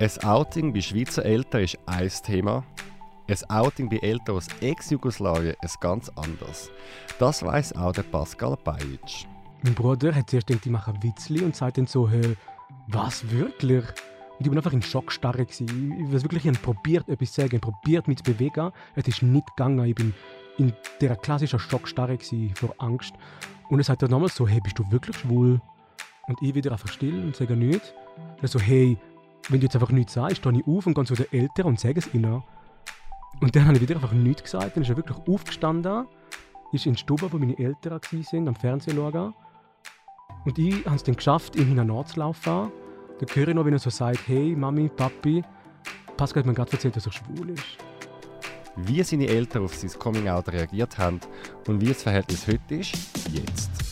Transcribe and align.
Ein 0.00 0.10
Outing 0.24 0.72
bei 0.72 0.80
Schweizer 0.80 1.24
Eltern 1.24 1.62
ist 1.62 1.78
ein 1.86 2.10
Thema. 2.24 2.64
Ein 3.28 3.36
Outing 3.48 3.88
bei 3.88 3.98
Eltern 3.98 4.36
aus 4.36 4.48
Ex-Jugoslawien 4.60 5.54
ist 5.62 5.80
ganz 5.80 6.10
anders. 6.16 6.68
Das 7.20 7.44
weiß 7.44 7.76
auch 7.76 7.92
der 7.92 8.02
Pascal 8.02 8.56
Bajic. 8.64 9.28
Mein 9.62 9.74
Bruder 9.74 10.12
hat 10.12 10.28
zuerst 10.28 10.48
gedacht, 10.48 10.66
ich 10.66 10.72
mache 10.72 10.90
ein 10.90 11.00
Witzli 11.00 11.42
und 11.42 11.54
sagt 11.54 11.78
dann 11.78 11.86
so, 11.86 12.10
hey, 12.10 12.36
was, 12.88 13.30
wirklich? 13.30 13.84
Und 14.38 14.46
ich 14.46 14.48
war 14.48 14.56
einfach 14.56 14.72
in 14.72 14.82
Schockstarre. 14.82 15.46
Ich 15.48 15.60
habe 15.60 16.22
wirklich 16.22 16.44
ich 16.44 16.60
probiert, 16.60 17.08
etwas 17.08 17.32
zu 17.32 17.42
sagen, 17.42 17.60
probiert, 17.60 18.08
mich 18.08 18.18
zu 18.18 18.24
bewegen. 18.24 18.72
Es 18.96 19.06
ist 19.06 19.22
nicht 19.22 19.46
gegangen. 19.56 19.84
Ich 19.84 19.94
bin 19.94 20.12
in 20.58 20.72
dieser 21.00 21.14
klassischen 21.14 21.60
Schockstarre 21.60 22.18
vor 22.54 22.74
Angst. 22.78 23.14
Und 23.68 23.78
er 23.78 23.84
sagt 23.84 24.02
dann 24.02 24.10
nochmal 24.10 24.28
so, 24.28 24.48
hey, 24.48 24.60
bist 24.60 24.76
du 24.76 24.90
wirklich 24.90 25.16
schwul? 25.16 25.60
Und 26.26 26.42
ich 26.42 26.52
wieder 26.52 26.72
einfach 26.72 26.88
still 26.88 27.22
und 27.22 27.36
sage 27.36 27.54
nichts. 27.54 27.94
Er 28.42 28.48
so, 28.48 28.58
hey, 28.58 28.98
wenn 29.48 29.60
du 29.60 29.66
jetzt 29.66 29.74
einfach 29.74 29.90
nichts 29.90 30.14
sagst, 30.14 30.38
stehe 30.38 30.58
ich 30.58 30.66
auf 30.66 30.86
und 30.86 30.94
gehe 30.94 31.04
zu 31.04 31.14
den 31.14 31.32
Eltern 31.32 31.66
und 31.66 31.80
sage 31.80 31.98
es 31.98 32.12
ihnen. 32.14 32.42
Und 33.40 33.54
dann 33.54 33.66
habe 33.66 33.76
ich 33.76 33.82
wieder 33.82 33.96
einfach 33.96 34.12
nichts 34.12 34.44
gesagt. 34.44 34.76
Dann 34.76 34.82
ist 34.82 34.90
er 34.90 34.96
wirklich 34.96 35.18
aufgestanden, 35.28 36.06
ist 36.72 36.86
in 36.86 36.94
die 36.94 36.98
Stube, 36.98 37.32
wo 37.32 37.38
meine 37.38 37.58
Eltern 37.58 38.00
waren, 38.00 38.48
am 38.48 38.54
Fernsehen 38.54 38.96
schauen. 38.96 39.34
Und 40.44 40.58
ich 40.58 40.84
habe 40.84 40.96
es 40.96 41.02
dann 41.02 41.16
geschafft, 41.16 41.56
ihm 41.56 41.68
hineinzulaufen. 41.68 42.70
Dann 43.18 43.28
höre 43.34 43.48
ich 43.48 43.54
noch, 43.54 43.64
wenn 43.64 43.72
er 43.72 43.78
so 43.78 43.90
sagt, 43.90 44.26
hey 44.26 44.54
Mami, 44.56 44.88
Papi, 44.88 45.44
Pascal 46.16 46.42
hat 46.42 46.46
mir 46.46 46.54
gerade 46.54 46.72
erzählt, 46.72 46.96
dass 46.96 47.06
er 47.06 47.12
schwul 47.12 47.50
ist. 47.50 47.78
Wie 48.76 49.02
seine 49.02 49.28
Eltern 49.28 49.64
auf 49.64 49.74
sein 49.74 49.90
Coming-out 49.98 50.48
reagiert 50.48 50.98
haben 50.98 51.20
und 51.68 51.80
wie 51.80 51.86
das 51.86 52.02
Verhältnis 52.02 52.46
heute 52.46 52.74
ist, 52.74 52.94
jetzt. 53.32 53.83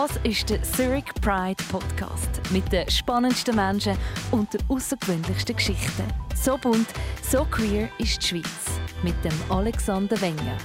Das 0.00 0.16
ist 0.22 0.48
der 0.48 0.62
Zurich 0.62 1.06
Pride 1.22 1.60
Podcast 1.72 2.40
mit 2.52 2.70
den 2.70 2.88
spannendsten 2.88 3.56
Menschen 3.56 3.98
und 4.30 4.54
den 4.54 4.60
außergewöhnlichsten 4.68 5.56
Geschichten. 5.56 6.04
So 6.36 6.56
bunt, 6.56 6.86
so 7.20 7.44
queer 7.44 7.88
ist 7.98 8.22
die 8.22 8.26
Schweiz 8.28 8.80
mit 9.02 9.16
dem 9.24 9.32
Alexander 9.48 10.20
Wenger. 10.20 10.56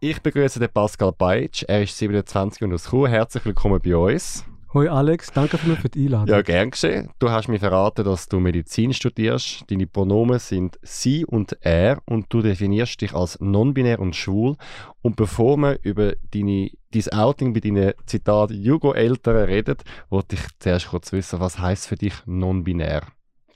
Ich 0.00 0.22
begrüße 0.22 0.58
den 0.58 0.72
Pascal 0.72 1.12
Beitsch. 1.12 1.64
Er 1.68 1.82
ist 1.82 1.98
27 1.98 2.62
und 2.62 2.72
aus 2.72 2.88
Chur. 2.88 3.06
Herzlich 3.06 3.44
willkommen 3.44 3.78
bei 3.84 3.94
uns. 3.94 4.46
Hoi 4.72 4.88
Alex, 4.88 5.32
danke 5.32 5.58
für 5.58 5.88
die 5.88 6.04
Einladung. 6.04 6.28
Ja, 6.28 6.42
gern 6.42 6.70
geschehen. 6.70 7.10
Du 7.18 7.28
hast 7.28 7.48
mir 7.48 7.58
verraten, 7.58 8.04
dass 8.04 8.28
du 8.28 8.38
Medizin 8.38 8.92
studierst. 8.92 9.64
Deine 9.68 9.88
Pronomen 9.88 10.38
sind 10.38 10.78
sie 10.82 11.24
und 11.26 11.56
er 11.60 12.00
und 12.06 12.26
du 12.28 12.40
definierst 12.40 13.00
dich 13.00 13.12
als 13.12 13.36
non-binär 13.40 13.98
und 13.98 14.14
schwul. 14.14 14.54
Und 15.02 15.16
bevor 15.16 15.56
wir 15.56 15.80
über 15.82 16.12
deine, 16.30 16.70
dein 16.92 17.12
Outing 17.12 17.52
bei 17.52 17.58
deinen 17.58 17.94
Zitat 18.06 18.52
Jugo-Eltern 18.52 19.44
reden, 19.46 19.74
wollte 20.08 20.36
ich 20.36 20.42
zuerst 20.60 20.86
kurz 20.90 21.10
wissen, 21.10 21.40
was 21.40 21.58
heißt 21.58 21.88
für 21.88 21.96
dich 21.96 22.14
non-binär? 22.26 23.02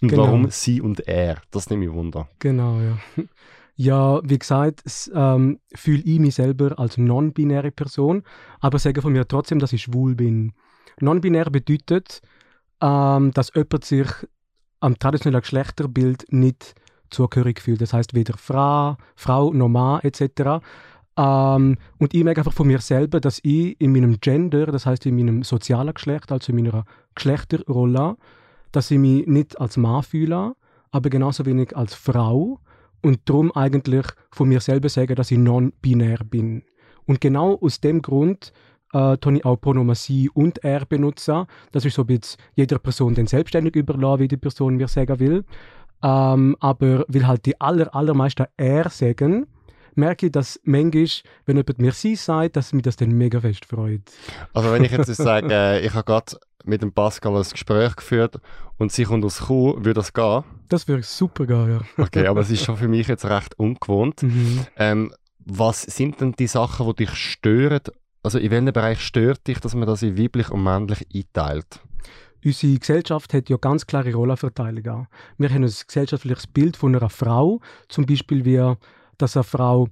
Und 0.03 0.09
Genau. 0.09 0.25
warum 0.25 0.51
sie 0.51 0.81
und 0.81 1.07
er? 1.07 1.37
Das 1.53 1.71
nehme 1.71 1.85
ich 1.85 1.93
Wunder. 1.93 2.29
Genau, 2.41 2.81
ja. 2.81 2.99
Ja, 3.77 4.21
wie 4.23 4.39
gesagt, 4.39 4.85
ähm, 5.13 5.59
fühle 5.75 6.03
ich 6.05 6.21
mich 6.21 6.37
selber 6.37 6.79
als 6.79 6.97
non-binäre 6.97 7.73
Person, 7.73 8.23
aber 8.61 8.79
sage 8.79 9.03
von 9.03 9.13
mir 9.13 9.27
trotzdem, 9.27 9.59
dass 9.59 9.73
ich 9.73 9.83
schwul 9.83 10.15
bin. 10.15 10.53
Non-binär 11.01 11.47
bedeutet, 11.47 12.21
ähm, 12.81 13.33
dass 13.33 13.53
jemand 13.55 13.85
sich 13.85 14.09
am 14.81 14.99
traditionellen 14.99 15.43
Geschlechterbild 15.43 16.27
nicht 16.31 16.75
zugehörig 17.11 17.61
fühlt. 17.61 17.81
Das 17.81 17.93
heißt 17.93 18.15
weder 18.15 18.37
Frau, 18.37 18.97
Frau 19.17 19.53
noch 19.53 19.69
Mann 19.69 20.01
etc. 20.01 20.61
Ähm, 21.17 21.79
und 21.99 22.15
ich 22.15 22.25
merke 22.25 22.41
einfach 22.41 22.53
von 22.53 22.67
mir 22.67 22.81
selber, 22.81 23.21
dass 23.21 23.41
ich 23.43 23.81
in 23.81 23.93
meinem 23.93 24.21
Gender, 24.21 24.67
das 24.67 24.87
heißt 24.87 25.07
in 25.07 25.17
meinem 25.17 25.43
sozialen 25.43 25.95
Geschlecht, 25.95 26.33
also 26.33 26.53
in 26.53 26.57
meiner 26.57 26.85
Geschlechterrolle, 27.15 28.17
dass 28.73 28.91
ich 28.91 28.99
mich 28.99 29.27
nicht 29.27 29.61
als 29.61 29.77
Mann 29.77 30.03
fühle, 30.03 30.55
aber 30.91 31.11
genauso 31.11 31.47
wenig 31.47 31.77
als 31.77 31.95
Frau 31.95 32.61
und 33.03 33.21
darum 33.27 33.53
eigentlich 33.53 34.07
von 34.31 34.49
mir 34.49 34.61
selber 34.61 34.89
sagen, 34.89 35.15
dass 35.15 35.31
ich 35.31 35.39
non-binär 35.39 36.19
bin. 36.25 36.63
Und 37.07 37.21
genau 37.21 37.59
aus 37.61 37.81
dem 37.81 38.03
Grund 38.03 38.53
äh, 38.95 39.95
sie 39.95 40.31
und 40.31 40.65
er 40.65 40.87
benutzen. 40.87 41.47
Das 41.73 41.85
ist 41.85 41.95
so 41.95 42.05
ein 42.05 42.21
jeder 42.55 42.79
Person 42.79 43.15
dann 43.15 43.27
selbstständig 43.27 43.77
überlassen, 43.77 44.21
wie 44.21 44.29
die 44.29 44.37
Person 44.37 44.77
mir 44.77 44.89
sagen 44.89 45.19
will. 45.19 45.45
Ähm, 46.03 46.57
aber 46.61 47.05
weil 47.09 47.27
halt 47.27 47.47
die 47.47 47.61
aller, 47.61 47.95
allermeisten 47.95 48.47
er 48.57 48.89
sagen, 48.91 49.47
merke 49.95 50.27
ich, 50.27 50.33
dass 50.33 50.61
manchmal, 50.65 51.09
wenn 51.47 51.57
jemand 51.57 51.79
mir 51.79 51.93
sie 51.93 52.17
sagt, 52.17 52.57
dass 52.57 52.73
mich 52.73 52.83
das 52.83 52.97
dann 52.97 53.11
mega 53.13 53.41
fest 53.41 53.65
freut. 53.65 54.03
Also 54.53 54.73
wenn 54.73 54.85
ich 54.85 54.93
jetzt 54.93 55.15
sage, 55.15 55.49
äh, 55.51 55.85
ich 55.85 55.95
habe 55.95 56.05
gerade 56.05 56.37
mit 56.65 56.83
dem 56.83 56.93
Pascal 56.93 57.37
ein 57.37 57.43
Gespräch 57.43 57.97
geführt 57.97 58.41
und 58.79 58.93
sie 58.93 59.05
kommt 59.05 59.25
aus 59.25 59.47
Chur, 59.47 59.77
würde 59.79 59.95
das 59.95 60.13
gehen? 60.13 60.45
Das 60.69 60.89
würde 60.89 61.03
super 61.03 61.47
gehen, 61.47 61.71
ja. 61.71 62.05
Okay, 62.05 62.27
aber 62.27 62.41
es 62.41 62.51
ist 62.51 62.65
schon 62.65 62.77
für 62.77 62.89
mich 62.89 63.07
jetzt 63.09 63.25
recht 63.25 63.59
ungewohnt. 63.59 64.23
Mhm. 64.23 64.67
Ähm, 64.77 65.15
was 65.47 65.83
sind 65.83 66.21
denn 66.21 66.33
die 66.33 66.47
Sachen, 66.47 66.87
die 66.87 67.05
dich 67.05 67.15
stören? 67.15 67.83
Also 68.25 68.39
in 68.39 68.51
welchem 68.51 68.73
Bereich 68.73 69.01
stört 69.01 69.47
dich, 69.47 69.61
dass 69.61 69.75
man 69.75 69.87
das 69.87 70.03
in 70.03 70.19
weiblich 70.19 70.51
und 70.51 70.63
männlich 70.63 71.07
einteilt? 71.15 71.81
Unsere 72.43 72.79
Gesellschaft 72.79 73.35
hat 73.35 73.51
ja 73.51 73.59
ganz 73.59 73.87
klare 73.87 74.15
Rollenverteilung. 74.15 75.07
Wir 75.37 75.49
haben 75.51 75.63
ein 75.63 75.73
gesellschaftliches 75.87 76.47
Bild 76.47 76.75
von 76.75 76.97
einer 76.97 77.11
Frau, 77.11 77.61
zum 77.89 78.07
Beispiel 78.07 78.47
wie, 78.47 78.77
dass 79.19 79.37
eine 79.37 79.45
Frau 79.45 79.89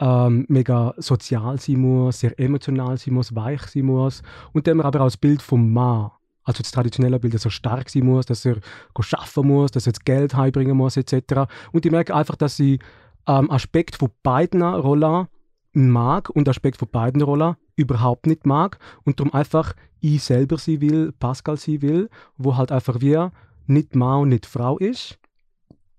ähm, 0.00 0.46
mega 0.48 0.94
sozial 0.98 1.60
sein 1.60 1.78
muss, 1.78 2.20
sehr 2.20 2.38
emotional 2.40 2.98
sein 2.98 3.14
muss, 3.14 3.36
weich 3.36 3.62
sein 3.62 3.84
muss. 3.84 4.20
Und 4.52 4.66
dann 4.66 4.72
haben 4.72 4.78
wir 4.78 4.84
aber 4.86 5.02
auch 5.02 5.06
das 5.06 5.16
Bild 5.16 5.40
vom 5.40 5.72
Mann, 5.72 6.10
also 6.42 6.64
das 6.64 6.72
traditionelle 6.72 7.20
Bild, 7.20 7.34
dass 7.34 7.44
er 7.44 7.52
stark 7.52 7.88
sein 7.88 8.04
muss, 8.04 8.26
dass 8.26 8.44
er 8.44 8.56
arbeiten 8.94 9.46
muss, 9.46 9.70
dass 9.70 9.86
er 9.86 9.92
das 9.92 10.04
Geld 10.04 10.34
heimbringen 10.34 10.76
muss, 10.76 10.96
etc. 10.96 11.46
Und 11.70 11.86
ich 11.86 11.92
merke 11.92 12.16
einfach, 12.16 12.34
dass 12.34 12.58
ich 12.58 12.80
ähm, 13.28 13.48
Aspekt 13.48 13.94
von 13.94 14.10
beiden 14.24 14.62
Rollen 14.62 15.28
mag 15.76 16.30
und 16.30 16.48
Aspekt 16.48 16.78
von 16.78 16.88
beiden 16.88 17.22
Rollen 17.22 17.56
überhaupt 17.76 18.26
nicht 18.26 18.46
mag 18.46 18.78
und 19.04 19.20
darum 19.20 19.32
einfach 19.34 19.74
ich 20.00 20.22
selber 20.22 20.58
sie 20.58 20.80
will, 20.80 21.12
Pascal 21.12 21.56
sie 21.56 21.82
will, 21.82 22.08
wo 22.36 22.56
halt 22.56 22.72
einfach 22.72 23.00
wie 23.00 23.28
nicht 23.66 23.94
Mann 23.94 24.22
und 24.22 24.28
nicht 24.30 24.46
Frau 24.46 24.78
ist 24.78 25.18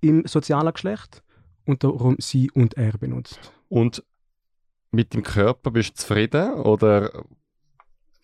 im 0.02 0.26
sozialen 0.26 0.74
Geschlecht 0.74 1.24
und 1.66 1.84
darum 1.84 2.16
sie 2.20 2.50
und 2.52 2.76
er 2.76 2.98
benutzt. 2.98 3.52
Und 3.70 4.04
mit 4.92 5.14
dem 5.14 5.24
Körper 5.24 5.72
bist 5.72 5.90
du 5.92 5.94
zufrieden 5.96 6.54
oder 6.54 7.12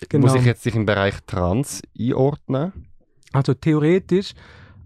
Genau. 0.10 0.28
muss 0.28 0.36
ich 0.36 0.46
jetzt 0.46 0.66
dich 0.66 0.76
im 0.76 0.86
Bereich 0.86 1.16
Trans 1.26 1.82
einordnen? 1.98 2.90
Also 3.32 3.54
theoretisch 3.54 4.34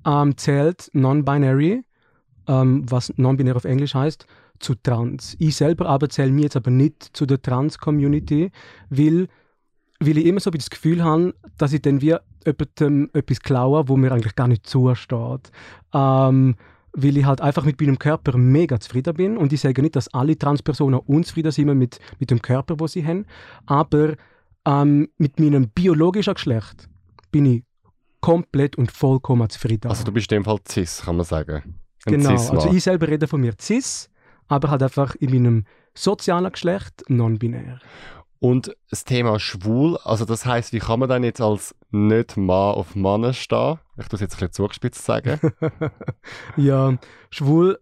ähm, 0.05 0.37
zählt 0.37 0.89
Non-Binary, 0.93 1.83
ähm, 2.47 2.85
was 2.89 3.11
Non-Binär 3.17 3.55
auf 3.55 3.65
Englisch 3.65 3.95
heißt, 3.95 4.25
zu 4.59 4.75
Trans. 4.75 5.35
Ich 5.39 5.55
selber 5.55 5.87
aber 5.87 6.09
zähle 6.09 6.31
mir 6.31 6.43
jetzt 6.43 6.55
aber 6.55 6.71
nicht 6.71 7.03
zu 7.13 7.25
der 7.25 7.41
Trans-Community, 7.41 8.51
weil, 8.89 9.27
weil 9.99 10.17
ich 10.17 10.25
immer 10.25 10.39
so 10.39 10.51
das 10.51 10.69
Gefühl 10.69 11.03
habe, 11.03 11.33
dass 11.57 11.73
ich 11.73 11.81
dann 11.81 12.01
wie 12.01 12.15
jemandem 12.45 13.09
etwas 13.13 13.39
klaue, 13.39 13.87
wo 13.87 13.97
mir 13.97 14.11
eigentlich 14.11 14.35
gar 14.35 14.47
nicht 14.47 14.67
zusteht. 14.67 15.51
Ähm, 15.93 16.55
weil 16.99 17.17
ich 17.17 17.25
halt 17.25 17.41
einfach 17.41 17.63
mit 17.63 17.79
meinem 17.79 17.99
Körper 17.99 18.37
mega 18.37 18.79
zufrieden 18.79 19.13
bin 19.13 19.37
und 19.37 19.53
ich 19.53 19.61
sage 19.61 19.83
nicht, 19.83 19.95
dass 19.95 20.11
alle 20.13 20.37
Transpersonen 20.37 20.99
unzufrieden 20.99 21.51
sind 21.51 21.71
mit, 21.77 21.99
mit 22.19 22.31
dem 22.31 22.41
Körper, 22.41 22.79
wo 22.79 22.87
sie 22.87 23.05
haben, 23.05 23.25
aber 23.67 24.15
ähm, 24.65 25.07
mit 25.17 25.39
meinem 25.39 25.69
biologischen 25.69 26.33
Geschlecht 26.33 26.89
bin 27.31 27.45
ich 27.45 27.63
komplett 28.19 28.77
und 28.77 28.91
vollkommen 28.91 29.47
zufrieden. 29.49 29.89
Also 29.89 30.03
du 30.03 30.11
bist 30.11 30.31
in 30.31 30.39
dem 30.39 30.45
Fall 30.45 30.59
cis, 30.67 31.03
kann 31.05 31.17
man 31.17 31.25
sagen. 31.25 31.75
Ein 32.05 32.13
genau, 32.13 32.31
also 32.31 32.71
ich 32.71 32.83
selber 32.83 33.07
rede 33.07 33.27
von 33.27 33.41
mir 33.41 33.53
cis, 33.59 34.09
aber 34.47 34.69
halt 34.69 34.83
einfach 34.83 35.15
in 35.15 35.31
meinem 35.31 35.65
sozialen 35.93 36.51
Geschlecht 36.51 37.03
non-binär. 37.07 37.79
Und 38.39 38.75
das 38.89 39.03
Thema 39.03 39.39
schwul, 39.39 39.97
also 40.03 40.23
das 40.23 40.45
heißt, 40.45 40.71
wie 40.71 40.79
kann 40.79 40.99
man 40.99 41.09
dann 41.09 41.23
jetzt 41.23 41.41
als 41.41 41.75
nicht 41.89 42.37
Mann 42.37 42.75
auf 42.75 42.95
Mann 42.95 43.33
stehen? 43.33 43.79
Ich 43.97 44.07
tue 44.07 44.17
es 44.17 44.21
jetzt 44.21 44.35
ein 44.35 44.39
bisschen 44.39 44.53
zugespitzt 44.53 45.03
sagen. 45.03 45.39
ja, 46.57 46.97
schwul, 47.31 47.79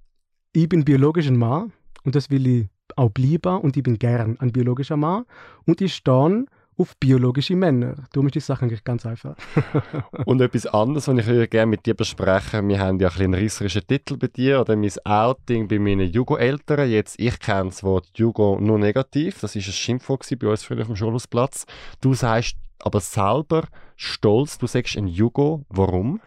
ich 0.54 0.70
bin 0.70 0.86
biologisch 0.86 1.28
ein 1.28 1.36
Mann 1.36 1.74
und 2.04 2.16
das 2.16 2.30
will 2.30 2.48
ich 2.48 2.68
auch 2.96 3.10
bleiben 3.10 3.60
und 3.60 3.76
ich 3.76 3.84
bin 3.84 4.00
gern 4.00 4.40
ein 4.40 4.54
biologischer 4.54 4.96
Mann 4.96 5.26
und 5.66 5.82
ich 5.82 5.94
stehe 5.94 6.46
auf 6.78 6.96
biologische 6.98 7.56
Männer. 7.56 7.96
Darum 8.12 8.28
ist 8.28 8.36
die 8.36 8.40
Sache 8.40 8.66
eigentlich 8.66 8.84
ganz 8.84 9.06
einfach. 9.06 9.36
Und 10.26 10.42
etwas 10.42 10.66
anderes, 10.68 11.08
was 11.08 11.28
ich 11.28 11.50
gerne 11.50 11.68
mit 11.68 11.86
dir 11.86 11.94
besprechen, 11.94 12.68
wir 12.68 12.80
haben 12.80 13.00
ja 13.00 13.10
ein 13.10 13.26
einen 13.26 13.34
reisserischen 13.34 13.88
Titel 13.88 14.18
bei 14.18 14.28
dir, 14.28 14.62
oder 14.62 14.76
mein 14.76 14.92
Outing 15.04 15.68
bei 15.68 15.80
meinen 15.80 16.12
Jugo-Eltern. 16.12 16.90
Jetzt, 16.90 17.20
ich 17.20 17.40
kenne 17.40 17.70
das 17.70 17.84
Wort 17.84 18.10
Jugo 18.16 18.58
nur 18.60 18.78
negativ, 18.78 19.40
das 19.40 19.56
ist 19.56 19.68
ein 19.68 19.74
Schimpfwort 19.74 20.28
bei 20.40 20.48
uns 20.48 20.64
früher 20.64 20.82
auf 20.82 20.88
dem 20.88 20.96
Schulhausplatz. 20.96 21.66
Du 22.02 22.14
sagst 22.14 22.58
aber 22.80 23.00
selber 23.00 23.68
stolz, 23.96 24.58
du 24.58 24.68
sagst 24.68 24.98
ein 24.98 25.08
Jugo, 25.08 25.66
warum? 25.70 26.20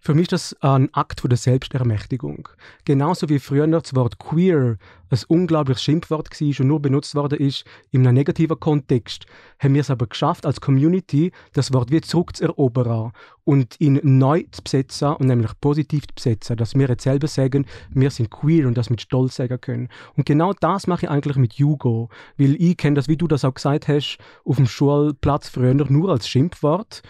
Für 0.00 0.14
mich 0.14 0.24
ist 0.24 0.32
das 0.32 0.56
ein 0.62 0.92
Akt 0.92 1.22
der 1.24 1.36
Selbstermächtigung. 1.36 2.48
Genauso 2.84 3.28
wie 3.28 3.38
früher 3.38 3.66
das 3.66 3.94
Wort 3.94 4.18
queer 4.18 4.76
ein 5.12 5.18
unglaubliches 5.28 5.82
Schimpfwort 5.82 6.28
war 6.30 6.60
und 6.60 6.66
nur 6.66 6.80
benutzt 6.80 7.14
worden 7.14 7.38
ist 7.38 7.64
in 7.90 8.06
einem 8.06 8.14
negativen 8.14 8.58
Kontext, 8.58 9.26
haben 9.58 9.74
wir 9.74 9.82
es 9.82 9.90
aber 9.90 10.06
geschafft, 10.06 10.46
als 10.46 10.60
Community 10.60 11.32
das 11.52 11.72
Wort 11.72 11.90
wieder 11.90 12.02
zurückzuerobern 12.02 13.12
und 13.44 13.76
ihn 13.78 14.00
neu 14.02 14.44
zu 14.50 14.62
besetzen 14.62 15.08
und 15.08 15.26
nämlich 15.26 15.52
positiv 15.60 16.06
zu 16.06 16.14
besetzen, 16.14 16.56
dass 16.56 16.74
wir 16.74 16.88
jetzt 16.88 17.02
selber 17.02 17.26
sagen, 17.26 17.66
wir 17.90 18.10
sind 18.10 18.30
queer 18.30 18.66
und 18.66 18.78
das 18.78 18.88
mit 18.88 19.02
Stolz 19.02 19.36
sagen 19.36 19.60
können. 19.60 19.88
Und 20.16 20.26
genau 20.26 20.52
das 20.54 20.86
mache 20.86 21.06
ich 21.06 21.10
eigentlich 21.10 21.36
mit 21.36 21.54
Jugo, 21.54 22.08
weil 22.38 22.54
ich 22.60 22.76
kenne 22.76 22.96
das, 22.96 23.08
wie 23.08 23.16
du 23.16 23.28
das 23.28 23.44
auch 23.44 23.54
gesagt 23.54 23.88
hast, 23.88 24.18
auf 24.44 24.56
dem 24.56 24.66
Schulplatz 24.66 25.48
früher 25.48 25.74
nur 25.74 26.10
als 26.10 26.28
Schimpfwort 26.28 27.02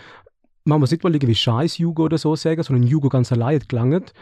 man 0.65 0.81
muss 0.81 0.91
nicht 0.91 1.03
mal 1.03 1.15
irgendwie 1.15 1.35
scheiß 1.35 1.79
Jugo 1.79 2.05
oder 2.05 2.19
so 2.19 2.37
sagen, 2.37 2.63
sondern 2.63 2.87
Jugo 2.87 3.09
ganz 3.09 3.33
allein 3.33 3.61
gelangt. 3.67 4.13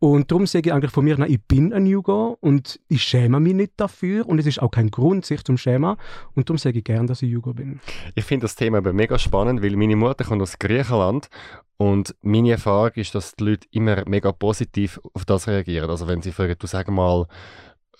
Und 0.00 0.30
darum 0.30 0.46
sage 0.46 0.68
ich 0.68 0.72
eigentlich 0.74 0.90
von 0.90 1.04
mir, 1.04 1.16
na, 1.18 1.26
ich 1.26 1.40
bin 1.42 1.72
ein 1.72 1.86
Jugo 1.86 2.36
und 2.40 2.78
ich 2.88 3.02
schäme 3.02 3.40
mich 3.40 3.54
nicht 3.54 3.72
dafür 3.78 4.28
und 4.28 4.38
es 4.38 4.44
ist 4.44 4.60
auch 4.60 4.70
kein 4.70 4.90
Grund, 4.90 5.24
sich 5.24 5.42
zum 5.44 5.56
schämen. 5.56 5.96
Und 6.34 6.48
darum 6.48 6.58
sage 6.58 6.78
ich 6.78 6.84
gerne, 6.84 7.06
dass 7.06 7.22
ich 7.22 7.30
Jugo 7.30 7.54
bin. 7.54 7.80
Ich 8.14 8.24
finde 8.24 8.44
das 8.44 8.54
Thema 8.54 8.78
aber 8.78 8.92
mega 8.92 9.18
spannend, 9.18 9.62
weil 9.62 9.76
meine 9.76 9.96
Mutter 9.96 10.24
kommt 10.24 10.42
aus 10.42 10.58
Griechenland 10.58 11.28
und 11.76 12.14
meine 12.22 12.50
Erfahrung 12.50 12.90
ist, 12.96 13.14
dass 13.14 13.34
die 13.34 13.44
Leute 13.44 13.66
immer 13.70 14.02
mega 14.06 14.30
positiv 14.32 15.00
auf 15.14 15.24
das 15.24 15.48
reagieren. 15.48 15.88
Also 15.88 16.06
wenn 16.06 16.22
sie 16.22 16.32
fragen, 16.32 16.56
du 16.58 16.66
sag 16.66 16.90
mal, 16.90 17.26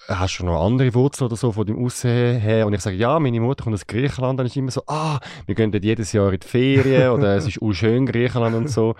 hast 0.09 0.39
du 0.39 0.47
noch 0.47 0.65
andere 0.65 0.95
Wurzeln 0.95 1.27
oder 1.27 1.37
so 1.37 1.53
von 1.53 1.67
dem 1.67 1.83
Aussehen 1.85 2.41
her? 2.41 2.67
Und 2.67 2.75
ich 2.75 2.81
sage, 2.81 2.97
ja, 2.97 3.19
meine 3.19 3.41
Mutter 3.41 3.65
kommt 3.65 3.75
aus 3.75 3.87
Griechenland. 3.87 4.39
Dann 4.39 4.47
ist 4.47 4.56
immer 4.56 4.71
so, 4.71 4.83
ah, 4.87 5.21
wir 5.47 5.55
gehen 5.55 5.73
dort 5.73 5.85
jedes 5.85 6.12
Jahr 6.12 6.33
in 6.33 6.41
die 6.41 6.47
Ferien 6.47 7.11
oder 7.11 7.37
es 7.37 7.47
ist 7.47 7.61
auch 7.61 7.73
schön 7.73 8.06
Griechenland 8.06 8.55
und 8.55 8.71
so. 8.71 8.95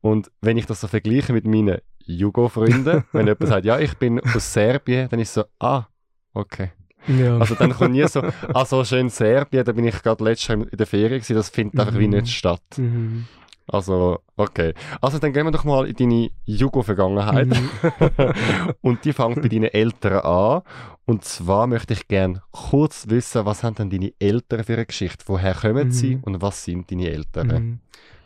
Und 0.00 0.30
wenn 0.40 0.56
ich 0.56 0.66
das 0.66 0.80
so 0.80 0.88
vergleiche 0.88 1.32
mit 1.32 1.46
meinen 1.46 1.78
Jugo-Freunden, 2.04 3.04
wenn 3.12 3.26
jemand 3.26 3.48
sagt, 3.48 3.64
ja, 3.64 3.78
ich 3.78 3.96
bin 3.98 4.20
aus 4.20 4.52
Serbien, 4.52 5.08
dann 5.08 5.20
ist 5.20 5.28
es 5.28 5.34
so, 5.34 5.44
ah, 5.58 5.86
okay. 6.34 6.70
Ja. 7.06 7.38
Also 7.38 7.54
dann 7.54 7.72
kommt 7.72 7.92
nie 7.92 8.06
so, 8.06 8.22
ah, 8.52 8.64
so 8.64 8.84
schön 8.84 9.08
Serbien, 9.08 9.64
da 9.64 9.72
bin 9.72 9.86
ich 9.86 10.02
gerade 10.02 10.22
letztes 10.24 10.48
Jahr 10.48 10.58
in 10.58 10.76
der 10.76 10.86
Ferien 10.86 11.20
gewesen, 11.20 11.36
das 11.36 11.48
findet 11.48 11.74
mhm. 11.74 11.80
einfach 11.80 11.98
wie 11.98 12.08
nicht 12.08 12.28
statt. 12.28 12.62
Mhm. 12.76 13.26
Also, 13.68 14.20
okay. 14.36 14.74
Also 15.00 15.18
dann 15.18 15.32
gehen 15.32 15.44
wir 15.44 15.50
doch 15.50 15.64
mal 15.64 15.86
in 15.86 15.94
deine 15.94 16.30
Jugo-Vergangenheit. 16.44 17.48
Mhm. 17.48 17.70
und 18.80 19.04
die 19.04 19.12
fängt 19.12 19.42
bei 19.42 19.48
deinen 19.48 19.64
Eltern 19.64 20.20
an. 20.20 20.62
Und 21.04 21.24
zwar 21.24 21.66
möchte 21.66 21.94
ich 21.94 22.08
gerne 22.08 22.42
kurz 22.50 23.08
wissen, 23.08 23.44
was 23.46 23.62
haben 23.62 23.74
denn 23.74 23.90
deine 23.90 24.12
Eltern 24.18 24.64
für 24.64 24.74
eine 24.74 24.86
Geschichte? 24.86 25.24
Woher 25.26 25.54
kommen 25.54 25.88
mhm. 25.88 25.92
sie 25.92 26.18
und 26.22 26.42
was 26.42 26.64
sind 26.64 26.90
deine 26.90 27.10
Eltern? 27.10 27.48
Mhm. 27.48 27.80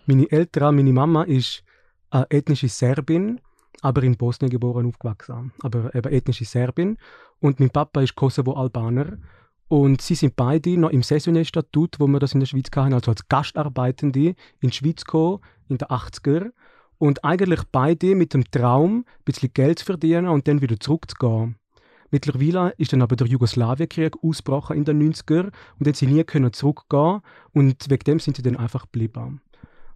Meine 0.07 0.31
Eltern, 0.31 0.77
meine 0.77 0.93
Mama 0.93 1.23
ist 1.25 1.65
eine 2.11 2.27
ethnische 2.31 2.69
Serbin, 2.69 3.41
aber 3.83 4.03
in 4.03 4.17
Bosnien 4.17 4.51
geboren 4.51 4.87
und 4.87 4.95
aufgewachsen. 4.95 5.53
Aber 5.63 5.95
eben 5.95 6.13
ethnische 6.13 6.45
Serbin. 6.45 6.99
Und 7.41 7.59
mein 7.59 7.71
Papa 7.71 8.03
ist 8.03 8.15
Kosovo-Albaner. 8.15 9.19
Und 9.69 10.03
sie 10.03 10.15
sind 10.15 10.37
beide 10.37 10.77
noch 10.77 10.91
im 10.91 11.03
Saisonierstatut, 11.03 11.99
wo 11.99 12.07
wir 12.07 12.19
das 12.19 12.35
in 12.35 12.41
der 12.41 12.47
Schweiz 12.47 12.69
hatten, 12.75 12.93
also 12.93 13.11
als 13.11 13.27
Gastarbeitende 13.29 14.35
in 14.61 14.71
die 14.71 14.73
Schweiz 14.73 15.05
gekommen, 15.05 15.41
in 15.69 15.79
den 15.79 15.89
80er. 15.89 16.51
Und 16.99 17.25
eigentlich 17.25 17.61
beide 17.73 18.15
mit 18.15 18.35
dem 18.35 18.45
Traum, 18.51 18.99
ein 18.99 19.25
bisschen 19.25 19.53
Geld 19.53 19.81
zu 19.81 19.87
verdienen 19.87 20.29
und 20.29 20.47
dann 20.47 20.61
wieder 20.61 20.79
zurückzugehen. 20.79 21.57
Mittlerweile 22.13 22.75
ist 22.77 22.93
dann 22.93 23.01
aber 23.01 23.17
der 23.17 23.27
Jugoslawienkrieg 23.27 24.23
ausgebrochen 24.23 24.77
in 24.77 24.85
den 24.85 25.13
90er 25.13 25.51
und 25.79 25.87
jetzt 25.87 25.99
sie 25.99 26.07
nie 26.07 26.23
können 26.25 26.53
zurückgehen 26.53 27.23
und 27.53 27.89
wegen 27.89 28.05
dem 28.05 28.21
sind 28.21 28.37
sie 28.37 28.43
dann 28.43 28.57
einfach 28.57 28.83
geblieben. 28.83 29.41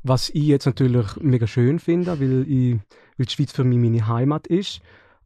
Was 0.03 0.31
ich 0.31 0.45
jetzt 0.45 0.65
natürlich 0.65 1.17
mega 1.21 1.47
schön 1.47 1.79
finde, 1.79 2.19
weil, 2.19 2.47
ich, 2.49 2.79
weil 3.19 3.27
die 3.27 3.33
Schweiz 3.33 3.53
für 3.53 3.65
mich 3.65 3.79
meine 3.79 4.07
Heimat 4.07 4.47
ist. 4.47 4.81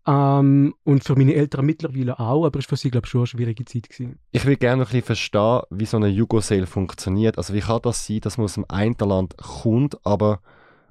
Ähm, 0.07 0.75
und 0.85 1.05
für 1.05 1.15
meine 1.15 1.35
Eltern 1.35 1.67
mittlerweile 1.67 2.19
auch, 2.19 2.47
aber 2.47 2.59
es 2.59 2.67
war 2.67 2.71
für 2.71 2.77
sie, 2.77 2.91
glaube 2.91 3.07
ich, 3.07 3.11
schon 3.11 3.21
eine 3.21 3.27
schwierige 3.27 3.65
Zeit. 3.65 3.89
Gewesen. 3.89 4.19
Ich 4.33 4.47
will 4.47 4.57
gerne 4.57 4.83
noch 4.83 4.89
ein 4.89 4.93
bisschen 4.93 5.07
verstehen, 5.07 5.61
wie 5.71 5.87
so 5.87 5.97
eine 5.99 6.09
Jugosel 6.09 6.67
funktioniert. 6.67 7.39
Also 7.39 7.53
wie 7.55 7.61
kann 7.61 7.83
das 7.83 8.07
sein, 8.07 8.21
dass 8.21 8.39
man 8.39 8.47
aus 8.47 8.55
dem 8.55 8.65
einen 8.69 8.97
Land 8.99 9.37
kommt, 9.37 10.05
aber 10.07 10.41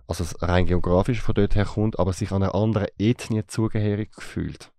also 0.07 0.23
rein 0.41 0.65
geografisch 0.65 1.21
von 1.21 1.35
dort 1.35 1.55
her 1.55 1.65
kommt, 1.65 1.99
aber 1.99 2.13
sich 2.13 2.31
einer 2.31 2.55
anderen 2.55 2.87
Ethnie 2.97 3.45
zugehörig 3.47 4.09
fühlt? 4.17 4.71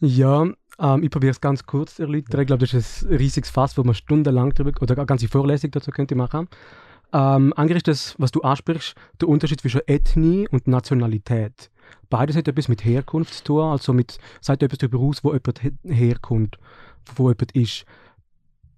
Ja, 0.00 0.46
ähm, 0.78 1.02
ich 1.02 1.10
probiere 1.10 1.32
es 1.32 1.40
ganz 1.40 1.64
kurz 1.66 1.96
zu 1.96 2.02
erläutern. 2.02 2.40
Ich 2.40 2.46
glaube, 2.46 2.66
das 2.66 2.74
ist 2.74 3.02
ein 3.02 3.16
riesiges 3.16 3.50
Fass, 3.50 3.76
wo 3.76 3.82
man 3.82 3.94
stundenlang 3.94 4.50
drüber, 4.54 4.72
oder 4.80 4.96
eine 4.96 5.06
ganze 5.06 5.28
Vorlesung 5.28 5.70
dazu 5.72 5.90
könnte 5.90 6.14
machen. 6.14 6.48
Ähm, 7.12 7.52
eigentlich 7.54 7.78
ist 7.78 7.88
das, 7.88 8.14
was 8.18 8.30
du 8.30 8.42
ansprichst, 8.42 8.94
der 9.20 9.28
Unterschied 9.28 9.60
zwischen 9.60 9.80
Ethnie 9.86 10.46
und 10.48 10.68
Nationalität. 10.68 11.70
Beides 12.10 12.36
hat 12.36 12.48
etwas 12.48 12.68
mit 12.68 12.84
Herkunft 12.84 13.34
zu 13.34 13.44
tun, 13.44 13.62
also 13.62 13.92
mit, 13.92 14.18
sagt 14.40 14.62
etwas 14.62 14.78
darüber 14.78 15.00
aus, 15.00 15.22
wo 15.22 15.32
jemand 15.32 15.60
herkommt, 15.84 16.58
wo 17.16 17.28
jemand 17.28 17.52
ist. 17.52 17.84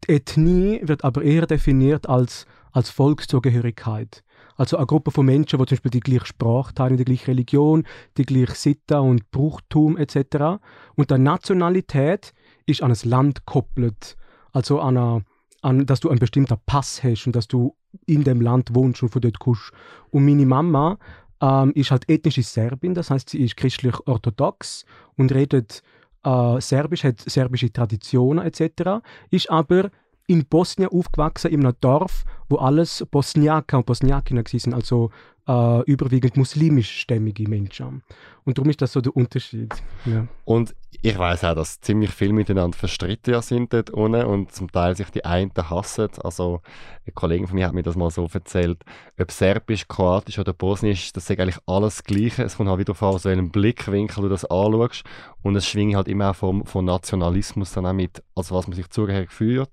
Die 0.04 0.12
Ethnie 0.12 0.80
wird 0.82 1.04
aber 1.04 1.22
eher 1.22 1.46
definiert 1.46 2.08
als, 2.08 2.46
als 2.72 2.90
Volkszugehörigkeit. 2.90 4.24
Also 4.56 4.76
eine 4.76 4.86
Gruppe 4.86 5.10
von 5.10 5.24
Menschen, 5.24 5.58
die 5.58 5.64
zum 5.64 5.76
Beispiel 5.76 5.90
die 5.90 6.00
gleiche 6.00 6.26
Sprache 6.26 6.74
teilen, 6.74 6.96
die 6.96 7.04
gleiche 7.04 7.28
Religion, 7.28 7.84
die 8.16 8.24
gleiche 8.24 8.54
Sitte 8.54 9.00
und 9.00 9.30
Brauchtum 9.30 9.96
etc. 9.96 10.60
Und 10.96 11.10
die 11.10 11.18
Nationalität 11.18 12.34
ist 12.66 12.82
an 12.82 12.92
ein 12.92 13.08
Land 13.08 13.46
gekoppelt. 13.46 14.16
Also 14.52 14.80
an, 14.80 14.96
eine, 14.96 15.24
an 15.62 15.86
dass 15.86 16.00
du 16.00 16.10
einen 16.10 16.18
bestimmten 16.18 16.58
Pass 16.66 17.02
hast 17.02 17.26
und 17.26 17.36
dass 17.36 17.48
du 17.48 17.74
in 18.06 18.24
dem 18.24 18.40
Land 18.40 18.74
wohnst 18.74 19.02
und 19.02 19.08
von 19.08 19.22
dort 19.22 19.38
kommst. 19.38 19.72
Und 20.10 20.24
meine 20.24 20.46
Mama 20.46 20.98
ähm, 21.40 21.72
ist 21.74 21.90
halt 21.90 22.08
ethnische 22.08 22.42
Serbin, 22.42 22.94
das 22.94 23.10
heißt, 23.10 23.30
sie 23.30 23.42
ist 23.42 23.56
christlich-orthodox 23.56 24.84
und 25.16 25.32
redet 25.32 25.82
äh, 26.24 26.60
Serbisch, 26.60 27.04
hat 27.04 27.20
serbische 27.20 27.72
Traditionen 27.72 28.44
etc., 28.44 29.02
ist 29.30 29.50
aber 29.50 29.90
in 30.26 30.46
Bosnien 30.46 30.90
aufgewachsen, 30.90 31.50
in 31.50 31.66
einem 31.66 31.74
Dorf, 31.80 32.24
wo 32.48 32.56
alles 32.56 33.04
Bosniaker 33.10 33.78
und 33.78 33.86
Bosniakinnen 33.86 34.44
sind, 34.46 34.74
also 34.74 35.10
äh, 35.50 35.82
überwiegend 35.90 36.36
muslimischstämmige 36.36 37.48
Menschen. 37.48 38.02
Und 38.44 38.56
darum 38.56 38.70
ist 38.70 38.80
das 38.80 38.92
so 38.92 39.00
der 39.00 39.14
Unterschied. 39.14 39.74
Ja. 40.06 40.26
Und 40.44 40.74
ich 41.02 41.18
weiß 41.18 41.44
auch, 41.44 41.54
dass 41.54 41.80
ziemlich 41.80 42.10
viel 42.10 42.32
miteinander 42.32 42.76
verstritten 42.76 43.40
sind 43.42 43.72
dort 43.72 43.90
unten 43.90 44.24
und 44.24 44.52
zum 44.52 44.70
Teil 44.72 44.96
sich 44.96 45.10
die 45.10 45.24
einen 45.24 45.52
hassen. 45.56 46.08
Also 46.22 46.60
ein 47.06 47.14
Kollege 47.14 47.46
von 47.46 47.56
mir 47.56 47.66
hat 47.66 47.74
mir 47.74 47.82
das 47.82 47.96
mal 47.96 48.10
so 48.10 48.28
erzählt, 48.32 48.82
ob 49.18 49.30
Serbisch, 49.30 49.86
Kroatisch 49.88 50.38
oder 50.38 50.52
Bosnisch, 50.52 51.12
das 51.12 51.28
ist 51.28 51.38
eigentlich 51.38 51.58
alles 51.66 52.02
Gleiche. 52.02 52.42
Es 52.42 52.56
kommt 52.56 52.68
halt 52.68 52.80
wieder 52.80 52.94
vor, 52.94 53.10
aus 53.10 53.24
welchem 53.24 53.50
Blickwinkel 53.50 54.22
du 54.22 54.28
das 54.28 54.44
anschaust 54.44 55.04
und 55.42 55.56
es 55.56 55.66
schwingt 55.66 55.94
halt 55.94 56.08
immer 56.08 56.30
auch 56.30 56.36
vom, 56.36 56.64
vom 56.66 56.84
Nationalismus 56.84 57.72
dann 57.72 57.86
auch 57.86 57.92
mit, 57.92 58.22
also 58.34 58.54
was 58.54 58.66
man 58.66 58.76
sich 58.76 58.88
zugehörig 58.90 59.30
fühlt. 59.30 59.70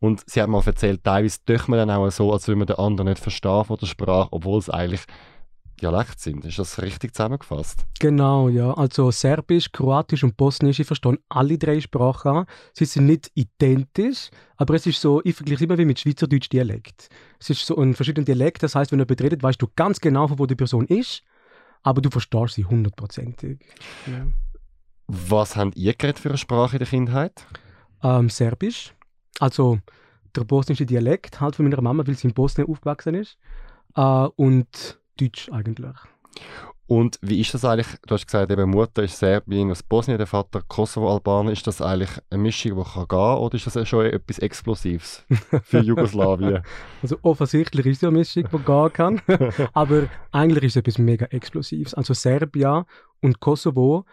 Und 0.00 0.22
sie 0.26 0.40
hat 0.40 0.48
mal 0.48 0.62
erzählt, 0.64 1.02
teilweise 1.02 1.38
tut 1.44 1.68
man 1.68 1.78
dann 1.78 1.90
auch 1.90 2.08
so, 2.10 2.32
als 2.32 2.46
würde 2.46 2.58
man 2.58 2.66
den 2.66 2.76
anderen 2.76 3.08
nicht 3.08 3.22
verstehen 3.22 3.64
von 3.64 3.78
der 3.78 3.86
Sprache, 3.86 4.28
obwohl 4.30 4.58
es 4.58 4.70
eigentlich 4.70 5.02
Dialekt 5.82 6.20
sind. 6.20 6.44
Ist 6.44 6.58
das 6.58 6.80
richtig 6.80 7.14
zusammengefasst? 7.14 7.84
Genau, 7.98 8.48
ja. 8.48 8.72
Also 8.74 9.10
Serbisch, 9.10 9.72
Kroatisch 9.72 10.22
und 10.22 10.36
Bosnisch, 10.36 10.78
ich 10.78 10.86
verstehe 10.86 11.18
alle 11.28 11.58
drei 11.58 11.80
Sprachen. 11.80 12.46
Sie 12.72 12.84
sind 12.84 13.06
nicht 13.06 13.30
identisch, 13.34 14.30
aber 14.56 14.74
es 14.74 14.86
ist 14.86 15.00
so, 15.00 15.20
ich 15.24 15.34
vergleiche 15.34 15.64
immer 15.64 15.76
wie 15.76 15.84
mit 15.84 15.98
Schweizerdeutsch 15.98 16.48
Dialekt. 16.48 17.08
Es 17.40 17.50
ist 17.50 17.66
so 17.66 17.76
ein 17.76 17.94
verschiedener 17.94 18.24
Dialekt, 18.24 18.62
das 18.62 18.74
heißt, 18.74 18.92
wenn 18.92 19.00
du 19.00 19.06
betretet, 19.06 19.42
weißt 19.42 19.60
du 19.60 19.66
ganz 19.74 20.00
genau, 20.00 20.28
von 20.28 20.38
wo 20.38 20.46
die 20.46 20.54
Person 20.54 20.86
ist, 20.86 21.22
aber 21.82 22.00
du 22.00 22.10
verstehst 22.10 22.54
sie 22.54 22.64
hundertprozentig. 22.64 23.58
Ja. 24.06 24.26
Was 25.08 25.56
habt 25.56 25.76
ihr 25.76 25.94
geredet 25.94 26.20
für 26.20 26.28
eine 26.28 26.38
Sprache 26.38 26.76
in 26.76 26.78
der 26.78 26.88
Kindheit? 26.88 27.44
Ähm, 28.02 28.30
Serbisch. 28.30 28.94
Also 29.40 29.78
der 30.36 30.44
bosnische 30.44 30.86
Dialekt 30.86 31.40
halt 31.40 31.56
von 31.56 31.64
meiner 31.64 31.82
Mama, 31.82 32.06
weil 32.06 32.14
sie 32.14 32.28
in 32.28 32.34
Bosnien 32.34 32.68
aufgewachsen 32.68 33.14
ist. 33.14 33.36
Äh, 33.96 34.00
und 34.36 35.01
Deutsch 35.22 35.50
eigentlich. 35.50 35.96
Und 36.86 37.18
wie 37.22 37.40
ist 37.40 37.54
das 37.54 37.64
eigentlich? 37.64 37.86
Du 38.06 38.14
hast 38.14 38.26
gesagt, 38.26 38.50
eben 38.50 38.68
Mutter 38.68 39.02
ist 39.02 39.18
Serbien 39.18 39.70
aus 39.70 39.82
Bosnien, 39.82 40.18
der 40.18 40.26
Vater 40.26 40.62
Kosovo-Albaner. 40.66 41.52
Ist 41.52 41.66
das 41.66 41.80
eigentlich 41.80 42.10
eine 42.28 42.42
Mischung, 42.42 42.76
die 42.76 42.90
kann 42.90 43.08
gehen 43.08 43.38
oder 43.38 43.54
ist 43.54 43.66
das 43.66 43.88
schon 43.88 44.04
etwas 44.06 44.38
Explosives 44.40 45.24
für 45.62 45.78
Jugoslawien? 45.80 46.62
also 47.00 47.16
offensichtlich 47.22 47.86
ist 47.86 48.02
es 48.02 48.08
eine 48.08 48.18
Mischung, 48.18 48.44
die 48.52 48.58
gehen 48.58 48.92
kann. 48.92 49.22
Aber 49.72 50.08
eigentlich 50.32 50.64
ist 50.64 50.72
es 50.72 50.80
etwas 50.80 50.98
mega 50.98 51.26
Explosives. 51.26 51.94
Also 51.94 52.14
Serbien 52.14 52.84
und 53.20 53.40
Kosovo 53.40 54.04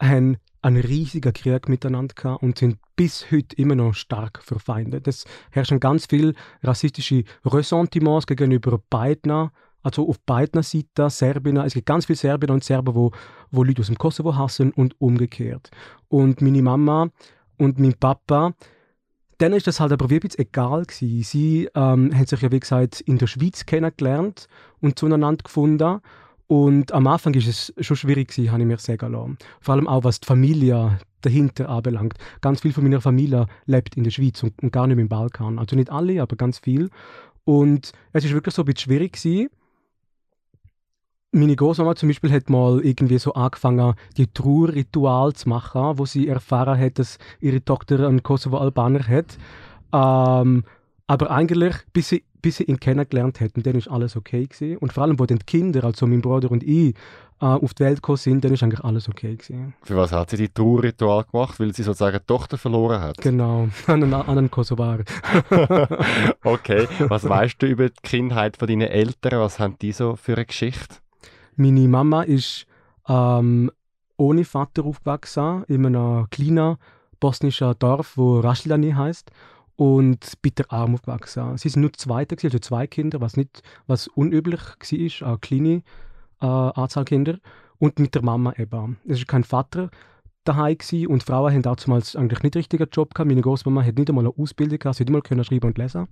haben 0.00 0.36
einen 0.62 0.82
riesigen 0.82 1.32
Krieg 1.32 1.68
miteinander 1.68 2.14
gehabt 2.14 2.42
und 2.42 2.58
sind 2.58 2.78
bis 2.96 3.30
heute 3.32 3.56
immer 3.56 3.74
noch 3.74 3.94
stark 3.94 4.42
verfeindet. 4.42 5.08
Es 5.08 5.24
herrschen 5.50 5.80
ganz 5.80 6.06
viele 6.06 6.34
rassistische 6.62 7.24
Ressentiments 7.44 8.26
gegenüber 8.26 8.78
beiden 8.90 9.50
also 9.82 10.08
auf 10.08 10.20
beiden 10.20 10.62
Seiten 10.62 11.10
Serbien, 11.10 11.56
es 11.58 11.74
gibt 11.74 11.86
ganz 11.86 12.06
viele 12.06 12.16
Serbier 12.16 12.50
und 12.50 12.64
Serben, 12.64 12.94
wo, 12.94 13.12
wo 13.50 13.64
Leute 13.64 13.80
aus 13.80 13.86
dem 13.86 13.98
Kosovo 13.98 14.36
hassen 14.36 14.72
und 14.72 15.00
umgekehrt. 15.00 15.70
Und 16.08 16.42
meine 16.42 16.62
Mama 16.62 17.08
und 17.56 17.78
mein 17.78 17.94
Papa, 17.94 18.54
denen 19.40 19.54
ist 19.54 19.66
das 19.66 19.80
halt 19.80 19.92
aber 19.92 20.08
bisschen 20.08 20.38
egal 20.38 20.84
gewesen. 20.84 21.22
Sie 21.22 21.68
ähm, 21.74 22.14
haben 22.14 22.26
sich 22.26 22.40
ja, 22.42 22.52
wie 22.52 22.60
gesagt, 22.60 23.00
in 23.00 23.18
der 23.18 23.26
Schweiz 23.26 23.64
kennengelernt 23.64 24.48
und 24.80 24.98
zueinander 24.98 25.42
gefunden. 25.42 26.00
Und 26.46 26.92
am 26.92 27.06
Anfang 27.06 27.32
ist 27.34 27.46
es 27.46 27.72
schon 27.78 27.96
schwierig 27.96 28.28
gewesen, 28.28 28.50
habe 28.50 28.60
ich 28.60 28.66
mir 28.66 28.78
sagen 28.78 29.12
lassen. 29.12 29.38
Vor 29.60 29.74
allem 29.74 29.86
auch, 29.86 30.04
was 30.04 30.20
die 30.20 30.26
Familie 30.26 30.98
dahinter 31.20 31.68
anbelangt. 31.68 32.14
Ganz 32.40 32.62
viel 32.62 32.72
von 32.72 32.82
meiner 32.82 33.00
Familie 33.00 33.46
lebt 33.66 33.96
in 33.96 34.04
der 34.04 34.10
Schweiz 34.10 34.42
und, 34.42 34.60
und 34.62 34.72
gar 34.72 34.86
nicht 34.86 34.98
im 34.98 35.08
Balkan. 35.08 35.58
Also 35.58 35.76
nicht 35.76 35.90
alle, 35.90 36.20
aber 36.20 36.36
ganz 36.36 36.58
viel. 36.58 36.90
Und 37.44 37.92
es 38.12 38.24
ist 38.24 38.32
wirklich 38.32 38.54
so 38.54 38.62
ein 38.62 38.66
bisschen 38.66 38.90
schwierig 38.90 39.12
gewesen. 39.12 39.48
Meine 41.32 41.54
Großmama 41.54 41.94
zum 41.94 42.08
Beispiel 42.08 42.32
hat 42.32 42.50
mal 42.50 42.80
irgendwie 42.80 43.18
so 43.18 43.34
angefangen, 43.34 43.94
die 44.16 44.26
Trauerritual 44.26 45.32
zu 45.32 45.48
machen, 45.48 45.96
wo 45.96 46.04
sie 46.04 46.26
erfahren 46.26 46.78
hat, 46.78 46.98
dass 46.98 47.18
ihre 47.40 47.64
Tochter 47.64 48.08
einen 48.08 48.24
Kosovo-Albaner 48.24 49.06
hat. 49.06 49.38
Ähm, 49.92 50.64
aber 51.06 51.30
eigentlich, 51.30 51.76
bis 51.92 52.08
sie, 52.08 52.24
bis 52.42 52.56
sie 52.56 52.64
ihn 52.64 52.80
kennengelernt 52.80 53.38
hätten, 53.38 53.62
dann 53.62 53.76
ist 53.76 53.88
alles 53.88 54.16
okay 54.16 54.46
gewesen. 54.46 54.78
Und 54.78 54.92
vor 54.92 55.04
allem, 55.04 55.20
wo 55.20 55.26
dann 55.26 55.38
die 55.38 55.46
Kinder, 55.46 55.84
also 55.84 56.04
mein 56.08 56.20
Bruder 56.20 56.50
und 56.50 56.64
ich, 56.64 56.96
äh, 57.40 57.46
auf 57.46 57.74
die 57.74 57.84
Welt 57.84 57.96
gekommen 57.96 58.18
sind, 58.18 58.44
dann 58.44 58.52
ist 58.52 58.64
eigentlich 58.64 58.84
alles 58.84 59.08
okay 59.08 59.36
gewesen. 59.36 59.74
Für 59.82 59.96
was 59.96 60.10
hat 60.10 60.30
sie 60.30 60.36
die 60.36 60.48
Trauerritual 60.48 61.24
gemacht? 61.30 61.60
Weil 61.60 61.72
sie 61.72 61.84
sozusagen 61.84 62.16
eine 62.16 62.26
Tochter 62.26 62.58
verloren 62.58 63.00
hat? 63.00 63.18
Genau, 63.18 63.68
an 63.86 64.02
einen, 64.02 64.14
an 64.14 64.38
einen 64.38 64.50
Kosovar. 64.50 64.98
okay, 66.42 66.88
was 67.06 67.28
weißt 67.28 67.62
du 67.62 67.66
über 67.66 67.88
die 67.88 68.02
Kindheit 68.02 68.56
von 68.56 68.66
deinen 68.66 68.88
Eltern? 68.88 69.40
Was 69.40 69.60
haben 69.60 69.76
die 69.80 69.92
so 69.92 70.16
für 70.16 70.34
eine 70.34 70.46
Geschichte? 70.46 70.96
Meine 71.60 71.86
Mama 71.88 72.22
ist 72.22 72.66
ähm, 73.06 73.70
ohne 74.16 74.46
Vater 74.46 74.82
aufgewachsen, 74.86 75.62
in 75.68 75.84
einem 75.84 76.26
kleinen 76.30 76.78
bosnischen 77.20 77.74
Dorf, 77.78 78.16
wo 78.16 78.40
Rašljani 78.40 78.92
heißt 78.92 79.30
und 79.76 80.40
bitter 80.40 80.64
arm 80.70 80.94
aufgewachsen. 80.94 81.58
Sie 81.58 81.68
sind 81.68 81.82
nur 81.82 81.92
Zweite, 81.92 82.34
also 82.42 82.58
zwei 82.60 82.86
Kinder, 82.86 83.20
was 83.20 83.36
nicht 83.36 83.62
was 83.86 84.08
unüblich 84.08 84.62
war, 84.62 85.28
eine 85.28 85.38
kleine 85.38 85.82
äh, 86.40 86.46
Anzahl 86.46 87.04
Kinder. 87.04 87.36
Und 87.76 87.98
mit 87.98 88.14
der 88.14 88.22
Mama 88.22 88.54
eben. 88.56 88.96
Es 89.06 89.18
war 89.18 89.26
kein 89.26 89.44
Vater 89.44 89.90
daheim 90.44 90.78
und 91.08 91.22
Frauen 91.22 91.52
haben 91.52 91.62
damals 91.62 92.16
eigentlich 92.16 92.42
nicht 92.42 92.56
richtigen 92.56 92.88
Job 92.90 93.12
gehabt. 93.12 93.28
Meine 93.28 93.42
Großmama 93.42 93.84
hat 93.84 93.98
nicht 93.98 94.08
einmal 94.08 94.24
eine 94.24 94.34
Ausbildung 94.34 94.78
gehabt, 94.78 94.96
sie 94.96 95.04
hat 95.04 95.10
nicht 95.10 95.30
einmal 95.30 95.44
schreiben 95.44 95.66
und 95.66 95.76
lesen 95.76 96.08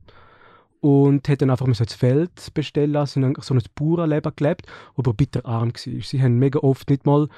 und 0.81 1.29
hat 1.29 1.43
dann 1.43 1.51
einfach 1.51 1.67
das 1.67 1.95
Feld 1.95 2.55
bestellen, 2.55 3.07
sie 3.07 3.23
haben 3.23 3.35
so 3.41 3.55
ein 3.55 3.63
Bauernleben 3.75 4.33
gelebt, 4.37 4.67
aber 4.97 5.13
bitter 5.13 5.45
arm 5.47 5.73
war. 5.73 6.03
Sie 6.03 6.23
haben 6.23 6.39
mega 6.39 6.61
oft 6.61 6.89
nicht 6.91 7.07
mal 7.07 7.29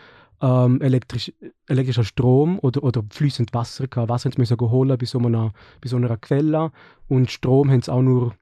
ähm, 0.43 0.81
elektrisch, 0.81 1.33
elektrischer 1.67 2.05
Strom 2.05 2.59
oder, 2.61 2.83
oder 2.83 3.03
fließend 3.11 3.53
Wasser 3.53 3.87
gehabt. 3.89 4.09
Wasser 4.09 4.31
mussten 4.37 4.59
sie 4.59 4.71
holen 4.71 4.97
bei 4.99 5.07
so, 5.07 5.19
einer, 5.19 5.53
bei 5.81 5.89
so 5.89 5.97
einer 5.97 6.17
Quelle 6.17 6.73
und 7.09 7.31
Strom 7.31 7.71
haben 7.71 7.83
sie 7.83 7.93
auch 7.93 8.03
nur 8.03 8.35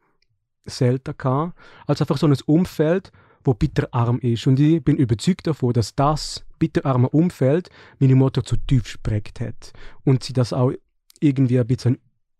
selten 0.65 1.15
gehabt. 1.17 1.55
Also 1.87 2.05
einfach 2.05 2.19
so 2.19 2.27
ein 2.27 2.37
Umfeld, 2.47 3.11
wo 3.45 3.55
bitterarm 3.55 4.19
ist. 4.21 4.47
Und 4.47 4.61
ich 4.61 4.83
bin 4.83 4.97
überzeugt 4.97 5.47
davon, 5.47 5.73
dass 5.73 5.95
das 5.95 6.45
bitterarme 6.59 7.09
Umfeld 7.09 7.71
meine 7.99 8.15
Mutter 8.15 8.45
zu 8.45 8.57
tief 8.57 8.93
geprägt 8.93 9.41
hat. 9.41 9.73
Und 10.05 10.23
sie 10.23 10.33
das 10.33 10.53
auch 10.53 10.73
irgendwie 11.21 11.59
ein 11.59 11.67
bisschen 11.67 11.99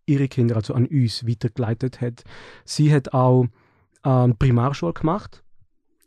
ihre 0.09 0.29
Kinder, 0.29 0.57
also 0.57 0.75
an 0.75 0.87
uns, 0.87 1.27
weitergeleitet 1.27 2.01
hat. 2.01 2.25
Sie 2.65 2.93
hat 2.93 3.13
auch 3.13 3.47
ähm, 4.05 4.37
Primarschule 4.39 4.93
gemacht 4.93 5.43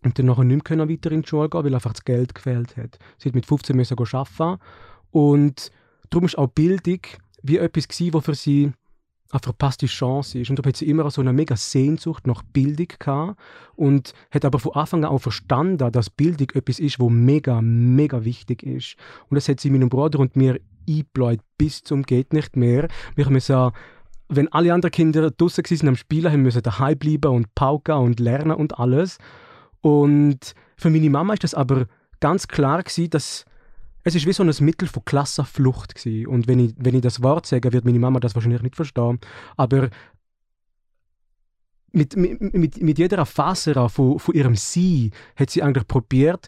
und 0.04 0.18
dann 0.18 0.26
nachher 0.26 0.44
nicht 0.44 0.70
mehr 0.70 0.90
weiter 0.90 1.12
in 1.12 1.22
die 1.22 1.28
Schule 1.28 1.50
gehen, 1.50 1.64
weil 1.64 1.74
einfach 1.74 1.94
das 1.94 2.04
Geld 2.04 2.34
gefehlt 2.36 2.78
hat. 2.78 2.98
Sie 3.18 3.30
hat 3.30 3.36
mit 3.36 3.46
15 3.46 3.76
müssen 3.76 3.98
arbeiten 3.98 4.62
und 5.12 5.72
darum 6.10 6.26
ist 6.26 6.38
auch 6.38 6.48
Bildung 6.48 7.02
wie 7.44 7.58
etwas 7.58 7.88
gewesen, 7.88 8.14
was 8.14 8.26
für 8.26 8.36
sie 8.36 8.72
eine 9.32 9.40
verpasste 9.40 9.86
Chance 9.86 10.40
ist. 10.40 10.50
Und 10.50 10.60
da 10.60 10.68
hat 10.68 10.76
sie 10.76 10.88
immer 10.88 11.10
so 11.10 11.22
eine 11.22 11.34
mega 11.34 11.56
Sehnsucht 11.56 12.28
nach 12.28 12.44
Bildung 12.44 12.88
gehabt 13.00 13.40
und 13.76 14.14
hat 14.30 14.46
aber 14.46 14.60
von 14.60 14.74
Anfang 14.74 15.06
an 15.06 15.12
auch 15.12 15.20
verstanden, 15.20 15.92
dass 15.92 16.10
Bildung 16.10 16.50
etwas 16.54 16.80
ist, 16.80 17.00
wo 17.00 17.10
mega, 17.10 17.62
mega 17.62 18.24
wichtig 18.24 18.64
ist. 18.64 18.96
Und 19.30 19.36
das 19.36 19.48
hat 19.48 19.60
sie 19.60 19.70
meinem 19.70 19.90
Bruder 19.90 20.20
und 20.20 20.36
mir 20.36 20.60
eingebläut 20.88 21.40
bis 21.58 21.84
zum 21.84 22.04
geht 22.04 22.34
nicht 22.34 22.56
mehr. 22.56 22.88
Wir 23.16 23.30
müssen 23.30 23.72
wenn 24.34 24.48
alle 24.54 24.74
anderen 24.74 24.92
Kinder 24.92 25.30
draußen 25.30 25.64
waren 25.64 25.90
am 25.90 25.96
Spielen, 25.98 26.32
haben 26.32 26.42
müssen 26.42 26.64
daheim 26.64 26.98
bleiben 26.98 27.36
und 27.36 27.54
pauken 27.54 27.96
und 27.96 28.20
lernen 28.22 28.54
und 28.54 28.80
alles. 28.80 29.18
Und 29.82 30.56
für 30.78 30.90
meine 30.90 31.10
Mama 31.10 31.34
ist 31.34 31.44
das 31.44 31.54
aber 31.54 31.86
ganz 32.22 32.48
klar 32.48 32.82
gewesen, 32.82 33.10
dass 33.10 33.46
es 34.04 34.16
ist 34.16 34.26
wie 34.26 34.34
so 34.34 34.44
ein 34.44 34.52
Mittel 34.62 34.88
von 34.88 35.06
Klassenflucht 35.06 35.96
gewesen. 35.96 36.28
Und 36.28 36.48
wenn 36.48 36.60
ich, 36.60 36.74
wenn 36.78 36.96
ich 36.96 37.02
das 37.02 37.22
Wort 37.22 37.46
sage, 37.46 37.72
wird 37.74 37.86
meine 37.86 38.00
Mama 38.00 38.20
das 38.20 38.34
wahrscheinlich 38.34 38.64
nicht 38.64 38.76
verstehen. 38.76 39.20
Aber 39.58 39.90
mit, 41.92 42.16
mit, 42.16 42.82
mit 42.82 42.98
jeder 42.98 43.26
Faser 43.26 43.90
von, 43.90 44.18
von 44.18 44.34
ihrem 44.34 44.56
Sie 44.56 45.12
hat 45.36 45.50
sie 45.50 45.62
eigentlich 45.62 45.88
probiert, 45.88 46.48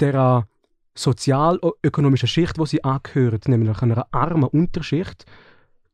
der 0.00 0.46
sozial-ökonomischen 0.98 2.28
Schicht, 2.28 2.58
wo 2.58 2.66
sie 2.66 2.82
angehört, 2.84 3.48
nämlich 3.48 3.80
einer 3.82 4.06
armen 4.12 4.44
Unterschicht, 4.44 5.24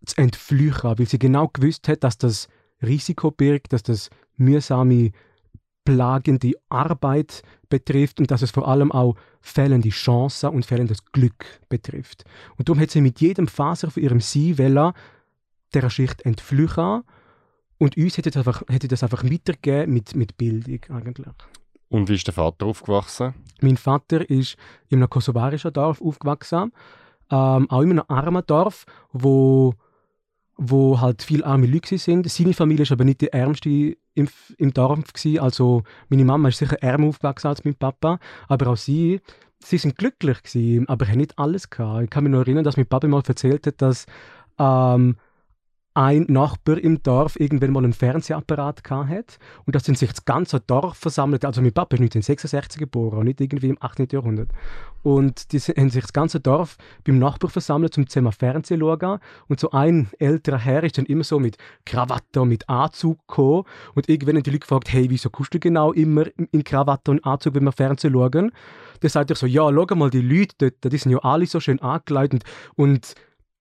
zu 0.04 0.16
entflüchen, 0.18 0.98
weil 0.98 1.06
sie 1.06 1.18
genau 1.18 1.48
gewusst 1.48 1.88
hat, 1.88 2.04
dass 2.04 2.18
das 2.18 2.48
Risiko 2.82 3.30
birgt, 3.30 3.72
dass 3.72 3.82
das 3.82 4.10
mühsame 4.36 5.12
plagende 5.84 6.52
Arbeit 6.68 7.42
betrifft 7.68 8.18
und 8.18 8.30
dass 8.30 8.42
es 8.42 8.50
vor 8.50 8.68
allem 8.68 8.92
auch 8.92 9.16
fehlende 9.40 9.90
Chancen 9.90 10.50
und 10.50 10.64
fehlendes 10.64 11.04
Glück 11.12 11.44
betrifft. 11.68 12.24
Und 12.56 12.68
darum 12.68 12.80
hat 12.80 12.90
sie 12.90 13.00
mit 13.00 13.20
jedem 13.20 13.48
Faser 13.48 13.90
von 13.90 14.02
ihrem 14.02 14.20
Sie 14.20 14.54
der 14.54 15.90
Schicht 15.90 16.22
entflüchen 16.22 17.02
und 17.78 17.96
uns 17.96 18.16
hätte 18.16 18.30
das 18.30 18.46
einfach, 18.46 18.62
hätte 18.68 18.88
das 18.88 19.02
einfach 19.02 19.24
weitergegeben 19.24 19.92
mit, 19.92 20.14
mit 20.14 20.36
Bildung 20.36 20.80
eigentlich. 20.90 21.34
Und 21.94 22.08
wie 22.08 22.16
ist 22.16 22.26
der 22.26 22.34
Vater 22.34 22.66
aufgewachsen? 22.66 23.34
Mein 23.60 23.76
Vater 23.76 24.28
ist 24.28 24.56
in 24.88 24.98
einem 24.98 25.08
kosovarischen 25.08 25.72
Dorf 25.72 26.02
aufgewachsen, 26.02 26.72
ähm, 27.30 27.70
auch 27.70 27.82
in 27.82 27.92
einem 27.92 28.02
armen 28.08 28.42
Dorf, 28.44 28.84
wo 29.12 29.74
wo 30.56 31.00
halt 31.00 31.22
viele 31.22 31.46
arme 31.46 31.66
Leute 31.66 31.96
sind. 31.98 32.28
Seine 32.28 32.52
Familie 32.52 32.82
ist 32.82 32.90
aber 32.90 33.04
nicht 33.04 33.20
die 33.20 33.32
ärmste 33.32 33.96
im, 34.14 34.28
im 34.58 34.72
Dorf 34.72 35.12
gewesen. 35.12 35.38
Also 35.38 35.84
meine 36.08 36.24
Mama 36.24 36.48
ist 36.48 36.58
sicher 36.58 36.82
ärmer 36.82 37.06
aufgewachsen 37.06 37.46
als 37.46 37.64
mein 37.64 37.76
Papa, 37.76 38.18
aber 38.48 38.72
auch 38.72 38.76
sie, 38.76 39.20
sie 39.60 39.78
sind 39.78 39.96
glücklich 39.96 40.42
gewesen, 40.42 40.88
aber 40.88 41.06
haben 41.06 41.18
nicht 41.18 41.38
alles 41.38 41.70
gehabt. 41.70 42.02
Ich 42.02 42.10
kann 42.10 42.24
mich 42.24 42.32
noch 42.32 42.40
erinnern, 42.40 42.64
dass 42.64 42.76
mein 42.76 42.86
Papa 42.86 43.06
mal 43.06 43.22
erzählt 43.24 43.68
hat, 43.68 43.80
dass 43.80 44.06
ähm, 44.58 45.16
ein 45.94 46.26
Nachbar 46.28 46.78
im 46.78 47.02
Dorf 47.02 47.38
irgendwann 47.38 47.72
mal 47.72 47.84
einen 47.84 47.92
Fernsehapparat 47.92 48.82
hat 48.90 49.38
und 49.64 49.74
dass 49.76 49.84
dann 49.84 49.94
sich 49.94 50.10
das 50.10 50.24
ganze 50.24 50.58
Dorf 50.60 50.96
versammelt. 50.96 51.44
Also 51.44 51.62
mein 51.62 51.72
Papa 51.72 51.94
ist 51.94 52.00
1966 52.00 52.80
geboren 52.80 53.20
und 53.20 53.26
nicht 53.26 53.40
irgendwie 53.40 53.68
im 53.68 53.78
18. 53.80 54.08
Jahrhundert. 54.10 54.50
Und 55.04 55.52
die 55.52 55.58
haben 55.60 55.90
sich 55.90 56.02
das 56.02 56.12
ganze 56.12 56.40
Dorf 56.40 56.78
beim 57.04 57.18
Nachbar 57.18 57.48
versammelt, 57.48 57.96
um 57.96 58.08
zusammen 58.08 58.32
Fernsehen 58.32 58.80
schauen. 58.80 59.20
Und 59.48 59.60
so 59.60 59.70
ein 59.70 60.08
älterer 60.18 60.58
Herr 60.58 60.82
ist 60.82 60.98
dann 60.98 61.06
immer 61.06 61.24
so 61.24 61.38
mit 61.38 61.58
Krawatte, 61.84 62.44
mit 62.44 62.68
Anzug 62.68 63.18
gekommen. 63.28 63.64
Und 63.94 64.08
irgendwann 64.08 64.36
haben 64.36 64.42
die 64.42 64.50
Leute 64.50 64.60
gefragt, 64.60 64.92
hey, 64.92 65.08
wieso 65.10 65.30
kommst 65.30 65.54
du 65.54 65.60
genau 65.60 65.92
immer 65.92 66.24
in 66.50 66.64
Krawatte 66.64 67.12
und 67.12 67.24
Anzug, 67.24 67.54
wenn 67.54 67.64
wir 67.64 67.72
Fernsehen 67.72 68.14
schauen? 68.14 68.50
Dann 69.00 69.10
sagt 69.10 69.30
er 69.30 69.36
so, 69.36 69.46
ja, 69.46 69.70
schau 69.70 69.94
mal, 69.94 70.10
die 70.10 70.22
Leute 70.22 70.54
dort, 70.58 70.92
die 70.92 70.98
sind 70.98 71.12
ja 71.12 71.18
alle 71.18 71.46
so 71.46 71.60
schön 71.60 71.80
angekleidet 71.80 72.42
und 72.74 73.14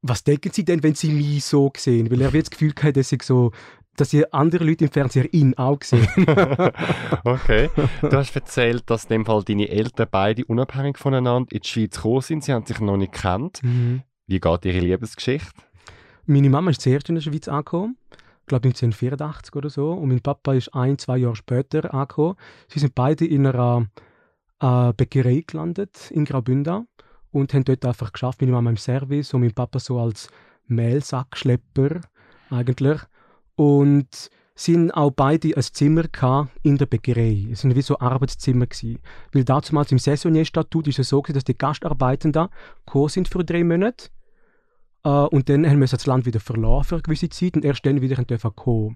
was 0.03 0.23
denken 0.23 0.51
Sie 0.51 0.65
denn, 0.65 0.83
wenn 0.83 0.95
Sie 0.95 1.11
mich 1.11 1.43
so 1.43 1.71
sehen? 1.75 2.11
Weil 2.11 2.21
er 2.21 2.33
wird 2.33 2.47
das 2.47 2.51
Gefühl 2.51 2.73
hat, 2.83 2.97
dass 2.97 3.11
ich 3.11 3.23
so 3.23 3.51
dass 3.95 4.11
ihr 4.11 4.33
andere 4.33 4.63
Leute 4.63 4.85
im 4.85 4.91
Fernseher 4.91 5.31
ihn 5.33 5.53
auch 5.55 5.77
sehen. 5.83 6.07
okay. 7.23 7.69
Du 8.01 8.11
hast 8.11 8.35
erzählt, 8.35 8.89
dass 8.89 9.03
in 9.03 9.09
dem 9.09 9.25
Fall 9.25 9.43
deine 9.43 9.69
Eltern 9.69 10.07
beide 10.09 10.45
unabhängig 10.45 10.97
voneinander 10.97 11.51
in 11.51 11.59
die 11.59 11.67
Schweiz 11.67 11.97
gekommen 11.97 12.21
sind. 12.21 12.43
Sie 12.43 12.53
haben 12.53 12.65
sich 12.65 12.79
noch 12.79 12.97
nicht 12.97 13.13
gekannt. 13.13 13.61
Mhm. 13.61 14.01
Wie 14.25 14.39
geht 14.39 14.65
Ihre 14.65 14.79
Liebesgeschichte? 14.79 15.51
Meine 16.25 16.49
Mama 16.49 16.71
ist 16.71 16.81
zuerst 16.81 17.09
in 17.09 17.15
der 17.15 17.21
Schweiz 17.21 17.47
angekommen. 17.47 17.97
Ich 18.41 18.47
glaube 18.47 18.67
1984 18.69 19.55
oder 19.55 19.69
so. 19.69 19.91
Und 19.91 20.09
mein 20.09 20.21
Papa 20.21 20.53
ist 20.53 20.73
ein, 20.73 20.97
zwei 20.97 21.17
Jahre 21.17 21.35
später 21.35 21.93
angekommen. 21.93 22.35
Sie 22.69 22.79
sind 22.79 22.95
beide 22.95 23.25
in 23.27 23.45
einer 23.45 23.85
äh, 24.59 24.93
Bäckerei 24.93 25.43
gelandet 25.45 26.09
in 26.09 26.25
Graubünden 26.25 26.87
und 27.33 27.53
haben 27.53 27.65
dort 27.65 27.85
einfach 27.85 28.13
geschafft, 28.13 28.41
meine 28.41 28.53
Mama 28.53 28.69
im 28.69 28.77
Service 28.77 29.33
und 29.33 29.41
mein 29.41 29.53
Papa 29.53 29.79
so 29.79 29.99
als 29.99 30.29
Mehlsackschlepper 30.67 32.01
eigentlich. 32.49 33.01
Und 33.55 34.29
sind 34.55 34.91
auch 34.91 35.11
beide 35.11 35.55
ein 35.55 35.63
Zimmer 35.63 36.05
in 36.61 36.77
der 36.77 36.85
Bäckerei. 36.85 37.47
Es 37.51 37.61
sind 37.61 37.75
wie 37.75 37.81
so 37.81 37.99
Arbeitszimmer 37.99 38.67
gewesen. 38.67 38.99
Weil 39.31 39.43
damals 39.43 39.91
im 39.91 39.97
Saisonierstatut 39.97 40.87
ist 40.87 40.99
es 40.99 41.09
so 41.09 41.21
gewesen, 41.21 41.35
dass 41.35 41.43
die 41.43 41.57
Gastarbeitenden 41.57 42.49
gekommen 42.85 43.09
sind 43.09 43.27
für 43.27 43.43
drei 43.43 43.63
Monate. 43.63 44.09
Uh, 45.05 45.27
und 45.31 45.49
dann 45.49 45.67
haben 45.67 45.81
wir 45.81 45.87
das 45.87 46.05
Land 46.05 46.25
wieder 46.25 46.39
verloren 46.39 46.85
für 46.85 46.95
eine 46.95 47.01
gewisse 47.01 47.27
Zeit 47.27 47.55
und 47.55 47.65
erst 47.65 47.85
dann 47.85 47.99
wieder 48.01 48.23
dürfen 48.23 48.55
kommen. 48.55 48.95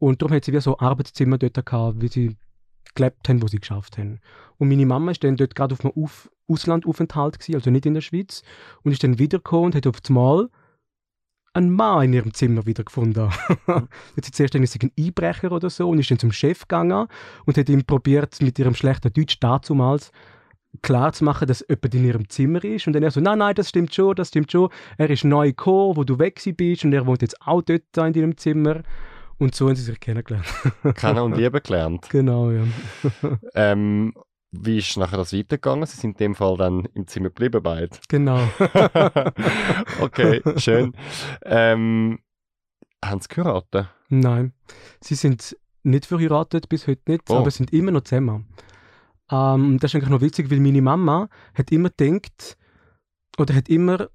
Und 0.00 0.20
darum 0.20 0.34
hat 0.34 0.44
sie 0.44 0.52
wie 0.52 0.60
so 0.60 0.78
Arbeitszimmer 0.78 1.38
dort 1.38 1.64
gehabt, 1.64 2.00
wie 2.00 2.08
sie 2.08 2.36
gelebt 2.96 3.28
haben, 3.28 3.40
wo 3.40 3.46
sie 3.46 3.60
geschafft 3.60 3.96
haben. 3.98 4.20
Und 4.58 4.68
meine 4.68 4.86
Mama 4.86 5.12
ist 5.12 5.22
dann 5.22 5.36
dort 5.36 5.54
gerade 5.54 5.74
auf 5.74 5.84
einem 5.84 5.92
auf 5.94 6.28
Auslandaufenthalt 6.48 7.38
gewesen, 7.38 7.54
also 7.56 7.70
nicht 7.70 7.86
in 7.86 7.94
der 7.94 8.00
Schweiz, 8.00 8.42
und 8.82 8.92
ist 8.92 9.02
dann 9.02 9.18
wiedergekommen 9.18 9.66
und 9.66 9.74
hat 9.74 9.86
auf 9.86 9.96
einmal 10.08 10.48
einen 11.54 11.72
Mann 11.72 12.04
in 12.04 12.12
ihrem 12.12 12.34
Zimmer 12.34 12.66
wiedergefunden. 12.66 13.30
hat 13.66 14.24
sie 14.24 14.32
zuerst 14.32 14.56
ein 14.56 14.90
Einbrecher 14.98 15.52
oder 15.52 15.70
so 15.70 15.88
und 15.88 15.98
ist 15.98 16.10
dann 16.10 16.18
zum 16.18 16.32
Chef 16.32 16.62
gegangen 16.62 17.06
und 17.46 17.56
hat 17.56 17.68
ihm 17.68 17.84
probiert, 17.84 18.42
mit 18.42 18.58
ihrem 18.58 18.74
schlechten 18.74 19.12
Deutsch 19.12 19.38
dazumals 19.38 20.10
klar 20.82 21.12
zu 21.12 21.24
machen, 21.24 21.46
dass 21.46 21.64
jemand 21.68 21.94
in 21.94 22.04
ihrem 22.04 22.28
Zimmer 22.28 22.64
ist. 22.64 22.86
Und 22.86 22.94
dann 22.94 23.02
er 23.02 23.10
so, 23.10 23.20
nein, 23.20 23.38
nein, 23.38 23.54
das 23.54 23.68
stimmt 23.68 23.94
schon, 23.94 24.14
das 24.16 24.28
stimmt 24.28 24.50
schon. 24.50 24.70
Er 24.98 25.10
ist 25.10 25.24
neu 25.24 25.48
gekommen, 25.48 25.96
wo 25.96 26.04
du 26.04 26.18
weg 26.18 26.42
bist 26.56 26.84
und 26.84 26.92
er 26.92 27.06
wohnt 27.06 27.22
jetzt 27.22 27.40
auch 27.42 27.62
dort 27.62 27.82
in 27.96 28.12
deinem 28.12 28.36
Zimmer. 28.36 28.82
Und 29.38 29.54
so 29.54 29.68
haben 29.68 29.76
sie 29.76 29.82
sich 29.82 30.00
kennengelernt. 30.00 30.46
Kennen 30.94 31.20
und 31.20 31.32
lieben 31.36 31.60
gelernt. 31.62 32.08
Genau, 32.10 32.50
ja. 32.50 32.62
ähm, 33.54 34.14
wie 34.60 34.78
ist 34.78 34.96
nachher 34.96 35.16
das 35.18 35.32
weitergegangen? 35.32 35.86
Sie 35.86 35.96
sind 35.96 36.12
in 36.12 36.16
dem 36.28 36.34
Fall 36.34 36.56
dann 36.56 36.86
im 36.94 37.06
Zimmer 37.06 37.28
geblieben, 37.28 37.62
beide. 37.62 37.90
Genau. 38.08 38.40
okay, 40.00 40.42
schön. 40.56 40.92
Ähm, 41.44 42.18
haben 43.04 43.20
sie 43.20 43.28
geheiratet? 43.28 43.88
Nein, 44.08 44.52
sie 45.00 45.14
sind 45.14 45.56
nicht 45.82 46.06
verheiratet, 46.06 46.68
bis 46.68 46.86
heute 46.86 47.10
nicht, 47.10 47.28
Oh. 47.28 47.36
aber 47.36 47.50
sind 47.50 47.72
immer 47.72 47.90
noch 47.90 48.02
zusammen. 48.02 48.46
Ähm, 49.30 49.78
das 49.78 49.90
ist 49.90 49.96
eigentlich 49.96 50.10
noch 50.10 50.20
witzig, 50.20 50.50
weil 50.50 50.60
meine 50.60 50.82
Mama 50.82 51.28
hat 51.54 51.70
immer 51.72 51.90
gedacht, 51.90 52.56
oder 53.38 53.54
hat 53.54 53.68
immer, 53.68 54.08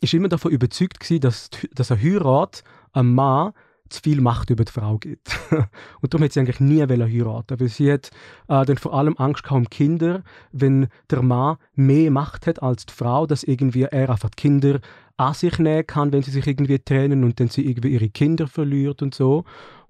ist 0.00 0.14
immer 0.14 0.28
davon 0.28 0.52
überzeugt 0.52 1.00
gewesen, 1.00 1.20
dass, 1.20 1.50
dass 1.72 1.92
eine 1.92 2.02
Heirat 2.02 2.64
einem 2.92 3.14
Mann 3.14 3.52
zu 3.90 4.00
viel 4.02 4.20
Macht 4.20 4.50
über 4.50 4.64
die 4.64 4.72
Frau 4.72 4.98
gibt. 4.98 5.38
und 6.00 6.12
darum 6.12 6.24
hat 6.24 6.32
sie 6.32 6.40
eigentlich 6.40 6.60
nie 6.60 6.82
heiraten, 6.82 7.60
weil 7.60 7.68
sie 7.68 7.92
hat 7.92 8.10
äh, 8.48 8.64
dann 8.64 8.76
vor 8.76 8.94
allem 8.94 9.14
Angst 9.18 9.42
gehabt 9.44 9.58
um 9.58 9.70
Kinder, 9.70 10.22
wenn 10.52 10.88
der 11.10 11.22
Mann 11.22 11.56
mehr 11.74 12.10
Macht 12.10 12.46
hat 12.46 12.62
als 12.62 12.86
die 12.86 12.94
Frau, 12.94 13.26
dass 13.26 13.42
irgendwie 13.42 13.82
er 13.82 14.10
einfach 14.10 14.30
die 14.30 14.36
Kinder 14.36 14.80
an 15.16 15.34
sich 15.34 15.58
nehmen 15.58 15.86
kann, 15.86 16.12
wenn 16.12 16.22
sie 16.22 16.30
sich 16.30 16.46
irgendwie 16.46 16.78
trennen 16.78 17.24
und 17.24 17.40
dann 17.40 17.48
sie 17.48 17.66
irgendwie 17.66 17.88
ihre 17.88 18.08
Kinder 18.08 18.46
verliert 18.46 19.02
und 19.02 19.14
so. 19.14 19.44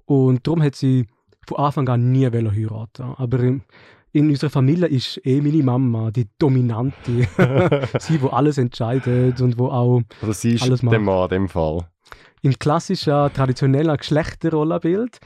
Und 0.06 0.46
darum 0.46 0.62
hat 0.62 0.74
sie 0.74 1.06
von 1.46 1.58
Anfang 1.58 1.88
an 1.88 2.12
nie 2.12 2.26
heiraten. 2.26 3.14
Aber 3.16 3.40
in, 3.40 3.62
in 4.12 4.30
unserer 4.30 4.50
Familie 4.50 4.86
ist 4.86 5.20
eh 5.24 5.40
meine 5.40 5.62
Mama 5.62 6.10
die 6.10 6.28
Dominante. 6.38 7.28
sie, 7.98 8.22
wo 8.22 8.28
alles 8.28 8.56
entscheidet 8.58 9.40
und 9.40 9.58
wo 9.58 9.68
auch 9.68 10.02
Also 10.22 10.32
sie 10.32 10.54
ist 10.54 10.62
Alles 10.62 10.80
der 10.80 10.90
macht. 10.90 11.00
Mann 11.02 11.22
in 11.24 11.28
dem 11.30 11.48
Fall. 11.48 11.86
Im 12.42 12.58
klassischen, 12.58 13.32
traditionellen 13.32 13.96
Geschlechterrollenbild 13.96 15.18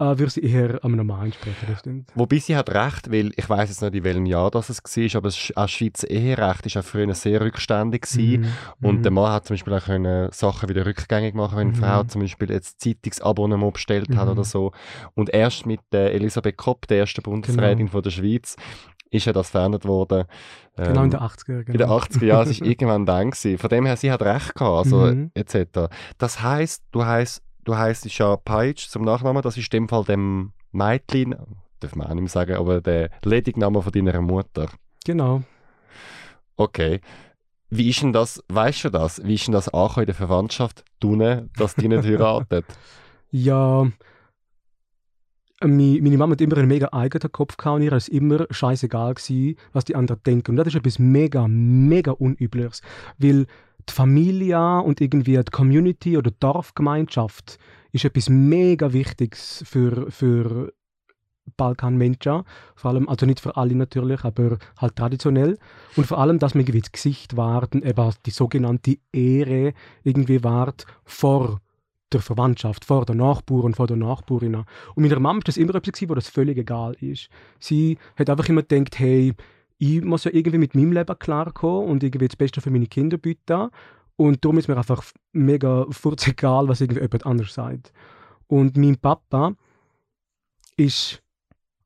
äh, 0.00 0.18
würde 0.18 0.30
sie 0.30 0.40
eher 0.42 0.84
einem 0.84 1.06
Mann 1.06 1.26
entsprechen, 1.26 1.66
das 1.68 1.78
stimmt. 1.78 2.10
Wobei 2.16 2.38
sie 2.38 2.56
hat 2.56 2.68
recht, 2.74 3.12
weil 3.12 3.30
ich 3.36 3.48
weiß 3.48 3.68
jetzt 3.68 3.80
nicht, 3.80 3.94
in 3.94 4.02
welchem 4.02 4.26
Jahr 4.26 4.50
das 4.50 4.68
es 4.68 4.82
war, 4.82 5.18
aber 5.18 5.28
das 5.28 5.52
auch 5.54 5.68
Schweizer 5.68 6.10
Eherecht 6.10 6.66
ist 6.66 6.76
auch 6.76 6.82
früher 6.82 7.14
sehr 7.14 7.40
rückständig 7.40 8.02
gewesen. 8.02 8.40
Mhm. 8.80 8.86
Und 8.88 8.96
Mhm. 8.96 9.02
der 9.02 9.12
Mann 9.12 9.30
hat 9.32 9.46
zum 9.46 9.54
Beispiel 9.54 9.72
auch 9.74 9.84
können 9.84 10.32
Sachen 10.32 10.68
wieder 10.68 10.84
rückgängig 10.84 11.34
machen, 11.36 11.58
wenn 11.58 11.72
die 11.72 11.78
Mhm. 11.78 11.84
Frau 11.84 12.02
zum 12.04 12.22
Beispiel 12.22 12.50
jetzt 12.50 12.80
Zeitungsabonnement 12.80 13.74
bestellt 13.74 14.16
hat 14.16 14.26
Mhm. 14.26 14.32
oder 14.32 14.42
so. 14.44 14.72
Und 15.14 15.30
erst 15.30 15.64
mit 15.64 15.80
der 15.92 16.12
Elisabeth 16.12 16.56
Kopp, 16.56 16.88
der 16.88 16.98
ersten 16.98 17.22
Bundesrätin 17.22 17.88
von 17.88 18.02
der 18.02 18.10
Schweiz, 18.10 18.56
ist 19.14 19.26
ja 19.26 19.32
das 19.32 19.50
verändert 19.50 19.84
worden. 19.86 20.24
Genau 20.76 20.88
in 21.02 21.04
Ähm, 21.04 21.10
den 21.10 21.20
80er. 21.20 21.62
Genau. 21.64 21.72
in 21.72 21.78
den 21.78 21.88
80er 21.88 22.24
Jahren, 22.24 22.48
es 22.50 22.60
war 22.60 22.66
irgendwann 22.68 23.06
dann. 23.06 23.30
Gewesen. 23.30 23.58
Von 23.58 23.70
dem 23.70 23.86
her, 23.86 23.96
sie 23.96 24.10
hat 24.10 24.22
recht 24.22 24.54
gehabt, 24.54 24.86
also 24.86 24.98
Mhm. 25.06 25.30
etc. 25.34 25.88
Das 26.18 26.42
heisst, 26.42 26.82
du 26.92 27.04
heisst, 27.04 27.42
du 27.64 27.76
heisst 27.76 28.06
ja 28.18 28.36
Peitsch 28.36 28.88
zum 28.88 29.02
Nachnamen, 29.04 29.42
das 29.42 29.56
ist 29.56 29.72
in 29.72 29.78
dem 29.84 29.88
Fall 29.88 30.04
dem 30.04 30.52
Mädchen, 30.72 31.34
darf 31.80 31.94
man 31.94 32.06
auch 32.08 32.14
nicht 32.14 32.22
mehr 32.22 32.28
sagen, 32.28 32.54
aber 32.56 32.80
der 32.80 33.10
Ledigname 33.24 33.80
von 33.82 33.92
deiner 33.92 34.20
Mutter. 34.20 34.68
genau. 35.04 35.42
Okay. 36.56 37.00
Wie 37.70 37.88
ist 37.90 38.02
denn 38.02 38.12
das, 38.12 38.40
weißt 38.48 38.84
du 38.84 38.90
das, 38.90 39.20
wie 39.24 39.34
ist 39.34 39.46
denn 39.48 39.52
das 39.54 39.68
angekommen 39.68 40.02
in 40.04 40.06
der 40.06 40.14
Verwandtschaft, 40.14 40.84
du, 41.00 41.16
dass 41.56 41.74
die 41.74 41.88
nicht 41.88 42.04
heiratet? 42.04 42.64
Ja, 43.30 43.86
meine 45.68 46.18
Mama 46.18 46.32
hat 46.32 46.40
immer 46.40 46.58
einen 46.58 46.68
mega 46.68 46.88
eigenen 46.92 47.32
Kopf 47.32 47.56
gehabt 47.56 47.76
und 47.76 47.82
ihr 47.82 47.92
ist 47.92 48.08
immer 48.08 48.46
scheißegal 48.50 49.14
gewesen, 49.14 49.56
was 49.72 49.84
die 49.84 49.96
anderen 49.96 50.22
denken. 50.24 50.52
Und 50.52 50.56
das 50.56 50.68
ist 50.68 50.76
etwas 50.76 50.98
mega, 50.98 51.46
mega 51.48 52.12
Unübliches. 52.12 52.82
Weil 53.18 53.46
die 53.88 53.92
Familie 53.92 54.80
und 54.82 55.00
irgendwie 55.00 55.36
die 55.36 55.50
Community 55.50 56.16
oder 56.16 56.30
die 56.30 56.40
Dorfgemeinschaft 56.40 57.58
ist 57.92 58.04
etwas 58.04 58.28
mega 58.28 58.92
Wichtiges 58.92 59.62
für, 59.66 60.10
für 60.10 60.72
Balkanmenschen. 61.56 62.42
Vor 62.74 62.90
allem, 62.90 63.08
also 63.08 63.26
nicht 63.26 63.40
für 63.40 63.56
alle 63.56 63.74
natürlich, 63.74 64.24
aber 64.24 64.58
halt 64.78 64.96
traditionell. 64.96 65.58
Und 65.96 66.06
vor 66.06 66.18
allem, 66.18 66.38
dass 66.38 66.54
man 66.54 66.62
irgendwie 66.62 66.80
das 66.80 66.92
Gesicht 66.92 67.36
wahrt 67.36 67.74
und 67.74 67.84
eben 67.84 68.12
die 68.26 68.30
sogenannte 68.30 68.96
Ehre 69.12 69.74
irgendwie 70.02 70.42
wahrt 70.42 70.86
vor 71.04 71.60
der 72.14 72.22
Verwandtschaft, 72.22 72.84
vor 72.84 73.04
der 73.04 73.14
Nachbarn 73.14 73.62
und 73.62 73.76
vor 73.76 73.86
der 73.86 73.96
Nachbarin. 73.96 74.56
Und 74.56 74.66
meiner 74.96 75.20
Mama 75.20 75.38
ist 75.38 75.48
das 75.48 75.56
immer 75.56 75.74
etwas, 75.74 76.08
wo 76.08 76.14
das 76.14 76.28
völlig 76.28 76.58
egal 76.58 76.94
ist. 77.00 77.28
Sie 77.58 77.98
hat 78.16 78.30
einfach 78.30 78.48
immer 78.48 78.62
gedacht, 78.62 78.98
hey, 78.98 79.34
ich 79.78 80.02
muss 80.02 80.24
ja 80.24 80.30
irgendwie 80.32 80.58
mit 80.58 80.74
meinem 80.74 80.92
Leben 80.92 81.18
klarkommen 81.18 81.88
und 81.88 82.02
irgendwie 82.02 82.28
das 82.28 82.36
Beste 82.36 82.60
für 82.60 82.70
meine 82.70 82.86
Kinder 82.86 83.18
bieten. 83.18 83.68
Und 84.16 84.44
darum 84.44 84.58
ist 84.58 84.68
mir 84.68 84.76
einfach 84.76 85.02
mega 85.32 85.86
egal, 86.26 86.68
was 86.68 86.80
irgendwie 86.80 87.00
jemand 87.00 87.26
anders 87.26 87.54
sagt. 87.54 87.92
Und 88.46 88.76
mein 88.76 88.96
Papa 88.96 89.54
ist 90.76 91.22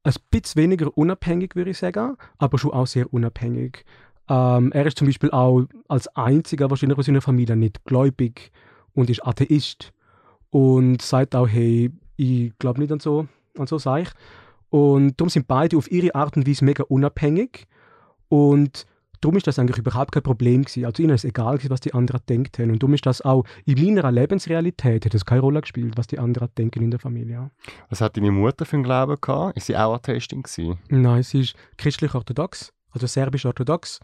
ein 0.03 0.15
bisschen 0.31 0.63
weniger 0.63 0.97
unabhängig, 0.97 1.55
würde 1.57 1.71
ich 1.71 1.79
sagen, 1.79 2.17
aber 2.39 2.59
schon 2.59 2.73
auch 2.73 2.87
sehr 2.87 3.13
unabhängig. 3.13 3.85
Ähm, 4.29 4.73
er 4.73 4.87
ist 4.87 4.99
zum 4.99 5.07
Beispiel 5.07 5.31
auch 5.31 5.65
als 5.89 6.09
einziger 6.17 6.71
wahrscheinlich 6.71 6.99
aus 6.99 7.07
seiner 7.07 7.23
Familie 7.23 7.57
nicht 7.57 7.85
gläubig 7.85 8.53
und 8.95 9.11
ist 9.11 9.25
Atheist 9.27 9.93
und 10.51 11.03
sagt 11.03 11.35
auch, 11.35 11.49
hey, 11.49 11.91
ich 12.17 12.53
glaube 12.59 12.81
nicht 12.81 12.93
an 12.93 13.01
so, 13.01 13.27
an 13.57 13.67
so 13.67 13.79
Sachen. 13.79 14.15
Und 14.71 15.19
darum 15.19 15.31
sind 15.31 15.49
beide 15.49 15.77
auf 15.77 15.91
ihre 15.91 16.15
Art 16.15 16.37
und 16.37 16.47
Weise 16.47 16.65
mega 16.65 16.85
unabhängig 16.85 17.67
und 18.29 18.85
darum 19.21 19.37
ist 19.37 19.47
das 19.47 19.59
eigentlich 19.59 19.79
überhaupt 19.79 20.13
kein 20.13 20.23
Problem 20.23 20.63
gewesen. 20.63 20.85
Also 20.85 21.03
ihnen 21.03 21.15
ist 21.15 21.25
egal 21.25 21.57
gewesen, 21.57 21.71
was 21.71 21.81
die 21.81 21.95
anderen 21.95 22.21
denkt 22.29 22.59
haben 22.59 22.71
und 22.71 22.83
darum 22.83 22.95
ist 22.95 23.07
das 23.07 23.23
auch 23.23 23.45
in 23.65 23.83
meiner 23.83 24.11
Lebensrealität 24.13 25.07
hat 25.07 25.15
das 25.15 25.25
keine 25.25 25.41
Rolle 25.41 25.63
gespielt, 25.63 25.97
was 25.97 26.07
die 26.07 26.19
anderen 26.19 26.51
denken 26.57 26.83
in 26.83 26.91
der 26.91 27.01
Familie. 27.01 27.51
Was 27.89 28.01
hat 28.01 28.17
deine 28.17 28.31
Mutter 28.31 28.67
für 28.67 28.77
einen 28.77 28.85
Glauben 28.85 29.17
gehabt? 29.21 29.57
Ist 29.57 29.67
sie 29.67 29.77
auch 29.77 29.95
Atheistin 29.95 30.43
gewesen? 30.43 30.79
Nein, 30.91 31.23
sie 31.23 31.41
ist 31.41 31.55
christlich-orthodox, 31.79 32.73
also 32.91 33.07
serbisch-orthodox 33.07 34.01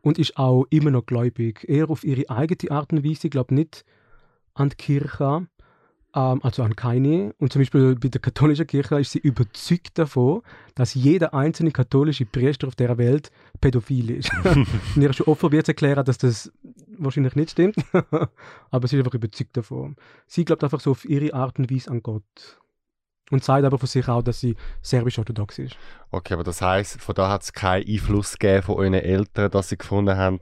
und 0.00 0.18
ist 0.18 0.36
auch 0.36 0.66
immer 0.70 0.90
noch 0.90 1.06
gläubig. 1.06 1.64
Eher 1.68 1.90
auf 1.90 2.04
ihre 2.04 2.28
eigene 2.30 2.70
Art 2.70 2.92
und 2.92 3.04
Weise, 3.04 3.28
ich 3.28 3.30
glaube 3.30 3.54
nicht 3.54 3.84
an 4.54 4.70
die 4.70 4.76
Kirche, 4.76 5.46
ähm, 6.14 6.40
also 6.42 6.62
an 6.62 6.76
keine. 6.76 7.34
Und 7.38 7.52
zum 7.52 7.60
Beispiel 7.60 7.94
bei 7.94 8.08
der 8.08 8.20
katholischen 8.20 8.66
Kirche 8.66 9.00
ist 9.00 9.12
sie 9.12 9.18
überzeugt 9.18 9.98
davon, 9.98 10.42
dass 10.74 10.94
jeder 10.94 11.34
einzelne 11.34 11.70
katholische 11.70 12.26
Priester 12.26 12.68
auf 12.68 12.74
der 12.74 12.98
Welt 12.98 13.30
pädophil 13.60 14.10
ist. 14.10 14.30
und 14.44 15.02
ihr 15.02 15.12
schon 15.12 15.26
oft 15.26 15.40
probiert 15.40 15.66
zu 15.66 15.72
erklären, 15.72 16.04
dass 16.04 16.18
das 16.18 16.52
wahrscheinlich 16.98 17.34
nicht 17.34 17.50
stimmt, 17.50 17.76
aber 18.70 18.88
sie 18.88 18.96
ist 18.96 19.00
einfach 19.00 19.14
überzeugt 19.14 19.56
davon. 19.56 19.96
Sie 20.26 20.44
glaubt 20.44 20.62
einfach 20.64 20.80
so 20.80 20.92
auf 20.92 21.04
ihre 21.04 21.34
Art 21.34 21.58
und 21.58 21.70
Weise 21.70 21.90
an 21.90 22.02
Gott. 22.02 22.59
Und 23.30 23.44
sagt 23.44 23.64
aber 23.64 23.78
von 23.78 23.86
sich 23.86 24.08
auch, 24.08 24.22
dass 24.22 24.40
sie 24.40 24.56
serbisch-orthodox 24.82 25.58
ist. 25.60 25.76
Okay, 26.10 26.34
aber 26.34 26.42
das 26.42 26.60
heisst, 26.60 27.00
von 27.00 27.14
da 27.14 27.30
hat 27.30 27.42
es 27.42 27.52
keinen 27.52 27.86
Einfluss 27.86 28.36
gegeben 28.36 28.62
von 28.64 28.74
euren 28.76 28.94
Eltern, 28.94 29.50
dass 29.50 29.68
sie 29.68 29.78
gefunden 29.78 30.16
haben, 30.16 30.40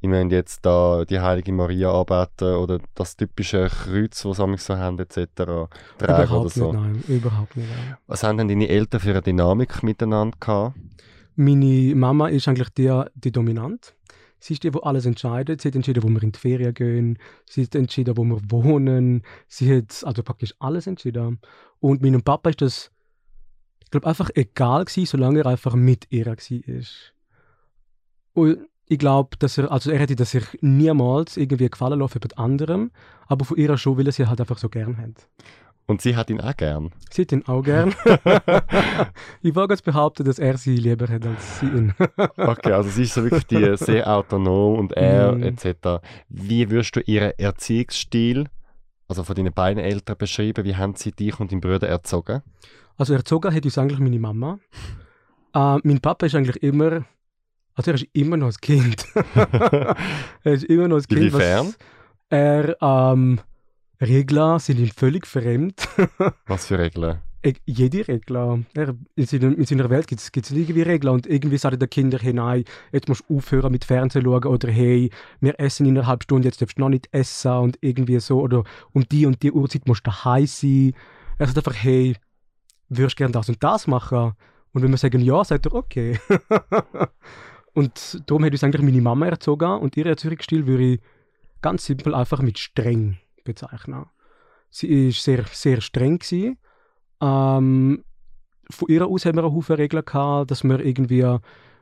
ich 0.00 0.08
möchte 0.08 0.36
jetzt 0.36 0.64
da 0.64 1.04
die 1.04 1.18
Heilige 1.18 1.52
Maria 1.52 1.90
arbeiten 1.90 2.54
oder 2.54 2.78
das 2.94 3.16
typische 3.16 3.68
Kreuz, 3.68 4.22
das 4.22 4.36
sie 4.36 4.56
so 4.58 4.76
haben, 4.76 4.98
etc. 5.00 5.18
tragen 5.34 5.68
oder 6.00 6.22
Überhaupt 6.22 6.50
so. 6.52 6.72
nicht, 6.72 6.80
nein. 6.80 7.04
Überhaupt 7.08 7.56
nicht, 7.56 7.68
nein. 7.68 7.96
Was 8.06 8.22
haben 8.22 8.38
denn 8.38 8.48
deine 8.48 8.68
Eltern 8.68 9.00
für 9.00 9.10
eine 9.10 9.22
Dynamik 9.22 9.82
miteinander 9.82 10.36
gehabt? 10.38 10.76
Meine 11.34 11.94
Mama 11.94 12.28
ist 12.28 12.46
eigentlich 12.48 12.70
die, 12.70 13.02
die 13.14 13.32
dominant. 13.32 13.94
Sie 14.40 14.54
ist 14.54 14.62
die, 14.62 14.70
die 14.70 14.82
alles 14.82 15.06
entscheidet. 15.06 15.60
Sie 15.60 15.68
hat 15.68 15.74
entschieden, 15.74 16.02
wo 16.02 16.08
wir 16.08 16.22
in 16.22 16.32
die 16.32 16.38
Ferien 16.38 16.74
gehen. 16.74 17.18
Sie 17.48 17.64
hat 17.64 17.74
entschieden, 17.74 18.16
wo 18.16 18.24
wir 18.24 18.40
wohnen. 18.48 19.22
Sie 19.48 19.76
hat 19.76 20.04
also 20.04 20.22
praktisch 20.22 20.54
alles 20.58 20.86
entschieden. 20.86 21.40
Und 21.80 22.02
meinem 22.02 22.22
Papa 22.22 22.50
ist 22.50 22.62
das, 22.62 22.90
ich 23.84 23.90
glaube, 23.90 24.06
einfach 24.06 24.30
egal 24.34 24.84
gewesen, 24.84 25.06
solange 25.06 25.40
er 25.40 25.46
einfach 25.46 25.74
mit 25.74 26.06
ihr 26.10 26.26
war. 26.26 26.36
Und 28.34 28.58
ich 28.86 28.98
glaube, 28.98 29.36
dass 29.38 29.58
er, 29.58 29.70
also 29.70 29.90
er 29.90 29.98
hätte 29.98 30.16
das 30.16 30.30
sich 30.30 30.44
niemals 30.60 31.36
irgendwie 31.36 31.68
gefallen 31.68 31.98
lassen 31.98 32.14
jemand 32.14 32.38
anderem, 32.38 32.90
aber 33.26 33.44
von 33.44 33.56
ihr 33.56 33.76
schon, 33.76 33.98
weil 33.98 34.06
er 34.06 34.12
sie 34.12 34.26
halt 34.26 34.40
einfach 34.40 34.58
so 34.58 34.68
gern 34.68 34.96
hat. 34.96 35.28
Und 35.90 36.02
sie 36.02 36.14
hat 36.16 36.28
ihn 36.28 36.40
auch 36.40 36.54
gern. 36.54 36.90
Sie 37.10 37.22
hat 37.22 37.32
ihn 37.32 37.42
auch 37.46 37.62
gern. 37.62 37.94
ich 39.42 39.54
wage 39.56 39.72
jetzt 39.72 39.84
behaupten, 39.84 40.22
dass 40.24 40.38
er 40.38 40.58
sie 40.58 40.76
lieber 40.76 41.08
hat 41.08 41.26
als 41.26 41.60
sie 41.60 41.66
ihn. 41.66 41.94
Okay, 42.36 42.72
also 42.72 42.90
sie 42.90 43.04
ist 43.04 43.14
so 43.14 43.24
wirklich 43.24 43.46
die 43.46 43.74
sehr 43.78 44.06
autonom 44.06 44.78
und 44.78 44.92
er 44.92 45.32
Mhm. 45.32 45.42
etc. 45.44 46.02
Wie 46.28 46.70
würdest 46.70 46.94
du 46.94 47.00
ihren 47.00 47.32
Erziehungsstil, 47.38 48.48
also 49.08 49.24
von 49.24 49.34
deinen 49.34 49.52
beiden 49.54 49.82
Eltern 49.82 50.16
beschreiben? 50.18 50.64
Wie 50.66 50.76
haben 50.76 50.94
sie 50.94 51.10
dich 51.12 51.40
und 51.40 51.50
deinen 51.52 51.62
Bruder 51.62 51.88
erzogen? 51.88 52.42
Also 52.98 53.14
erzogen 53.14 53.54
hat 53.54 53.64
uns 53.64 53.78
eigentlich 53.78 53.98
meine 53.98 54.18
Mama. 54.18 54.58
Äh, 55.54 55.78
mein 55.82 56.00
Papa 56.00 56.26
ist 56.26 56.34
eigentlich 56.34 56.62
immer, 56.62 57.06
also 57.74 57.90
er 57.92 57.94
ist 57.94 58.06
immer 58.12 58.36
noch 58.36 58.48
ein 58.48 58.60
Kind. 58.60 59.06
er 59.34 59.96
ist 60.52 60.64
immer 60.64 60.88
noch 60.88 60.98
ein 60.98 61.04
Kind. 61.04 61.20
Inwiefern? 61.20 61.66
Was 61.68 61.78
er 62.30 62.76
ähm, 62.82 63.40
Regeln 64.00 64.58
sind 64.60 64.78
ihm 64.78 64.90
völlig 64.90 65.26
fremd. 65.26 65.88
Was 66.46 66.66
für 66.66 66.78
Regeln? 66.78 67.18
Jede 67.64 68.06
Regel. 68.06 68.64
In, 69.16 69.26
seiner, 69.26 69.58
in 69.58 69.64
seiner 69.64 69.90
Welt 69.90 70.06
gibt 70.06 70.20
es 70.20 70.50
irgendwie 70.50 70.82
Regeln 70.82 71.14
und 71.14 71.26
irgendwie 71.26 71.58
sagen 71.58 71.78
die 71.78 71.86
Kinder, 71.86 72.18
hey 72.20 72.32
nein, 72.32 72.64
jetzt 72.92 73.08
musst 73.08 73.24
du 73.28 73.38
aufhören 73.38 73.72
mit 73.72 73.84
Fernsehen 73.84 74.24
schauen 74.24 74.44
oder 74.44 74.70
hey, 74.70 75.10
wir 75.40 75.58
essen 75.58 75.86
in 75.86 75.96
einer 75.96 76.06
halben 76.06 76.22
Stunde, 76.22 76.48
jetzt 76.48 76.60
darfst 76.60 76.78
du 76.78 76.82
noch 76.82 76.88
nicht 76.88 77.08
essen 77.12 77.52
und 77.52 77.78
irgendwie 77.80 78.18
so 78.20 78.40
oder 78.40 78.64
um 78.92 79.08
die 79.08 79.24
und 79.26 79.42
die 79.42 79.52
Uhrzeit 79.52 79.86
musst 79.86 80.06
du 80.06 80.10
daheim 80.10 80.46
sein. 80.46 80.94
Er 81.38 81.46
sagt 81.46 81.58
einfach, 81.58 81.82
hey, 81.82 82.16
würdest 82.88 83.16
gerne 83.16 83.32
das 83.32 83.48
und 83.48 83.62
das 83.62 83.86
machen? 83.86 84.32
Und 84.72 84.82
wenn 84.82 84.90
wir 84.90 84.98
sagen 84.98 85.22
ja, 85.22 85.42
sagt 85.44 85.66
er 85.66 85.74
okay. 85.74 86.18
und 87.72 88.22
darum 88.26 88.44
hat 88.44 88.52
uns 88.52 88.64
eigentlich 88.64 88.82
meine 88.82 89.00
Mama 89.00 89.26
erzogen 89.26 89.78
und 89.80 89.96
ihren 89.96 90.08
Erziehungsstil 90.08 90.66
würde 90.66 90.94
ich 90.94 91.00
ganz 91.62 91.86
simpel 91.86 92.14
einfach 92.14 92.42
mit 92.42 92.58
streng 92.58 93.18
bezeichnen. 93.44 94.06
Sie 94.70 95.08
ist 95.08 95.22
sehr, 95.22 95.44
sehr 95.50 95.80
streng. 95.80 96.20
Ähm, 97.20 98.04
von 98.70 98.88
ihrer 98.88 99.06
aus 99.06 99.24
haben 99.24 99.36
wir 99.36 99.44
einen 99.44 99.54
Haufen 99.54 99.76
Regeln 99.76 100.04
gehabt, 100.04 100.50
dass 100.50 100.62
wir 100.64 100.80
irgendwie 100.80 101.38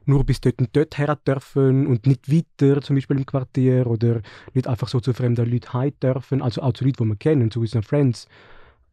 nur 0.06 0.24
bis 0.24 0.40
dort 0.40 0.60
und 0.60 0.74
dort 0.74 0.96
her 0.98 1.16
dürfen 1.26 1.86
und 1.86 2.06
nicht 2.06 2.30
weiter, 2.30 2.80
zum 2.80 2.96
Beispiel 2.96 3.18
im 3.18 3.26
Quartier, 3.26 3.86
oder 3.86 4.20
nicht 4.54 4.68
einfach 4.68 4.88
so 4.88 5.00
zu 5.00 5.12
fremden 5.12 5.50
Leuten 5.50 5.72
heim 5.72 5.92
dürfen, 6.00 6.42
also 6.42 6.62
auch 6.62 6.72
zu 6.72 6.84
Leuten, 6.84 7.02
die 7.02 7.08
wir 7.10 7.16
kennen, 7.16 7.50
zu 7.50 7.60
unseren 7.60 7.82
Friends. 7.82 8.28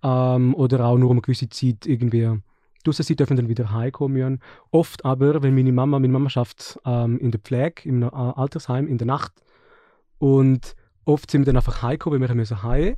Ähm, 0.02 0.56
oder 0.56 0.86
auch 0.86 0.98
nur 0.98 1.12
um 1.12 1.18
eine 1.18 1.22
gewisse 1.22 1.50
Zeit 1.50 1.86
irgendwie 1.86 2.40
draussen 2.84 3.04
sein 3.04 3.18
dürfen, 3.18 3.38
dann 3.38 3.48
wieder 3.48 3.72
heimkommen. 3.72 4.40
Oft 4.72 5.06
aber, 5.06 5.42
wenn 5.44 5.56
meine 5.56 5.72
Mama, 5.72 6.00
meine 6.00 6.12
Mama 6.12 6.30
schafft 6.30 6.80
ähm, 6.86 7.20
in 7.20 7.32
der 7.32 7.40
Pflege, 7.40 7.88
im 7.88 8.04
äh, 8.04 8.08
Altersheim, 8.08 8.88
in 8.88 8.98
der 8.98 9.08
Nacht, 9.08 9.34
und 10.18 10.76
oft 11.06 11.30
sind 11.32 11.42
wir 11.42 11.46
dann 11.48 11.58
einfach 11.58 11.82
heimgekommen, 11.82 12.22
weil 12.22 12.30
wir 12.30 12.36
müssen 12.36 12.64
heim. 12.64 12.96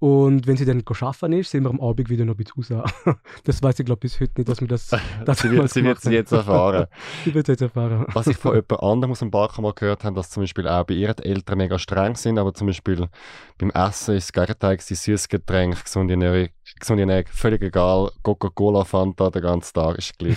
Und 0.00 0.46
wenn 0.46 0.56
sie 0.56 0.66
dann 0.66 0.82
arbeiten 0.86 1.32
ist, 1.32 1.50
sind 1.50 1.62
wir 1.62 1.70
am 1.70 1.80
Abend 1.80 2.10
wieder 2.10 2.26
noch 2.26 2.34
bisschen 2.34 2.78
raus. 2.78 2.94
das 3.44 3.62
weiß 3.62 3.78
ich, 3.78 3.86
glaube 3.86 4.00
bis 4.00 4.20
heute 4.20 4.32
nicht, 4.36 4.48
dass 4.48 4.60
wir 4.60 4.68
das, 4.68 4.88
das 5.24 5.38
sie 5.38 5.50
wird, 5.50 5.70
sie 5.70 5.82
wird 5.82 6.00
sie 6.00 6.10
jetzt 6.10 6.32
erfahren. 6.32 6.86
Sie 7.24 7.32
wird 7.32 7.48
es 7.48 7.52
jetzt 7.54 7.62
erfahren. 7.62 8.04
Was 8.12 8.26
ich 8.26 8.36
von 8.36 8.54
jemand 8.54 8.82
anderem 8.82 9.12
aus 9.12 9.20
dem 9.20 9.30
Balkan 9.30 9.62
mal 9.62 9.72
gehört 9.72 10.04
habe, 10.04 10.14
dass 10.16 10.28
zum 10.28 10.42
Beispiel 10.42 10.68
auch 10.68 10.84
bei 10.84 10.94
ihren 10.94 11.18
Eltern 11.20 11.58
mega 11.58 11.78
streng 11.78 12.16
sind, 12.16 12.38
aber 12.38 12.52
zum 12.52 12.66
Beispiel 12.66 13.08
beim 13.56 13.70
Essen 13.70 14.16
ist 14.16 14.36
das 14.36 14.46
Gegenteil, 14.46 14.78
süßes 14.78 15.28
Getränk, 15.28 15.82
gesunde 15.84 16.14
Ernährung, 16.14 16.48
gesunde 16.78 17.02
Ernährung, 17.04 17.26
völlig 17.30 17.62
egal, 17.62 18.10
Coca-Cola, 18.22 18.84
Fanta 18.84 19.30
den 19.30 19.42
ganzen 19.42 19.72
Tag, 19.72 19.96
ist 19.96 20.18
gleich. 20.18 20.36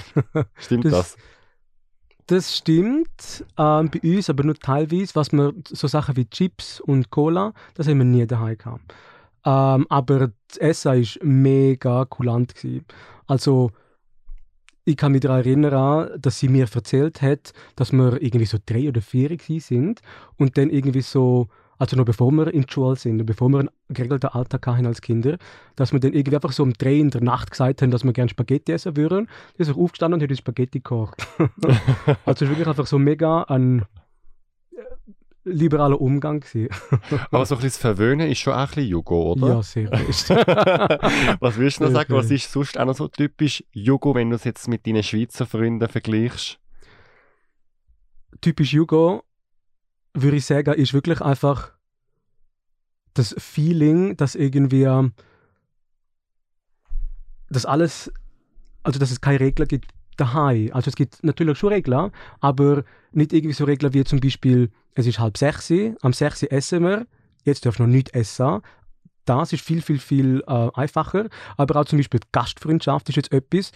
Stimmt 0.59 0.85
das? 0.85 0.91
Das- 0.91 1.17
Das 2.27 2.57
stimmt 2.57 3.45
ähm, 3.57 3.89
bei 3.89 4.01
uns, 4.03 4.29
aber 4.29 4.43
nur 4.43 4.55
teilweise. 4.55 5.15
Was 5.15 5.31
wir, 5.31 5.53
so 5.67 5.87
Sachen 5.87 6.17
wie 6.17 6.29
Chips 6.29 6.81
und 6.81 7.09
Cola, 7.09 7.53
das 7.73 7.87
haben 7.87 7.99
wir 7.99 8.05
nie 8.05 8.27
daheim 8.27 8.57
gehabt. 8.57 8.93
Ähm, 9.45 9.87
aber 9.89 10.31
das 10.49 10.57
Essen 10.57 10.91
war 10.91 11.25
mega 11.25 12.05
kulant. 12.05 12.53
Gewesen. 12.53 12.85
Also, 13.27 13.71
ich 14.83 14.97
kann 14.97 15.13
mich 15.13 15.21
daran 15.21 15.39
erinnern, 15.39 16.09
dass 16.19 16.39
sie 16.39 16.49
mir 16.49 16.67
erzählt 16.73 17.21
hat, 17.21 17.53
dass 17.77 17.93
wir 17.93 18.21
irgendwie 18.21 18.45
so 18.45 18.57
drei 18.65 18.89
oder 18.89 19.01
vier 19.01 19.37
sind 19.61 20.01
und 20.37 20.57
dann 20.57 20.69
irgendwie 20.69 21.01
so, 21.01 21.47
also 21.77 21.95
noch 21.95 22.05
bevor 22.05 22.31
wir 22.31 22.53
in 22.53 22.63
die 22.63 22.71
Schule 22.71 22.95
sind 22.95 23.19
und 23.19 23.25
bevor 23.25 23.49
wir 23.49 23.59
einen 23.59 23.69
geregelten 23.89 24.29
Alltag 24.29 24.65
hatten 24.65 24.85
als 24.85 25.01
Kinder, 25.01 25.37
dass 25.75 25.93
wir 25.93 25.99
dann 25.99 26.13
irgendwie 26.13 26.35
einfach 26.35 26.51
so 26.51 26.63
um 26.63 26.73
drei 26.73 26.95
in 26.95 27.09
der 27.09 27.21
Nacht 27.21 27.51
gesagt 27.51 27.81
haben, 27.81 27.91
dass 27.91 28.03
wir 28.03 28.13
gerne 28.13 28.29
Spaghetti 28.29 28.71
essen 28.71 28.97
würden. 28.97 29.29
Die 29.57 29.63
auch 29.69 29.77
aufgestanden 29.77 30.19
und 30.19 30.23
hat 30.23 30.29
uns 30.29 30.39
Spaghetti 30.39 30.79
gekocht. 30.79 31.27
also 32.25 32.47
wirklich 32.47 32.67
einfach 32.67 32.87
so 32.87 32.97
mega 32.97 33.43
ein 33.43 33.85
äh, 34.71 34.81
liberaler 35.43 36.01
Umgang. 36.01 36.39
Gewesen. 36.39 36.69
Aber 37.31 37.45
so 37.45 37.55
ein 37.55 37.61
bisschen 37.61 37.69
das 37.69 37.77
Verwöhnen 37.77 38.29
ist 38.29 38.39
schon 38.39 38.53
auch 38.53 38.59
ein 38.59 38.67
bisschen 38.67 38.87
Jugo, 38.87 39.33
oder? 39.33 39.47
Ja, 39.47 39.63
sehr 39.63 39.87
fest. 39.89 40.29
was 41.39 41.57
würdest 41.57 41.79
du 41.79 41.83
noch 41.85 41.91
sagen, 41.91 42.13
was 42.13 42.31
ist 42.31 42.51
sonst 42.51 42.79
auch 42.79 42.85
noch 42.85 42.95
so 42.95 43.07
typisch 43.07 43.63
Jugo, 43.71 44.15
wenn 44.15 44.31
du 44.31 44.35
es 44.35 44.43
jetzt 44.45 44.67
mit 44.67 44.87
deinen 44.87 45.03
Schweizer 45.03 45.45
Freunden 45.45 45.87
vergleichst? 45.87 46.59
Typisch 48.41 48.73
Jugo, 48.73 49.23
würde 50.21 50.37
ich 50.37 50.45
sagen, 50.45 50.73
ist 50.73 50.93
wirklich 50.93 51.21
einfach 51.21 51.71
das 53.13 53.35
Feeling, 53.37 54.15
dass 54.17 54.35
irgendwie 54.35 54.87
dass 57.49 57.65
alles, 57.65 58.11
also 58.83 58.99
dass 58.99 59.11
es 59.11 59.21
keine 59.21 59.39
Regeln 59.39 59.67
gibt 59.67 59.91
daheim. 60.17 60.69
Also 60.73 60.89
es 60.89 60.95
gibt 60.95 61.23
natürlich 61.23 61.57
schon 61.57 61.73
Regeln, 61.73 62.11
aber 62.39 62.83
nicht 63.11 63.33
irgendwie 63.33 63.53
so 63.53 63.65
Regeln 63.65 63.93
wie 63.93 64.03
zum 64.03 64.19
Beispiel, 64.19 64.69
es 64.95 65.07
ist 65.07 65.19
halb 65.19 65.37
sechs, 65.37 65.71
am 66.01 66.13
sechs 66.13 66.43
essen 66.43 66.83
wir, 66.83 67.07
jetzt 67.43 67.65
darfst 67.65 67.79
du 67.79 67.83
noch 67.83 67.89
nicht 67.89 68.13
essen. 68.13 68.61
Das 69.25 69.51
ist 69.53 69.63
viel, 69.63 69.81
viel, 69.81 69.99
viel 69.99 70.43
äh, 70.47 70.69
einfacher. 70.73 71.27
Aber 71.57 71.79
auch 71.79 71.85
zum 71.85 71.99
Beispiel 71.99 72.21
die 72.21 72.27
Gastfreundschaft 72.31 73.09
ist 73.09 73.15
jetzt 73.15 73.31
etwas, 73.31 73.71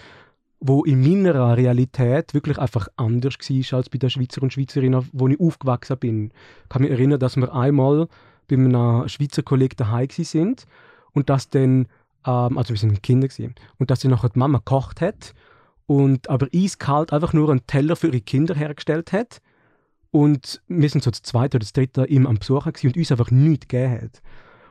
wo 0.62 0.84
in 0.84 1.02
meiner 1.02 1.58
Realität 1.58 2.36
wirklich 2.36 2.60
einfach 2.60 2.88
anders 2.95 3.34
war 3.34 3.78
als 3.78 3.89
bei 3.89 3.97
den 3.97 4.12
Schweizer 4.12 4.43
und 4.43 4.54
Schweizerinnen, 4.54 5.10
wo 5.12 5.28
ich 5.28 5.39
aufgewachsen 5.39 5.97
bin. 5.97 6.32
Ich 6.63 6.69
kann 6.69 6.84
mich 6.84 6.91
erinnern, 6.91 7.19
dass 7.19 7.36
wir 7.36 7.54
einmal 7.54 8.08
bei 8.47 8.56
einem 8.56 9.08
Schweizer 9.10 9.41
Kollegen 9.41 9.76
daheim 9.76 10.10
sind 10.10 10.67
und 11.13 11.30
dass 11.30 11.50
dann, 11.50 11.88
ähm, 12.28 12.58
also 12.58 12.69
wir 12.69 12.78
sind 12.78 13.02
Kinder 13.02 13.28
gewesen, 13.28 13.56
und 13.80 13.89
dass 13.89 14.02
dann 14.02 14.12
nachher 14.12 14.30
die 14.30 14.39
Mama 14.39 14.60
gekocht 14.60 15.02
hat 15.02 15.34
und 15.88 16.30
aber 16.30 16.47
eiskalt 16.54 17.12
einfach 17.12 17.34
nur 17.34 17.50
einen 17.50 17.65
Teller 17.65 17.95
für 17.95 18.08
ihre 18.08 18.21
Kinder 18.21 18.54
hergestellt 18.54 19.12
hat 19.13 19.41
und 20.12 20.62
wir 20.67 20.89
sind 20.89 21.04
so 21.04 21.10
das 21.10 21.24
zweite 21.24 21.58
oder 21.58 21.63
das 21.63 21.74
dritte 21.74 22.06
ihm 22.06 22.28
am 22.28 22.38
gewesen 22.38 22.88
und 22.88 22.97
uns 22.97 23.12
einfach 23.12 23.32
nichts 23.32 23.67
gegeben 23.67 24.02
hat. 24.02 24.21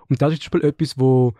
Und 0.08 0.22
das 0.22 0.34
ist 0.34 0.42
zum 0.42 0.52
Beispiel 0.52 0.68
etwas, 0.68 0.98
wo 0.98 1.32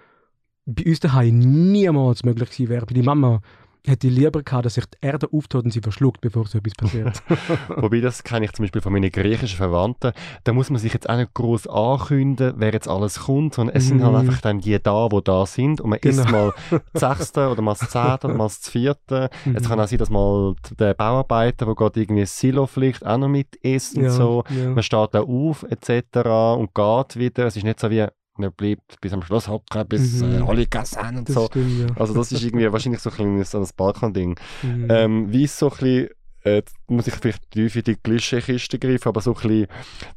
bei 0.66 0.84
uns 0.86 1.00
daheim 1.00 1.38
niemals 1.38 2.24
möglich 2.24 2.50
gewesen 2.50 2.68
wäre. 2.68 2.86
Der 2.86 3.04
Mama 3.04 3.42
hätte 3.86 4.06
ich 4.08 4.12
lieber 4.14 4.42
gehabt, 4.42 4.64
dass 4.66 4.74
sich 4.74 4.86
die 4.86 4.98
Erde 5.00 5.28
auftut 5.32 5.64
und 5.64 5.70
sie 5.72 5.80
verschluckt, 5.80 6.20
bevor 6.20 6.46
so 6.46 6.58
etwas 6.58 6.74
passiert. 6.74 7.22
Wobei, 7.76 8.00
das 8.00 8.22
kenne 8.24 8.44
ich 8.46 8.52
zum 8.52 8.64
Beispiel 8.64 8.80
von 8.82 8.92
meinen 8.92 9.10
griechischen 9.10 9.56
Verwandten. 9.56 10.12
Da 10.44 10.52
muss 10.52 10.70
man 10.70 10.78
sich 10.78 10.92
jetzt 10.92 11.08
auch 11.08 11.16
nicht 11.16 11.34
groß 11.34 11.66
ankündigen, 11.66 12.54
wer 12.58 12.72
jetzt 12.72 12.88
alles 12.88 13.20
kommt, 13.20 13.54
sondern 13.54 13.76
es 13.76 13.88
sind 13.88 14.02
halt 14.02 14.12
Mhm. 14.12 14.18
einfach 14.20 14.40
dann 14.40 14.60
die 14.60 14.78
da, 14.82 15.08
die 15.08 15.20
da 15.24 15.46
sind. 15.46 15.80
Und 15.80 15.90
man 15.90 15.98
Genau. 16.00 16.22
isst 16.22 16.30
mal 16.30 16.52
das 16.92 17.18
Sechste 17.18 17.48
oder 17.48 17.62
mal 17.62 17.74
das 17.78 17.90
Zehnte 17.90 18.26
oder 18.26 18.34
mal 18.36 18.44
das 18.44 18.58
Vierte. 18.68 19.30
Es 19.54 19.68
kann 19.68 19.80
auch 19.80 19.86
sein, 19.86 19.98
dass 19.98 20.10
mal 20.10 20.54
der 20.78 20.94
Bauarbeiter, 20.94 21.66
der 21.66 21.74
gerade 21.74 22.00
irgendwie 22.00 22.22
das 22.22 22.38
Silo 22.38 22.66
vielleicht 22.66 23.04
auch 23.06 23.18
noch 23.18 23.28
mit 23.28 23.56
isst 23.56 23.96
und 23.96 24.04
ja, 24.04 24.10
so. 24.10 24.44
Ja. 24.50 24.70
Man 24.70 24.82
steht 24.82 25.08
da 25.12 25.20
auf 25.22 25.64
etc. 25.64 26.26
und 26.58 26.74
geht 26.74 27.16
wieder. 27.16 27.46
Es 27.46 27.56
ist 27.56 27.64
nicht 27.64 27.80
so 27.80 27.90
wie, 27.90 28.06
man 28.40 28.52
bleibt 28.52 29.00
bis 29.00 29.12
am 29.12 29.22
Schluss 29.22 29.48
hocken, 29.48 29.86
bis 29.88 30.20
Mhm. 30.20 30.32
äh, 30.32 30.36
alle 30.46 30.66
haben 30.96 31.18
und 31.18 31.28
Das 31.28 31.34
so. 31.36 31.46
stimmt, 31.46 31.78
ja. 31.90 31.96
Also 31.96 32.14
das 32.14 32.32
ist 32.32 32.42
irgendwie 32.42 32.70
wahrscheinlich 32.72 33.00
so 33.00 33.10
ein 33.10 33.16
kleines 33.16 33.50
so 33.50 33.64
Balkan-Ding. 33.76 34.38
Mhm. 34.62 34.86
Ähm, 34.90 35.32
wie 35.32 35.44
ist 35.44 35.58
so 35.58 35.66
ein 35.70 35.76
bisschen, 35.78 36.08
äh, 36.42 36.62
muss 36.88 37.06
ich 37.06 37.14
vielleicht 37.14 37.50
tief 37.50 37.76
in 37.76 37.82
die 37.84 37.96
Klischeekiste 37.96 38.78
greifen, 38.78 39.08
aber 39.08 39.20
so 39.20 39.32
ein 39.34 39.40
bisschen, 39.42 39.66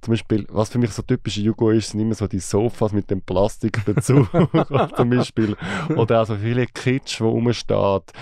zum 0.01 0.12
Beispiel, 0.13 0.45
was 0.49 0.69
für 0.69 0.77
mich 0.79 0.91
so 0.91 1.01
typische 1.01 1.41
Jugo 1.41 1.69
ist, 1.71 1.89
sind 1.91 1.99
immer 1.99 2.15
so 2.15 2.27
die 2.27 2.39
Sofas 2.39 2.93
mit 2.93 3.12
dem 3.12 3.21
Plastikbezug 3.21 4.29
zum 4.95 5.09
Beispiel. 5.09 5.55
Oder 5.95 6.21
auch 6.21 6.25
so 6.25 6.36
viele 6.38 6.65
Kitsch, 6.67 7.19
wo 7.21 7.29
rumsteht, 7.29 8.13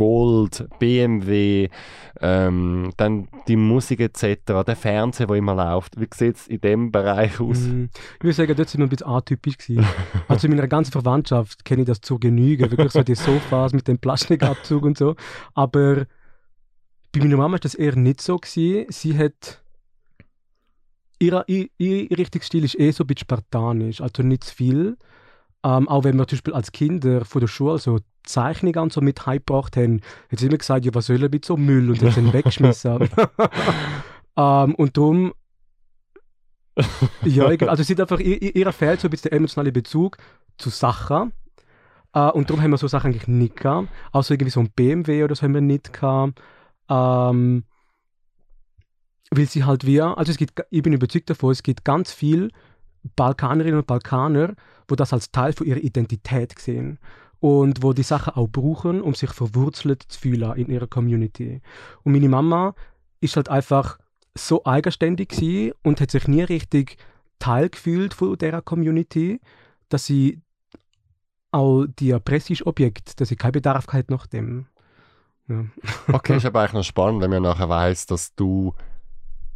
Gold, 0.00 0.66
BMW, 0.78 1.68
ähm, 2.22 2.90
dann 2.96 3.28
die 3.48 3.56
Musik 3.56 4.00
etc., 4.00 4.64
der 4.66 4.74
Fernseher, 4.74 5.26
der 5.26 5.36
immer 5.36 5.54
läuft. 5.54 6.00
Wie 6.00 6.08
sieht 6.14 6.36
es 6.36 6.46
in 6.46 6.62
dem 6.62 6.90
Bereich 6.90 7.38
aus? 7.38 7.58
Mhm. 7.58 7.90
Ich 8.16 8.24
würde 8.24 8.32
sagen, 8.32 8.56
dort 8.56 8.70
sind 8.70 8.80
wir 8.80 8.86
ein 8.86 8.88
bisschen 8.88 9.08
atypisch 9.08 9.58
gewesen. 9.58 9.86
Also 10.28 10.46
in 10.46 10.54
meiner 10.54 10.68
ganzen 10.68 10.92
Verwandtschaft 10.92 11.66
kenne 11.66 11.82
ich 11.82 11.86
das 11.86 12.00
zur 12.00 12.18
Genüge, 12.18 12.70
wirklich 12.70 12.92
so 12.92 13.02
die 13.02 13.14
Sofas 13.14 13.74
mit 13.74 13.88
dem 13.88 13.98
Plastikabzug 13.98 14.84
und 14.84 14.96
so. 14.96 15.16
Aber 15.52 16.06
bei 17.12 17.20
meiner 17.20 17.36
Mama 17.36 17.56
ist 17.56 17.66
das 17.66 17.74
eher 17.74 17.94
nicht 17.94 18.22
so 18.22 18.38
gewesen. 18.38 18.86
Sie 18.88 19.18
hat 19.18 19.62
ihr, 21.18 21.44
ihr, 21.46 21.68
ihr 21.76 22.18
Richtungsstil 22.18 22.64
ist 22.64 22.78
eh 22.80 22.90
so 22.92 23.04
ein 23.04 23.08
bisschen 23.08 23.26
spartanisch, 23.26 24.00
also 24.00 24.22
nicht 24.22 24.44
zu 24.44 24.54
viel. 24.54 24.96
Ähm, 25.62 25.90
auch 25.90 26.04
wenn 26.04 26.16
wir 26.16 26.26
zum 26.26 26.38
Beispiel 26.38 26.54
als 26.54 26.72
Kinder 26.72 27.26
von 27.26 27.40
der 27.40 27.48
Schule 27.48 27.78
so 27.78 27.98
Zeichnungen 28.24 28.78
und 28.78 28.92
so 28.92 29.00
mit 29.00 29.26
heimgebracht 29.26 29.76
haben, 29.76 30.00
hat 30.30 30.38
sie 30.38 30.46
immer 30.46 30.58
gesagt, 30.58 30.84
ja, 30.84 30.94
was 30.94 31.06
soll 31.06 31.22
er 31.22 31.30
mit 31.30 31.44
so 31.44 31.56
Müll 31.56 31.90
und 31.90 32.02
hat 32.02 32.16
dann 32.16 32.32
weggeschmissen. 32.32 33.08
ähm, 34.36 34.74
und 34.74 34.96
darum 34.96 35.32
ja, 37.24 37.46
also 37.46 37.82
sie 37.82 37.92
hat 37.94 38.00
einfach, 38.00 38.20
ihr, 38.20 38.54
ihr 38.54 38.72
fehlt 38.72 39.00
so 39.00 39.08
ein 39.08 39.10
bisschen 39.10 39.30
der 39.30 39.38
emotionale 39.38 39.72
Bezug 39.72 40.16
zu 40.56 40.70
Sachen. 40.70 41.32
Äh, 42.14 42.30
und 42.30 42.48
darum 42.48 42.62
haben 42.62 42.70
wir 42.70 42.78
so 42.78 42.88
Sachen 42.88 43.10
eigentlich 43.10 43.28
nicht 43.28 43.56
gehabt. 43.56 43.88
Außer 44.12 44.34
irgendwie 44.34 44.50
so 44.50 44.60
ein 44.60 44.70
BMW 44.70 45.24
oder 45.24 45.34
so 45.34 45.42
haben 45.42 45.54
wir 45.54 45.60
nicht 45.60 45.92
gehabt. 45.92 46.40
Ähm, 46.88 47.64
weil 49.30 49.46
sie 49.46 49.64
halt 49.64 49.86
wie, 49.86 50.00
also 50.00 50.30
es 50.30 50.38
gibt, 50.38 50.60
ich 50.70 50.82
bin 50.82 50.92
überzeugt 50.92 51.30
davon, 51.30 51.52
es 51.52 51.62
gibt 51.62 51.84
ganz 51.84 52.12
viel 52.12 52.50
Balkanerinnen 53.16 53.78
und 53.78 53.86
Balkaner, 53.86 54.54
wo 54.88 54.96
das 54.96 55.12
als 55.12 55.30
Teil 55.30 55.52
von 55.52 55.66
ihrer 55.66 55.78
Identität 55.78 56.58
sehen 56.58 56.98
und 57.40 57.82
wo 57.82 57.92
die 57.92 58.02
Sachen 58.02 58.34
auch 58.34 58.48
brauchen, 58.48 59.00
um 59.00 59.14
sich 59.14 59.30
verwurzelt 59.30 60.04
zu 60.08 60.20
fühlen 60.20 60.56
in 60.56 60.68
ihrer 60.68 60.86
Community. 60.86 61.60
Und 62.04 62.12
meine 62.12 62.28
Mama 62.28 62.74
ist 63.20 63.36
halt 63.36 63.48
einfach 63.48 63.98
so 64.34 64.64
eigenständig 64.64 65.30
gewesen 65.30 65.72
und 65.82 66.00
hat 66.00 66.10
sich 66.10 66.28
nie 66.28 66.42
richtig 66.42 66.96
Teil 67.38 67.70
gefühlt 67.70 68.14
von 68.14 68.36
dieser 68.36 68.62
Community, 68.62 69.40
dass 69.88 70.06
sie 70.06 70.40
auch 71.50 71.86
die 71.98 72.12
Prestigeobjekte, 72.12 73.16
dass 73.16 73.30
ich 73.30 73.38
keinen 73.38 73.52
Bedarf 73.52 73.88
hatte 73.88 74.12
nach 74.12 74.26
dem. 74.26 74.66
Ja. 75.48 75.64
Okay, 76.12 76.36
ist 76.36 76.46
aber 76.46 76.60
eigentlich 76.60 76.74
noch 76.74 76.84
spannend, 76.84 77.22
wenn 77.22 77.30
man 77.30 77.42
nachher 77.42 77.68
weiß, 77.68 78.06
dass 78.06 78.34
du 78.36 78.74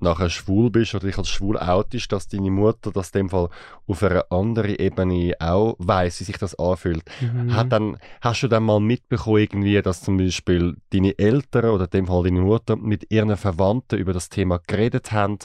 nachher 0.00 0.30
schwul 0.30 0.70
bist 0.70 0.94
oder 0.94 1.06
dich 1.06 1.18
als 1.18 1.28
schwul 1.28 1.58
outest, 1.58 2.12
dass 2.12 2.28
deine 2.28 2.50
Mutter 2.50 2.92
das 2.92 3.10
in 3.10 3.20
dem 3.20 3.30
Fall 3.30 3.48
auf 3.86 4.02
einer 4.02 4.30
anderen 4.30 4.74
Ebene 4.76 5.34
auch 5.38 5.76
weiß, 5.78 6.20
wie 6.20 6.24
sich 6.24 6.38
das 6.38 6.58
anfühlt. 6.58 7.02
Mhm. 7.20 7.54
Hat 7.54 7.72
dann, 7.72 7.96
hast 8.20 8.42
du 8.42 8.48
dann 8.48 8.64
mal 8.64 8.80
mitbekommen, 8.80 9.38
irgendwie, 9.38 9.80
dass 9.82 10.02
zum 10.02 10.16
Beispiel 10.18 10.76
deine 10.90 11.18
Eltern 11.18 11.70
oder 11.70 11.84
in 11.84 11.90
dem 11.90 12.06
Fall 12.06 12.24
deine 12.24 12.40
Mutter 12.40 12.76
mit 12.76 13.10
ihren 13.10 13.36
Verwandten 13.36 13.98
über 13.98 14.12
das 14.12 14.28
Thema 14.28 14.60
geredet 14.66 15.12
haben, 15.12 15.38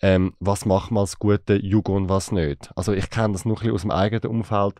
ähm, 0.00 0.34
was 0.38 0.64
macht 0.64 0.90
man 0.90 1.02
als 1.02 1.18
guter 1.18 1.56
Jugo 1.56 1.96
und 1.96 2.08
was 2.08 2.30
nicht? 2.30 2.70
Also 2.76 2.92
ich 2.92 3.10
kenne 3.10 3.32
das 3.32 3.44
noch 3.44 3.56
ein 3.56 3.72
bisschen 3.72 3.74
aus 3.74 3.82
dem 3.82 3.90
eigenen 3.90 4.30
Umfeld. 4.30 4.74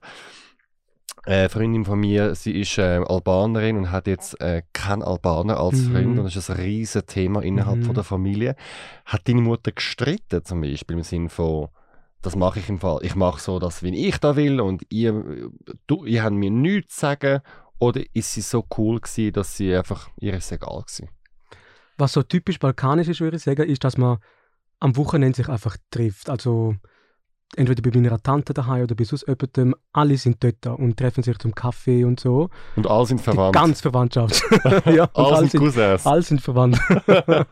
Eine 1.28 1.50
Freundin 1.50 1.84
von 1.84 2.00
mir, 2.00 2.34
sie 2.34 2.58
ist 2.58 2.78
äh, 2.78 3.02
Albanerin 3.06 3.76
und 3.76 3.90
hat 3.92 4.06
jetzt 4.06 4.40
äh, 4.40 4.62
keinen 4.72 5.02
Albaner 5.02 5.58
als 5.60 5.76
Mhm. 5.82 5.92
Freund 5.92 6.18
und 6.20 6.24
das 6.24 6.36
ist 6.36 6.48
ein 6.50 6.56
riesiges 6.56 7.04
Thema 7.04 7.42
innerhalb 7.42 7.80
Mhm. 7.80 7.82
von 7.82 7.94
der 7.94 8.04
Familie. 8.04 8.56
Hat 9.04 9.28
deine 9.28 9.42
Mutter 9.42 9.72
gestritten 9.72 10.42
zum 10.42 10.62
Beispiel 10.62 10.96
im 10.96 11.02
Sinne 11.02 11.28
von, 11.28 11.68
das 12.22 12.34
mache 12.34 12.60
ich 12.60 12.70
im 12.70 12.78
Fall, 12.78 13.00
ich 13.02 13.14
mache 13.14 13.42
so 13.42 13.58
das, 13.58 13.82
wie 13.82 13.94
ich 14.08 14.16
da 14.16 14.36
will 14.36 14.58
und 14.58 14.84
ihr, 14.88 15.50
du, 15.86 16.06
ihr 16.06 16.22
habt 16.24 16.34
mir 16.34 16.50
nichts 16.50 16.94
zu 16.94 17.00
sagen 17.00 17.40
oder 17.78 18.00
ist 18.14 18.32
sie 18.32 18.40
so 18.40 18.64
cool 18.78 18.98
gewesen, 18.98 19.32
dass 19.34 19.54
sie 19.54 19.76
einfach, 19.76 20.08
ihr 20.18 20.32
ist 20.32 20.50
egal 20.50 20.80
gewesen? 20.80 21.10
Was 21.98 22.14
so 22.14 22.22
typisch 22.22 22.58
balkanisch 22.58 23.08
ist, 23.08 23.20
würde 23.20 23.36
ich 23.36 23.42
sagen, 23.42 23.68
ist, 23.68 23.84
dass 23.84 23.98
man 23.98 24.16
am 24.80 24.96
Wochenende 24.96 25.36
sich 25.36 25.48
einfach 25.50 25.76
trifft. 25.90 26.30
Also 26.30 26.76
entweder 27.56 27.82
bei 27.82 27.98
meiner 27.98 28.22
Tante 28.22 28.52
daheim 28.54 28.82
oder 28.84 28.94
bei 28.94 29.04
sonst 29.04 29.26
jemandem. 29.26 29.74
Alle 29.92 30.16
sind 30.16 30.42
dort 30.42 30.66
und 30.78 30.96
treffen 30.96 31.22
sich 31.22 31.38
zum 31.38 31.54
Kaffee 31.54 32.04
und 32.04 32.20
so. 32.20 32.50
Und 32.76 32.87
alle 32.87 33.06
sind 33.06 33.20
verwandt. 33.20 33.54
Die 33.54 33.58
ganze 33.58 33.82
Verwandtschaft. 33.82 34.42
ja, 34.87 35.08
alle 35.14 35.37
alle 35.37 35.48
sind 35.48 35.61
Cousins. 35.61 36.06
alle 36.06 36.22
sind 36.22 36.40
verwandt. 36.40 36.78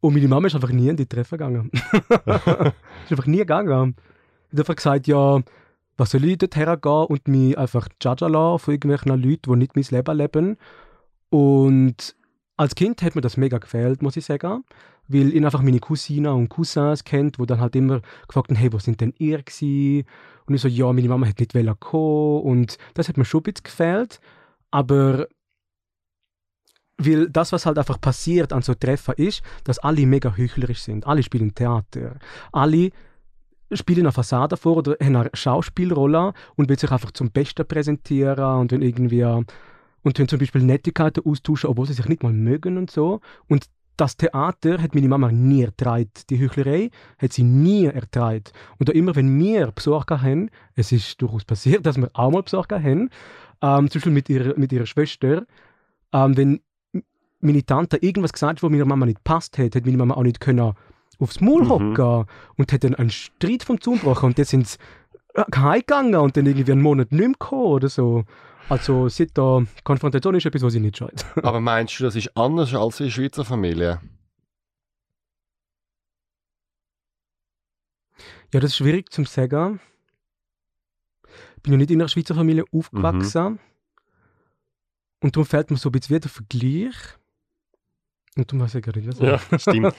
und 0.00 0.14
meine 0.14 0.28
Mama 0.28 0.46
ist 0.46 0.54
einfach 0.54 0.70
nie 0.70 0.88
in 0.88 0.96
die 0.96 1.06
Treffen 1.06 1.38
gegangen. 1.38 1.70
ist 1.92 3.10
einfach 3.10 3.26
nie 3.26 3.38
gegangen. 3.38 3.96
Sie 4.50 4.56
hat 4.56 4.60
einfach 4.60 4.76
gesagt, 4.76 5.06
ja, 5.06 5.40
was 5.96 6.10
soll 6.10 6.24
ich 6.24 6.38
dort 6.38 6.56
hergehen 6.56 7.06
und 7.06 7.28
mich 7.28 7.58
einfach 7.58 7.88
judgen 8.02 8.32
lassen 8.32 8.58
von 8.58 8.74
irgendwelchen 8.74 9.22
Leuten, 9.22 9.52
die 9.52 9.56
nicht 9.56 9.76
mein 9.76 9.84
Leben 9.90 10.16
leben. 10.16 10.56
Und 11.30 12.14
als 12.62 12.76
Kind 12.76 13.02
hat 13.02 13.16
mir 13.16 13.20
das 13.20 13.36
mega 13.36 13.58
gefällt, 13.58 14.02
muss 14.02 14.16
ich 14.16 14.24
sagen. 14.24 14.64
Weil 15.08 15.34
ich 15.34 15.44
einfach 15.44 15.62
meine 15.62 15.80
Cousinen 15.80 16.32
und 16.32 16.48
Cousins 16.48 17.02
kennt, 17.02 17.40
wo 17.40 17.44
dann 17.44 17.60
halt 17.60 17.74
immer 17.74 18.02
gefragt 18.28 18.50
haben, 18.50 18.56
hey, 18.56 18.72
wo 18.72 18.78
sind 18.78 19.00
denn 19.00 19.12
ihr 19.18 19.42
gewesen? 19.42 20.06
Und 20.46 20.54
ich 20.54 20.60
so, 20.60 20.68
ja, 20.68 20.92
meine 20.92 21.08
Mama 21.08 21.26
hat 21.26 21.40
nicht 21.40 21.56
wollen 21.56 21.80
kommen. 21.80 22.42
Und 22.42 22.78
das 22.94 23.08
hat 23.08 23.16
mir 23.16 23.24
schon 23.24 23.40
ein 23.40 23.52
bisschen 23.52 23.64
gefällt. 23.64 24.20
Aber 24.70 25.26
weil 26.98 27.28
das, 27.30 27.50
was 27.50 27.66
halt 27.66 27.78
einfach 27.78 28.00
passiert 28.00 28.52
an 28.52 28.62
so 28.62 28.74
Treffen 28.74 29.14
ist, 29.16 29.42
dass 29.64 29.80
alle 29.80 30.06
mega 30.06 30.36
heuchlerisch 30.36 30.82
sind. 30.82 31.04
Alle 31.04 31.24
spielen 31.24 31.52
Theater. 31.54 32.14
Alle 32.52 32.90
spielen 33.72 34.06
eine 34.06 34.12
Fassade 34.12 34.56
vor 34.56 34.76
oder 34.76 34.96
haben 35.02 35.16
eine 35.16 35.30
Schauspielrolle 35.34 36.32
und 36.54 36.68
will 36.68 36.78
sich 36.78 36.92
einfach 36.92 37.10
zum 37.10 37.32
Besten 37.32 37.66
präsentieren 37.66 38.60
und 38.60 38.70
dann 38.70 38.82
irgendwie 38.82 39.26
und 40.02 40.18
dann 40.18 40.28
zum 40.28 40.38
Beispiel 40.38 40.62
Nettigkeiten 40.62 41.24
austauschen, 41.24 41.70
obwohl 41.70 41.86
sie 41.86 41.94
sich 41.94 42.06
nicht 42.08 42.22
mal 42.22 42.32
mögen 42.32 42.76
und 42.78 42.90
so. 42.90 43.20
Und 43.48 43.66
das 43.96 44.16
Theater 44.16 44.82
hat 44.82 44.94
meine 44.94 45.08
Mama 45.08 45.30
nie 45.30 45.62
ertragen. 45.62 46.10
Die 46.30 46.42
Heuchlerei 46.42 46.90
hat 47.18 47.32
sie 47.32 47.42
nie 47.42 47.86
ertragen. 47.86 48.44
Und 48.78 48.90
auch 48.90 48.94
immer, 48.94 49.14
wenn 49.14 49.38
wir 49.38 49.70
Besuch 49.70 50.06
haben, 50.08 50.50
es 50.74 50.92
ist 50.92 51.20
durchaus 51.20 51.44
passiert, 51.44 51.86
dass 51.86 51.96
wir 51.96 52.10
auch 52.14 52.30
mal 52.30 52.42
Besuch 52.42 52.66
haben, 52.70 53.10
ähm, 53.62 53.90
zum 53.90 53.98
Beispiel 53.98 54.12
mit 54.12 54.28
ihrer, 54.28 54.58
mit 54.58 54.72
ihrer 54.72 54.86
Schwester, 54.86 55.44
ähm, 56.12 56.36
wenn 56.36 56.60
meine 57.40 57.64
Tante 57.64 57.96
irgendwas 57.98 58.32
gesagt 58.32 58.58
hat, 58.58 58.62
was 58.62 58.70
meiner 58.70 58.84
Mama 58.84 59.06
nicht 59.06 59.22
passt 59.24 59.58
hat, 59.58 59.74
hat 59.74 59.84
meine 59.84 59.98
Mama 59.98 60.14
auch 60.14 60.22
nicht 60.22 60.40
können 60.40 60.72
aufs 61.18 61.40
Maul 61.40 61.62
Mhm. 61.64 61.68
hocken 61.68 62.26
und 62.56 62.72
hat 62.72 62.84
dann 62.84 62.94
einen 62.94 63.10
Streit 63.10 63.62
vom 63.62 63.80
Zaun 63.80 63.94
gebrochen 63.94 64.26
und 64.26 64.38
dann 64.38 64.44
sind 64.44 64.66
sie 64.66 64.78
äh, 65.34 65.44
heimgegangen 65.54 66.16
und 66.16 66.36
dann 66.36 66.46
irgendwie 66.46 66.72
einen 66.72 66.82
Monat 66.82 67.12
nicht 67.12 67.20
mehr 67.20 67.28
gekommen 67.32 67.62
oder 67.62 67.88
so. 67.88 68.24
Also 68.68 69.08
seit 69.08 69.36
da 69.36 69.62
Konfrontation 69.84 70.34
ist 70.34 70.46
etwas, 70.46 70.62
was 70.62 70.74
ich 70.74 70.80
nicht 70.80 70.96
scheut. 70.96 71.24
Aber 71.42 71.60
meinst 71.60 71.98
du, 71.98 72.04
das 72.04 72.16
ist 72.16 72.36
anders 72.36 72.74
als 72.74 73.00
in 73.00 73.10
Schweizer 73.10 73.44
Familie? 73.44 74.00
Ja, 78.52 78.60
das 78.60 78.70
ist 78.70 78.76
schwierig 78.76 79.10
zu 79.10 79.24
sagen. 79.24 79.80
Ich 81.56 81.62
bin 81.62 81.72
ja 81.72 81.78
nicht 81.78 81.90
in 81.90 82.00
einer 82.00 82.08
Schweizer 82.08 82.34
Familie 82.34 82.64
aufgewachsen. 82.72 83.58
Und 85.20 85.36
darum 85.36 85.46
fällt 85.46 85.70
mir 85.70 85.76
so 85.76 85.88
ein 85.88 85.92
bisschen 85.92 86.16
wie 86.16 86.20
der 86.20 86.30
Vergleich. 86.30 86.96
Und 88.36 88.50
darum 88.50 88.64
weiß 88.64 88.74
ich 88.74 88.82
gar 88.84 88.94
nicht, 88.96 89.08
was 89.08 89.18
Ja, 89.20 89.38
stimmt. 89.58 89.94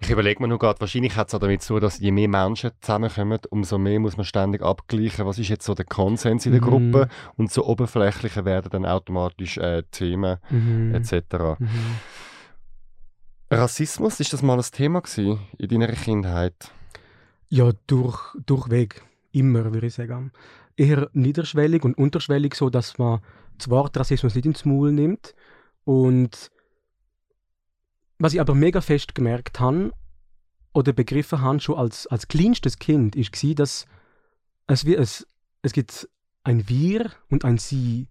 Ich 0.00 0.10
überlege 0.10 0.40
mir 0.40 0.48
nur 0.48 0.58
gerade, 0.58 0.80
wahrscheinlich 0.80 1.16
hat 1.16 1.28
es 1.28 1.34
auch 1.34 1.40
damit 1.40 1.60
zu, 1.62 1.80
dass 1.80 1.98
je 1.98 2.12
mehr 2.12 2.28
Menschen 2.28 2.70
zusammenkommen, 2.80 3.40
umso 3.50 3.78
mehr 3.78 3.98
muss 3.98 4.16
man 4.16 4.24
ständig 4.24 4.62
abgleichen, 4.62 5.26
was 5.26 5.38
ist 5.38 5.48
jetzt 5.48 5.64
so 5.64 5.74
der 5.74 5.84
Konsens 5.86 6.46
in 6.46 6.52
der 6.52 6.60
Mhm. 6.60 6.66
Gruppe 6.66 7.08
und 7.36 7.50
so 7.50 7.66
oberflächlicher 7.66 8.44
werden 8.44 8.70
dann 8.70 8.86
automatisch 8.86 9.58
äh, 9.58 9.82
Themen 9.90 10.38
Mhm. 10.50 10.94
etc. 10.94 11.58
Mhm. 11.58 11.68
Rassismus, 13.50 14.20
ist 14.20 14.32
das 14.32 14.42
mal 14.42 14.58
ein 14.58 14.64
Thema 14.72 15.00
gewesen 15.00 15.40
in 15.56 15.68
deiner 15.68 15.88
Kindheit? 15.88 16.70
Ja, 17.48 17.70
durch, 17.86 18.20
durchweg. 18.44 19.02
Immer, 19.32 19.72
würde 19.72 19.86
ich 19.86 19.94
sagen. 19.94 20.32
Eher 20.76 21.08
niederschwellig 21.12 21.82
und 21.84 21.96
unterschwellig, 21.96 22.54
so 22.54 22.68
dass 22.70 22.98
man 22.98 23.20
das 23.56 23.68
Wort 23.70 23.96
Rassismus 23.96 24.34
nicht 24.34 24.46
ins 24.46 24.64
Maul 24.64 24.92
nimmt. 24.92 25.34
Und 25.84 26.50
was 28.18 28.34
ich 28.34 28.40
aber 28.40 28.54
mega 28.54 28.80
fest 28.80 29.14
gemerkt 29.14 29.60
habe 29.60 29.92
oder 30.72 30.92
begriffen 30.92 31.40
habe, 31.40 31.60
schon 31.60 31.78
als, 31.78 32.06
als 32.06 32.28
kleinstes 32.28 32.78
Kind, 32.78 33.16
ist 33.16 33.58
dass 33.58 33.86
es, 34.66 34.84
wie 34.84 34.94
es, 34.94 35.26
es 35.62 35.72
gibt 35.72 36.08
ein 36.44 36.68
Wir 36.68 37.10
und 37.28 37.44
ein 37.44 37.58
Sie. 37.58 38.08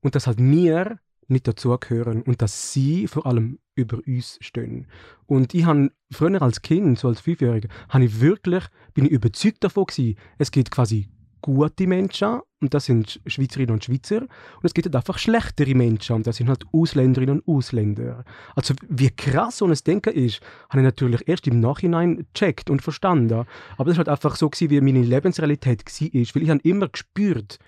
Und 0.00 0.14
dass 0.14 0.26
halt 0.26 0.38
wir 0.38 0.98
nicht 1.28 1.46
dazugehören 1.46 2.22
und 2.22 2.42
dass 2.42 2.72
sie 2.72 3.06
vor 3.06 3.26
allem 3.26 3.58
über 3.74 3.98
uns 4.06 4.38
stehen. 4.40 4.86
Und 5.26 5.54
ich 5.54 5.64
habe 5.64 5.92
früher 6.10 6.42
als 6.42 6.62
Kind, 6.62 6.98
so 6.98 7.08
als 7.08 7.20
Fünfjähriger, 7.20 7.68
habe 7.88 8.04
ich 8.04 8.20
wirklich, 8.20 8.64
bin 8.94 9.06
ich 9.06 9.12
überzeugt 9.12 9.62
davon 9.62 9.84
gewesen, 9.84 10.18
es 10.38 10.50
gibt 10.50 10.70
quasi 10.70 11.08
gute 11.40 11.86
Menschen 11.86 12.40
und 12.60 12.74
das 12.74 12.86
sind 12.86 13.20
Schweizerinnen 13.26 13.74
und 13.74 13.84
Schweizer 13.84 14.22
und 14.22 14.64
es 14.64 14.74
gibt 14.74 14.86
halt 14.86 14.96
einfach 14.96 15.18
schlechtere 15.18 15.74
Menschen 15.74 16.16
und 16.16 16.26
das 16.26 16.36
sind 16.36 16.48
halt 16.48 16.64
Ausländerinnen 16.72 17.40
und 17.40 17.56
Ausländer. 17.56 18.24
Also 18.54 18.74
wie 18.88 19.10
krass 19.10 19.58
so 19.58 19.66
ein 19.66 19.78
Denken 19.86 20.12
ist, 20.12 20.40
habe 20.68 20.80
ich 20.80 20.84
natürlich 20.84 21.26
erst 21.26 21.46
im 21.46 21.60
Nachhinein 21.60 22.26
gecheckt 22.32 22.70
und 22.70 22.82
verstanden. 22.82 23.46
Aber 23.76 23.84
das 23.84 23.92
ist 23.92 23.98
halt 23.98 24.08
einfach 24.08 24.36
so 24.36 24.48
gewesen, 24.50 24.70
wie 24.70 24.80
meine 24.80 25.02
Lebensrealität 25.02 25.84
war, 25.84 26.34
weil 26.34 26.42
ich 26.42 26.50
habe 26.50 26.60
immer 26.62 26.88
gespürt, 26.88 27.58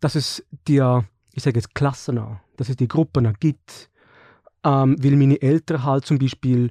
dass 0.00 0.14
es 0.14 0.44
die, 0.68 0.82
ich 1.32 1.42
sage 1.42 1.58
jetzt 1.58 1.74
Klassen, 1.74 2.20
dass 2.56 2.68
es 2.68 2.76
die 2.76 2.88
Gruppen 2.88 3.32
gibt, 3.40 3.90
ähm, 4.64 4.96
weil 5.02 5.16
meine 5.16 5.40
Eltern 5.40 5.84
halt 5.84 6.06
zum 6.06 6.18
Beispiel 6.18 6.70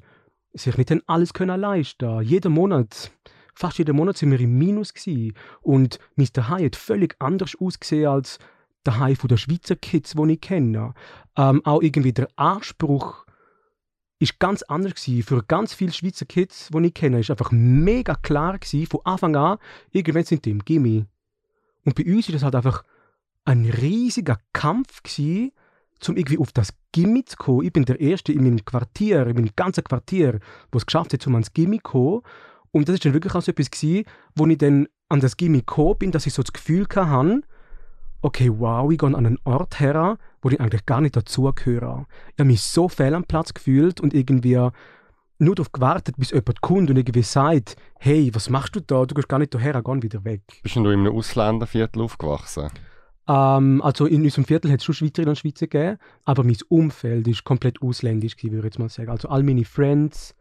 sich 0.54 0.78
nicht 0.78 0.91
alles 1.08 1.34
können 1.34 1.60
leisten. 1.60 2.21
Jeden 2.21 2.54
Monat, 2.54 3.12
fast 3.56 3.78
jeden 3.78 3.96
Monat 3.96 4.18
sind 4.18 4.32
wir 4.32 4.39
im 4.39 4.58
Minus 4.58 4.94
gewesen. 4.94 5.34
und 5.62 6.00
mein 6.15 6.28
Daheim 6.34 6.65
hat 6.65 6.76
völlig 6.76 7.15
anders 7.20 7.56
ausgesehen 7.60 8.08
als 8.08 8.38
daheim 8.84 9.15
von 9.15 9.28
der 9.28 9.38
Schweizer 9.38 9.76
Kids, 9.76 10.13
die 10.13 10.34
ich 10.34 10.41
kenne. 10.41 10.94
Ähm, 11.36 11.65
auch 11.65 11.82
irgendwie 11.82 12.13
der 12.13 12.28
Anspruch 12.36 13.26
ist 14.20 14.39
ganz 14.39 14.62
anders 14.63 14.96
gewesen. 14.96 15.24
Für 15.24 15.44
ganz 15.44 15.74
viele 15.74 15.91
Schweizer 15.91 16.26
Kids, 16.26 16.70
die 16.74 16.86
ich 16.86 16.94
kenne, 16.94 17.20
ist 17.20 17.32
einfach 17.32 17.52
mega 17.52 18.15
klar 18.15 18.58
gewesen, 18.58 18.88
von 18.88 19.02
Anfang 19.04 19.36
an, 19.36 19.58
irgendwann 19.91 20.24
sind 20.24 20.46
die 20.46 20.52
im 20.52 20.63
Gimmi. 20.63 21.06
Und 21.84 21.96
bei 21.96 22.06
uns 22.06 22.28
ist 22.28 22.36
das 22.36 22.44
halt 22.44 22.56
einfach 22.56 22.84
ein 23.44 23.65
riesiger 23.65 24.39
Kampf 24.54 25.04
gewesen, 25.04 25.52
um 26.08 26.18
irgendwie 26.18 26.38
auf 26.38 26.52
das 26.52 26.74
Gimmi 26.91 27.26
zu 27.26 27.38
kommen. 27.38 27.65
Ich 27.65 27.74
bin 27.74 27.86
der 27.86 28.00
Erste 28.00 28.32
in 28.32 28.44
meinem 28.44 28.63
Quartier, 28.63 29.28
in 29.28 29.36
meinem 29.36 29.52
ganzen 29.56 29.84
Quartier, 29.84 30.39
wo 30.72 30.78
es 30.78 30.86
geschafft 30.86 31.13
hat, 31.13 31.26
um 31.28 31.36
ans 31.36 31.54
Gimmi 31.54 31.78
zu 31.78 31.84
kommen. 31.84 32.22
Und 32.76 32.90
das 32.90 32.96
ist 32.96 33.06
dann 33.06 33.14
wirklich 33.14 33.34
auch 33.34 33.42
so 33.42 33.52
etwas 33.52 33.72
gewesen, 33.72 34.04
wo 34.36 34.46
ich 34.48 34.58
dann 34.58 34.90
an 35.08 35.22
das 35.22 35.38
Gimmi 35.38 35.60
gekommen 35.60 35.98
bin, 35.98 36.12
dass 36.12 36.26
ich 36.26 36.34
so 36.34 36.44
das 36.44 36.52
Gefühl 36.52 36.86
hatte, 36.94 37.42
okay, 38.22 38.52
wow, 38.54 38.92
ich 38.92 38.98
gehe 38.98 39.08
an 39.08 39.16
einen 39.16 39.40
Ort 39.46 39.80
her, 39.80 40.18
wo 40.42 40.50
ich 40.50 40.60
eigentlich 40.60 40.86
gar 40.86 41.00
nicht 41.00 41.16
dazugehöre. 41.16 42.06
Ich 42.34 42.40
habe 42.40 42.48
mich 42.48 42.62
so 42.62 42.90
fehl 42.90 43.14
am 43.14 43.24
Platz 43.24 43.54
gefühlt 43.54 44.02
und 44.02 44.14
irgendwie 44.14 44.60
nur 45.40 45.56
darauf 45.56 45.72
gewartet, 45.72 46.18
bis 46.18 46.32
jemand 46.32 46.60
kommt 46.60 46.90
und 46.90 46.98
irgendwie 46.98 47.22
sagt, 47.22 47.78
hey, 47.98 48.30
was 48.34 48.50
machst 48.50 48.76
du 48.76 48.82
da? 48.82 49.06
Du 49.06 49.16
gehst 49.16 49.30
gar 49.30 49.40
nicht 49.40 49.56
daher, 49.56 49.82
geh 49.82 50.02
wieder 50.02 50.26
weg. 50.26 50.42
Bist 50.62 50.76
du 50.76 50.82
in 50.82 50.88
einem 50.88 51.16
Ausländerviertel 51.16 52.02
aufgewachsen? 52.02 52.72
Ähm, 53.30 53.82
also 53.84 54.06
in 54.06 54.22
unserem 54.22 54.44
Viertel 54.44 54.70
hat 54.70 54.80
es 54.80 54.84
schon 54.84 54.96
Schweizerinnen 54.96 55.30
und 55.30 55.40
Schweizer 55.40 55.68
gegeben, 55.68 55.98
aber 56.26 56.44
mein 56.44 56.58
Umfeld 56.68 57.26
ist 57.30 57.46
komplett 57.46 57.82
ausländisch 57.82 58.36
würde 58.44 58.58
ich 58.58 58.64
jetzt 58.66 58.80
mal 58.80 58.90
sagen. 58.90 59.12
Also 59.12 59.30
all 59.30 59.44
meine 59.44 59.64
Friends 59.64 60.36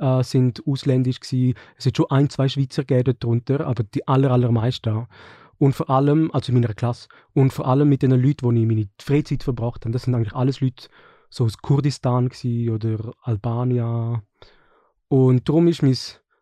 äh, 0.00 0.22
sind 0.22 0.62
ausländisch 0.66 1.20
gewesen. 1.20 1.54
Es 1.76 1.86
hat 1.86 1.96
schon 1.96 2.10
ein, 2.10 2.28
zwei 2.30 2.48
Schweizer 2.48 2.84
gegeben 2.84 3.04
dort 3.04 3.24
drunter, 3.24 3.66
aber 3.66 3.84
die 3.84 4.06
aller, 4.08 4.30
allermeisten. 4.30 5.06
Und 5.58 5.74
vor 5.74 5.90
allem, 5.90 6.30
also 6.32 6.52
in 6.52 6.60
meiner 6.60 6.74
Klasse, 6.74 7.08
und 7.34 7.52
vor 7.52 7.66
allem 7.66 7.88
mit 7.88 8.02
den 8.02 8.12
Leuten, 8.12 8.42
wo 8.42 8.50
ich 8.50 8.66
meine 8.66 8.88
Freizeit 8.98 9.42
verbracht 9.42 9.84
habe. 9.84 9.92
Das 9.92 10.04
sind 10.04 10.14
eigentlich 10.14 10.34
alles 10.34 10.60
Leute 10.60 10.88
so 11.28 11.44
aus 11.44 11.58
Kurdistan 11.58 12.30
oder 12.70 13.12
Albanien. 13.22 14.22
Und 15.08 15.48
darum 15.48 15.68
ist 15.68 15.82
mein 15.82 15.96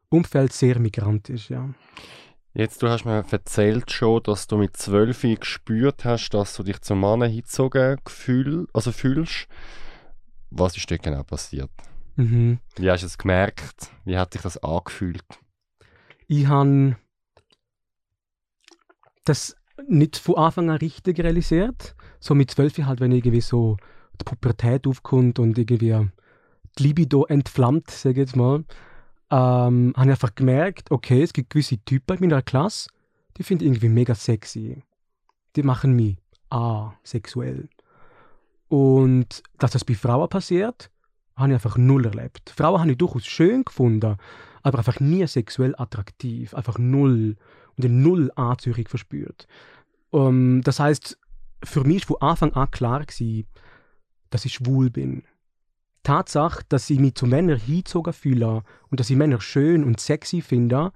Umfeld 0.09 0.53
sehr 0.53 0.79
migrantisch, 0.79 1.51
ja. 1.51 1.69
Jetzt, 2.55 2.83
du 2.83 2.89
hast 2.89 3.05
mir 3.05 3.25
erzählt 3.31 3.91
schon, 3.91 4.23
dass 4.23 4.47
du 4.47 4.57
mit 4.57 4.77
zwölf 4.77 5.23
gespürt 5.23 6.05
hast, 6.05 6.31
dass 6.31 6.57
du 6.57 6.63
dich 6.63 6.81
zum 6.81 7.01
Mann 7.01 7.23
hingezogen 7.23 7.99
gefühl, 8.05 8.67
also 8.73 8.91
fühlst. 8.91 9.47
Was 10.51 10.77
ist 10.77 10.91
dort 10.91 11.03
genau 11.03 11.23
passiert? 11.23 11.71
Mhm. 12.19 12.59
Wie 12.75 12.91
hast 12.91 13.03
du 13.03 13.07
es 13.07 13.17
gemerkt? 13.17 13.93
Wie 14.05 14.19
hat 14.19 14.33
sich 14.33 14.43
das 14.43 14.59
angefühlt? 14.59 15.25
Ich 16.27 16.49
habe 16.49 16.97
das 19.25 19.57
nicht 19.87 20.17
von 20.17 20.37
Anfang 20.37 20.69
an 20.69 20.79
richtig 20.79 21.21
realisiert. 21.21 21.95
So 22.19 22.35
mit 22.35 22.51
zwölf 22.51 22.77
halt, 22.79 22.99
wenn 22.99 23.13
irgendwie 23.13 23.41
so 23.41 23.77
die 24.21 24.25
Pubertät 24.25 24.89
aufkommt 24.89 25.39
und 25.39 25.57
irgendwie 25.57 25.95
die 26.77 26.83
Libido 26.83 27.25
entflammt, 27.25 27.89
sage 27.89 28.15
ich 28.23 28.27
jetzt 28.27 28.37
mal, 28.37 28.65
ähm, 29.31 29.93
habe 29.97 30.07
ich 30.07 30.11
einfach 30.11 30.35
gemerkt, 30.35 30.91
okay, 30.91 31.23
es 31.23 31.33
gibt 31.33 31.51
gewisse 31.51 31.79
Typen 31.85 32.17
in 32.17 32.29
meiner 32.29 32.43
Klasse, 32.43 32.91
die 33.37 33.45
finde 33.45 33.65
ich 33.65 33.71
irgendwie 33.71 33.91
mega 33.91 34.17
sexy. 34.17 34.83
Die 35.55 35.63
machen 35.63 35.95
mich 35.95 36.17
asexuell. 36.51 37.69
Und 38.67 39.45
dass 39.59 39.71
das 39.71 39.85
bei 39.85 39.95
Frauen 39.95 40.29
passiert, 40.29 40.91
habe 41.39 41.51
ich 41.51 41.55
einfach 41.55 41.77
null 41.77 42.05
erlebt. 42.07 42.53
Frauen 42.55 42.81
habe 42.81 42.91
ich 42.91 42.99
durchaus 42.99 43.27
schön 43.27 43.65
gefunden, 43.65 44.17
aber 44.63 44.79
einfach 44.79 45.01
nie 45.01 45.27
sexuell 45.27 45.75
attraktiv. 45.79 46.55
Einfach 46.55 46.79
null. 46.79 47.37
Und 47.77 47.85
eine 47.85 47.95
null 47.95 48.33
Anziehung 48.35 48.87
verspürt. 48.89 49.47
Um, 50.11 50.57
ähm, 50.57 50.63
das 50.65 50.81
heißt, 50.81 51.19
für 51.63 51.85
mich 51.85 52.09
war 52.09 52.19
von 52.19 52.29
Anfang 52.29 52.53
an 52.55 52.71
klar 52.71 53.05
gewesen, 53.05 53.47
dass 54.31 54.45
ich 54.45 54.55
schwul 54.55 54.91
bin. 54.91 55.23
Tatsache, 56.03 56.65
dass 56.69 56.89
ich 56.91 56.99
mich 56.99 57.15
zu 57.15 57.27
Männern 57.27 57.59
hingezogen 57.59 58.13
fühle 58.13 58.63
und 58.91 59.01
dass 59.01 59.11
ich 59.11 59.17
Männer 59.17 59.41
schön 59.41 59.85
und 59.85 60.01
sexy 60.01 60.41
finde, 60.41 60.93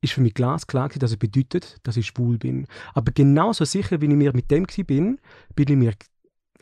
ist 0.00 0.14
für 0.14 0.20
mich 0.20 0.34
glasklar, 0.34 0.88
dass 0.88 1.12
es 1.12 1.16
bedeutet, 1.16 1.78
dass 1.84 1.96
ich 1.96 2.06
schwul 2.06 2.38
bin. 2.38 2.66
Aber 2.94 3.12
genauso 3.12 3.64
sicher, 3.64 4.00
wie 4.00 4.06
ich 4.06 4.14
mir 4.14 4.34
mit 4.34 4.50
dem 4.50 4.66
bin, 4.86 5.20
bin 5.54 5.68
ich 5.68 5.76
mir 5.76 5.94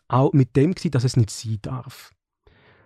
auch 0.09 0.33
mit 0.33 0.57
dem 0.57 0.75
dass 0.75 1.05
es 1.05 1.17
nicht 1.17 1.31
sein 1.31 1.59
darf. 1.63 2.13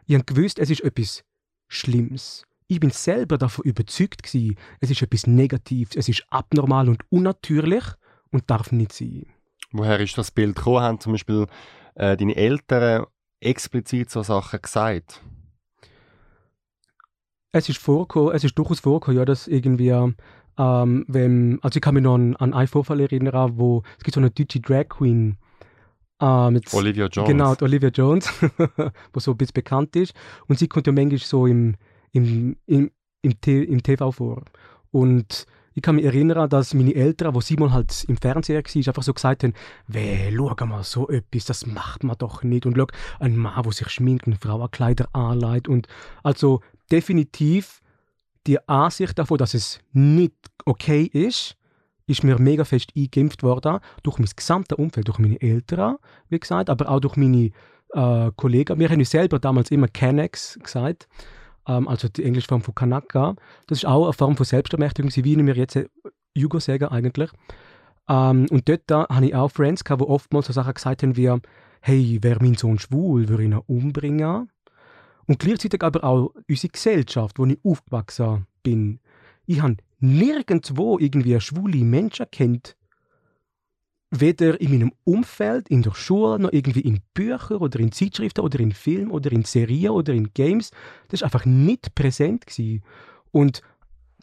Ich 0.07 0.15
habe 0.15 0.25
gewusst, 0.25 0.59
es 0.59 0.71
ist 0.71 0.83
etwas 0.83 1.25
Schlimmes. 1.69 2.45
Ich 2.67 2.81
bin 2.81 2.91
selber 2.91 3.39
davon 3.39 3.65
überzeugt 3.65 4.23
gewesen, 4.23 4.57
es 4.81 4.91
ist 4.91 5.03
etwas 5.03 5.27
Negatives, 5.27 5.97
es 5.97 6.09
ist 6.09 6.25
abnormal 6.31 6.89
und 6.89 7.03
unnatürlich 7.11 7.85
und 8.31 8.51
darf 8.51 8.73
nicht 8.73 8.93
sein. 8.93 9.27
Woher 9.73 10.01
ist 10.01 10.17
das 10.17 10.31
Bild 10.31 10.57
gekommen? 10.57 10.81
Haben 10.81 11.01
zum 11.01 11.13
Beispiel 11.13 11.47
äh, 11.95 12.17
deine 12.17 12.37
Eltern 12.37 13.07
explizit 13.41 14.11
so 14.11 14.23
Sachen 14.23 14.61
gesagt? 14.63 15.23
Es 17.53 17.69
ist 17.69 17.79
vorgekommen, 17.79 18.35
es 18.35 18.45
ist 18.45 18.59
durchaus 18.59 18.81
vorgekommen, 18.81 19.19
ja, 19.19 19.25
dass 19.25 19.47
irgendwie, 19.47 19.91
ähm, 19.91 21.05
wenn, 21.09 21.59
also 21.63 21.77
ich 21.77 21.83
kann 21.83 21.95
mich 21.95 22.03
noch 22.03 22.15
an, 22.15 22.37
an 22.37 22.55
einen 22.55 22.69
Vorfall 22.69 23.01
erinnern, 23.01 23.59
wo 23.59 23.83
es 23.99 24.05
gibt 24.05 24.15
so 24.15 24.21
eine 24.21 24.31
deutsche 24.31 24.61
Drag 24.61 24.89
Queen, 24.89 25.37
ähm, 26.21 26.61
Olivia 26.73 27.07
Jones. 27.07 27.29
Genau, 27.29 27.55
Olivia 27.61 27.89
Jones, 27.91 28.29
wo 29.13 29.21
so 29.21 29.33
ein 29.33 29.37
bisschen 29.37 29.55
bekannt 29.55 29.97
ist. 29.97 30.15
Und 30.47 30.59
sie 30.59 30.69
kommt 30.69 30.87
ja 30.87 30.93
manchmal 30.93 31.19
so 31.19 31.47
im, 31.47 31.77
im, 32.13 32.57
im, 32.67 32.91
im, 33.23 33.33
im 33.45 33.83
TV 33.83 34.13
vor. 34.13 34.43
Und 34.91 35.47
ich 35.75 35.83
kann 35.83 35.97
mich 35.97 36.05
erinnern, 36.05 36.49
dass 36.49 36.73
meine 36.73 36.95
Eltern, 36.95 37.35
wo 37.35 37.41
Simon 37.41 37.73
halt 37.73 38.05
im 38.07 38.17
Fernseher 38.17 38.63
war, 38.63 38.89
einfach 38.89 39.03
so 39.03 39.13
gesagt 39.13 39.43
haben, 39.43 39.55
weh, 39.89 40.33
schau 40.35 40.67
mal, 40.67 40.85
so 40.85 41.09
etwas, 41.09 41.47
das 41.47 41.67
macht 41.67 42.05
man 42.05 42.17
doch 42.17 42.45
nicht. 42.45 42.65
Und 42.65 42.77
schau, 42.77 42.87
ein 43.19 43.37
Mann, 43.37 43.63
der 43.63 43.73
sich 43.73 43.91
schminkt 43.91 44.27
und 44.29 44.41
Frauenkleider 44.41 45.09
anlegt. 45.13 45.67
Und 45.67 45.89
also 46.23 46.61
definitiv 46.93 47.81
die 48.47 48.67
Ansicht 48.69 49.19
davon, 49.19 49.39
dass 49.39 49.55
es 49.55 49.81
nicht 49.93 50.35
okay 50.65 51.03
ist, 51.03 51.57
ist 52.07 52.25
mir 52.25 52.39
mega 52.39 52.65
fest 52.65 52.91
eingeimpft 52.97 53.43
worden, 53.43 53.79
durch 54.03 54.19
mein 54.19 54.29
gesamtes 54.35 54.79
Umfeld, 54.79 55.09
durch 55.09 55.19
meine 55.19 55.41
Eltern, 55.41 55.97
wie 56.29 56.41
gesagt, 56.41 56.71
aber 56.71 56.89
auch 56.89 57.01
durch 57.01 57.17
meine 57.17 57.51
äh, 57.93 58.31
Kollegen. 58.37 58.79
Wir 58.79 58.89
haben 58.89 58.99
uns 58.99 59.11
selber 59.11 59.39
damals 59.39 59.71
immer 59.71 59.89
Canex 59.89 60.59
gesagt 60.63 61.09
ähm, 61.67 61.89
also 61.89 62.09
die 62.09 62.25
englische 62.25 62.49
Form 62.49 62.63
von 62.63 62.75
Kanaka. 62.75 63.35
Das 63.67 63.79
ist 63.79 63.87
auch 63.87 64.05
eine 64.05 64.13
Form 64.13 64.37
von 64.37 64.47
Selbstermächtigung, 64.47 65.11
wie 65.15 65.47
wir 65.47 65.55
jetzt 65.55 65.77
äh, 65.77 65.89
Jugo 66.35 66.59
sagen 66.59 66.87
eigentlich. 66.87 67.31
Ähm, 68.09 68.47
und 68.51 68.69
dort 68.69 68.83
da 68.87 69.07
habe 69.09 69.27
ich 69.27 69.35
auch 69.35 69.51
Friends 69.51 69.85
gehabt, 69.85 70.03
die 70.03 70.07
oftmals 70.07 70.47
so 70.47 70.53
Sachen 70.53 70.75
gesagt 70.75 71.03
haben 71.03 71.17
wie 71.17 71.33
«Hey, 71.81 72.19
wäre 72.23 72.43
mein 72.43 72.55
Sohn 72.55 72.79
schwul, 72.79 73.29
würde 73.29 73.45
ich 73.45 73.51
ihn 73.51 73.61
umbringen?» 73.67 74.51
Und 75.27 75.39
gleichzeitig 75.39 75.83
aber 75.83 76.05
auch 76.05 76.35
unsere 76.49 76.71
Gesellschaft, 76.71 77.39
wo 77.39 77.47
ich 77.47 77.59
aufgewachsen 77.65 78.47
bin. 78.63 79.01
Ich 79.47 79.61
habe 79.61 79.77
nirgendwo 80.01 80.99
irgendwie 80.99 81.39
schwule 81.41 81.85
Menschen 81.85 82.27
kennt, 82.31 82.77
weder 84.11 84.61
in 84.61 84.71
meinem 84.71 84.93
Umfeld, 85.05 85.69
in 85.69 85.83
der 85.83 85.95
Schule, 85.95 86.39
noch 86.39 86.53
irgendwie 86.53 86.81
in 86.81 87.01
Büchern 87.15 87.59
oder 87.59 87.81
in 87.81 87.93
Zeitschriften 87.93 88.41
oder 88.41 88.61
in 88.61 88.73
Filmen 88.73 89.11
oder 89.11 89.33
in 89.33 89.45
Serien 89.45 89.91
oder 89.91 90.13
in 90.13 90.33
Games. 90.33 90.71
Das 91.09 91.21
ist 91.21 91.25
einfach 91.25 91.45
nicht 91.45 91.95
präsent 91.95 92.47
gewesen. 92.47 92.83
Und 93.33 93.63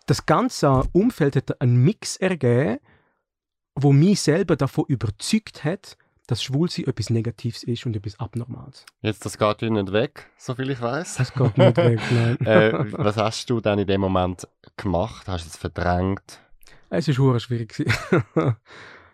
das 0.05 0.25
ganze 0.25 0.84
Umfeld 0.93 1.36
hat 1.36 1.62
einen 1.62 1.84
Mix 1.84 2.17
ergeben, 2.17 2.79
wo 3.75 3.91
mich 3.91 4.21
selber 4.21 4.55
davon 4.55 4.86
überzeugt 4.88 5.63
hat, 5.63 5.97
dass 6.27 6.43
Schwulsein 6.43 6.86
etwas 6.86 7.10
Negatives 7.10 7.63
ist 7.63 7.86
und 7.86 7.95
etwas 7.95 8.19
Abnormales. 8.19 8.86
Jetzt, 9.01 9.25
das 9.25 9.38
geht 9.38 9.62
nicht 9.63 9.91
weg, 9.91 10.29
soviel 10.38 10.69
ich 10.69 10.81
weiß. 10.81 11.15
Das 11.15 11.34
geht 11.34 11.57
nicht 11.57 11.77
weg, 11.77 11.99
nein. 12.12 12.38
äh, 12.45 12.91
was 12.93 13.17
hast 13.17 13.49
du 13.49 13.60
dann 13.60 13.79
in 13.79 13.88
dem 13.88 14.01
Moment 14.01 14.47
gemacht? 14.77 15.27
Hast 15.27 15.45
du 15.45 15.49
es 15.49 15.57
verdrängt? 15.57 16.39
Es 16.89 17.07
war 17.07 17.39
schwierig. 17.39 17.86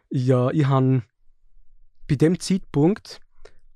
Ja, 0.10 0.50
ich 0.52 0.65
habe 0.65 1.04
bei 2.08 2.15
dem 2.15 2.39
Zeitpunkt, 2.39 3.20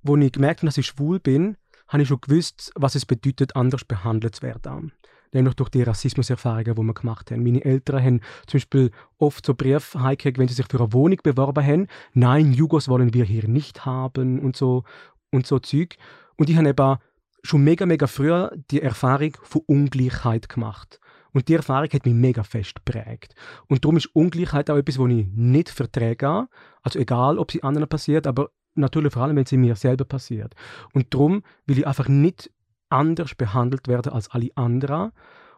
wo 0.02 0.16
ich 0.16 0.32
gemerkt 0.32 0.62
habe, 0.62 0.68
dass 0.68 0.78
ich 0.78 0.88
schwul 0.88 1.20
bin, 1.20 1.58
habe 1.88 2.04
ich 2.04 2.10
schon 2.10 2.22
gewusst, 2.22 2.72
was 2.76 2.96
es 2.96 3.06
bedeutet, 3.06 3.56
anders 3.56 3.84
behandelt 3.84 4.36
zu 4.36 4.44
werden. 4.44 4.94
Nämlich 5.34 5.56
durch 5.56 5.70
die 5.70 5.84
Rassismuserfahrungen, 5.84 6.76
die 6.76 6.82
wir 6.82 6.94
gemacht 6.94 7.32
haben. 7.32 7.44
Meine 7.44 7.64
Eltern 7.64 8.04
haben 8.04 8.22
zum 8.48 8.58
Beispiel 8.58 8.92
oft 9.18 9.46
so 9.46 9.54
Briefe 9.54 10.02
heimgekriegt, 10.02 10.38
wenn 10.38 10.48
sie 10.48 10.54
sich 10.54 10.68
für 10.70 10.80
eine 10.80 10.94
Wohnung 10.94 11.20
beworben 11.24 11.66
haben. 11.66 11.88
Nein, 12.14 12.54
Jugos 12.54 12.90
wollen 12.90 13.14
wir 13.14 13.24
hier 13.24 13.48
nicht 13.48 13.86
haben 13.86 14.40
und 14.40 14.56
so, 14.56 14.84
und 15.32 15.48
so 15.48 15.60
Zeug. 15.60 15.96
Und 16.36 16.50
ich 16.50 16.58
habe 16.58 16.70
eben 16.70 16.98
schon 17.44 17.64
mega, 17.64 17.86
mega 17.86 18.08
früher 18.08 18.52
die 18.70 18.82
Erfahrung 18.82 19.38
von 19.42 19.62
Ungleichheit 19.66 20.50
gemacht. 20.50 21.00
Und 21.34 21.48
die 21.48 21.56
Erfahrung 21.56 21.90
hat 21.92 22.06
mich 22.06 22.14
mega 22.14 22.44
fest 22.44 22.76
geprägt. 22.76 23.36
Und 23.68 23.86
darum 23.86 23.98
ist 23.98 24.08
Ungleichheit 24.14 24.70
auch 24.70 24.76
etwas, 24.76 25.00
was 25.00 25.10
ich 25.10 25.28
nicht 25.34 25.70
verträge. 25.70 26.48
Also 26.82 27.00
egal, 27.00 27.40
ob 27.40 27.52
sie 27.52 27.64
anderen 27.64 27.88
passiert, 27.88 28.28
aber 28.28 28.50
natürlich 28.76 29.14
vor 29.14 29.24
allem, 29.24 29.36
wenn 29.36 29.46
sie 29.46 29.58
mir 29.58 29.76
selber 29.76 30.06
passiert. 30.06 30.56
Und 30.94 31.14
darum 31.14 31.44
will 31.66 31.80
ich 31.80 31.88
einfach 31.88 32.08
nicht 32.08 32.52
anders 32.92 33.36
behandelt 33.36 33.88
werden 33.88 34.14
als 34.14 34.30
alle 34.30 34.50
anderen. 34.56 35.12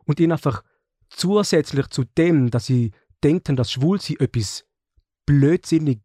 Und 0.06 0.20
ihnen 0.20 0.34
einfach 0.34 0.64
zusätzlich 1.10 1.88
zu 1.88 2.04
dem, 2.18 2.50
dass 2.50 2.66
sie 2.66 2.92
denken, 3.24 3.56
dass 3.56 3.72
Schwulsein 3.72 4.18
etwas 4.20 4.66
blödsinnig 5.26 6.02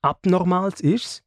Abnormales 0.00 0.80
ist, 0.80 1.22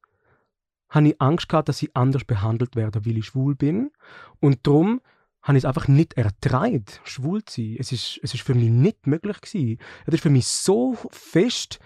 habe 0.90 1.10
ich 1.10 1.22
Angst 1.22 1.50
gehabt, 1.50 1.70
dass 1.70 1.78
sie 1.78 1.94
anders 1.94 2.24
behandelt 2.24 2.76
werden, 2.76 3.06
weil 3.06 3.18
ich 3.18 3.26
schwul 3.26 3.56
bin. 3.56 3.92
Und 4.40 4.66
darum 4.66 5.02
habe 5.42 5.58
ich 5.58 5.64
es 5.64 5.66
einfach 5.66 5.88
nicht 5.88 6.14
ertragen, 6.14 6.86
schwul 7.04 7.44
zu 7.46 7.62
sein. 7.62 7.76
Es 7.80 7.92
ist, 7.92 8.20
es 8.24 8.34
ist 8.34 8.44
für 8.44 8.56
mich 8.56 8.70
nicht 8.70 9.06
möglich 9.06 9.42
gewesen. 9.42 9.80
Es 10.06 10.14
ist 10.14 10.24
für 10.24 10.30
mich 10.30 10.48
so 10.48 10.98
fest 11.12 11.80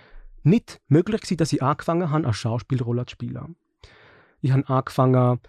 nicht 0.44 0.80
möglich 0.88 1.22
gewesen, 1.22 1.38
dass 1.38 1.54
ich 1.54 1.62
angefangen 1.62 2.10
habe, 2.10 2.24
eine 2.24 2.34
Schauspielrolle 2.34 3.06
zu 3.06 3.14
spielen. 3.14 3.56
Ich 4.42 4.52
habe 4.52 4.68
angefangen, 4.70 5.40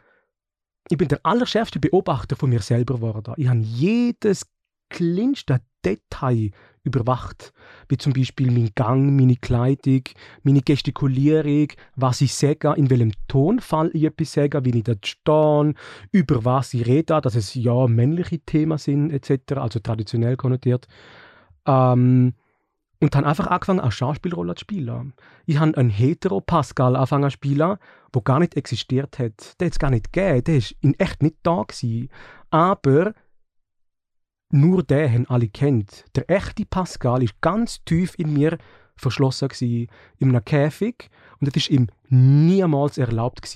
ich 0.90 0.98
bin 0.98 1.08
der 1.08 1.20
allerschärfste 1.22 1.78
Beobachter 1.78 2.36
von 2.36 2.50
mir 2.50 2.60
selber 2.60 2.94
geworden. 2.96 3.34
Ich 3.36 3.48
habe 3.48 3.60
jedes 3.60 4.46
kleinste 4.90 5.60
Detail 5.84 6.50
überwacht, 6.82 7.52
wie 7.88 7.96
zum 7.96 8.12
Beispiel 8.12 8.50
mein 8.50 8.70
Gang, 8.74 9.14
meine 9.14 9.36
Kleidung, 9.36 10.02
meine 10.42 10.62
Gestikulierung, 10.62 11.68
was 11.94 12.20
ich 12.20 12.34
sage, 12.34 12.74
in 12.76 12.90
welchem 12.90 13.12
Tonfall 13.28 13.90
ich 13.92 14.02
etwas 14.04 14.32
sage, 14.32 14.64
wie 14.64 14.76
ich 14.76 14.84
dort 14.84 15.06
stehe, 15.06 15.74
über 16.10 16.44
was 16.44 16.74
ich 16.74 16.86
rede, 16.86 17.20
dass 17.20 17.36
es 17.36 17.54
ja 17.54 17.86
männliche 17.86 18.40
Themen 18.40 18.78
sind 18.78 19.12
etc., 19.12 19.58
also 19.58 19.78
traditionell 19.78 20.36
konnotiert. 20.36 20.88
Ähm, 21.66 22.34
und 23.02 23.14
dann 23.14 23.24
einfach 23.24 23.46
angefangen, 23.46 23.80
eine 23.80 23.92
Schauspielrolle 23.92 24.54
zu 24.56 24.62
spielen. 24.62 25.14
Ich 25.46 25.58
habe 25.58 25.76
einen 25.76 25.88
Hetero-Pascal 25.88 26.96
angefangen 26.96 27.30
zu 27.30 27.34
spielen, 27.34 27.76
der 28.14 28.22
gar 28.22 28.38
nicht 28.38 28.56
existiert 28.56 29.18
hat. 29.18 29.60
Der 29.60 29.66
hat 29.66 29.72
es 29.72 29.78
gar 29.78 29.90
nicht 29.90 30.12
gegeben, 30.12 30.44
der 30.44 30.54
war 30.56 30.70
in 30.80 30.94
echt 30.98 31.22
nicht 31.22 31.36
da. 31.42 31.62
Gewesen. 31.62 32.08
Aber 32.50 33.14
nur 34.50 34.82
den 34.82 35.12
haben 35.12 35.26
alle 35.28 35.48
kennt. 35.48 36.04
Der 36.16 36.28
echte 36.28 36.66
Pascal 36.66 37.22
ist 37.22 37.40
ganz 37.40 37.84
tief 37.84 38.14
in 38.18 38.32
mir 38.32 38.58
verschlossen 38.96 39.48
gewesen, 39.48 39.88
in 40.18 40.30
einem 40.30 40.44
Käfig 40.44 41.08
und 41.40 41.48
es 41.48 41.56
ist 41.56 41.70
ihm 41.70 41.88
niemals 42.08 42.98
erlaubt 42.98 43.48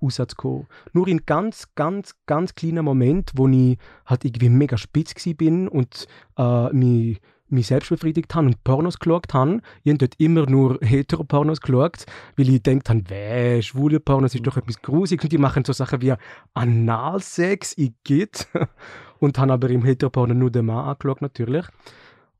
rauszukommen. 0.00 0.66
Nur 0.92 1.08
in 1.08 1.26
ganz, 1.26 1.74
ganz, 1.74 2.14
ganz 2.26 2.54
kleinen 2.54 2.84
Momenten, 2.84 3.38
wo 3.38 3.48
ich 3.48 3.78
halt 4.06 4.24
irgendwie 4.24 4.48
mega 4.48 4.76
spitz 4.76 5.14
bin 5.36 5.68
und 5.68 6.06
äh, 6.38 6.72
mich, 6.72 7.20
mich 7.48 7.68
selbst 7.68 7.90
befriedigt 7.90 8.34
habe 8.34 8.46
und 8.46 8.64
Pornos 8.64 8.98
geschaut 8.98 9.32
habe. 9.32 9.60
Ich 9.82 9.90
habe 9.90 9.98
dort 9.98 10.14
immer 10.18 10.46
nur 10.46 10.78
Heteropornos 10.82 11.60
geschaut, 11.60 12.06
weil 12.36 12.48
ich 12.48 12.62
gedacht 12.62 12.88
habe, 12.88 13.08
weh, 13.08 13.62
schwule 13.62 14.00
Pornos 14.00 14.34
ist 14.34 14.46
doch 14.46 14.56
etwas 14.56 14.82
Grusiges 14.82 15.24
und 15.24 15.32
die 15.32 15.38
machen 15.38 15.64
so 15.64 15.72
Sachen 15.72 16.02
wie 16.02 16.14
Analsex, 16.54 17.74
ich 17.76 17.92
geht. 18.04 18.48
und 19.18 19.38
habe 19.38 19.52
aber 19.52 19.70
im 19.70 19.84
Heteroporno 19.84 20.34
nur 20.34 20.50
den 20.50 20.66
Mann 20.66 20.86
angeschaut, 20.86 21.22
natürlich. 21.22 21.66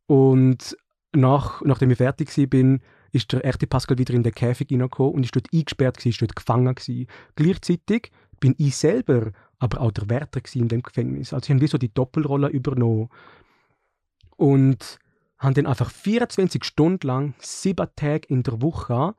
Und 0.06 0.76
nach, 1.14 1.62
nachdem 1.62 1.90
ich 1.90 1.98
fertig 1.98 2.36
war, 2.36 2.78
ist 3.12 3.32
der 3.32 3.44
echte 3.44 3.66
Pascal 3.66 3.98
wieder 3.98 4.14
in 4.14 4.22
den 4.22 4.34
Käfig 4.34 4.68
hineingekommen 4.68 5.14
und 5.14 5.24
ist 5.24 5.34
dort 5.34 5.48
eingesperrt, 5.52 6.04
ist 6.04 6.20
dort 6.20 6.36
gefangen. 6.36 6.74
Gewesen. 6.74 7.06
Gleichzeitig 7.34 8.10
bin 8.40 8.54
ich 8.58 8.76
selber 8.76 9.32
aber 9.58 9.80
auch 9.80 9.92
der 9.92 10.10
Wärter 10.10 10.40
in 10.54 10.68
dem 10.68 10.82
Gefängnis. 10.82 11.32
Also 11.32 11.46
ich 11.46 11.50
habe 11.50 11.60
wie 11.62 11.66
so 11.66 11.78
die 11.78 11.92
Doppelrolle 11.92 12.48
übernommen. 12.48 13.08
Und 14.36 14.98
haben 15.38 15.54
dann 15.54 15.66
einfach 15.66 15.90
24 15.90 16.64
Stunden 16.64 17.06
lang, 17.06 17.34
sieben 17.38 17.88
Tage 17.96 18.28
in 18.28 18.42
der 18.42 18.62
Woche 18.62 19.14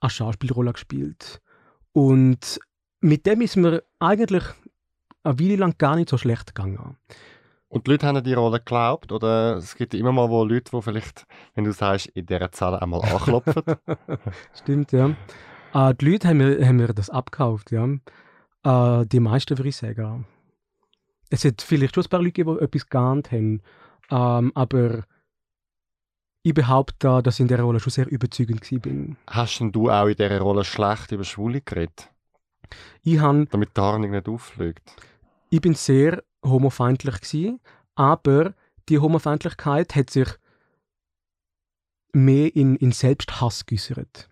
eine 0.00 0.10
Schauspielrolle 0.10 0.72
gespielt. 0.72 1.40
Und 1.92 2.60
mit 3.00 3.26
dem 3.26 3.40
ist 3.40 3.56
mir 3.56 3.82
eigentlich 3.98 4.44
eine 5.22 5.38
Weile 5.38 5.56
lang 5.56 5.78
gar 5.78 5.96
nicht 5.96 6.08
so 6.08 6.18
schlecht 6.18 6.54
gegangen. 6.54 6.96
Und 7.68 7.86
die 7.86 7.90
Leute 7.90 8.06
haben 8.06 8.22
die 8.22 8.34
Rolle 8.34 8.58
geglaubt? 8.58 9.12
Oder 9.12 9.56
es 9.56 9.74
gibt 9.74 9.94
immer 9.94 10.12
mal 10.12 10.30
wo 10.30 10.44
Leute, 10.44 10.70
die 10.72 10.82
vielleicht, 10.82 11.26
wenn 11.54 11.64
du 11.64 11.72
sagst, 11.72 12.06
in 12.08 12.26
dieser 12.26 12.52
Zahl 12.52 12.78
einmal 12.78 13.02
anklopfen? 13.02 13.62
Stimmt, 14.54 14.92
ja. 14.92 15.16
Äh, 15.74 15.94
die 15.94 16.12
Leute 16.12 16.28
haben 16.28 16.38
mir, 16.38 16.64
haben 16.66 16.76
mir 16.76 16.94
das 16.94 17.10
abgekauft, 17.10 17.72
ja. 17.72 17.86
Äh, 18.64 19.06
die 19.06 19.20
meisten 19.20 19.58
würde 19.58 19.68
ich 19.68 19.76
sagen. 19.76 20.26
Es 21.30 21.44
hat 21.44 21.62
vielleicht 21.62 21.94
schon 21.94 22.04
ein 22.04 22.10
paar 22.10 22.22
Leute, 22.22 22.44
die 22.44 22.64
etwas 22.64 22.88
geahnt 22.88 23.32
haben. 23.32 23.62
Ähm, 24.10 24.52
aber 24.54 25.04
ich 26.42 26.54
behaupte, 26.54 27.22
dass 27.22 27.34
ich 27.36 27.40
in 27.40 27.48
dieser 27.48 27.62
Rolle 27.62 27.80
schon 27.80 27.90
sehr 27.90 28.08
überzeugend 28.08 28.70
war. 28.70 29.16
Hast 29.26 29.58
denn 29.58 29.72
du 29.72 29.90
auch 29.90 30.06
in 30.06 30.14
dieser 30.14 30.40
Rolle 30.40 30.64
schlecht 30.64 31.10
über 31.10 31.24
Schwule 31.24 31.60
geredet? 31.60 32.08
Ich 33.02 33.18
han, 33.18 33.48
Damit 33.50 33.70
die 33.70 33.74
Tarnung 33.74 34.10
nicht 34.10 34.28
auffliegt? 34.28 34.82
Ich 35.50 35.60
bin 35.60 35.74
sehr 35.74 36.22
homofeindlich 36.44 37.20
gewesen, 37.20 37.60
aber 37.94 38.54
die 38.88 38.98
Homofeindlichkeit 38.98 39.94
hat 39.96 40.10
sich 40.10 40.28
mehr 42.12 42.54
in, 42.54 42.76
in 42.76 42.92
Selbsthass 42.92 43.66
geäußert. 43.66 44.28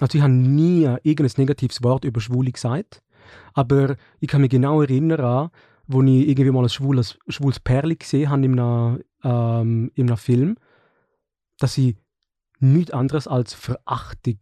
Also 0.00 0.18
ich 0.18 0.22
habe 0.22 0.32
nie 0.32 0.84
irgendein 1.02 1.42
negatives 1.42 1.82
Wort 1.82 2.04
über 2.04 2.20
Schwule 2.20 2.52
gesagt, 2.52 3.02
aber 3.54 3.96
ich 4.20 4.28
kann 4.28 4.40
mich 4.40 4.50
genau 4.50 4.82
erinnern, 4.82 5.50
wo 5.88 6.02
ich 6.02 6.28
irgendwie 6.28 6.50
mal 6.50 6.62
ein 6.62 6.68
schwules, 6.68 7.18
schwules 7.28 7.58
Perli 7.58 7.96
gesehen 7.96 8.28
habe 8.28 8.44
in 8.44 8.60
einem, 8.60 9.02
ähm, 9.24 9.90
in 9.94 10.08
einem 10.08 10.18
Film, 10.18 10.56
dass 11.58 11.76
ich 11.78 11.96
nichts 12.60 12.92
anderes 12.92 13.26
als 13.26 13.54
Verachtung 13.54 14.38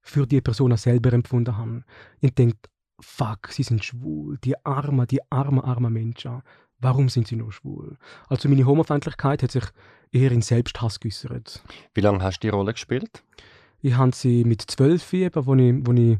für 0.00 0.26
die 0.26 0.40
Person 0.40 0.76
selber 0.76 1.12
empfunden 1.12 1.56
habe. 1.56 1.84
Ich 2.20 2.34
denke, 2.34 2.58
fuck, 3.00 3.48
sie 3.50 3.62
sind 3.62 3.84
schwul, 3.84 4.38
die 4.42 4.54
armen, 4.64 5.06
die 5.06 5.20
armen, 5.30 5.60
armen 5.60 5.92
Menschen. 5.92 6.42
Warum 6.80 7.08
sind 7.08 7.28
sie 7.28 7.36
nur 7.36 7.52
schwul? 7.52 7.96
Also 8.28 8.48
meine 8.48 8.64
Homofeindlichkeit 8.64 9.42
hat 9.42 9.52
sich 9.52 9.64
eher 10.10 10.32
in 10.32 10.42
Selbsthass 10.42 10.98
geäußert. 11.00 11.62
Wie 11.94 12.00
lange 12.00 12.22
hast 12.22 12.40
du 12.40 12.46
die 12.46 12.50
Rolle 12.50 12.72
gespielt? 12.72 13.22
Ich 13.80 13.94
habe 13.94 14.14
sie 14.14 14.44
mit 14.44 14.62
zwölf, 14.62 15.12
wo 15.12 15.54
ich, 15.54 15.86
wo 15.86 15.92
ich 15.92 16.18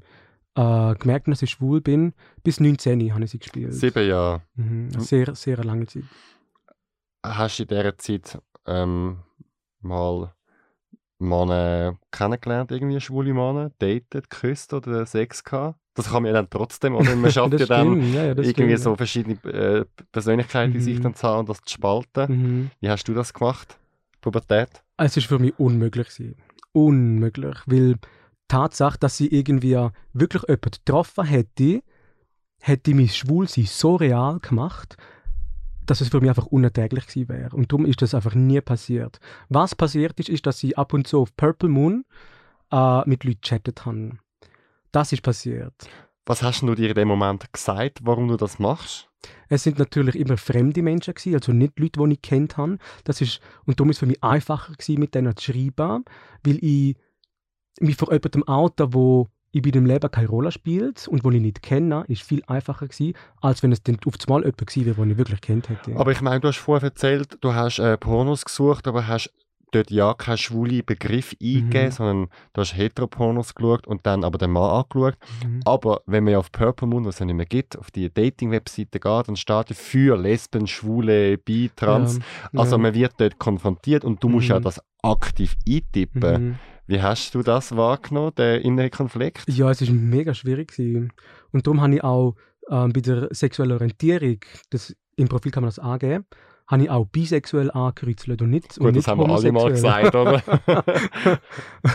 äh, 0.59 0.95
gemerkt 0.99 1.29
dass 1.29 1.43
ich 1.43 1.51
schwul 1.51 1.81
bin. 1.81 2.13
Bis 2.43 2.59
19 2.61 3.13
habe 3.15 3.25
ich 3.25 3.31
sie 3.31 3.39
gespielt. 3.39 3.73
Sieben 3.75 4.09
Jahre. 4.09 4.43
Mhm, 4.57 4.89
eine 4.93 5.03
sehr, 5.03 5.35
sehr 5.35 5.63
lange 5.65 5.87
Zeit. 5.87 6.05
Hast 7.25 7.59
du 7.59 7.63
in 7.65 7.69
dieser 7.69 7.97
Zeit 7.99 8.39
ähm, 8.67 9.19
mal 9.81 10.33
Männer 11.19 11.99
kennengelernt, 12.11 12.71
irgendwie 12.71 13.01
schwule 13.01 13.35
Männer, 13.35 13.71
datet, 13.79 14.31
geküsst 14.31 14.73
oder 14.73 15.05
Sex 15.07 15.43
gehabt? 15.43 15.79
Das 15.95 16.07
kann 16.11 16.23
man 16.23 16.27
ja 16.27 16.33
dann 16.35 16.49
trotzdem, 16.49 16.95
oder 16.95 17.17
man 17.17 17.31
schafft 17.33 17.59
ja 17.59 17.67
dann 17.67 18.01
ja, 18.13 18.27
ja, 18.27 18.29
irgendwie 18.29 18.51
stimmt, 18.51 18.79
so 18.81 18.95
verschiedene 18.97 19.35
äh, 19.53 19.85
Persönlichkeiten 20.13 20.75
in 20.77 20.81
sich 20.81 20.99
Mhm. 20.99 21.03
dann 21.03 21.15
zu 21.15 21.27
haben 21.27 21.41
und 21.41 21.49
das 21.49 21.61
zu 21.63 21.75
spalten. 21.75 22.33
Mhm. 22.33 22.71
Wie 22.81 22.89
hast 22.89 23.05
du 23.09 23.15
das 23.15 23.35
gemacht? 23.35 23.77
Pubertät? 24.21 24.69
Es 24.97 25.17
ist 25.17 25.27
für 25.27 25.39
mich 25.41 25.59
unmöglich 25.59 26.09
gewesen. 26.09 26.37
Unmöglich, 26.73 27.57
weil 27.67 27.97
Tatsache, 28.49 28.99
dass 28.99 29.17
sie 29.17 29.29
irgendwie 29.29 29.77
wirklich 30.13 30.43
jemanden 30.43 30.71
getroffen 30.71 31.25
hätte, 31.25 31.83
hätte 32.61 32.95
mein 32.95 33.09
Schwulsein 33.09 33.67
so 33.67 33.97
real 33.97 34.41
gemacht, 34.41 34.97
dass 35.87 36.01
es 36.01 36.09
für 36.09 36.21
mich 36.21 36.29
einfach 36.29 36.47
unerträglich 36.47 37.07
gewesen 37.07 37.29
wäre. 37.29 37.57
Und 37.57 37.73
darum 37.73 37.87
ist 37.87 38.03
das 38.03 38.15
einfach 38.15 38.35
nie 38.35 38.61
passiert. 38.61 39.21
Was 39.49 39.75
passiert 39.75 40.19
ist, 40.21 40.29
ist, 40.29 40.47
dass 40.47 40.59
sie 40.59 40.77
ab 40.77 40.93
und 40.93 41.07
zu 41.07 41.21
auf 41.21 41.35
Purple 41.37 41.69
Moon 41.69 42.05
äh, 42.71 43.09
mit 43.09 43.25
Leuten 43.25 43.41
chattet 43.41 43.87
haben. 43.87 44.21
Das 44.93 45.13
ist 45.13 45.23
passiert. 45.23 45.75
Was 46.27 46.43
hast 46.43 46.61
du 46.61 46.75
dir 46.75 46.91
in 46.91 46.95
dem 46.95 47.09
Moment 47.09 47.51
gesagt, 47.53 48.01
warum 48.03 48.29
du 48.29 48.37
das 48.37 48.59
machst? 48.59 49.09
Es 49.49 49.63
sind 49.63 49.79
natürlich 49.79 50.15
immer 50.15 50.37
fremde 50.37 50.83
Menschen 50.83 51.15
gewesen, 51.15 51.35
also 51.35 51.53
nicht 51.53 51.79
Leute, 51.79 52.01
die 52.05 52.13
ich 52.13 52.23
kennt 52.23 52.57
habe. 52.59 52.79
Das 53.05 53.21
ist 53.21 53.41
und 53.65 53.81
darum 53.81 53.91
ist 53.91 53.97
es 53.97 54.01
für 54.01 54.07
mich 54.07 54.23
einfacher 54.23 54.73
gewesen, 54.75 55.01
mit 55.01 55.15
denen 55.15 55.37
zu 55.37 55.53
schreiben, 55.53 56.05
weil 56.45 56.59
ich 56.63 56.97
mich 57.81 57.97
vor 57.97 58.13
jemandem 58.13 58.47
outen, 58.49 58.93
wo 58.95 59.29
in 59.53 59.63
meinem 59.65 59.87
Leben 59.87 60.11
keine 60.11 60.29
Rolle 60.29 60.53
spielt 60.53 61.09
und 61.09 61.25
wo 61.25 61.31
ich 61.31 61.41
nicht 61.41 61.63
kenne, 61.63 62.05
ist 62.09 62.23
viel 62.23 62.43
einfacher 62.47 62.87
gewesen, 62.87 63.15
als 63.41 63.63
wenn 63.63 63.73
es 63.73 63.83
dann 63.83 63.97
auf 64.07 64.15
einmal 64.27 64.43
jemand 64.43 64.59
gewesen 64.67 64.85
wäre, 64.87 64.97
den 64.97 65.11
ich 65.13 65.19
wirklich 65.19 65.41
kennt 65.41 65.69
hätte. 65.71 65.97
Aber 65.97 66.13
ich 66.13 66.21
meine, 66.21 66.41
du 66.41 66.49
hast 66.49 66.59
vorher 66.59 66.89
erzählt, 66.91 67.39
du 67.41 67.55
hast 67.55 67.79
äh, 67.79 67.97
Pornos 67.97 68.45
gesucht, 68.45 68.87
aber 68.87 69.07
hast 69.07 69.33
dort 69.73 69.91
ja 69.91 70.15
keinen 70.15 70.39
schwulen 70.39 70.83
Begriff 70.85 71.35
eingegeben, 71.43 71.87
Mhm. 71.89 71.91
sondern 71.93 72.29
du 72.55 72.61
hast 72.61 72.75
Heteropornos 72.77 73.55
geschaut 73.55 73.87
und 73.87 74.07
dann 74.07 74.25
aber 74.25 74.39
den 74.39 74.51
Mann 74.51 74.71
angeschaut. 74.71 75.17
Mhm. 75.45 75.61
Aber 75.67 76.01
wenn 76.07 76.25
man 76.25 76.33
ja 76.35 76.39
auf 76.39 76.51
Purple 76.53 76.87
Moon, 76.89 77.05
was 77.05 77.17
es 77.17 77.19
ja 77.21 77.27
nicht 77.27 77.35
mehr 77.37 77.45
gibt, 77.47 77.79
auf 77.79 77.91
die 77.91 78.13
Dating-Webseite 78.13 78.99
geht, 79.01 79.29
dann 79.29 79.37
steht 79.37 79.71
ja 79.71 79.75
für 79.77 80.17
Lesben, 80.17 80.67
Schwule, 80.67 81.37
Bi, 81.39 81.71
Trans. 81.75 82.19
Ja, 82.53 82.61
Also 82.61 82.77
ja. 82.77 82.83
man 82.83 82.95
wird 82.95 83.13
dort 83.19 83.39
konfrontiert 83.39 84.05
und 84.05 84.23
du 84.23 84.29
musst 84.29 84.49
ja 84.49 84.59
Mhm. 84.59 84.65
das 84.65 84.81
aktiv 85.03 85.55
eintippen. 85.69 86.59
Wie 86.89 87.03
hast 87.03 87.35
du 87.35 87.43
das 87.43 87.77
wahrgenommen, 87.77 88.35
den 88.37 88.63
inneren 88.63 88.91
Konflikt? 88.91 89.45
Ja, 89.47 89.71
es 89.71 89.83
ist 89.83 89.93
mega 89.93 90.33
schwierig 90.33 90.73
gewesen. 90.73 91.13
Und 91.53 91.67
darum 91.67 91.83
habe 91.83 91.95
ich 91.95 92.03
auch 92.03 92.35
ähm, 92.71 92.95
bei 92.95 93.03
der 93.03 93.29
sexuellen 93.31 93.73
Orientierung, 93.73 94.39
das, 94.71 94.97
im 95.17 95.29
Profil 95.29 95.53
kann 95.53 95.65
man 95.65 95.69
das 95.69 95.79
angeben, 95.79 96.25
habe 96.67 96.85
ich 96.85 96.91
auch 96.91 97.05
bisexuell 97.05 97.71
angekreuzelt 97.71 98.41
und 98.41 98.49
nicht 98.49 98.79
und 98.79 98.87
Gut, 98.87 98.95
nicht 98.95 99.07
das 99.07 99.09
haben 99.09 99.21
wir 99.21 99.29
alle 99.29 99.53
mal 99.53 99.71
gesagt, 99.71 100.15
oder? 100.15 100.43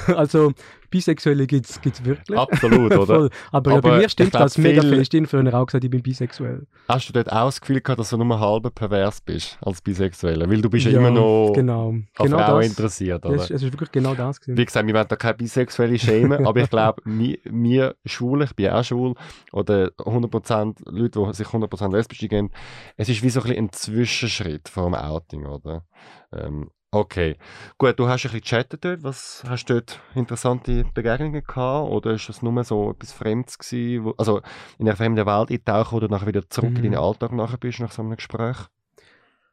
also 0.15 0.53
Bisexuelle 0.93 1.47
gibt 1.47 1.65
es 1.67 2.05
wirklich. 2.05 2.37
Absolut, 2.37 2.93
oder? 2.97 3.05
Voll. 3.05 3.29
Aber, 3.51 3.71
ja, 3.71 3.77
Aber 3.77 3.89
bei 3.89 3.97
mir 3.97 4.09
stimmt 4.09 4.35
das 4.35 4.59
mega 4.59 4.81
viel-. 4.81 5.01
Ich 5.01 5.09
habe 5.11 5.25
früher 5.25 5.53
auch 5.55 5.65
gesagt, 5.65 5.83
ich 5.83 5.89
bin 5.89 6.03
bisexuell. 6.03 6.67
Hast 6.87 7.09
du 7.09 7.13
dort 7.13 7.31
auch 7.31 7.47
das 7.47 7.59
Gefühl 7.59 7.81
gehabt, 7.81 7.99
dass 7.99 8.11
du 8.11 8.17
nur 8.17 8.39
halb 8.39 8.75
pervers 8.75 9.19
bist 9.21 9.57
als 9.61 9.81
Bisexueller? 9.81 10.47
Weil 10.47 10.61
du 10.61 10.69
bist 10.69 10.85
ja, 10.85 10.91
Ja, 10.91 10.99
immer 10.99 11.09
noch 11.09 11.51
Genau, 11.55 11.89
an 11.89 12.07
genau 12.15 12.37
Frauen 12.37 12.61
das. 12.61 12.69
interessiert, 12.69 13.25
oder? 13.25 13.35
Es, 13.35 13.49
es 13.49 13.63
ist 13.63 13.73
wirklich 13.73 13.91
genau 13.91 14.13
das. 14.13 14.39
Gewesen. 14.39 14.57
Wie 14.57 14.65
gesagt, 14.65 14.85
wir 14.85 14.93
wollen 14.93 15.07
da 15.07 15.15
keine 15.15 15.33
Bisexuelle 15.33 15.97
schämen, 15.97 16.45
aber 16.45 16.61
ich 16.61 16.69
glaube, 16.69 17.01
wir, 17.05 17.37
wir 17.45 17.95
Schwule, 18.05 18.45
ich 18.45 18.55
bin 18.55 18.69
auch 18.69 18.83
schwul, 18.83 19.15
oder 19.51 19.87
100% 19.97 20.75
Leute, 20.85 21.19
die 21.25 21.33
sich 21.33 21.47
100% 21.47 21.91
lesbisch 21.91 22.19
gehen, 22.19 22.51
es 22.97 23.09
ist 23.09 23.23
wie 23.23 23.29
so 23.29 23.41
ein, 23.41 23.51
ein 23.51 23.71
Zwischenschritt 23.71 24.69
vor 24.69 24.85
dem 24.85 24.93
Outing, 24.95 25.45
oder? 25.45 25.83
Ähm, 26.31 26.69
okay. 26.93 27.35
Gut, 27.77 27.99
du 27.99 28.07
hast 28.07 28.25
ein 28.25 28.31
bisschen 28.31 28.41
gechattet 28.41 28.85
dort. 28.85 29.03
Was 29.03 29.43
hast 29.47 29.65
du 29.65 29.73
dort 29.75 29.99
interessante 30.15 30.85
Begegnungen 30.93 31.43
gehabt? 31.43 31.89
Oder 31.89 32.11
ist 32.13 32.29
es 32.29 32.41
nur 32.41 32.63
so 32.63 32.91
etwas 32.91 33.11
Fremdes 33.11 33.57
gewesen? 33.57 34.05
Wo, 34.05 34.13
also 34.17 34.41
in 34.77 34.87
einer 34.87 34.95
fremden 34.95 35.25
Welt 35.25 35.51
eintauchen, 35.51 35.95
wo 35.95 35.99
du 35.99 36.07
nachher 36.07 36.27
wieder 36.27 36.49
zurück 36.49 36.71
in 36.75 36.77
Mhm. 36.77 36.83
deinen 36.83 37.03
Alltag 37.03 37.31
nachher 37.31 37.57
bist, 37.57 37.79
nach 37.79 37.91
so 37.91 38.01
einem 38.01 38.15
Gespräch? 38.15 38.57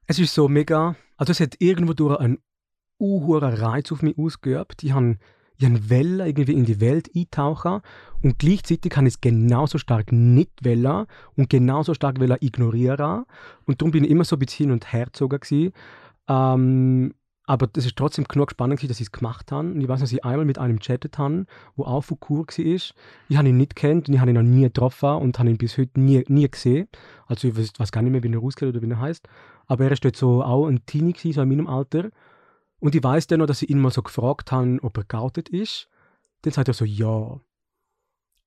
Es 0.06 0.18
ist 0.18 0.34
so 0.34 0.48
mega. 0.48 0.96
Also, 1.16 1.32
es 1.32 1.40
hat 1.40 1.56
irgendwo 1.58 1.92
durch 1.92 2.18
einen 2.18 2.38
unhuren 2.98 3.54
Reiz 3.54 3.90
auf 3.92 4.02
mich 4.02 4.18
ausgeübt. 4.18 4.82
Ich 4.82 4.92
habe 4.92 5.16
ich 5.62 5.90
Welle 5.90 6.26
irgendwie 6.26 6.54
in 6.54 6.64
die 6.64 6.80
Welt 6.80 7.10
eintauchen 7.14 7.80
und 8.22 8.38
gleichzeitig 8.38 8.96
habe 8.96 9.06
ich 9.08 9.14
es 9.14 9.20
genauso 9.20 9.76
stark 9.78 10.10
nicht 10.10 10.64
wollen 10.64 11.06
und 11.36 11.50
genauso 11.50 11.92
stark 11.92 12.18
wollen 12.18 12.38
ignorieren. 12.40 13.24
Und 13.66 13.80
darum 13.80 13.92
bin 13.92 14.04
ich 14.04 14.10
immer 14.10 14.24
so 14.24 14.36
ein 14.36 14.38
bisschen 14.38 14.66
hin 14.66 14.72
und 14.72 14.92
her 14.92 15.06
gezogen. 15.06 15.72
Ähm, 16.28 17.14
aber 17.50 17.66
das 17.66 17.84
ist 17.84 17.96
trotzdem 17.96 18.26
genug 18.26 18.52
spannend, 18.52 18.80
dass 18.80 19.00
ich 19.00 19.08
es 19.08 19.10
gemacht 19.10 19.50
habe. 19.50 19.72
Und 19.72 19.80
ich 19.80 19.88
weiß, 19.88 19.98
dass 19.98 20.12
ich 20.12 20.24
einmal 20.24 20.44
mit 20.44 20.58
einem 20.58 20.78
chattet 20.78 21.18
habe, 21.18 21.46
der 21.76 21.84
auch 21.84 22.02
von 22.02 22.20
Kur 22.20 22.46
war. 22.46 22.56
Ich 22.56 22.94
habe 23.36 23.48
ihn 23.48 23.56
nicht 23.56 23.74
kennt 23.74 24.06
und 24.06 24.14
ich 24.14 24.20
habe 24.20 24.30
ihn 24.30 24.36
noch 24.36 24.42
nie 24.44 24.62
getroffen 24.62 25.16
und 25.16 25.36
habe 25.36 25.50
ihn 25.50 25.58
bis 25.58 25.76
heute 25.76 25.98
nie, 25.98 26.24
nie 26.28 26.48
gesehen. 26.48 26.86
Also 27.26 27.48
ich 27.48 27.56
weiß, 27.56 27.72
weiß 27.76 27.90
gar 27.90 28.02
nicht 28.02 28.12
mehr, 28.12 28.22
wie 28.22 28.32
er 28.32 28.40
aussieht 28.40 28.68
oder 28.68 28.80
wie 28.80 28.88
er 28.88 29.00
heißt. 29.00 29.28
Aber 29.66 29.82
er 29.82 29.90
ist 29.90 30.04
dort 30.04 30.14
so 30.14 30.44
auch 30.44 30.68
ein 30.68 30.86
Teenie 30.86 31.12
gewesen, 31.12 31.32
so 31.32 31.42
in 31.42 31.48
meinem 31.48 31.66
Alter. 31.66 32.10
Und 32.78 32.94
ich 32.94 33.02
weiß 33.02 33.26
dann 33.26 33.40
noch, 33.40 33.46
dass 33.46 33.58
sie 33.58 33.66
ihn 33.66 33.80
mal 33.80 33.90
so 33.90 34.02
gefragt 34.02 34.52
haben, 34.52 34.78
ob 34.78 34.96
er 34.96 35.02
geoutet 35.02 35.48
ist. 35.48 35.88
Dann 36.42 36.52
sagt 36.52 36.68
er 36.68 36.74
so, 36.74 36.84
ja. 36.84 37.40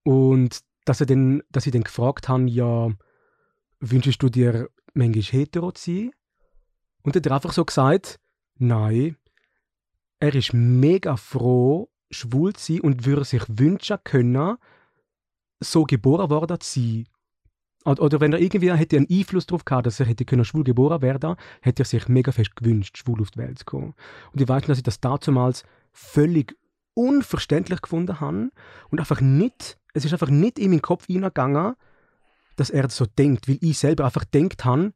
Und 0.03 0.61
dass, 0.85 1.01
er 1.01 1.07
dann, 1.07 1.43
dass 1.51 1.65
sie 1.65 1.71
dann 1.71 1.83
gefragt 1.83 2.29
haben, 2.29 2.47
ja, 2.47 2.89
wünschst 3.81 4.23
du 4.23 4.29
dir 4.29 4.69
manchmal 4.93 5.23
hetero 5.23 5.73
zu 5.73 5.91
sein? 5.91 6.11
Und 7.01 7.17
er 7.17 7.19
hat 7.19 7.31
einfach 7.33 7.51
so 7.51 7.65
gesagt, 7.65 8.21
nein, 8.63 9.17
er 10.19 10.33
ist 10.35 10.53
mega 10.53 11.17
froh, 11.17 11.89
schwul 12.09 12.53
zu 12.53 12.73
sein 12.73 12.81
und 12.81 13.05
würde 13.05 13.25
sich 13.25 13.43
wünschen 13.47 13.97
können, 14.03 14.57
so 15.59 15.83
geboren 15.83 16.29
worden 16.29 16.59
zu 16.59 16.79
sein. 16.79 17.07
Oder 17.85 18.21
wenn 18.21 18.31
er 18.31 18.39
irgendwie 18.39 18.71
hätte 18.71 18.95
einen 18.95 19.09
Einfluss 19.09 19.45
darauf 19.45 19.65
gehabt, 19.65 19.85
dass 19.85 19.99
er 19.99 20.05
hätte 20.05 20.23
können 20.23 20.45
schwul 20.45 20.63
geboren 20.63 21.01
werden, 21.01 21.35
hätte 21.61 21.83
er 21.83 21.85
sich 21.85 22.07
mega 22.07 22.31
fest 22.31 22.55
gewünscht, 22.55 22.97
schwul 22.97 23.21
auf 23.21 23.31
die 23.31 23.39
Welt 23.39 23.59
zu 23.59 23.65
kommen. 23.65 23.93
Und 24.31 24.41
ich 24.41 24.47
weiß, 24.47 24.63
dass 24.65 24.77
ich 24.77 24.83
das 24.83 25.01
damals 25.01 25.65
völlig 25.91 26.55
unverständlich 26.93 27.81
gefunden 27.81 28.21
habe 28.21 28.51
und 28.89 28.99
einfach 28.99 29.19
nicht, 29.19 29.77
es 29.93 30.05
ist 30.05 30.13
einfach 30.13 30.29
nicht 30.29 30.59
in 30.59 30.69
meinen 30.69 30.81
Kopf 30.81 31.07
hineingegangen, 31.07 31.75
dass 32.55 32.69
er 32.69 32.89
so 32.89 33.05
denkt, 33.05 33.49
weil 33.49 33.57
ich 33.61 33.77
selber 33.77 34.05
einfach 34.05 34.23
denkt 34.23 34.63
habe, 34.63 34.93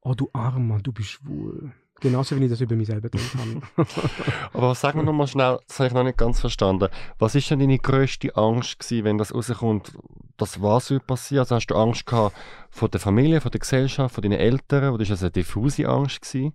oh 0.00 0.14
du 0.14 0.30
Armer, 0.32 0.80
du 0.80 0.92
bist 0.92 1.10
schwul. 1.10 1.72
Genauso 2.00 2.38
wie 2.38 2.44
ich 2.44 2.50
das 2.50 2.60
über 2.60 2.76
mich 2.76 2.86
selber 2.86 3.10
gedacht 3.10 3.34
habe. 3.36 3.86
Aber 4.54 4.74
sag 4.74 4.94
mir 4.94 5.04
nochmal 5.04 5.26
schnell, 5.26 5.58
das 5.68 5.78
habe 5.78 5.88
ich 5.88 5.94
noch 5.94 6.02
nicht 6.02 6.16
ganz 6.16 6.40
verstanden. 6.40 6.88
Was 7.18 7.34
ist 7.34 7.50
denn 7.50 7.58
deine 7.58 7.78
grösste 7.78 8.34
Angst 8.36 8.78
gewesen, 8.78 9.04
wenn 9.04 9.18
das 9.18 9.34
rauskommt, 9.34 9.92
dass 10.38 10.62
was 10.62 10.86
soll 10.86 11.00
passieren? 11.00 11.40
Also 11.40 11.56
hast 11.56 11.66
du 11.66 11.74
Angst 11.76 12.06
gehabt 12.06 12.34
von 12.70 12.90
der 12.90 13.00
Familie, 13.00 13.42
von 13.42 13.50
der 13.50 13.60
Gesellschaft, 13.60 14.14
von 14.14 14.22
deinen 14.22 14.38
Eltern? 14.38 14.94
Oder 14.94 15.02
ist 15.02 15.10
das 15.10 15.22
eine 15.22 15.30
diffuse 15.30 15.86
Angst 15.88 16.22
gewesen? 16.22 16.54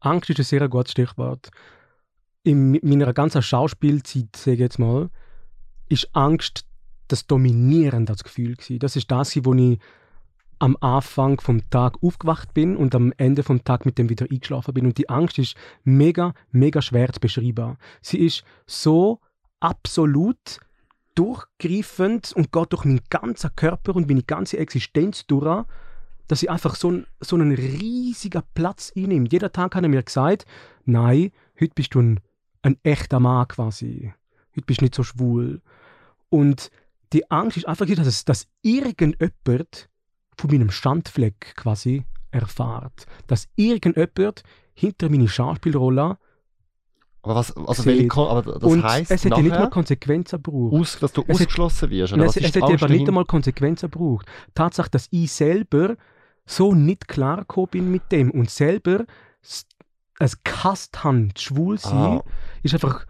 Angst 0.00 0.30
ist 0.30 0.38
ein 0.38 0.44
sehr 0.44 0.68
gutes 0.68 0.92
Stichwort. 0.92 1.50
In 2.42 2.80
meiner 2.82 3.12
ganzen 3.12 3.42
Schauspielzeit, 3.42 4.34
sage 4.36 4.54
ich 4.54 4.60
jetzt 4.60 4.78
mal, 4.78 5.10
ist 5.88 6.08
Angst 6.14 6.64
das 7.08 7.26
dominierende 7.26 8.14
Gefühl 8.14 8.54
gewesen. 8.54 8.78
Das 8.78 8.96
ist 8.96 9.10
das, 9.10 9.36
wo 9.44 9.54
ich 9.54 9.78
am 10.58 10.76
Anfang 10.80 11.40
vom 11.40 11.68
Tag 11.70 12.02
aufgewacht 12.02 12.54
bin 12.54 12.76
und 12.76 12.94
am 12.94 13.12
Ende 13.16 13.42
vom 13.42 13.64
Tag 13.64 13.86
mit 13.86 13.98
dem 13.98 14.08
wieder 14.08 14.26
eingeschlafen 14.30 14.74
bin. 14.74 14.86
Und 14.86 14.98
die 14.98 15.08
Angst 15.08 15.38
ist 15.38 15.56
mega, 15.84 16.34
mega 16.50 16.82
schwer 16.82 17.12
zu 17.12 17.20
beschreiben. 17.20 17.76
Sie 18.02 18.18
ist 18.18 18.44
so 18.66 19.20
absolut 19.60 20.60
durchgreifend 21.14 22.32
und 22.32 22.52
geht 22.52 22.72
durch 22.72 22.84
meinen 22.84 23.00
ganzen 23.10 23.54
Körper 23.56 23.96
und 23.96 24.08
meine 24.08 24.22
ganze 24.22 24.58
Existenz 24.58 25.26
durch, 25.26 25.64
dass 26.28 26.40
sie 26.40 26.48
einfach 26.48 26.76
so, 26.76 26.90
ein, 26.90 27.06
so 27.20 27.36
einen 27.36 27.52
riesigen 27.52 28.42
Platz 28.54 28.92
einnimmt. 28.96 29.32
Jeder 29.32 29.50
Tag 29.50 29.74
hat 29.74 29.82
er 29.82 29.88
mir 29.88 30.02
gesagt, 30.02 30.44
nein, 30.84 31.32
heute 31.60 31.74
bist 31.74 31.94
du 31.94 32.00
ein, 32.00 32.20
ein 32.62 32.76
echter 32.82 33.18
Mann 33.18 33.48
quasi. 33.48 34.12
Heute 34.54 34.66
bist 34.66 34.80
du 34.80 34.84
nicht 34.84 34.94
so 34.94 35.02
schwul. 35.02 35.60
Und 36.28 36.70
die 37.12 37.30
Angst 37.30 37.56
ist 37.56 37.66
einfach, 37.66 37.86
dass, 37.86 38.06
es, 38.06 38.24
dass 38.24 38.46
irgendjemand 38.62 39.88
von 40.38 40.50
meinem 40.50 40.70
Standfleck 40.70 41.54
quasi 41.56 42.04
erfahrt. 42.30 43.06
Dass 43.26 43.48
irgendjemand 43.56 44.42
hinter 44.74 45.08
meine 45.10 45.28
Schauspielrolle 45.28 46.18
aber 47.22 47.34
was, 47.34 47.54
also 47.56 47.84
welche, 47.84 48.10
aber 48.16 48.42
das 48.42 48.82
heisst 48.82 49.10
es 49.10 49.24
hätte 49.24 49.42
nicht 49.42 49.50
mal 49.50 49.68
Konsequenzen 49.68 50.40
gebraucht. 50.40 50.72
Aus, 50.72 50.98
dass 51.00 51.12
du 51.12 51.24
es 51.26 51.34
ausgeschlossen 51.34 51.90
wirst? 51.90 52.12
Oder 52.12 52.24
es, 52.24 52.36
es 52.36 52.54
hätte 52.54 52.62
aber 52.62 52.88
nicht 52.88 53.08
einmal 53.08 53.24
Konsequenzen 53.24 53.90
gebraucht. 53.90 54.26
Tatsache, 54.54 54.88
dass 54.88 55.08
ich 55.10 55.32
selber 55.32 55.96
so 56.46 56.74
nicht 56.74 57.08
klar 57.08 57.44
bin 57.70 57.90
mit 57.90 58.10
dem 58.12 58.30
und 58.30 58.50
selber 58.50 59.04
es 60.18 60.42
gehasst 60.42 61.04
habe, 61.04 61.28
schwul 61.36 61.78
sein, 61.78 62.20
ah. 62.20 62.24
ist 62.62 62.74
einfach 62.74 63.04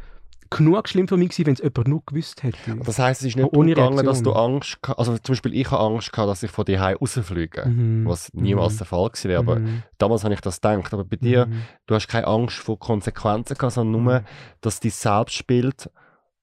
genug 0.51 0.88
schlimm 0.88 1.09
für 1.09 1.16
mich 1.16 1.30
gewesen, 1.30 1.46
wenn 1.46 1.55
es 1.55 1.61
jemand 1.61 1.88
nur 1.88 2.03
gewusst 2.07 2.42
hätte. 2.42 2.76
Das 2.84 2.99
heisst, 2.99 3.20
es 3.22 3.28
ist 3.28 3.36
nicht 3.36 3.53
ohne 3.53 3.74
gegangen, 3.74 4.05
dass 4.05 4.22
du 4.22 4.32
Angst 4.32 4.78
also 4.82 5.16
zum 5.18 5.32
Beispiel 5.32 5.55
ich 5.55 5.70
habe 5.70 5.82
Angst 5.82 6.12
gehabt, 6.12 6.28
dass 6.28 6.42
ich 6.42 6.51
von 6.51 6.64
dir 6.64 6.80
rausfliege, 6.80 7.66
mhm. 7.66 8.05
was 8.07 8.32
niemals 8.32 8.74
mhm. 8.74 8.78
der 8.78 8.86
Fall 8.86 9.09
gewesen 9.09 9.28
wäre, 9.28 9.40
aber 9.40 9.57
mhm. 9.57 9.82
damals 9.99 10.24
habe 10.24 10.34
ich 10.34 10.40
das 10.40 10.61
gedacht. 10.61 10.92
Aber 10.92 11.05
bei 11.05 11.16
dir, 11.16 11.46
mhm. 11.46 11.62
du 11.86 11.94
hast 11.94 12.09
keine 12.09 12.26
Angst 12.26 12.57
vor 12.57 12.78
Konsequenzen 12.78 13.57
gehabt, 13.57 13.74
sondern 13.74 14.03
nur, 14.03 14.20
mhm. 14.20 14.24
dass 14.61 14.80
dein 14.80 14.90
Selbstbild 14.90 15.90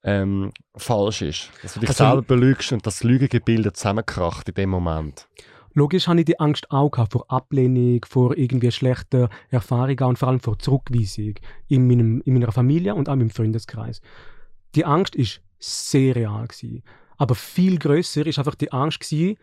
ähm, 0.04 0.52
falsch 0.76 1.22
ist. 1.22 1.50
Dass 1.62 1.74
du 1.74 1.80
dich 1.80 1.88
also, 1.90 2.04
selber 2.04 2.22
belügst 2.22 2.72
und 2.72 2.86
das 2.86 3.02
Lügengebilde 3.02 3.72
zusammenkracht 3.72 4.48
in 4.48 4.54
dem 4.54 4.70
Moment. 4.70 5.28
Logisch 5.76 6.08
hatte 6.08 6.20
ich 6.20 6.24
die 6.24 6.40
Angst 6.40 6.70
auch 6.70 6.96
vor 7.10 7.30
Ablehnung, 7.30 8.00
vor 8.08 8.34
irgendwie 8.34 8.72
schlechten 8.72 9.28
Erfahrungen 9.50 10.04
und 10.04 10.18
vor 10.18 10.28
allem 10.28 10.40
vor 10.40 10.58
Zurückweisung 10.58 11.34
in, 11.68 11.86
meinem, 11.86 12.22
in 12.22 12.32
meiner 12.32 12.50
Familie 12.50 12.94
und 12.94 13.10
auch 13.10 13.14
meinem 13.14 13.28
Freundeskreis. 13.28 14.00
Die 14.74 14.86
Angst 14.86 15.14
ist 15.14 15.42
sehr 15.58 16.16
real 16.16 16.46
gewesen. 16.46 16.82
Aber 17.18 17.34
viel 17.34 17.78
größer 17.78 18.26
ist 18.26 18.38
einfach 18.38 18.54
die 18.54 18.72
Angst 18.72 19.00
gewesen, 19.00 19.36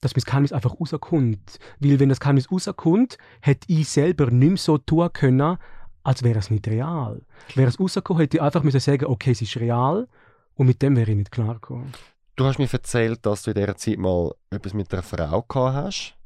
dass 0.00 0.14
mein 0.14 0.22
Geheimnis 0.24 0.52
einfach 0.52 0.78
rauskommt. 0.78 1.58
Weil 1.80 1.98
wenn 1.98 2.10
das 2.10 2.20
Geheimnis 2.20 2.52
rauskommt, 2.52 3.18
hätte 3.40 3.66
ich 3.72 3.88
selber 3.88 4.30
nicht 4.30 4.48
mehr 4.48 4.56
so 4.56 4.78
tun 4.78 5.12
können, 5.12 5.58
als 6.04 6.22
wäre 6.22 6.38
es 6.38 6.50
nicht 6.50 6.68
real. 6.68 7.22
Wäre 7.56 7.70
es 7.70 7.80
rausgekommen, 7.80 8.20
hätte 8.20 8.36
ich 8.36 8.42
einfach 8.42 8.62
müssen 8.62 8.78
sagen, 8.78 9.06
okay, 9.06 9.32
es 9.32 9.42
ist 9.42 9.56
real 9.56 10.06
und 10.54 10.68
mit 10.68 10.80
dem 10.80 10.94
wäre 10.94 11.10
ich 11.10 11.16
nicht 11.16 11.32
klar 11.32 11.54
gekommen. 11.54 11.92
Du 12.36 12.44
hast 12.44 12.58
mir 12.58 12.68
erzählt, 12.72 13.24
dass 13.26 13.44
du 13.44 13.52
in 13.52 13.54
dieser 13.54 13.76
Zeit 13.76 13.98
mal 13.98 14.34
etwas 14.50 14.74
mit 14.74 14.92
einer 14.92 15.04
Frau 15.04 15.42
gehabt 15.42 15.54
hast. 15.54 16.16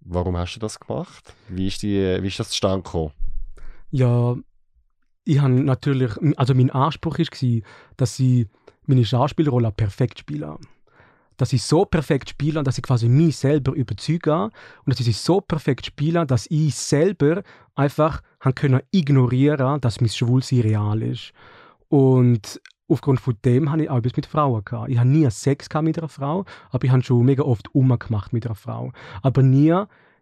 Warum 0.00 0.36
hast 0.36 0.54
du 0.56 0.60
das 0.60 0.80
gemacht? 0.80 1.34
Wie 1.48 1.66
ist, 1.66 1.82
die, 1.82 2.18
wie 2.22 2.28
ist 2.28 2.40
das 2.40 2.48
zustande 2.48 2.82
gekommen? 2.82 3.12
Ja, 3.90 4.34
ich 5.24 5.38
habe 5.38 5.52
natürlich, 5.52 6.12
also 6.36 6.54
mein 6.54 6.70
Anspruch 6.70 7.18
war, 7.18 7.60
dass 7.98 8.18
ich 8.18 8.48
meine 8.86 9.04
Schauspielrolle 9.04 9.70
perfekt 9.72 10.20
spiele. 10.20 10.56
Dass 11.36 11.52
ich 11.52 11.62
so 11.62 11.84
perfekt 11.84 12.30
spiele, 12.30 12.62
dass 12.62 12.78
ich 12.78 12.84
quasi 12.84 13.08
mich 13.08 13.36
selber 13.36 13.72
überzeuge 13.72 14.44
und 14.44 14.52
dass 14.86 15.00
ich 15.00 15.06
sie 15.06 15.12
so 15.12 15.42
perfekt 15.42 15.84
spiele, 15.84 16.26
dass 16.26 16.46
ich 16.50 16.74
selber 16.74 17.42
einfach 17.74 18.22
ignorieren 18.90 19.80
dass 19.80 20.00
mein 20.00 20.10
Schwulsein 20.10 20.60
real 20.60 21.02
ist. 21.02 21.32
Und 21.88 22.60
aufgrund 22.92 23.20
von 23.20 23.34
dem 23.44 23.70
habe 23.70 23.82
ich 23.82 23.90
auch 23.90 23.98
etwas 23.98 24.16
mit 24.16 24.26
Frauen 24.26 24.64
gehabt. 24.64 24.90
Ich 24.90 24.98
habe 24.98 25.08
nie 25.08 25.28
Sex 25.30 25.68
mit 25.82 25.98
einer 25.98 26.08
Frau, 26.08 26.44
aber 26.70 26.84
ich 26.84 26.90
habe 26.90 27.02
schon 27.02 27.24
mega 27.24 27.42
oft 27.42 27.74
umgemacht 27.74 28.32
mit 28.32 28.46
einer 28.46 28.54
Frau. 28.54 28.92
Aber 29.22 29.42
nie 29.42 29.74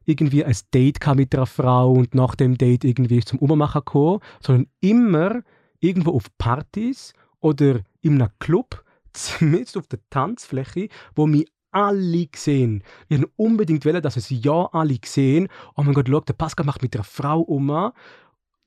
irgendwie 0.04 0.44
ein 0.44 0.56
Date 0.72 1.04
mit 1.14 1.34
einer 1.34 1.46
Frau 1.46 1.92
und 1.92 2.14
nach 2.14 2.34
dem 2.34 2.56
Date 2.56 2.84
irgendwie 2.84 3.20
zum 3.20 3.38
Ummachen 3.40 3.80
gekommen, 3.80 4.20
sondern 4.40 4.66
immer 4.80 5.42
irgendwo 5.80 6.12
auf 6.12 6.24
Partys 6.38 7.12
oder 7.40 7.80
in 8.00 8.20
einem 8.20 8.30
Club, 8.38 8.84
zumindest 9.12 9.76
auf 9.76 9.86
der 9.88 9.98
Tanzfläche, 10.08 10.88
wo 11.14 11.26
mich 11.26 11.46
alle 11.72 12.26
sehen. 12.34 12.82
Wir 13.08 13.18
haben 13.18 13.30
unbedingt 13.36 13.84
dass 13.84 14.16
es 14.16 14.30
ja 14.30 14.68
alle 14.72 14.98
sehen. 15.04 15.48
Oh 15.76 15.82
mein 15.82 15.94
Gott, 15.94 16.08
schau, 16.08 16.20
der 16.20 16.32
Pascal 16.32 16.66
macht 16.66 16.82
mit 16.82 16.94
einer 16.94 17.04
Frau 17.04 17.40
um 17.40 17.92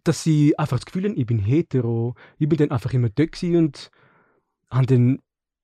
dass 0.04 0.24
sie 0.24 0.58
einfach 0.58 0.78
das 0.78 0.86
Gefühl 0.86 1.06
haben, 1.06 1.18
ich 1.18 1.26
bin 1.26 1.40
hetero. 1.40 2.16
Ich 2.38 2.50
bin 2.50 2.58
dann 2.58 2.72
einfach 2.72 2.94
immer 2.94 3.10
da 3.10 3.24
und 3.58 3.92
habe 4.70 4.86
dann 4.86 5.20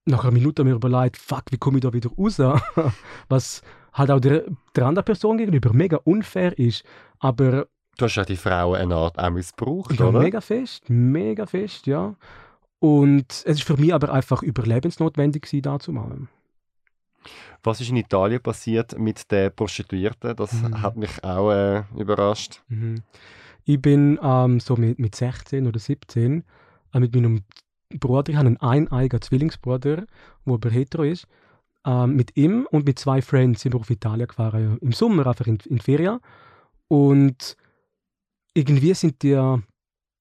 nach 0.05 0.23
einer 0.23 0.31
Minute 0.31 0.63
mir 0.63 0.75
überlegt, 0.75 1.17
fuck, 1.17 1.43
wie 1.51 1.57
komme 1.57 1.77
ich 1.77 1.83
da 1.83 1.93
wieder 1.93 2.09
raus? 2.17 2.39
Was 3.29 3.61
halt 3.93 4.11
auch 4.11 4.19
der, 4.19 4.45
der 4.75 4.85
anderen 4.85 5.05
Person 5.05 5.37
gegenüber 5.37 5.73
mega 5.73 5.97
unfair 5.97 6.57
ist. 6.57 6.83
Aber. 7.19 7.67
Du 7.97 8.05
hast 8.05 8.15
ja 8.15 8.23
die 8.23 8.37
Frauen 8.37 8.75
eine 8.75 8.95
Art 8.95 9.19
auch 9.19 9.29
missbraucht, 9.29 9.99
ja, 9.99 10.07
oder? 10.07 10.19
mega 10.19 10.39
fest, 10.39 10.89
mega 10.89 11.45
fest, 11.45 11.85
ja. 11.85 12.15
Und 12.79 13.25
es 13.29 13.43
ist 13.43 13.63
für 13.63 13.75
mich 13.75 13.93
aber 13.93 14.13
einfach 14.13 14.41
überlebensnotwendig 14.41 15.41
gewesen, 15.43 15.61
da 15.63 15.79
zu 15.79 15.91
machen. 15.91 16.29
Was 17.61 17.81
ist 17.81 17.89
in 17.89 17.97
Italien 17.97 18.41
passiert 18.41 18.97
mit 18.97 19.29
den 19.29 19.53
Prostituierten? 19.53 20.33
Das 20.37 20.53
mhm. 20.53 20.81
hat 20.81 20.95
mich 20.95 21.21
auch 21.23 21.51
äh, 21.51 21.83
überrascht. 21.97 22.61
Mhm. 22.69 23.03
Ich 23.69 23.79
bin 23.79 24.17
ähm, 24.23 24.59
so 24.59 24.77
mit, 24.77 24.97
mit 24.97 25.13
16 25.13 25.67
oder 25.67 25.77
17 25.77 26.43
äh, 26.91 26.99
mit 26.99 27.13
meinem 27.13 27.43
Bruder, 27.99 28.31
ich 28.31 28.35
habe 28.35 28.47
einen 28.47 28.57
eineigen 28.57 29.21
Zwillingsbruder, 29.21 29.97
der 29.97 30.07
aber 30.43 30.71
hetero 30.71 31.03
ist. 31.03 31.27
Ähm, 31.85 32.15
mit 32.15 32.35
ihm 32.35 32.67
und 32.71 32.87
mit 32.87 32.97
zwei 32.97 33.21
Friends 33.21 33.61
sind 33.61 33.75
wir 33.75 33.79
auf 33.79 33.91
Italien 33.91 34.27
gefahren. 34.27 34.79
Im 34.81 34.91
Sommer 34.91 35.27
einfach 35.27 35.45
in, 35.45 35.59
in 35.65 35.77
Ferien. 35.77 36.17
Und 36.87 37.55
irgendwie 38.55 38.95
sind 38.95 39.21
die 39.21 39.39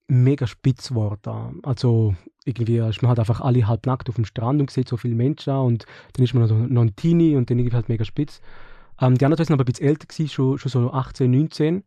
mega 0.09 0.47
spitz 0.47 0.91
geworden. 0.91 1.61
Also 1.63 2.15
irgendwie 2.45 2.77
ist 2.77 3.01
man 3.01 3.09
halt 3.09 3.19
einfach 3.19 3.41
alle 3.41 3.67
halb 3.67 3.87
nackt 3.87 4.11
auf 4.11 4.17
dem 4.17 4.27
Strand 4.27 4.61
und 4.61 4.71
sieht 4.71 4.91
so 4.91 4.99
viele 4.99 5.15
Menschen 5.15 5.55
und 5.55 5.87
dann 6.13 6.25
ist 6.25 6.35
man 6.35 6.47
noch, 6.47 6.69
noch 6.69 6.83
ein 6.83 6.97
Teenie 6.97 7.35
und 7.35 7.49
dann 7.49 7.59
irgendwie 7.59 7.77
halt 7.77 7.89
mega 7.89 8.05
spitz. 8.05 8.43
Ähm, 9.01 9.17
die 9.17 9.25
anderen 9.25 9.43
sind 9.43 9.55
aber 9.55 9.63
ein 9.63 9.73
bisschen 9.73 9.87
älter 9.87 10.07
gewesen, 10.07 10.29
schon, 10.29 10.59
schon 10.59 10.71
so 10.71 10.93
18, 10.93 11.31
19 11.31 11.83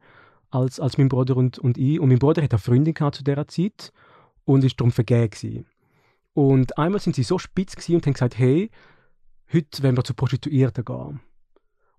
als, 0.52 0.80
als 0.80 0.98
mein 0.98 1.10
Bruder 1.10 1.36
und, 1.38 1.60
und 1.60 1.78
ich. 1.78 2.00
Und 2.00 2.10
mein 2.10 2.20
Bruder 2.20 2.42
hatte 2.42 2.56
eine 2.56 2.62
Freundin 2.62 2.96
zu 2.96 3.24
dieser 3.24 3.48
Zeit 3.48 3.92
und 4.46 4.64
ist 4.64 4.80
darum 4.80 4.92
vergeben. 4.92 5.66
Und 6.34 6.78
einmal 6.78 7.02
sind 7.02 7.16
sie 7.16 7.24
so 7.24 7.38
spitz 7.40 7.76
und 7.90 8.06
haben 8.06 8.14
gesagt, 8.14 8.38
hey, 8.38 8.70
heute 9.52 9.84
wollen 9.84 9.98
wir 9.98 10.04
zu 10.04 10.14
Prostituierten 10.14 10.86
gehen. 10.86 11.20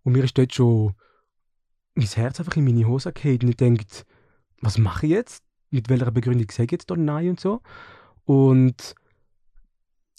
Und 0.04 0.12
mir 0.12 0.24
ist 0.24 0.38
dort 0.38 0.54
schon 0.54 0.94
mein 1.94 2.06
Herz 2.06 2.40
einfach 2.40 2.56
in 2.56 2.64
meine 2.64 2.86
Hose 2.86 3.12
gefallen 3.12 3.40
und 3.42 3.48
ich 3.50 3.56
denke, 3.56 3.84
was 4.60 4.78
mache 4.78 5.06
ich 5.06 5.12
jetzt? 5.12 5.44
mit 5.72 5.88
welcher 5.88 6.10
Begründung 6.10 6.48
sage 6.50 6.66
ich 6.66 6.72
jetzt 6.72 6.90
da 6.90 6.96
Nein 6.96 7.30
und 7.30 7.40
so. 7.40 7.60
Und 8.24 8.94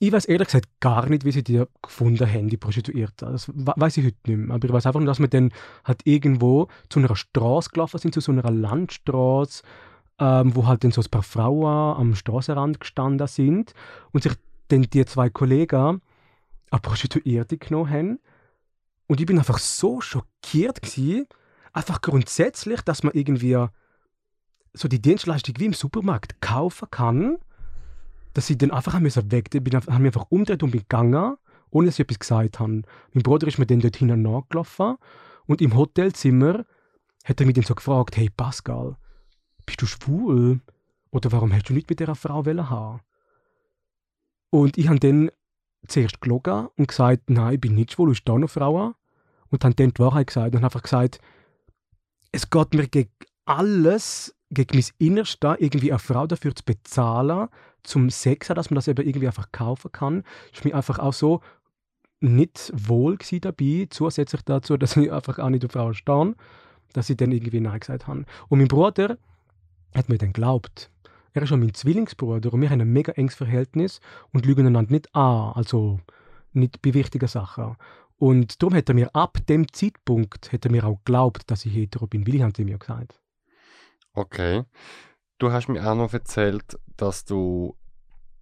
ich 0.07 0.11
weiß 0.11 0.25
ehrlich 0.25 0.47
gesagt 0.47 0.67
gar 0.81 1.07
nicht, 1.07 1.23
wie 1.23 1.31
sie 1.31 1.43
die 1.43 1.63
gefunden 1.81 2.29
haben, 2.29 2.49
die 2.49 2.57
Prostituierten. 2.57 3.31
Das 3.31 3.49
weiß 3.53 3.97
ich 3.97 4.05
heute 4.05 4.17
nicht 4.27 4.37
mehr. 4.37 4.55
Aber 4.55 4.65
ich 4.65 4.73
weiß 4.73 4.85
einfach 4.85 4.99
nur, 4.99 5.07
dass 5.07 5.19
wir 5.19 5.29
dann 5.29 5.51
halt 5.85 6.01
irgendwo 6.03 6.67
zu 6.89 6.99
einer 6.99 7.15
Straße 7.15 7.69
gelaufen 7.69 7.99
sind, 7.99 8.13
zu 8.13 8.19
so 8.19 8.33
einer 8.33 8.51
Landstraße, 8.51 9.63
ähm, 10.19 10.55
wo 10.55 10.67
halt 10.67 10.83
dann 10.83 10.91
so 10.91 11.01
ein 11.01 11.09
paar 11.09 11.23
Frauen 11.23 11.97
am 11.97 12.15
Straßenrand 12.15 12.81
gestanden 12.81 13.27
sind 13.27 13.73
und 14.11 14.23
sich 14.23 14.33
dann 14.67 14.81
die 14.81 15.05
zwei 15.05 15.29
Kollegen 15.29 16.01
eine 16.69 16.81
Prostituierte 16.81 17.57
genommen 17.57 17.89
haben. 17.89 18.19
Und 19.07 19.21
ich 19.21 19.25
bin 19.25 19.37
einfach 19.37 19.59
so 19.59 20.01
schockiert 20.01 20.81
gewesen, 20.81 21.27
einfach 21.71 22.01
grundsätzlich, 22.01 22.81
dass 22.81 23.03
man 23.03 23.13
irgendwie 23.13 23.67
so 24.73 24.87
die 24.89 25.01
Dienstleistung 25.01 25.55
wie 25.59 25.65
im 25.65 25.73
Supermarkt 25.73 26.41
kaufen 26.41 26.89
kann 26.91 27.37
dass 28.33 28.49
ich 28.49 28.57
dann 28.57 28.71
einfach 28.71 28.93
haben 28.93 29.05
weg 29.05 29.49
bin, 29.49 29.73
haben 29.73 30.03
mich 30.03 30.13
einfach 30.13 30.27
umgedreht 30.29 30.63
und 30.63 30.71
bin 30.71 30.81
gegangen, 30.81 31.35
ohne 31.69 31.87
dass 31.87 31.95
ich 31.95 32.01
etwas 32.01 32.19
gesagt 32.19 32.59
habe. 32.59 32.81
Mein 33.13 33.23
Bruder 33.23 33.47
ist 33.47 33.59
mir 33.59 33.65
dann 33.65 33.79
dort 33.79 33.95
hinten 33.95 34.21
nachgelaufen 34.21 34.95
und 35.45 35.61
im 35.61 35.75
Hotelzimmer 35.75 36.65
hat 37.23 37.39
er 37.39 37.45
mich 37.45 37.55
dann 37.55 37.63
so 37.63 37.75
gefragt, 37.75 38.17
hey 38.17 38.29
Pascal, 38.29 38.97
bist 39.65 39.81
du 39.81 39.85
schwul? 39.85 40.61
Oder 41.11 41.31
warum 41.31 41.53
hast 41.53 41.69
du 41.69 41.73
nicht 41.73 41.89
mit 41.89 41.99
dieser 41.99 42.15
Frau 42.15 42.45
haben? 42.45 43.01
Und 44.49 44.77
ich 44.77 44.87
habe 44.87 44.99
dann 44.99 45.31
zuerst 45.87 46.21
gelogen 46.21 46.67
und 46.77 46.87
gesagt, 46.87 47.29
nein, 47.29 47.55
ich 47.55 47.61
bin 47.61 47.75
nicht 47.75 47.91
schwul, 47.91 48.11
ist 48.11 48.27
da 48.27 48.37
noch 48.37 48.49
Frau. 48.49 48.93
Und 49.49 49.63
habe 49.63 49.75
dann 49.75 49.93
die 49.93 49.99
Wahrheit 49.99 50.27
gesagt 50.27 50.55
und 50.55 50.63
einfach 50.63 50.81
gesagt, 50.81 51.19
es 52.31 52.49
geht 52.49 52.73
mir 52.73 52.87
gegen 52.87 53.11
alles, 53.45 54.35
gegen 54.53 54.77
mein 54.77 54.85
Innerste, 54.97 55.55
irgendwie 55.59 55.91
eine 55.91 55.99
Frau 55.99 56.27
dafür 56.27 56.55
zu 56.55 56.63
bezahlen, 56.63 57.49
zum 57.83 58.09
Sex 58.09 58.47
dass 58.47 58.69
man 58.69 58.75
das 58.75 58.87
eben 58.87 59.05
irgendwie 59.05 59.27
einfach 59.27 59.51
kaufen 59.51 59.91
kann. 59.91 60.23
ist 60.51 60.65
mir 60.65 60.75
einfach 60.75 60.99
auch 60.99 61.13
so 61.13 61.41
nicht 62.21 62.71
wohl 62.73 63.17
dabei, 63.41 63.87
zusätzlich 63.89 64.41
dazu, 64.43 64.77
dass 64.77 64.97
ich 64.97 65.11
einfach 65.11 65.39
auch 65.39 65.49
nicht 65.49 65.65
auf 65.65 65.71
Frauen 65.71 65.93
stehe, 65.93 66.35
dass 66.93 67.09
ich 67.09 67.17
dann 67.17 67.31
irgendwie 67.31 67.59
Nein 67.59 67.79
gesagt 67.79 68.07
habe. 68.07 68.25
Und 68.47 68.59
mein 68.59 68.67
Bruder 68.67 69.17
hat 69.93 70.09
mir 70.09 70.17
dann 70.17 70.33
geglaubt. 70.33 70.89
Er 71.33 71.41
ist 71.41 71.49
schon 71.49 71.59
mein 71.59 71.73
Zwillingsbruder 71.73 72.53
und 72.53 72.61
wir 72.61 72.69
haben 72.69 72.81
ein 72.81 72.93
mega 72.93 73.11
enges 73.13 73.35
Verhältnis 73.35 73.99
und 74.31 74.45
lügen 74.45 74.67
einander 74.67 74.91
nicht 74.91 75.13
an, 75.15 75.53
also 75.53 75.99
nicht 76.53 76.81
bei 76.81 76.93
wichtigen 76.93 77.27
Sachen. 77.27 77.75
Und 78.17 78.61
darum 78.61 78.75
hat 78.75 78.87
er 78.87 78.95
mir 78.95 79.13
ab 79.15 79.39
dem 79.47 79.71
Zeitpunkt 79.73 80.53
hat 80.53 80.65
er 80.65 80.71
mir 80.71 80.85
auch 80.85 80.99
geglaubt, 81.03 81.49
dass 81.49 81.65
ich 81.65 81.73
hetero 81.73 82.07
bin, 82.07 82.25
weil 82.27 82.35
ich 82.35 82.43
habe 82.43 82.63
mir 82.63 82.77
gesagt. 82.77 83.19
Okay. 84.13 84.63
Du 85.39 85.51
hast 85.51 85.67
mir 85.67 85.85
auch 85.85 85.95
noch 85.95 86.13
erzählt, 86.13 86.79
dass 86.97 87.25
du 87.25 87.75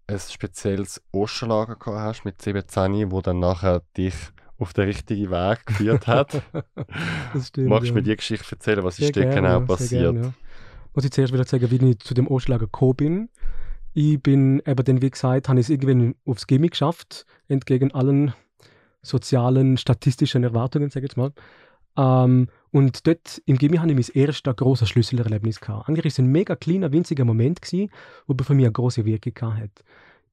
ein 0.08 0.20
spezielles 0.20 1.02
Osterlager 1.12 1.76
gehabt 1.76 2.00
hast 2.00 2.26
mit 2.26 2.42
17, 2.42 3.12
wo 3.12 3.22
dann 3.22 3.40
nachher 3.40 3.82
dich 3.98 4.14
auf 4.58 4.74
den 4.74 4.86
richtigen 4.86 5.32
Weg 5.32 5.66
geführt 5.66 6.08
hat. 6.08 6.42
das 7.34 7.48
stimmt, 7.48 7.70
Magst 7.70 7.86
du 7.86 7.88
ja. 7.88 7.94
mir 7.94 8.04
die 8.04 8.16
Geschichte 8.16 8.52
erzählen? 8.52 8.84
Was 8.84 8.98
sehr 8.98 9.08
ist 9.08 9.16
da 9.16 9.34
genau 9.34 9.62
passiert? 9.62 10.14
Gerne, 10.14 10.22
ja. 10.22 10.34
Muss 10.94 11.06
ich 11.06 11.12
zuerst 11.12 11.34
wieder 11.34 11.46
sagen, 11.46 11.72
wie 11.72 11.90
ich 11.90 12.00
zu 12.00 12.14
dem 12.14 12.28
Osterlager 12.28 12.66
gekommen 12.66 12.96
bin. 12.96 13.30
Ich 13.94 14.22
bin 14.22 14.62
eben 14.66 14.86
dann, 14.86 15.02
wie 15.02 15.10
gesagt, 15.10 15.50
habe 15.50 15.60
ich 15.60 15.66
es 15.66 15.70
irgendwann 15.70 16.16
aufs 16.26 16.48
Gimmi 16.48 16.70
geschafft, 16.70 17.26
entgegen 17.48 17.94
allen 17.94 18.34
sozialen, 19.02 19.78
statistischen 19.78 20.44
Erwartungen, 20.44 20.90
sage 20.90 21.06
ich 21.06 21.12
jetzt 21.12 21.18
mal. 21.18 21.34
Ähm, 21.98 22.48
und 22.72 23.06
dort 23.06 23.42
im 23.46 23.58
Gimmi 23.58 23.78
hatte 23.78 23.92
ich 23.92 24.14
mein 24.14 24.24
erstes 24.24 24.56
grosses 24.56 24.90
Schlüsselerlebnis. 24.90 25.60
Gehabt. 25.60 25.90
Eigentlich 25.90 26.06
war 26.06 26.10
es 26.10 26.20
ein 26.20 26.28
mega 26.28 26.56
kleiner, 26.56 26.92
winziger 26.92 27.26
Moment, 27.26 27.62
gewesen, 27.62 27.92
der 28.28 28.46
für 28.46 28.54
mich 28.54 28.66
eine 28.66 28.72
große 28.72 29.06
Wirkung 29.06 29.56
hatte. 29.56 29.84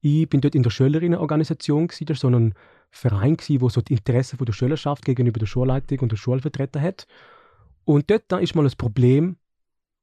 Ich 0.01 0.29
bin 0.29 0.39
dort 0.39 0.55
in 0.55 0.63
der 0.63 0.69
Schülerinnenorganisation, 0.69 1.87
das 1.87 2.09
war 2.09 2.15
so 2.15 2.27
ein 2.29 2.53
Verein, 2.89 3.37
der 3.37 3.69
so 3.69 3.81
die 3.81 3.93
Interessen 3.93 4.37
der 4.43 4.53
Schülerschaft 4.53 5.03
gegenüber 5.03 5.39
der 5.39 5.45
Schulleitung 5.45 5.99
und 5.99 6.11
der 6.13 6.17
Schulvertreter 6.17 6.81
hat. 6.81 7.05
Und 7.83 8.09
dort 8.09 8.23
da 8.29 8.37
ist 8.37 8.55
mal 8.55 8.65
ein 8.65 8.71
Problem 8.77 9.37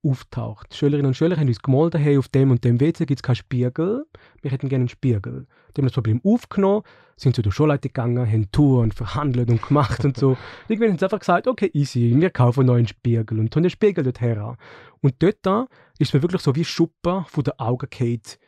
auftaucht. 0.09 0.69
Die 0.73 0.77
Schülerinnen 0.77 1.07
und 1.07 1.15
Schüler 1.15 1.37
haben 1.37 1.49
uns 1.49 1.61
gemolden, 1.61 2.01
hey, 2.01 2.19
auf 2.19 2.29
dem 2.29 2.51
und 2.51 2.65
dem 2.65 2.81
WC 2.81 3.07
gibt 3.07 3.19
es 3.19 3.23
keinen 3.23 3.37
Spiegel. 3.37 4.07
Wir 4.43 4.51
hätten 4.51 4.69
gerne 4.69 4.83
einen 4.83 4.89
Spiegel. 4.89 5.47
Die 5.75 5.81
haben 5.81 5.87
das 5.87 5.95
Problem 5.95 6.21
aufgenommen, 6.25 6.83
sind 7.17 7.35
zu 7.35 7.43
der 7.43 7.51
Schulleitung 7.51 7.91
gegangen, 7.91 8.31
haben 8.31 8.51
Touren 8.51 8.93
verhandelt 8.93 9.51
und 9.51 9.63
gemacht 9.63 10.05
und 10.05 10.17
so. 10.17 10.37
Irgendwann 10.69 10.91
haben 10.91 10.99
sie 10.99 11.05
einfach 11.05 11.19
gesagt, 11.19 11.49
okay, 11.49 11.71
easy, 11.75 12.15
wir 12.17 12.31
kaufen 12.31 12.61
einen 12.61 12.67
neuen 12.69 12.89
Spiegel 12.89 13.39
und 13.39 13.53
tun 13.53 13.63
den 13.63 13.71
Spiegel 13.71 14.05
dort 14.05 14.21
her. 14.21 14.57
Und 15.01 15.15
dort 15.19 15.39
da 15.43 15.67
ist 15.99 16.15
mir 16.15 16.23
wirklich 16.23 16.43
so 16.43 16.55
wie 16.55 16.65
Schuppen 16.65 17.25
von 17.27 17.45
den 17.45 17.59
Augen 17.59 17.89
geht. 17.91 18.39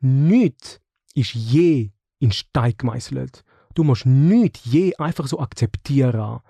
Nichts 0.00 0.80
ist 1.14 1.34
je 1.34 1.90
in 2.18 2.32
Stein 2.32 2.74
gemeißelt. 2.76 3.44
Du 3.74 3.84
musst 3.84 4.06
nichts 4.06 4.60
je 4.64 4.94
einfach 4.96 5.26
so 5.26 5.38
akzeptieren. 5.38 6.40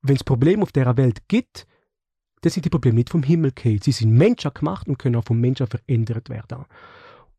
Wenn 0.00 0.16
es 0.16 0.24
Probleme 0.24 0.62
auf 0.62 0.72
dieser 0.72 0.96
Welt 0.96 1.28
gibt, 1.28 1.66
das 2.42 2.54
sind 2.54 2.64
die 2.64 2.70
Probleme 2.70 2.96
nicht 2.96 3.10
vom 3.10 3.22
Himmel 3.22 3.52
gefallen. 3.52 3.80
Sie 3.82 3.92
sind 3.92 4.12
Menschen 4.12 4.52
gemacht 4.52 4.88
und 4.88 4.98
können 4.98 5.16
auch 5.16 5.24
vom 5.24 5.40
Menschen 5.40 5.66
verändert 5.66 6.28
werden. 6.28 6.64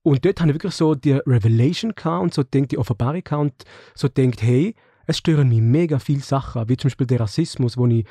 Und 0.01 0.25
dort 0.25 0.41
habe 0.41 0.51
ich 0.51 0.55
wirklich 0.55 0.73
so 0.73 0.95
die 0.95 1.13
Revelation 1.13 1.93
und 2.21 2.33
so 2.33 2.43
denkt 2.43 2.71
die 2.71 2.77
Offenbarung 2.77 3.23
und 3.31 3.53
so 3.93 4.07
denkt, 4.07 4.41
hey, 4.41 4.75
es 5.05 5.17
stören 5.17 5.49
mich 5.49 5.61
mega 5.61 5.99
viele 5.99 6.21
Sachen, 6.21 6.67
wie 6.67 6.77
zum 6.77 6.89
Beispiel 6.89 7.07
der 7.07 7.19
Rassismus, 7.19 7.75
den 7.75 7.91
ich 7.91 8.05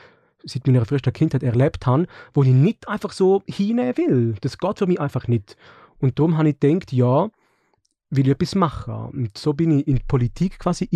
seit 0.44 0.66
meiner 0.66 0.84
frühesten 0.84 1.12
Kindheit 1.12 1.42
erlebt 1.42 1.86
habe, 1.86 2.06
wo 2.34 2.42
ich 2.42 2.50
nicht 2.50 2.88
einfach 2.88 3.12
so 3.12 3.42
hinnehmen 3.46 3.96
will. 3.96 4.34
Das 4.40 4.58
geht 4.58 4.78
für 4.78 4.86
mich 4.86 5.00
einfach 5.00 5.28
nicht. 5.28 5.56
Und 5.98 6.18
darum 6.18 6.36
habe 6.36 6.50
ich 6.50 6.60
gedacht, 6.60 6.92
ja, 6.92 7.30
will 8.10 8.26
ich 8.26 8.32
etwas 8.32 8.54
machen. 8.54 8.94
Und 9.12 9.38
so 9.38 9.52
bin 9.54 9.78
ich 9.78 9.86
in 9.86 9.96
die 9.96 10.04
Politik 10.06 10.58
quasi 10.58 10.88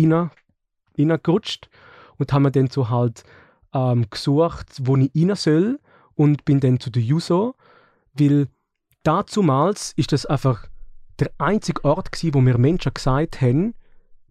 reingerutscht 0.97 1.69
und 2.17 2.33
habe 2.33 2.43
mir 2.43 2.51
dann 2.51 2.69
so 2.69 2.89
halt 2.89 3.23
ähm, 3.73 4.07
gesucht, 4.09 4.67
wo 4.81 4.97
ich 4.97 5.11
rein 5.15 5.35
soll 5.35 5.79
und 6.17 6.43
bin 6.43 6.59
dann 6.59 6.79
zu 6.81 6.89
der 6.89 7.03
Juso, 7.03 7.55
weil 8.13 8.47
dazumals 9.03 9.93
ist 9.95 10.11
das 10.11 10.25
einfach 10.25 10.67
der 11.19 11.31
einzige 11.37 11.85
Ort 11.85 12.11
gewesen, 12.11 12.33
wo 12.33 12.41
mir 12.41 12.57
Menschen 12.57 12.93
gesagt 12.93 13.39
haben, 13.41 13.73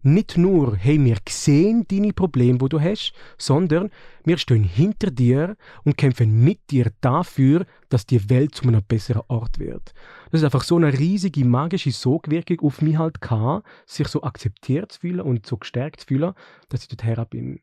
nicht 0.03 0.37
nur, 0.37 0.77
hey, 0.77 1.03
wir 1.03 1.17
sehen 1.27 1.85
deine 1.89 2.13
Probleme, 2.13 2.61
wo 2.61 2.67
du 2.67 2.79
hast, 2.79 3.13
sondern 3.37 3.89
wir 4.23 4.37
stehen 4.37 4.63
hinter 4.63 5.11
dir 5.11 5.57
und 5.83 5.97
kämpfen 5.97 6.43
mit 6.43 6.59
dir 6.69 6.91
dafür, 7.01 7.65
dass 7.89 8.05
die 8.05 8.29
Welt 8.29 8.55
zu 8.55 8.67
einem 8.67 8.83
besseren 8.83 9.23
Ort 9.27 9.59
wird. 9.59 9.93
Das 10.31 10.41
ist 10.41 10.45
einfach 10.45 10.63
so 10.63 10.75
eine 10.75 10.97
riesige 10.97 11.43
magische 11.43 11.91
Sogwirkung 11.91 12.59
auf 12.61 12.81
mich 12.81 12.97
halt 12.97 13.21
gehabt, 13.21 13.65
sich 13.85 14.07
so 14.07 14.23
akzeptiert 14.23 14.91
zu 14.91 14.99
fühlen 14.99 15.21
und 15.21 15.45
so 15.45 15.57
gestärkt 15.57 16.01
zu 16.01 16.07
fühlen, 16.07 16.33
dass 16.69 16.83
ich 16.83 16.89
dort 16.89 17.03
her 17.03 17.25
bin. 17.25 17.59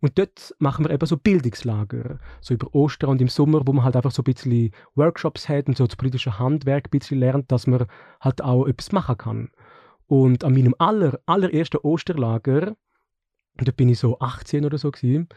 Und 0.00 0.18
dort 0.18 0.54
machen 0.58 0.86
wir 0.86 0.92
eben 0.92 1.06
so 1.06 1.16
Bildungslager, 1.16 2.18
so 2.40 2.54
über 2.54 2.74
Ostern 2.74 3.10
und 3.10 3.20
im 3.20 3.28
Sommer, 3.28 3.66
wo 3.66 3.72
man 3.72 3.84
halt 3.84 3.96
einfach 3.96 4.12
so 4.12 4.22
ein 4.22 4.32
bisschen 4.32 4.70
Workshops 4.94 5.48
hat 5.48 5.68
und 5.68 5.76
so 5.76 5.86
das 5.86 5.96
politische 5.96 6.38
Handwerk 6.38 6.86
ein 6.86 6.98
bisschen 6.98 7.18
lernt, 7.18 7.52
dass 7.52 7.66
man 7.66 7.86
halt 8.20 8.42
auch 8.42 8.66
etwas 8.66 8.92
machen 8.92 9.18
kann. 9.18 9.50
Und 10.06 10.42
an 10.42 10.54
meinem 10.54 10.74
aller, 10.78 11.20
allerersten 11.26 11.78
Osterlager, 11.78 12.74
da 13.56 13.72
bin 13.72 13.90
ich 13.90 13.98
so 13.98 14.18
18 14.18 14.64
oder 14.64 14.78
so 14.78 14.90
gewesen, 14.90 15.28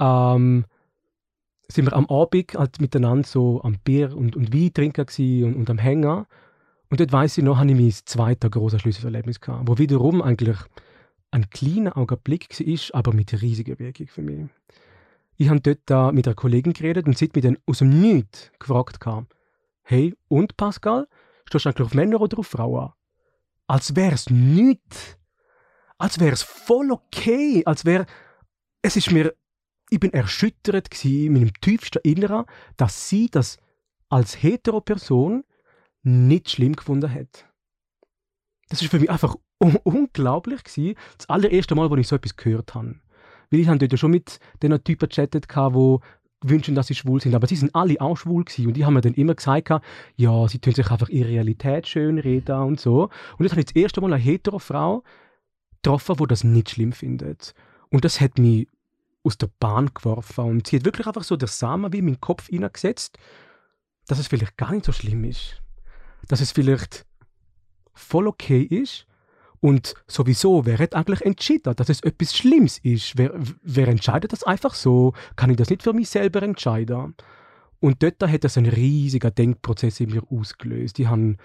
ähm, 0.00 0.64
sind 1.68 1.84
wir 1.84 1.92
am 1.92 2.06
Abend 2.06 2.54
halt 2.54 2.80
miteinander 2.80 3.28
so 3.28 3.62
am 3.62 3.78
Bier 3.84 4.16
und, 4.16 4.36
und 4.36 4.54
Wein 4.54 4.72
trinken 4.72 5.06
und, 5.44 5.54
und 5.54 5.70
am 5.70 5.78
Hängen. 5.78 6.24
Und 6.90 7.00
dort 7.00 7.12
weiss 7.12 7.36
ich 7.36 7.44
noch, 7.44 7.58
habe 7.58 7.70
ich 7.70 7.76
mein 7.76 7.90
zweites 7.90 8.50
grosses 8.50 8.80
Schlüsselerlebnis 8.80 9.40
gehabt, 9.40 9.68
wo 9.68 9.76
wiederum 9.76 10.22
eigentlich 10.22 10.56
ein 11.30 11.50
kleiner 11.50 11.96
Augenblick 11.96 12.48
war, 12.50 12.98
aber 12.98 13.12
mit 13.12 13.40
riesiger 13.40 13.78
Wirkung 13.78 14.08
für 14.08 14.22
mich. 14.22 14.48
Ich 15.36 15.48
habe 15.48 15.60
dort 15.60 15.80
da 15.86 16.10
mit 16.10 16.26
einer 16.26 16.34
Kollegin 16.34 16.72
geredet 16.72 17.06
und 17.06 17.16
sie 17.16 17.26
hat 17.26 17.34
mich 17.34 17.44
dann 17.44 17.58
aus 17.66 17.78
dem 17.78 18.00
Nichts 18.00 18.50
gefragt, 18.58 18.98
hey, 19.82 20.14
und 20.28 20.56
Pascal, 20.56 21.06
stehst 21.44 21.64
du 21.64 21.68
eigentlich 21.68 21.86
auf 21.86 21.94
Männer 21.94 22.20
oder 22.20 22.38
auf 22.38 22.48
Frauen? 22.48 22.92
Als 23.66 23.94
wäre 23.94 24.14
es 24.14 24.30
nichts. 24.30 25.16
Als 25.98 26.18
wäre 26.18 26.32
es 26.32 26.42
voll 26.42 26.90
okay. 26.90 27.62
Als 27.66 27.84
wäre, 27.84 28.06
es 28.82 28.96
ist 28.96 29.10
mir, 29.10 29.34
ich 29.90 30.00
bin 30.00 30.12
erschüttert 30.12 31.04
in 31.04 31.32
meinem 31.34 31.52
tiefsten 31.60 32.00
Inneren, 32.02 32.44
dass 32.76 33.08
sie 33.08 33.28
das 33.30 33.58
als 34.08 34.42
hetero 34.42 34.80
Person 34.80 35.44
nicht 36.02 36.50
schlimm 36.50 36.74
gefunden 36.74 37.12
hat. 37.12 37.46
Das 38.68 38.82
ist 38.82 38.90
für 38.90 38.98
mich 38.98 39.10
einfach 39.10 39.36
unglaublich 39.58 40.64
gewesen. 40.64 40.96
Das 41.16 41.28
allererste 41.28 41.74
Mal, 41.74 41.90
wo 41.90 41.96
ich 41.96 42.08
so 42.08 42.16
etwas 42.16 42.36
gehört 42.36 42.74
habe. 42.74 42.96
Weil 43.50 43.60
ich 43.60 43.68
habe 43.68 43.78
dort 43.78 43.98
schon 43.98 44.10
mit 44.10 44.38
den 44.62 44.72
Typen 44.84 45.08
gechattet, 45.08 45.46
die 45.48 45.98
wünschen, 46.42 46.74
dass 46.74 46.86
sie 46.86 46.94
schwul 46.94 47.20
sind. 47.20 47.34
Aber 47.34 47.46
sie 47.46 47.56
sind 47.56 47.74
alle 47.74 48.00
auch 48.00 48.16
schwul 48.16 48.44
gewesen. 48.44 48.68
Und 48.68 48.74
die 48.74 48.84
haben 48.84 48.94
mir 48.94 49.00
dann 49.00 49.14
immer 49.14 49.34
gesagt, 49.34 49.72
ja, 50.16 50.48
sie 50.48 50.58
tun 50.58 50.74
sich 50.74 50.90
einfach 50.90 51.08
ihre 51.08 51.28
Realität 51.28 51.88
schön 51.88 52.18
reden 52.18 52.60
und 52.60 52.80
so. 52.80 53.10
Und 53.36 53.44
jetzt 53.44 53.52
habe 53.52 53.60
ich 53.60 53.66
das 53.66 53.76
erste 53.76 54.00
Mal 54.00 54.12
eine 54.12 54.22
hetero 54.22 54.58
Frau 54.58 55.02
getroffen, 55.82 56.16
die 56.16 56.26
das 56.26 56.44
nicht 56.44 56.70
schlimm 56.70 56.92
findet. 56.92 57.54
Und 57.90 58.04
das 58.04 58.20
hat 58.20 58.38
mich 58.38 58.68
aus 59.24 59.38
der 59.38 59.48
Bahn 59.58 59.90
geworfen. 59.92 60.44
Und 60.44 60.66
sie 60.68 60.76
hat 60.76 60.84
wirklich 60.84 61.06
einfach 61.06 61.24
so 61.24 61.36
der 61.36 61.48
Samen 61.48 61.92
wie 61.92 61.98
in 61.98 62.04
meinen 62.04 62.20
Kopf 62.20 62.48
hineingesetzt, 62.48 63.18
dass 64.06 64.18
es 64.18 64.28
vielleicht 64.28 64.56
gar 64.56 64.72
nicht 64.72 64.84
so 64.84 64.92
schlimm 64.92 65.24
ist. 65.24 65.60
dass 66.28 66.40
es 66.40 66.52
vielleicht 66.52 67.06
voll 67.94 68.28
okay 68.28 68.62
ist 68.62 69.07
und 69.60 69.94
sowieso, 70.06 70.66
wer 70.66 70.78
hat 70.78 70.94
eigentlich 70.94 71.22
entschieden, 71.22 71.74
dass 71.74 71.88
es 71.88 72.00
etwas 72.00 72.36
Schlimmes 72.36 72.78
ist? 72.78 73.16
Wer, 73.16 73.32
wer 73.62 73.88
entscheidet 73.88 74.32
das 74.32 74.44
einfach 74.44 74.74
so? 74.74 75.12
Kann 75.36 75.50
ich 75.50 75.56
das 75.56 75.70
nicht 75.70 75.82
für 75.82 75.92
mich 75.92 76.08
selber 76.08 76.42
entscheiden? 76.42 77.14
Und 77.80 78.02
dort 78.02 78.22
hat 78.22 78.44
das 78.44 78.58
einen 78.58 78.72
riesigen 78.72 79.34
Denkprozess 79.34 80.00
in 80.00 80.10
mir 80.10 80.22
ausgelöst. 80.30 80.98
Ich 80.98 81.06
habe 81.06 81.36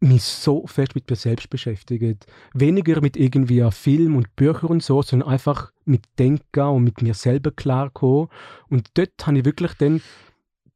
mich 0.00 0.22
so 0.22 0.66
fest 0.66 0.94
mit 0.94 1.08
mir 1.08 1.16
selbst 1.16 1.50
beschäftigt. 1.50 2.26
Weniger 2.52 3.00
mit 3.00 3.16
irgendwie 3.16 3.66
Film 3.70 4.16
und 4.16 4.34
Büchern 4.36 4.70
und 4.70 4.82
so, 4.82 5.02
sondern 5.02 5.28
einfach 5.28 5.72
mit 5.84 6.04
Denken 6.18 6.60
und 6.60 6.84
mit 6.84 7.02
mir 7.02 7.14
selber 7.14 7.50
klarkommen. 7.50 8.28
Und 8.68 8.88
dort 8.94 9.26
habe 9.26 9.38
ich 9.38 9.44
wirklich 9.44 9.72
dann 9.74 10.02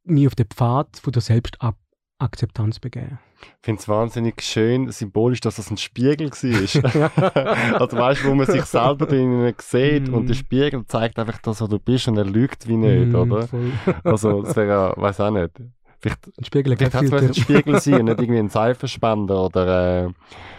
mich 0.03 0.27
auf 0.27 0.35
den 0.35 0.47
Pfad 0.47 0.97
von 0.97 1.13
der 1.13 1.21
Selbstakzeptanz 1.21 2.79
begeben. 2.79 3.19
Ich 3.41 3.65
finde 3.65 3.81
es 3.81 3.87
wahnsinnig 3.87 4.41
schön, 4.41 4.89
symbolisch, 4.91 5.41
dass 5.41 5.57
das 5.57 5.69
ein 5.71 5.77
Spiegel 5.77 6.29
war. 6.29 7.81
also 7.81 7.97
weißt 7.97 8.23
du, 8.23 8.29
wo 8.29 8.35
man 8.35 8.45
sich 8.45 8.63
selber 8.65 9.05
drin 9.05 9.53
sieht 9.59 10.09
mm. 10.09 10.13
und 10.13 10.27
der 10.27 10.35
mhm. 10.35 10.39
Spiegel 10.39 10.85
zeigt 10.87 11.19
einfach 11.19 11.37
das, 11.39 11.61
was 11.61 11.69
du 11.69 11.79
bist 11.79 12.07
und 12.07 12.17
er 12.17 12.25
lügt 12.25 12.67
wie 12.67 12.77
nicht, 12.77 13.11
mm, 13.11 13.15
oder? 13.15 13.47
Voll. 13.47 13.71
also 14.03 14.43
es 14.43 14.55
wäre, 14.55 14.93
weiß 14.95 15.19
auch 15.21 15.31
nicht. 15.31 15.51
Vielleicht, 15.99 16.27
ein 16.37 16.45
Spiegel 16.45 16.77
vielleicht 16.77 16.93
hat 16.93 17.03
es 17.03 17.13
ein 17.13 17.33
Spiegel 17.33 17.79
sein, 17.81 18.05
nicht 18.05 18.19
irgendwie 18.19 18.39
ein 18.39 18.49
Seifenspender 18.49 19.45
oder 19.45 20.05
äh, 20.05 20.09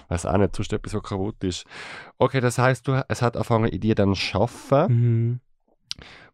weiß 0.09 0.27
auch 0.27 0.37
nicht, 0.37 0.55
sonst 0.55 0.73
etwas, 0.73 0.95
was 0.95 1.03
kaputt 1.03 1.43
ist. 1.45 1.65
Okay, 2.19 2.41
das 2.41 2.59
heißt, 2.59 2.87
du, 2.87 3.03
es 3.09 3.23
hat 3.23 3.37
angefangen 3.37 3.71
in 3.71 3.81
dir 3.81 3.95
dann 3.95 4.15
zu 4.15 4.39
arbeiten. 4.39 4.93
Mhm. 4.93 5.41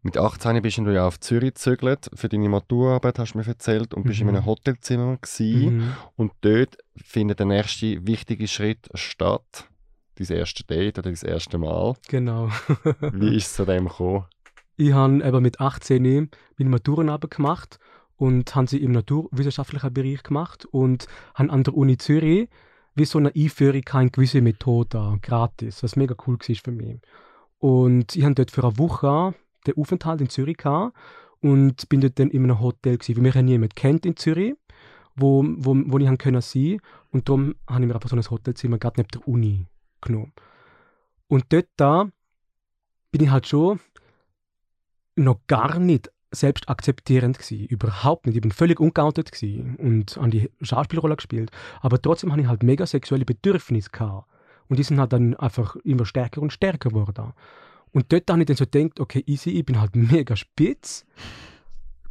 Mit 0.06 0.18
18 0.18 0.62
bist 0.62 0.78
du 0.78 0.94
ja 0.94 1.04
auf 1.04 1.18
Zürich 1.18 1.54
gezögert 1.54 2.08
für 2.14 2.28
deine 2.28 2.48
Maturarbeit, 2.48 3.18
hast 3.18 3.32
du 3.32 3.38
mir 3.38 3.46
erzählt, 3.48 3.92
und 3.92 4.04
bist 4.04 4.22
mhm. 4.22 4.28
in 4.28 4.36
einem 4.36 4.46
Hotelzimmer 4.46 5.16
gewesen. 5.16 5.78
Mhm. 5.78 5.92
Und 6.14 6.32
dort 6.42 6.78
findet 6.94 7.40
der 7.40 7.46
nächste 7.46 8.06
wichtige 8.06 8.46
Schritt 8.46 8.88
statt. 8.94 9.68
Dein 10.14 10.28
erste 10.28 10.62
Date 10.62 11.00
oder 11.00 11.10
dein 11.10 11.28
erste 11.28 11.58
Mal. 11.58 11.96
Genau. 12.06 12.50
Wie 13.00 13.34
ist 13.34 13.46
es 13.46 13.54
zu 13.54 13.64
dem 13.64 13.88
gekommen? 13.88 14.26
Ich 14.76 14.92
habe 14.92 15.24
eben 15.24 15.42
mit 15.42 15.60
18 15.60 16.30
meine 16.56 16.70
Maturenarbeit 16.70 17.32
gemacht 17.32 17.80
und 18.16 18.54
haben 18.54 18.68
sie 18.68 18.78
im 18.78 18.92
naturwissenschaftlichen 18.92 19.92
Bereich 19.92 20.22
gemacht 20.22 20.66
und 20.66 21.08
haben 21.34 21.50
an 21.50 21.64
der 21.64 21.74
Uni 21.74 21.96
Zürich 21.96 22.48
wie 22.94 23.06
so 23.06 23.18
eine 23.18 23.34
Einführung 23.34 23.82
in 23.92 24.12
gewisse 24.12 24.40
Methoden 24.40 25.20
gratis, 25.20 25.82
was 25.82 25.96
mega 25.96 26.14
cool 26.28 26.38
war 26.38 26.56
für 26.62 26.70
mich. 26.70 27.00
Und 27.58 28.14
ich 28.14 28.22
habe 28.22 28.36
dort 28.36 28.52
für 28.52 28.62
eine 28.62 28.78
Woche 28.78 29.34
den 29.66 29.76
Aufenthalt 29.76 30.20
in 30.20 30.28
Zürich 30.28 30.56
gehabt 30.56 30.96
und 31.40 31.88
bin 31.88 32.00
dort 32.00 32.18
dann 32.18 32.30
in 32.30 32.44
einem 32.44 32.60
Hotel 32.60 32.98
gewesen, 32.98 33.16
weil 33.16 33.22
mich 33.22 33.34
ja 33.34 33.42
niemand 33.42 33.76
kennt 33.76 34.06
in 34.06 34.16
Zürich, 34.16 34.54
wo, 35.14 35.44
wo, 35.44 35.76
wo 35.86 35.98
ich 35.98 36.18
können 36.18 36.40
sein 36.40 36.80
und 37.10 37.28
darum 37.28 37.54
habe 37.68 37.82
ich 37.82 37.88
mir 37.88 37.94
einfach 37.94 38.10
so 38.10 38.16
ein 38.16 38.30
Hotelzimmer 38.30 38.78
gerade 38.78 39.00
neben 39.00 39.08
der 39.08 39.28
Uni 39.28 39.66
genommen. 40.00 40.32
Und 41.28 41.44
dort 41.50 41.68
da 41.76 42.10
bin 43.10 43.22
ich 43.22 43.30
halt 43.30 43.46
schon 43.46 43.80
noch 45.16 45.40
gar 45.46 45.78
nicht 45.78 46.10
selbst 46.30 46.68
akzeptierend 46.68 47.38
gewesen. 47.38 47.66
Überhaupt 47.66 48.26
nicht. 48.26 48.36
Ich 48.36 48.42
bin 48.42 48.52
völlig 48.52 48.80
ungeoutet 48.80 49.30
und 49.78 50.18
an 50.18 50.30
die 50.30 50.50
Schauspielrolle 50.60 51.16
gespielt. 51.16 51.50
Aber 51.80 52.00
trotzdem 52.00 52.32
hatte 52.32 52.42
ich 52.42 52.48
halt 52.48 52.62
mega 52.62 52.86
sexuelle 52.86 53.24
Bedürfnisse 53.24 53.90
gehabt. 53.90 54.28
Und 54.68 54.78
die 54.78 54.82
sind 54.82 54.98
halt 54.98 55.12
dann 55.12 55.34
einfach 55.36 55.76
immer 55.76 56.04
stärker 56.04 56.42
und 56.42 56.52
stärker 56.52 56.90
geworden. 56.90 57.32
Und 57.92 58.12
dort 58.12 58.30
habe 58.30 58.40
ich 58.40 58.46
dann 58.46 58.56
so 58.56 58.66
gedacht, 58.66 59.00
okay, 59.00 59.22
easy, 59.26 59.50
ich 59.50 59.64
bin 59.64 59.80
halt 59.80 59.96
mega 59.96 60.36
spitz. 60.36 61.06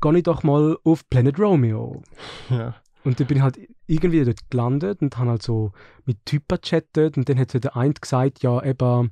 Gehe 0.01 0.17
ich 0.17 0.23
doch 0.23 0.43
mal 0.43 0.77
auf 0.83 1.09
Planet 1.09 1.39
Romeo. 1.39 2.03
Ja. 2.49 2.75
Und 3.03 3.19
dann 3.19 3.27
bin 3.27 3.37
ich 3.37 3.43
halt 3.43 3.59
irgendwie 3.85 4.23
dort 4.23 4.49
gelandet 4.49 5.01
und 5.01 5.17
habe 5.17 5.29
halt 5.29 5.43
so 5.43 5.71
mit 6.05 6.25
Typen 6.25 6.59
chattet 6.59 7.17
und 7.17 7.29
dann 7.29 7.37
hat 7.37 7.51
so 7.51 7.59
der 7.59 7.77
eine 7.77 7.93
gesagt, 7.93 8.41
ja, 8.41 8.63
eben, 8.63 9.11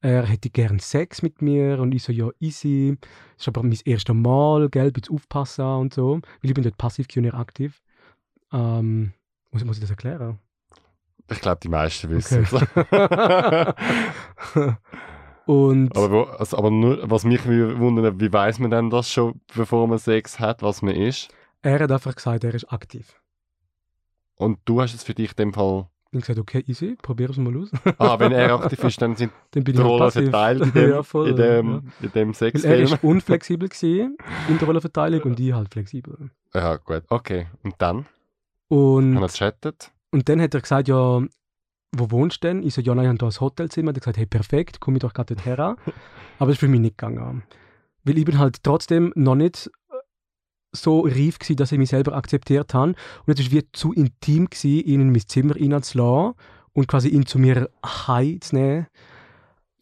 er 0.00 0.26
hätte 0.26 0.50
gern 0.50 0.78
Sex 0.78 1.22
mit 1.22 1.40
mir 1.40 1.78
und 1.80 1.92
ich 1.92 2.02
so, 2.02 2.12
ja, 2.12 2.30
easy. 2.40 2.98
Das 3.36 3.42
ist 3.42 3.48
aber 3.48 3.62
mein 3.62 3.78
erstes 3.84 4.14
Mal, 4.14 4.68
gell, 4.68 4.90
bitte 4.90 5.12
aufpassen 5.12 5.64
und 5.64 5.94
so. 5.94 6.14
Weil 6.14 6.50
ich 6.50 6.54
bin 6.54 6.64
dort 6.64 6.78
passiv 6.78 7.06
und 7.16 7.34
aktiv. 7.34 7.80
Ähm, 8.52 9.12
muss, 9.50 9.64
muss 9.64 9.76
ich 9.76 9.82
das 9.82 9.90
erklären? 9.90 10.38
Ich 11.30 11.40
glaube, 11.40 11.60
die 11.62 11.68
meisten 11.68 12.10
wissen 12.10 12.42
es. 12.42 12.52
Und 15.48 15.96
aber, 15.96 16.10
wo, 16.10 16.22
also, 16.24 16.58
aber 16.58 16.70
nur, 16.70 17.10
was 17.10 17.24
mich 17.24 17.46
wundert, 17.46 18.20
wie 18.20 18.30
weiß 18.30 18.58
man 18.58 18.70
denn 18.70 18.90
das 18.90 19.10
schon, 19.10 19.40
bevor 19.56 19.88
man 19.88 19.96
Sex 19.96 20.38
hat, 20.38 20.62
was 20.62 20.82
man 20.82 20.94
ist? 20.94 21.28
Er 21.62 21.78
hat 21.80 21.90
einfach 21.90 22.14
gesagt, 22.14 22.44
er 22.44 22.52
ist 22.52 22.70
aktiv. 22.70 23.18
Und 24.34 24.58
du 24.66 24.82
hast 24.82 24.92
es 24.92 25.04
für 25.04 25.14
dich 25.14 25.30
in 25.30 25.36
dem 25.36 25.52
Fall 25.54 25.86
bin 26.10 26.20
gesagt, 26.20 26.38
okay, 26.38 26.64
easy, 26.66 26.96
probier 27.00 27.30
es 27.30 27.38
mal 27.38 27.56
aus. 27.56 27.70
ah, 27.98 28.18
wenn 28.18 28.32
er 28.32 28.52
aktiv 28.54 28.82
ist, 28.84 29.00
dann 29.00 29.16
sind 29.16 29.32
dann 29.52 29.64
bin 29.64 29.74
die 29.74 29.80
Rollen 29.80 30.10
verteilt 30.10 30.62
in 30.62 30.72
dem, 30.74 30.90
ja, 30.90 31.02
voll, 31.02 31.28
in 31.28 31.36
dem, 31.36 31.70
ja. 31.70 31.82
in 32.02 32.12
dem 32.12 32.34
Sexfilm. 32.34 32.72
er 32.72 32.90
war 32.90 32.98
unflexibel 33.04 33.68
gewesen, 33.70 34.18
in 34.48 34.58
der 34.58 34.66
Rollenverteilung 34.66 35.22
und 35.22 35.40
ich 35.40 35.52
halt 35.54 35.72
flexibel. 35.72 36.30
Ja, 36.54 36.76
gut, 36.76 37.04
okay. 37.08 37.46
Und 37.62 37.74
dann? 37.78 38.06
Und, 38.68 39.14
Haben 39.14 39.22
wir 39.22 39.28
gechattet? 39.28 39.92
Und 40.10 40.28
dann 40.28 40.40
hat 40.40 40.54
er 40.54 40.60
gesagt, 40.60 40.88
ja, 40.88 41.22
wo 41.92 42.10
wohnst 42.10 42.42
du 42.42 42.48
denn? 42.48 42.62
Ich 42.62 42.74
so, 42.74 42.80
ja, 42.80 42.94
nein, 42.94 43.04
ich 43.04 43.08
habe 43.08 43.18
hier 43.18 43.38
ein 43.38 43.40
Hotelzimmer. 43.40 43.90
Er 43.90 43.94
hat 43.94 44.00
gesagt, 44.00 44.16
hey, 44.18 44.26
perfekt, 44.26 44.80
komme 44.80 44.98
ich 44.98 45.02
doch 45.02 45.14
gerade 45.14 45.36
her. 45.42 45.58
Aber 46.38 46.46
das 46.46 46.56
ist 46.56 46.60
für 46.60 46.68
mich 46.68 46.80
nicht 46.80 46.98
gegangen. 46.98 47.42
Weil 48.04 48.18
ich 48.18 48.24
bin 48.24 48.38
halt 48.38 48.62
trotzdem 48.62 49.12
noch 49.16 49.34
nicht 49.34 49.70
so 50.72 51.00
reif 51.00 51.38
gewesen, 51.38 51.56
dass 51.56 51.72
ich 51.72 51.78
mich 51.78 51.90
selber 51.90 52.14
akzeptiert 52.14 52.74
habe. 52.74 52.94
Und 53.26 53.38
es 53.38 53.46
war 53.46 53.52
wie 53.52 53.72
zu 53.72 53.92
intim, 53.92 54.50
gewesen, 54.50 54.84
ihn 54.84 55.00
in 55.00 55.12
mein 55.12 55.26
Zimmer 55.26 55.56
reinzulassen 55.56 56.34
und 56.72 56.88
quasi 56.88 57.08
ihn 57.08 57.26
zu 57.26 57.38
mir 57.38 57.70
heimzunehmen. 57.84 58.86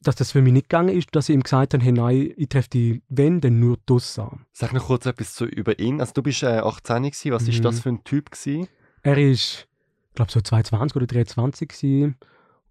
Dass 0.01 0.15
das 0.15 0.33
für 0.33 0.43
mich 0.43 0.53
nicht 0.53 0.69
gegangen 0.69 0.97
ist, 0.97 1.09
dass 1.13 1.29
ich 1.29 1.35
ihm 1.35 1.43
gesagt 1.43 1.75
habe, 1.75 1.83
hey, 1.83 1.93
nein, 1.93 2.33
ich 2.37 2.49
treffe 2.49 2.71
die, 2.71 3.03
wenn, 3.09 3.41
dann 3.41 3.59
nur 3.59 3.79
draussen. 3.87 4.47
Sag 4.53 4.73
noch 4.73 4.87
kurz 4.87 5.07
etwas 5.07 5.35
zu, 5.35 5.47
über 5.47 5.79
ihn. 5.81 6.01
Also 6.01 6.13
du 6.15 6.23
bist 6.23 6.45
äh, 6.45 6.59
18 6.59 7.03
gewesen. 7.03 7.33
Was 7.33 7.43
mhm. 7.43 7.49
ist 7.49 7.65
das 7.65 7.81
für 7.81 7.89
ein 7.89 8.05
Typ 8.05 8.31
gewesen? 8.31 8.69
Er 9.03 9.19
ist, 9.19 9.67
glaube 10.17 10.33
so 10.33 10.41
22 10.41 10.97
oder 10.97 11.07
23 11.07 11.69
gewesen. 11.69 12.17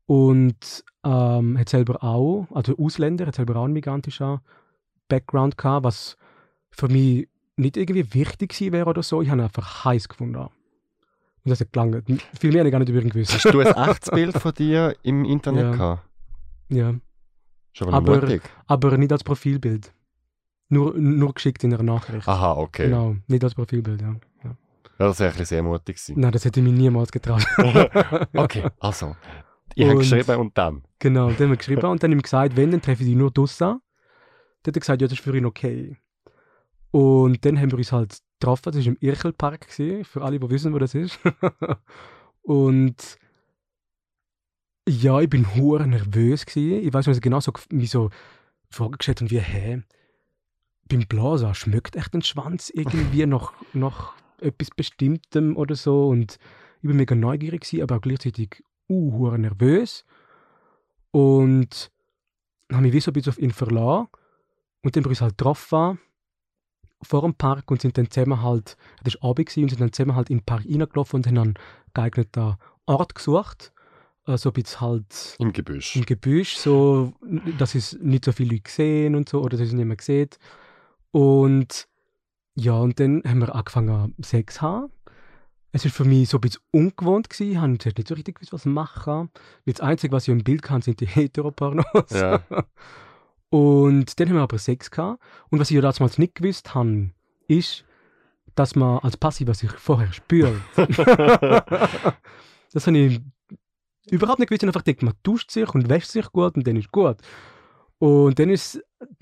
und 0.06 0.84
ähm, 1.04 1.58
hat 1.58 1.70
selber 1.70 2.04
auch, 2.04 2.48
also 2.54 2.78
Ausländer, 2.78 3.28
hat 3.28 3.36
selber 3.36 3.56
auch 3.56 3.64
einen 3.64 3.74
migrantischen 3.74 4.40
Background 5.08 5.58
gehabt, 5.58 5.86
was 5.86 6.18
für 6.72 6.88
mich 6.88 7.30
nicht 7.58 7.78
irgendwie 7.78 8.14
wichtig 8.14 8.50
gewesen 8.52 8.74
wäre 8.74 8.90
oder 8.90 9.04
so. 9.04 9.22
Ich 9.22 9.30
habe 9.30 9.40
ihn 9.40 9.46
einfach 9.46 9.86
heiß 9.86 10.10
gefunden. 10.10 10.36
Und 10.38 10.50
das 11.52 11.62
hat 11.62 11.72
gelangt. 11.72 12.04
Viel 12.40 12.52
mehr 12.52 12.62
habe 12.62 12.70
ich 12.70 12.72
gar 12.72 12.80
nicht 12.80 12.90
über 12.90 13.02
ihn 13.02 13.10
gewusst. 13.10 13.34
Hast 13.34 13.54
du 13.54 13.60
ein 13.60 13.68
echtes 13.90 14.10
Bild 14.10 14.38
von 14.38 14.54
dir 14.54 14.96
im 15.04 15.26
Internet 15.26 15.64
ja. 15.64 15.72
gehabt? 15.72 16.10
Ja. 16.70 16.96
Schon 17.72 17.94
aber, 17.94 18.22
mutig. 18.22 18.42
aber 18.68 18.98
nicht 18.98 19.12
als 19.12 19.24
Profilbild. 19.24 19.94
Nur, 20.70 20.96
nur 20.96 21.34
geschickt 21.34 21.64
in 21.64 21.74
einer 21.74 21.84
Nachricht. 21.84 22.28
Aha, 22.28 22.54
okay. 22.54 22.86
Genau, 22.86 23.16
nicht 23.28 23.44
als 23.44 23.54
Profilbild, 23.54 24.02
ja. 24.02 24.16
Ja. 25.00 25.08
das 25.08 25.20
wäre 25.20 25.38
ein 25.38 25.46
sehr 25.46 25.64
mutig 25.64 25.98
gewesen. 25.98 26.20
Nein, 26.20 26.32
das 26.32 26.46
hätte 26.46 26.60
ich 26.60 26.66
mir 26.66 26.72
niemals 26.72 27.12
getraut. 27.12 27.46
okay, 28.34 28.70
also. 28.80 29.16
Ich 29.76 29.86
habe 29.86 29.98
geschrieben 29.98 30.40
und 30.40 30.58
dann? 30.58 30.84
Genau, 31.00 31.28
dann 31.28 31.38
haben 31.38 31.50
wir 31.50 31.58
geschrieben 31.58 31.86
und 31.86 32.02
dann 32.02 32.12
ihm 32.12 32.22
gesagt, 32.22 32.56
wenn, 32.56 32.72
dann 32.72 32.82
treffe 32.82 33.04
ich 33.04 33.10
dich 33.10 33.18
nur 33.18 33.32
draussen. 33.32 33.80
Dann 34.64 34.72
hat 34.72 34.78
er 34.78 34.80
gesagt, 34.80 35.02
ja, 35.02 35.08
das 35.08 35.18
ist 35.18 35.24
für 35.24 35.36
ihn 35.36 35.46
okay. 35.46 35.98
Und 36.92 37.44
dann 37.44 37.60
haben 37.60 37.72
wir 37.72 37.78
uns 37.78 37.92
halt 37.92 38.20
getroffen. 38.40 38.72
Das 38.72 38.78
war 38.78 38.86
im 38.86 38.98
Irchelpark, 39.02 39.66
für 39.70 40.22
alle, 40.22 40.40
die 40.40 40.50
wissen, 40.50 40.74
wo 40.74 40.80
das 40.80 40.96
ist. 40.96 41.20
und 42.42 43.18
ja, 44.88 45.20
ich 45.20 45.30
bin 45.30 45.56
hure 45.56 45.88
nervös 45.88 46.46
gewesen. 46.46 46.88
Ich 46.88 46.94
weiß 46.94 47.08
nicht, 47.08 47.22
genau 47.22 47.40
so, 47.40 47.52
wie 47.70 47.88
so 47.88 48.12
Fragen 48.70 48.98
gestellt 48.98 49.22
und 49.22 49.32
wie, 49.32 49.40
hä, 49.40 49.84
beim 50.88 51.02
Blasen 51.02 51.54
schmeckt 51.54 51.96
echt 51.96 52.14
ein 52.14 52.22
Schwanz 52.22 52.70
irgendwie 52.70 53.26
nach, 53.26 53.54
nach 53.74 54.14
etwas 54.46 54.70
Bestimmtem 54.70 55.58
oder 55.58 55.76
so. 55.76 56.08
Und 56.08 56.38
ich 56.82 56.88
bin 56.88 56.98
mega 56.98 57.16
neugierig 57.16 57.62
gewesen, 57.62 57.84
aber 57.84 57.98
auch 57.98 58.02
gleichzeitig 58.02 58.64
uh, 58.90 59.32
nervös. 59.38 60.06
Und 61.12 61.92
habe 62.72 62.84
mich 62.84 62.94
wie 62.94 63.00
so 63.00 63.12
ein 63.12 63.14
bisschen 63.14 63.32
auf 63.32 63.40
ihn 63.40 63.52
verlassen. 63.52 64.08
Und 64.84 64.96
dann 64.96 65.04
bin 65.04 65.12
ich 65.12 65.22
halt 65.22 65.38
getroffen 65.38 66.00
vor 67.02 67.22
dem 67.22 67.34
Park 67.34 67.70
und 67.72 67.82
sind 67.82 67.98
dann 67.98 68.10
zusammen 68.10 68.42
halt, 68.42 68.78
das 69.04 69.16
war 69.16 69.32
Abend 69.32 69.56
und 69.58 69.70
sind 69.70 69.82
dann 69.82 69.94
zusammen 69.94 70.16
halt 70.16 70.30
in 70.30 70.40
den 70.40 70.46
Park 70.46 70.66
reingelaufen 70.66 71.18
und 71.18 71.28
haben 71.28 71.38
einen 71.38 71.54
geeigneten 71.94 72.56
Ort 72.86 73.16
gesucht. 73.16 73.74
Äh, 74.28 74.38
so 74.38 74.50
ein 74.50 74.54
bisschen 74.54 74.82
halt... 74.82 75.36
Im 75.40 75.54
Gebüsch. 75.54 75.96
Im 75.96 76.06
Gebüsch, 76.06 76.56
so, 76.56 77.14
dass 77.58 77.76
es 77.76 77.98
nicht 78.00 78.26
so 78.26 78.32
viele 78.32 78.56
Leute 78.56 78.72
sehen 78.72 79.16
und 79.16 79.30
so, 79.30 79.42
oder 79.42 79.58
dass 79.58 79.68
es 79.68 79.74
nicht 79.74 79.86
mehr 79.86 79.98
sieht. 80.00 80.40
Und 81.12 81.88
ja, 82.56 82.74
und 82.74 83.00
dann 83.00 83.22
haben 83.26 83.40
wir 83.40 83.54
angefangen 83.54 84.16
Sex 84.22 84.56
zu 84.56 84.62
haben. 84.62 84.92
Es 85.74 85.84
war 85.84 85.92
für 85.92 86.06
mich 86.06 86.30
so 86.30 86.38
ein 86.38 86.42
bisschen 86.42 86.62
ungewohnt. 86.72 87.30
Gewesen. 87.30 87.52
Ich 87.52 87.58
habe 87.58 87.72
nicht 87.72 88.08
so 88.08 88.14
richtig 88.14 88.36
gewusst, 88.36 88.54
was 88.54 88.66
machen. 88.66 89.30
Das 89.66 89.82
Einzige, 89.82 90.14
was 90.14 90.24
ich 90.24 90.32
im 90.32 90.44
Bild 90.44 90.62
kann, 90.62 90.82
sind 90.82 91.02
die 91.02 91.06
Heteropornos. 91.06 92.12
Ja. 92.12 92.42
Und 93.50 94.20
dann 94.20 94.30
haben 94.30 94.36
wir 94.36 94.42
aber 94.42 94.58
Sex 94.58 94.90
gehabt. 94.90 95.22
Und 95.50 95.60
was 95.60 95.70
ich 95.70 95.76
ja 95.76 95.82
damals 95.82 96.18
nicht 96.18 96.36
gewusst 96.36 96.74
habe, 96.76 97.12
ist, 97.50 97.84
dass 98.56 98.76
man 98.76 99.00
als 99.00 99.18
Passiver 99.18 99.54
sich 99.54 99.72
vorher 99.72 100.14
spürt. 100.14 100.56
das 100.78 102.88
habe 102.88 102.98
ich 102.98 103.20
überhaupt 104.10 104.40
nicht 104.40 104.48
gewusst. 104.48 104.64
Ich 104.64 104.68
habe 104.68 104.78
einfach 104.78 104.86
gedacht, 104.86 105.04
man 105.04 105.14
duscht 105.24 105.52
sich 105.52 105.76
und 105.76 105.90
wäscht 105.90 106.10
sich 106.10 106.32
gut 106.32 106.56
und 106.56 106.66
dann 106.66 106.78
ist 106.78 106.92
gut. 106.94 107.18
Und 108.06 108.38
dann 108.38 108.52
ist 108.52 108.80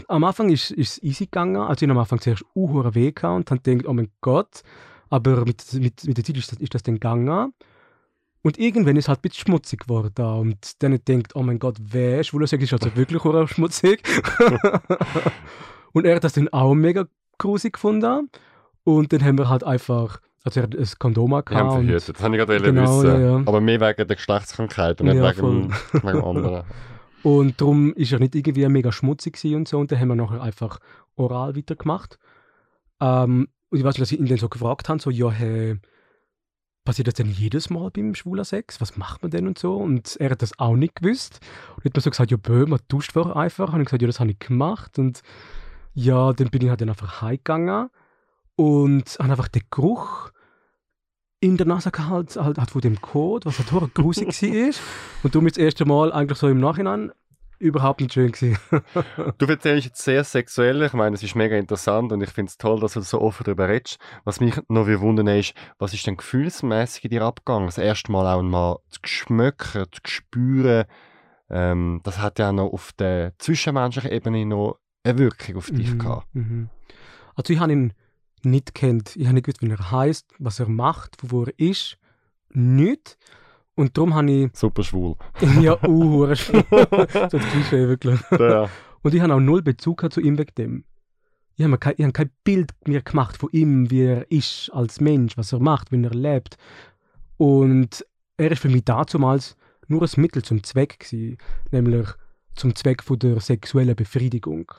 am 0.10 0.26
Anfang 0.26 0.50
ist, 0.50 0.72
es 0.72 1.02
easy 1.02 1.26
gegangen. 1.26 1.56
Also 1.56 1.86
ich 1.86 1.90
am 1.90 1.98
Anfang 1.98 2.20
zuerst 2.20 2.44
uhuere 2.54 2.94
weh 2.96 3.14
gehabt 3.14 3.38
und 3.38 3.50
habe 3.50 3.62
gedacht, 3.62 3.88
oh 3.88 3.94
mein 3.94 4.10
Gott. 4.20 4.62
Aber 5.10 5.46
mit, 5.46 5.64
mit, 5.76 6.04
mit 6.06 6.18
der 6.18 6.24
Zeit 6.26 6.36
ist 6.38 6.52
das, 6.52 6.60
ist 6.60 6.74
das 6.76 6.84
dann 6.84 6.96
gegangen. 6.96 7.54
Und 8.42 8.60
irgendwann 8.60 8.98
ist 8.98 9.06
es 9.06 9.08
halt 9.08 9.20
ein 9.20 9.22
bisschen 9.22 9.46
schmutzig 9.48 9.84
geworden. 9.84 10.26
Und 10.26 10.84
dann 10.84 11.00
denkt, 11.08 11.34
oh 11.36 11.44
mein 11.44 11.60
Gott, 11.60 11.78
wer 11.80 12.26
Schwulersex 12.26 12.62
ist 12.62 12.74
also 12.74 12.94
wirklich 12.98 13.24
auch 13.24 13.48
schmutzig. 13.48 14.04
und 15.94 16.06
er 16.06 16.18
hat 16.18 16.26
das 16.26 16.34
dann 16.34 16.50
auch 16.50 16.74
mega 16.74 17.06
grusig 17.38 17.74
gefunden. 17.74 18.30
Und 18.84 19.14
dann 19.14 19.24
haben 19.24 19.38
wir 19.38 19.48
halt 19.48 19.64
einfach, 19.64 20.20
also 20.44 20.60
er 20.60 20.64
hat 20.64 20.76
ein 20.76 20.88
Kondom 21.00 21.30
gehabt. 21.30 21.52
und- 21.52 21.86
verhütet, 21.86 22.18
das 22.18 22.22
habe 22.22 22.36
ich 22.36 22.46
gerade 22.46 22.60
Genau, 22.62 23.02
wissen. 23.02 23.08
ja, 23.08 23.20
ja. 23.20 23.36
Aber 23.46 23.62
mehr 23.62 23.80
wegen 23.80 24.08
der 24.10 24.16
Geschlechtskrankheit 24.18 25.00
und 25.00 25.08
nicht 25.08 25.16
Ja, 25.16 25.38
wegen, 25.38 25.72
wegen 25.94 26.08
dem 26.18 26.24
anderen. 26.26 26.64
Und 27.24 27.60
darum 27.62 27.94
ist 27.94 28.12
er 28.12 28.20
nicht 28.20 28.36
irgendwie 28.36 28.68
mega 28.68 28.92
schmutzig 28.92 29.40
und 29.56 29.68
so. 29.68 29.80
Und 29.80 29.92
dann 29.92 30.00
haben 30.00 30.10
wir 30.10 30.16
nachher 30.16 30.42
einfach 30.42 30.80
oral 31.16 31.56
weitergemacht. 31.56 32.20
Ähm, 33.00 33.48
und 33.70 33.78
ich 33.78 33.84
weiß 33.84 33.96
nicht, 33.96 34.02
dass 34.02 34.12
ich 34.12 34.20
ihn 34.20 34.26
dann 34.26 34.38
so 34.38 34.50
gefragt 34.50 34.90
habe, 34.90 35.02
so, 35.02 35.10
ja, 35.10 35.32
hey, 35.32 35.80
passiert 36.84 37.08
das 37.08 37.16
denn 37.16 37.30
jedes 37.32 37.70
Mal 37.70 37.90
beim 37.92 38.14
schwuler 38.14 38.44
Sex? 38.44 38.82
Was 38.82 38.98
macht 38.98 39.22
man 39.22 39.32
denn 39.32 39.48
und 39.48 39.58
so? 39.58 39.78
Und 39.78 40.18
er 40.18 40.32
hat 40.32 40.42
das 40.42 40.60
auch 40.60 40.76
nicht 40.76 40.96
gewusst. 40.96 41.40
Und 41.76 41.86
hat 41.86 41.96
mir 41.96 42.02
so 42.02 42.10
gesagt, 42.10 42.32
ja, 42.32 42.38
bö, 42.38 42.66
man 42.66 42.80
duscht 42.90 43.14
vorher 43.14 43.38
einfach. 43.38 43.74
Und 43.74 43.82
ich 43.82 43.86
gesagt, 43.86 44.02
ja, 44.02 44.08
das 44.08 44.20
habe 44.20 44.32
ich 44.32 44.40
gemacht. 44.40 45.00
Und 45.00 45.22
ja, 45.94 46.34
dann 46.34 46.50
bin 46.50 46.62
ich 46.62 46.70
halt 46.70 46.82
dann 46.82 46.90
einfach 46.90 47.22
heimgegangen 47.22 47.90
und 48.56 49.18
habe 49.20 49.32
einfach 49.32 49.48
den 49.48 49.64
Geruch 49.72 50.32
in 51.44 51.58
der 51.58 51.68
Nase 51.68 51.92
gehabt, 51.92 52.36
halt, 52.38 52.58
halt 52.58 52.72
von 52.72 52.82
dem 52.82 53.02
Code, 53.02 53.46
was 53.46 53.60
halt 53.60 53.70
total 53.70 53.90
grusig 53.94 54.28
war. 54.42 54.74
Und 55.24 55.36
darum 55.36 55.48
ist 55.48 55.58
das 55.58 55.64
erste 55.64 55.86
Mal 55.86 56.12
eigentlich 56.14 56.38
so 56.38 56.48
im 56.48 56.60
Nachhinein 56.60 57.12
überhaupt 57.60 58.02
nicht 58.02 58.14
schön 58.14 58.32
gewesen. 58.32 58.58
Du 59.38 59.46
erzählst 59.46 59.86
jetzt 59.86 60.02
sehr 60.04 60.24
sexuell, 60.24 60.82
ich 60.84 60.94
meine, 60.94 61.16
es 61.16 61.24
ist 61.24 61.36
mega 61.36 61.56
interessant 61.58 62.12
und 62.12 62.22
ich 62.22 62.30
finde 62.30 62.50
es 62.50 62.58
toll, 62.58 62.80
dass 62.80 62.94
du 62.94 63.02
so 63.02 63.22
offen 63.22 63.44
darüber 63.46 63.70
redest. 63.70 64.00
Was 64.26 64.40
mich 64.40 64.56
noch 64.70 64.88
wundern 64.88 65.28
ist, 65.28 65.54
was 65.80 65.94
ist 65.94 66.06
denn 66.08 66.18
gefühlsmäßig 66.18 67.06
in 67.06 67.10
dir 67.12 67.22
abgegangen? 67.24 67.68
Das 67.68 67.78
erste 67.78 68.12
Mal 68.12 68.34
auch 68.34 68.42
mal 68.42 68.78
zu 68.90 69.00
schmecken, 69.04 69.86
zu 69.92 70.02
spüren, 70.06 70.86
ähm, 71.50 72.02
das 72.04 72.20
hat 72.20 72.40
ja 72.40 72.50
auch 72.50 72.54
noch 72.54 72.72
auf 72.74 72.92
der 72.94 73.34
zwischenmenschlichen 73.38 74.12
Ebene 74.12 74.46
noch 74.46 74.80
eine 75.04 75.18
Wirkung 75.18 75.58
auf 75.58 75.70
dich 75.72 75.94
Mhm, 75.94 76.00
gehabt. 76.00 76.28
mhm. 76.34 76.70
Also 77.36 77.54
ich 77.54 77.60
habe 77.60 77.72
ihn 77.72 77.94
nicht 78.46 78.74
kennt. 78.74 79.16
Ich 79.16 79.26
habe 79.26 79.36
nicht 79.36 79.46
gewusst, 79.46 79.62
wie 79.62 79.70
er 79.70 79.92
heißt, 79.92 80.34
was 80.40 80.60
er 80.60 80.70
macht, 80.70 81.18
wo 81.22 81.44
er 81.44 81.54
ist. 81.58 81.98
Nicht. 82.50 83.18
Und 83.76 83.98
darum 83.98 84.14
habe 84.14 84.32
ich 84.32 84.50
Super 84.54 84.84
schwul. 84.84 85.16
ja 85.62 85.82
uh, 85.88 86.26
so 86.36 86.62
das 86.62 87.32
Klischee 87.32 87.88
wirklich. 87.88 88.20
ja. 88.32 88.70
Und 89.02 89.14
ich 89.14 89.22
habe 89.22 89.34
auch 89.34 89.40
null 89.40 89.62
Bezug 89.62 90.12
zu 90.12 90.22
ihm 90.22 90.38
wegen 90.38 90.56
dem. 90.58 90.84
Ich 91.56 91.64
habe, 91.64 91.72
mir 91.72 91.78
kein, 91.78 91.94
ich 91.98 92.04
habe 92.04 92.14
kein 92.14 92.32
Bild 92.44 92.72
mir 92.88 93.02
gemacht 93.02 93.38
von 93.38 93.50
ihm, 93.52 93.92
wie 93.92 94.02
er 94.02 94.32
ist 94.32 94.72
als 94.74 95.02
Mensch, 95.02 95.38
was 95.38 95.54
er 95.54 95.60
macht, 95.60 95.92
wie 95.92 96.04
er 96.04 96.12
lebt. 96.12 96.58
Und 97.38 98.06
er 98.38 98.52
ist 98.52 98.62
für 98.62 98.70
mich 98.70 98.86
damals 98.86 99.56
nur 99.88 100.02
ein 100.02 100.10
Mittel 100.22 100.44
zum 100.44 100.64
Zweck 100.64 101.00
gewesen, 101.00 101.38
nämlich 101.72 102.08
zum 102.56 102.76
Zweck 102.76 103.04
von 103.04 103.20
der 103.20 103.40
sexuellen 103.40 103.96
Befriedigung. 103.96 104.72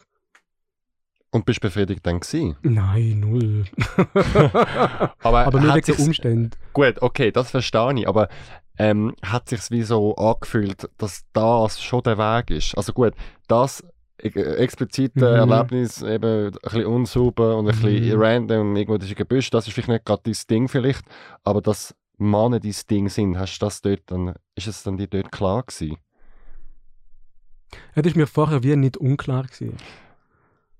Und 1.35 1.47
bist 1.47 1.61
befriedigt 1.61 2.07
dann 2.07 2.21
gewesen? 2.21 2.57
Nein, 2.63 3.19
null. 3.19 3.65
Aber, 5.21 5.47
Aber 5.47 5.61
nur 5.61 5.75
wegen 5.75 5.85
der 5.85 5.95
sich's- 5.97 5.99
Umstände. 6.07 6.57
Gut, 6.73 7.03
okay, 7.03 7.33
das 7.33 7.51
verstehe 7.51 7.93
ich, 7.99 8.07
aber 8.09 8.29
ähm, 8.79 9.15
hat 9.21 9.49
sich 9.49 9.69
wie 9.73 9.83
so 9.83 10.15
angefühlt, 10.15 10.89
dass 10.97 11.25
das 11.33 11.83
schon 11.83 12.03
der 12.05 12.19
Weg 12.19 12.51
ist? 12.51 12.77
Also 12.77 12.93
gut, 12.93 13.15
das 13.49 13.83
äh, 14.19 14.29
explizite 14.29 15.19
Mhm. 15.19 15.51
Erlebnis, 15.51 16.03
eben 16.03 16.47
ein 16.47 16.51
bisschen 16.53 16.87
unsauber 16.87 17.57
und 17.57 17.69
ein 17.69 17.75
bisschen 17.81 18.17
Mhm. 18.17 18.23
random, 18.23 18.77
irgendwo 18.77 18.99
durch 18.99 19.11
ein 19.11 19.17
Gebüsch, 19.17 19.51
das 19.51 19.67
ist 19.67 19.73
vielleicht 19.75 19.89
nicht 19.89 20.05
gerade 20.05 20.23
dein 20.25 20.37
Ding 20.49 20.69
vielleicht, 20.69 21.03
aber 21.43 21.61
dass 21.61 21.97
Männer 22.17 22.61
dein 22.61 22.75
Ding 22.89 23.09
sind, 23.09 23.37
hast 23.39 23.59
du 23.59 23.67
das 23.67 23.83
dort 23.83 24.03
dann, 24.07 24.35
ist 24.55 24.69
es 24.69 24.85
dann 24.85 24.97
dir 24.99 25.09
dort 25.09 25.33
klar 25.33 25.65
gewesen? 25.65 25.97
Ja, 27.97 28.03
das 28.03 28.07
ist 28.13 28.17
mir 28.17 28.29
vorher 28.29 28.63
wie 28.63 28.77
nicht 28.77 28.97
unklar 28.99 29.43
gewesen. 29.45 29.77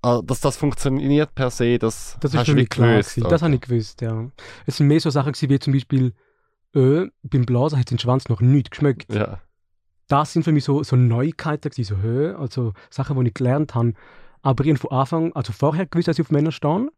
Ah, 0.05 0.21
dass 0.23 0.39
das 0.39 0.55
funktioniert 0.55 1.33
per 1.33 1.49
se, 1.49 1.79
das, 1.79 2.15
Das 2.19 2.31
ist 2.31 2.39
hast 2.39 2.47
wie 2.49 2.53
mich 2.53 2.69
klar 2.69 2.91
gewusst, 2.91 3.15
gewesen. 3.15 3.29
Das 3.29 3.41
habe 3.41 3.55
ich 3.55 3.61
gewusst, 3.61 4.01
ja. 4.01 4.29
Es 4.67 4.77
sind 4.77 4.85
mehr 4.85 4.99
so 4.99 5.09
Sachen 5.09 5.31
gewesen, 5.31 5.49
wie 5.49 5.57
zum 5.57 5.73
Beispiel, 5.73 6.13
äh, 6.75 7.07
beim 7.23 7.45
Blasen 7.47 7.79
hat 7.79 7.89
den 7.89 7.97
Schwanz 7.97 8.29
noch 8.29 8.39
nicht 8.39 8.69
geschmeckt. 8.69 9.11
Ja. 9.11 9.39
Das 10.07 10.31
sind 10.31 10.43
für 10.43 10.51
mich 10.51 10.63
so, 10.63 10.83
so 10.83 10.95
Neuigkeiten 10.95 11.71
gewesen, 11.71 11.95
so 11.95 12.01
Höhe, 12.03 12.37
also 12.37 12.73
Sachen, 12.91 13.19
die 13.19 13.29
ich 13.29 13.33
gelernt 13.33 13.73
habe. 13.73 13.93
Aber 14.43 14.63
ich 14.63 14.69
habe 14.69 14.79
von 14.79 14.91
Anfang, 14.91 15.33
also 15.33 15.51
vorher 15.53 15.87
gewusst, 15.87 16.07
dass 16.07 16.19
ich 16.19 16.25
auf 16.25 16.29
Männer 16.29 16.51
stehe 16.51 16.91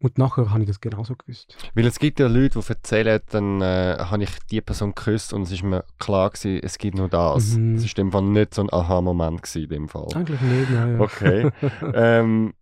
und 0.00 0.18
nachher 0.18 0.50
habe 0.50 0.60
ich 0.62 0.66
das 0.66 0.80
genauso 0.80 1.14
gewusst. 1.14 1.56
Weil 1.74 1.86
es 1.86 1.98
gibt 1.98 2.20
ja 2.20 2.26
Leute, 2.26 2.58
die 2.58 2.68
erzählen, 2.68 3.20
dann 3.30 3.60
äh, 3.60 3.96
habe 3.98 4.22
ich 4.22 4.30
die 4.50 4.60
Person 4.60 4.94
geküsst 4.94 5.32
und 5.32 5.42
es 5.42 5.52
ist 5.52 5.62
mir 5.62 5.84
klar 5.98 6.30
gewesen, 6.30 6.60
es 6.62 6.78
gibt 6.78 6.96
nur 6.96 7.08
das. 7.08 7.56
Mhm. 7.56 7.74
Es 7.76 7.84
ist 7.84 7.98
in 7.98 8.06
dem 8.06 8.12
Fall 8.12 8.22
nicht 8.22 8.54
so 8.54 8.62
ein 8.62 8.72
Aha-Moment 8.72 9.42
gewesen, 9.42 9.62
in 9.64 9.68
dem 9.68 9.88
Fall. 9.88 10.08
Eigentlich 10.14 10.40
nicht, 10.40 10.70
nein. 10.70 10.94
Ja. 10.94 11.00
Okay. 11.00 11.50
ähm, 11.94 12.54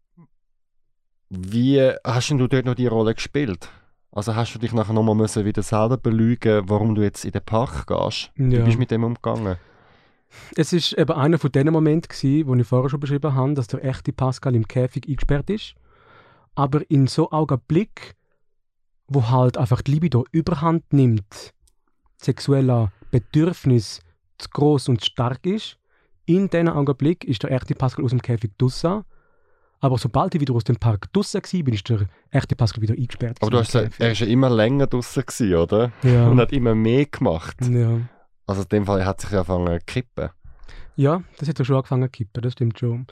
wie 1.31 1.81
hast 2.05 2.31
denn 2.31 2.39
du 2.39 2.49
dort 2.49 2.65
noch 2.65 2.75
die 2.75 2.87
Rolle 2.87 3.15
gespielt? 3.15 3.69
Also 4.11 4.35
hast 4.35 4.55
du 4.55 4.59
dich 4.59 4.73
nachher 4.73 4.95
nochmal 4.95 5.15
müssen 5.15 5.45
wieder 5.45 5.63
selber 5.63 5.97
belügen, 5.97 6.69
warum 6.69 6.95
du 6.95 7.03
jetzt 7.03 7.25
in 7.25 7.33
den 7.33 7.43
Park 7.43 7.87
gehst? 7.87 8.33
Wie 8.35 8.57
Ja. 8.57 8.65
bist 8.65 8.77
du 8.77 8.81
mit 8.81 8.91
dem 8.91 9.05
umgegangen? 9.05 9.57
Es 10.57 10.73
ist 10.73 10.93
eben 10.95 11.13
einer 11.13 11.39
von 11.39 11.53
diesen 11.53 11.71
Momenten, 11.71 12.09
gewesen, 12.09 12.47
wo 12.49 12.55
ich 12.55 12.67
vorher 12.67 12.91
schon 12.91 13.01
beschrieben 13.01 13.35
habe, 13.35 13.55
dass 13.55 13.67
der 13.69 13.85
echte 13.85 14.13
Pascal 14.13 14.55
im 14.55 14.67
Käfig 14.67 15.07
eingesperrt 15.07 15.51
ist. 15.51 15.75
Aber 16.59 16.83
in 16.91 17.07
so 17.07 17.31
Augenblick, 17.31 18.17
wo 19.07 19.29
halt 19.31 19.57
einfach 19.57 19.81
die 19.81 19.93
Libido 19.93 20.27
überhand 20.33 20.93
nimmt, 20.93 21.55
sexueller 22.17 22.91
Bedürfnis 23.13 24.01
zu 24.39 24.49
groß 24.51 24.89
und 24.89 25.01
zu 25.01 25.07
stark 25.07 25.47
ist, 25.47 25.79
in 26.27 26.51
diesem 26.51 26.67
Augenblick 26.67 27.25
ist 27.25 27.45
der 27.45 27.53
echte 27.53 27.77
Pascal 27.77 28.05
aus 28.05 28.11
dem 28.11 28.21
Käfig 28.21 28.51
draussen. 28.59 29.05
Aber 29.79 29.99
sobald 29.99 30.35
ich 30.35 30.41
wieder 30.41 30.53
aus 30.53 30.65
dem 30.65 30.75
Park 30.75 31.13
draussen 31.13 31.41
war, 31.41 31.63
bin, 31.63 31.75
ist 31.75 31.89
der 31.89 32.09
echte 32.33 32.57
Pascal 32.57 32.83
wieder 32.83 32.95
eingesperrt. 32.95 33.39
Aber 33.41 33.53
du 33.53 33.59
hast 33.59 33.77
er 33.77 34.11
ist 34.11 34.19
ja 34.19 34.27
immer 34.27 34.51
länger 34.51 34.89
draußen 34.89 35.23
gewesen, 35.25 35.55
oder? 35.55 35.93
ja. 36.03 36.27
Und 36.29 36.41
hat 36.41 36.53
immer 36.53 36.75
mehr 36.75 37.07
gemacht. 37.07 37.57
ja. 37.71 38.01
Also 38.49 38.63
in 38.63 38.69
dem 38.71 38.87
Fall 38.87 39.05
hat 39.05 39.21
sich 39.21 39.31
ja 39.31 39.43
angefangen 39.43 39.79
zu 39.79 39.85
kippen. 39.87 40.31
Ja, 40.97 41.23
das 41.39 41.49
hat 41.49 41.61
er 41.61 41.65
schon 41.65 41.77
angefangen 41.77 42.09
zu 42.09 42.11
kippen, 42.11 42.43
das 42.43 42.55
stimmt 42.55 42.81
schon. 42.81 43.07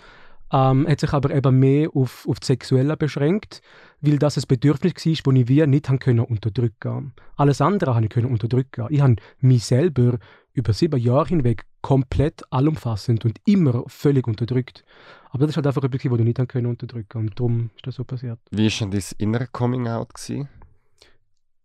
Ähm, 0.53 0.87
hat 0.89 1.01
sich 1.01 1.13
aber 1.13 1.35
eben 1.35 1.59
mehr 1.59 1.89
auf, 1.95 2.27
auf 2.29 2.39
das 2.39 2.47
Sexuelle 2.47 2.97
beschränkt, 2.97 3.63
weil 4.01 4.19
das 4.19 4.37
ein 4.37 4.45
Bedürfnis 4.47 4.95
war, 4.95 5.33
das 5.35 5.41
ich 5.41 5.49
wie 5.49 5.67
nicht 5.67 5.89
haben 5.89 5.99
können 5.99 6.21
unterdrücken 6.21 7.13
Alles 7.35 7.61
andere 7.61 7.95
habe 7.95 8.05
ich 8.05 8.11
können 8.11 8.31
unterdrücken. 8.31 8.87
Ich 8.91 9.01
habe 9.01 9.17
mich 9.41 9.65
selber 9.65 10.19
über 10.53 10.73
sieben 10.73 11.01
Jahre 11.01 11.29
hinweg 11.29 11.65
komplett 11.83 12.43
allumfassend 12.51 13.25
und 13.25 13.39
immer 13.45 13.85
völlig 13.89 14.27
unterdrückt. 14.27 14.85
Aber 15.31 15.41
das 15.41 15.51
ist 15.51 15.57
halt 15.57 15.67
einfach 15.67 15.85
etwas, 15.85 16.11
was 16.11 16.19
du 16.19 16.25
nicht 16.25 16.39
haben 16.39 16.49
können 16.49 16.67
unterdrücken 16.67 17.19
und 17.19 17.39
darum 17.39 17.71
ist 17.77 17.87
das 17.87 17.97
so 17.97 18.05
passiert. 18.05 18.39
Wie 18.51 18.65
war 18.65 18.79
denn 18.79 18.91
dein 18.91 19.03
innere 19.19 19.47
Coming-out? 19.49 20.13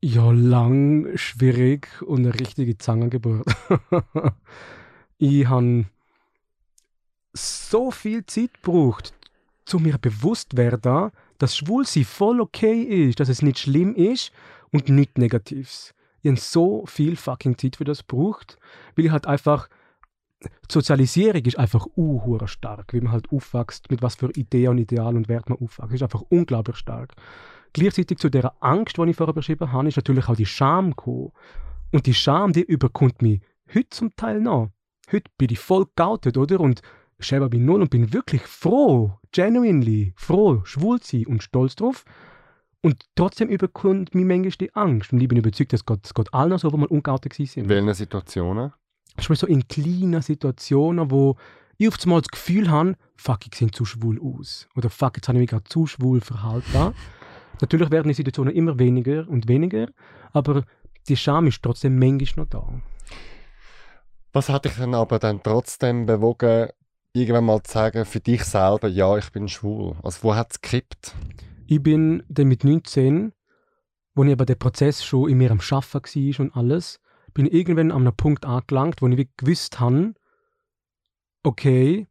Ja, 0.02 0.32
lang, 0.32 1.16
schwierig 1.16 2.02
und 2.02 2.26
eine 2.26 2.34
richtige 2.34 2.78
Zangengeburt. 2.78 3.46
ich 5.20 5.48
habe 5.48 5.86
so 7.34 7.92
viel 7.92 8.26
Zeit 8.26 8.54
gebraucht, 8.62 9.14
zu 9.66 9.80
mir 9.80 9.98
bewusst 9.98 10.58
werden, 10.58 11.12
dass 11.38 11.58
Schwulsein 11.58 12.06
voll 12.06 12.42
okay 12.42 12.82
ist, 12.82 13.20
dass 13.20 13.30
es 13.30 13.42
nicht 13.42 13.60
schlimm 13.60 13.96
ist 13.96 14.32
und 14.72 14.90
nichts 14.90 15.18
Negatives. 15.18 15.94
Ich 16.22 16.30
habe 16.30 16.40
so 16.40 16.86
viel 16.86 17.16
fucking 17.16 17.58
Zeit 17.58 17.78
für 17.78 17.84
das 17.84 18.06
gebraucht, 18.06 18.58
weil 18.96 19.06
ich 19.06 19.12
halt 19.12 19.26
einfach 19.28 19.70
die 20.44 20.74
Sozialisierung 20.74 21.44
ist 21.46 21.60
einfach 21.60 21.86
unhure 21.96 22.48
stark, 22.48 22.94
wie 22.94 23.02
man 23.02 23.12
halt 23.12 23.32
aufwächst, 23.32 23.92
mit 23.92 24.02
was 24.02 24.16
für 24.16 24.32
Ideen 24.32 24.70
und 24.70 24.78
Idealen 24.80 25.18
und 25.18 25.30
Werten 25.30 25.54
man 25.54 25.62
aufwächst. 25.62 25.94
ist 25.94 26.04
einfach 26.04 26.24
unglaublich 26.30 26.78
stark. 26.78 27.14
Gleichzeitig 27.74 28.18
zu 28.18 28.30
der 28.30 28.54
Angst, 28.60 28.98
die 28.98 29.10
ich 29.10 29.16
vorher 29.16 29.34
beschrieben 29.34 29.72
habe, 29.72 29.88
ist 29.88 29.98
natürlich 29.98 30.28
auch 30.28 30.36
die 30.36 30.46
Scham 30.46 30.92
gekommen. 30.92 31.32
Und 31.92 32.06
die 32.06 32.14
Scham, 32.14 32.54
die 32.54 32.64
überkommt 32.64 33.22
mich 33.22 33.42
heute 33.74 33.90
zum 33.90 34.16
Teil 34.16 34.42
noch. 34.42 34.72
Heute 35.12 35.30
bin 35.38 35.50
ich 35.52 35.60
voll 35.60 35.86
geoutet, 35.96 36.38
oder? 36.38 36.60
Und 36.60 36.82
schäme 37.22 37.50
bin 37.50 37.66
null 37.66 37.82
und 37.82 37.90
bin 37.90 38.14
wirklich 38.14 38.42
froh, 38.44 39.18
genuinely 39.32 40.14
froh, 40.16 40.62
schwul 40.66 41.00
zu 41.00 41.18
sein 41.18 41.28
und 41.28 41.44
stolz 41.44 41.76
drauf. 41.76 42.04
Und 42.82 43.06
trotzdem 43.16 43.48
überkommt 43.50 44.16
mich 44.16 44.26
manchmal 44.26 44.52
die 44.52 44.76
Angst. 44.76 45.14
Und 45.14 45.22
ich 45.22 45.28
bin 45.28 45.38
überzeugt, 45.38 45.72
dass 45.74 45.86
Gott, 45.86 46.10
Gott 46.14 46.34
allen 46.34 46.58
so, 46.58 46.72
wo 46.74 46.78
wir 46.78 46.90
ungeoutet 46.92 47.38
In 47.40 47.46
sind. 47.46 47.70
welchen 47.70 47.94
Situationen? 47.94 48.74
Schon 49.20 49.36
so 49.36 49.46
in 49.46 49.68
kleinen 49.68 50.22
Situationen, 50.22 51.12
wo 51.12 51.36
ich 51.78 51.88
oft 51.88 52.06
mal 52.08 52.22
das 52.22 52.30
Gefühl 52.30 52.70
habe, 52.72 52.96
fuck, 53.16 53.40
ich 53.46 53.56
sehe 53.56 53.72
zu 53.72 53.86
schwul 53.86 54.20
aus. 54.22 54.68
Oder 54.76 54.90
fuck, 54.90 55.18
jetzt 55.18 55.28
habe 55.28 55.38
ich 55.38 55.42
mich 55.42 55.50
gerade 55.50 55.64
zu 55.66 55.86
schwul 55.86 56.22
verhalten. 56.22 56.96
Natürlich 57.62 57.92
werden 57.92 58.08
die 58.08 58.16
Situationen 58.16 58.56
immer 58.56 58.80
weniger 58.80 59.28
und 59.28 59.48
weniger, 59.48 59.88
aber 60.34 60.64
die 61.08 61.18
Scham 61.18 61.48
ist 61.48 61.62
trotzdem 61.62 62.00
manchmal 62.00 62.46
noch 62.46 62.50
da. 62.50 62.82
Was 64.34 64.50
hat 64.50 64.66
dich 64.66 64.76
dann 64.76 64.96
aber 64.96 65.20
dann 65.20 65.44
trotzdem 65.44 66.06
bewogen, 66.06 66.70
irgendwann 67.14 67.46
mal 67.46 67.64
zu 67.64 67.74
sagen, 67.74 68.06
für 68.06 68.20
dich 68.20 68.44
selber, 68.44 68.88
ja, 68.88 69.18
ich 69.18 69.32
bin 69.32 69.48
schwul? 69.48 69.96
Also 70.04 70.24
wo 70.24 70.36
hat 70.36 70.52
es 70.52 70.62
gekippt? 70.62 71.16
Ich 71.68 71.82
bin 71.82 72.24
dann 72.30 72.48
mit 72.48 72.64
19, 72.64 73.34
wo 74.16 74.24
ich 74.24 74.32
aber 74.32 74.46
der 74.46 74.56
Prozess 74.56 75.04
schon 75.04 75.30
in 75.30 75.38
mir 75.38 75.52
am 75.52 75.62
Schaffen 75.62 76.02
war 76.02 76.40
und 76.40 76.56
alles, 76.56 77.00
bin 77.34 77.46
ich 77.46 77.54
irgendwann 77.54 77.92
an 77.92 78.02
einem 78.02 78.16
Punkt 78.16 78.46
angelangt, 78.46 79.02
wo 79.02 79.08
ich 79.08 79.30
gewusst 79.38 79.80
habe, 79.80 80.14
okay, 81.44 82.08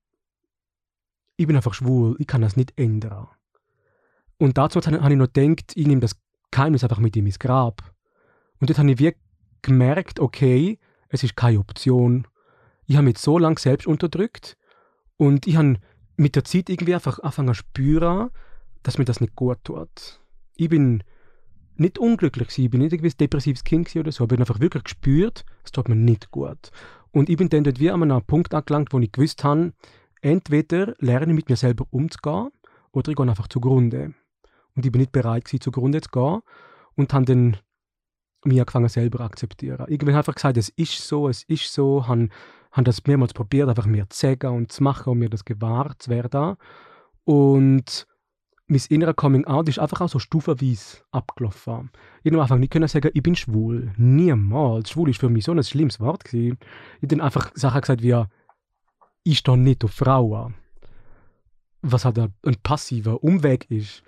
ich 1.37 1.47
bin 1.47 1.57
einfach 1.57 1.75
schwul, 1.75 2.17
ich 2.19 2.27
kann 2.27 2.43
das 2.43 2.57
nicht 2.57 2.79
ändern. 2.79 3.29
Und 4.39 4.57
dazu 4.59 4.81
habe 4.81 5.13
ich 5.13 5.19
noch 5.19 5.33
gedacht, 5.33 5.73
ich 5.75 5.87
nehme 5.87 6.01
das 6.01 6.17
Geheimnis 6.51 6.83
einfach 6.83 6.99
mit 6.99 7.17
in 7.17 7.25
mein 7.25 7.35
Grab. 7.39 7.83
Und 8.59 8.69
dort 8.69 8.79
habe 8.79 8.91
ich 8.91 8.99
wirklich 8.99 9.23
gemerkt, 9.63 10.21
okay, 10.21 10.79
es 11.09 11.23
ist 11.23 11.37
keine 11.37 11.59
Option. 11.59 12.27
Ich 12.87 12.97
habe 12.97 13.05
mich 13.05 13.19
so 13.19 13.39
lange 13.39 13.59
selbst 13.59 13.87
unterdrückt 13.87 14.57
und 15.21 15.47
ich 15.47 15.57
habe 15.57 15.75
mit 16.17 16.35
der 16.35 16.45
Zeit 16.45 16.71
irgendwie 16.71 16.95
einfach 16.95 17.19
angefangen 17.19 17.49
zu 17.49 17.59
spüren, 17.59 18.31
dass 18.83 18.97
mir 18.97 19.05
das 19.05 19.21
nicht 19.21 19.37
gut 19.37 19.59
tut. 19.65 20.19
Ich 20.57 20.71
bin 20.71 21.05
nicht 21.77 21.99
unglücklich 21.99 22.49
gewesen, 22.49 22.65
ich 22.65 22.71
bin 22.71 22.81
nicht 22.81 22.95
ein 22.95 23.19
depressives 23.21 23.63
Kind 23.63 23.95
oder 23.97 24.13
so, 24.13 24.25
ich 24.25 24.31
habe 24.31 24.41
einfach 24.41 24.61
wirklich 24.61 24.85
gespürt, 24.85 25.45
es 25.63 25.73
tut 25.73 25.91
mir 25.91 25.95
nicht 25.95 26.31
gut. 26.31 26.71
Und 27.11 27.29
ich 27.29 27.37
bin 27.37 27.51
dann 27.51 27.65
dort 27.65 27.81
wie 27.81 27.91
an 27.91 28.03
einem 28.03 28.23
Punkt 28.23 28.55
angelangt, 28.55 28.95
wo 28.95 28.99
ich 28.99 29.13
gewusst 29.13 29.45
habe, 29.45 29.75
entweder 30.23 30.95
lerne 31.01 31.33
ich 31.33 31.37
mit 31.37 31.51
mir 31.51 31.57
selber 31.57 31.85
umzugehen 31.91 32.49
oder 32.93 33.11
ich 33.11 33.17
gehe 33.17 33.29
einfach 33.29 33.49
zugrunde. 33.49 34.15
Und 34.75 34.87
ich 34.87 34.93
bin 34.93 35.03
nicht 35.03 35.13
bereit 35.13 35.45
gewesen, 35.45 35.61
zugrunde 35.61 36.01
zu 36.01 36.09
gehen 36.09 36.41
und 36.95 37.13
habe 37.13 37.27
dann 37.27 37.59
mich 38.47 38.59
angefangen 38.59 38.89
selber 38.89 39.21
akzeptieren. 39.21 39.85
Ich 39.91 40.01
habe 40.01 40.17
einfach 40.17 40.35
gesagt, 40.35 40.57
es 40.57 40.71
ist 40.71 41.07
so, 41.07 41.29
es 41.29 41.43
ist 41.43 41.71
so, 41.75 42.09
habe, 42.09 42.31
habe 42.73 42.85
das 42.85 43.05
mehrmals 43.07 43.35
probiert, 43.35 43.69
einfach 43.69 43.87
mir 43.87 44.09
zu 44.09 44.19
sagen 44.19 44.55
und 44.55 44.73
zu 44.73 44.83
machen 44.83 45.11
und 45.11 45.19
mir 45.19 45.31
das 45.31 45.45
gewahr 45.45 45.99
zu 45.99 46.11
werden. 46.11 46.57
Und 47.25 48.07
mein 48.71 48.81
innerer 48.89 49.15
Coming 49.15 49.47
Out 49.47 49.69
ist 49.69 49.81
einfach 49.81 50.01
auch 50.01 50.09
so 50.09 50.21
stufenweise 50.21 50.99
abgelaufen. 51.11 51.91
Ich 52.23 52.31
konnte 52.31 52.43
einfach 52.43 52.57
nicht 52.57 52.73
können 52.73 52.87
sagen, 52.87 53.11
ich 53.13 53.23
bin 53.23 53.35
schwul. 53.35 53.93
Niemals. 53.97 54.91
Schwul 54.91 55.11
ist 55.11 55.19
für 55.19 55.29
mich 55.29 55.45
so 55.45 55.53
ein 55.53 55.63
schlimmes 55.65 55.99
Wort. 55.99 56.25
Gewesen. 56.25 56.59
Ich 56.99 57.03
habe 57.03 57.09
dann 57.09 57.21
einfach 57.21 57.51
Sachen 57.55 57.81
gesagt 57.81 58.03
wie, 58.03 58.25
ich 59.25 59.39
stehe 59.39 59.59
nicht 59.59 59.85
auf 59.85 59.93
Frauen. 59.93 60.55
Was 61.83 62.05
halt 62.05 62.19
ein 62.19 62.57
passiver 62.63 63.25
Umweg 63.25 63.69
ist. 63.71 64.05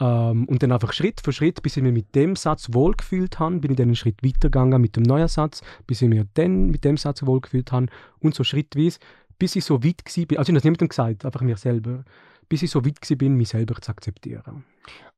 Ähm, 0.00 0.44
und 0.46 0.62
dann 0.62 0.72
einfach 0.72 0.92
Schritt 0.92 1.20
für 1.22 1.32
Schritt, 1.32 1.62
bis 1.62 1.76
ich 1.76 1.82
mich 1.82 1.92
mit 1.92 2.14
dem 2.14 2.36
Satz 2.36 2.68
wohlgefühlt 2.72 3.38
habe, 3.38 3.58
bin 3.58 3.72
ich 3.72 3.76
dann 3.76 3.88
einen 3.88 3.96
Schritt 3.96 4.22
weitergegangen 4.22 4.80
mit 4.80 4.96
dem 4.96 5.02
neuen 5.02 5.28
Satz, 5.28 5.62
bis 5.86 6.02
ich 6.02 6.08
mir 6.08 6.26
dann 6.34 6.70
mit 6.70 6.84
dem 6.84 6.96
Satz 6.96 7.24
wohlgefühlt 7.24 7.72
habe 7.72 7.86
und 8.20 8.34
so 8.34 8.44
schrittweise, 8.44 8.98
bis 9.38 9.56
ich 9.56 9.64
so 9.64 9.82
weit 9.82 10.02
war, 10.04 10.14
also 10.14 10.24
ich 10.24 10.38
habe 10.38 10.52
das 10.52 10.64
niemandem 10.64 10.88
gesagt, 10.88 11.24
einfach 11.24 11.40
mir 11.40 11.56
selber, 11.56 12.04
bis 12.48 12.62
ich 12.62 12.70
so 12.70 12.84
weit 12.84 12.98
war, 13.10 13.28
mich 13.28 13.48
selber 13.48 13.74
zu 13.80 13.90
akzeptieren. 13.90 14.64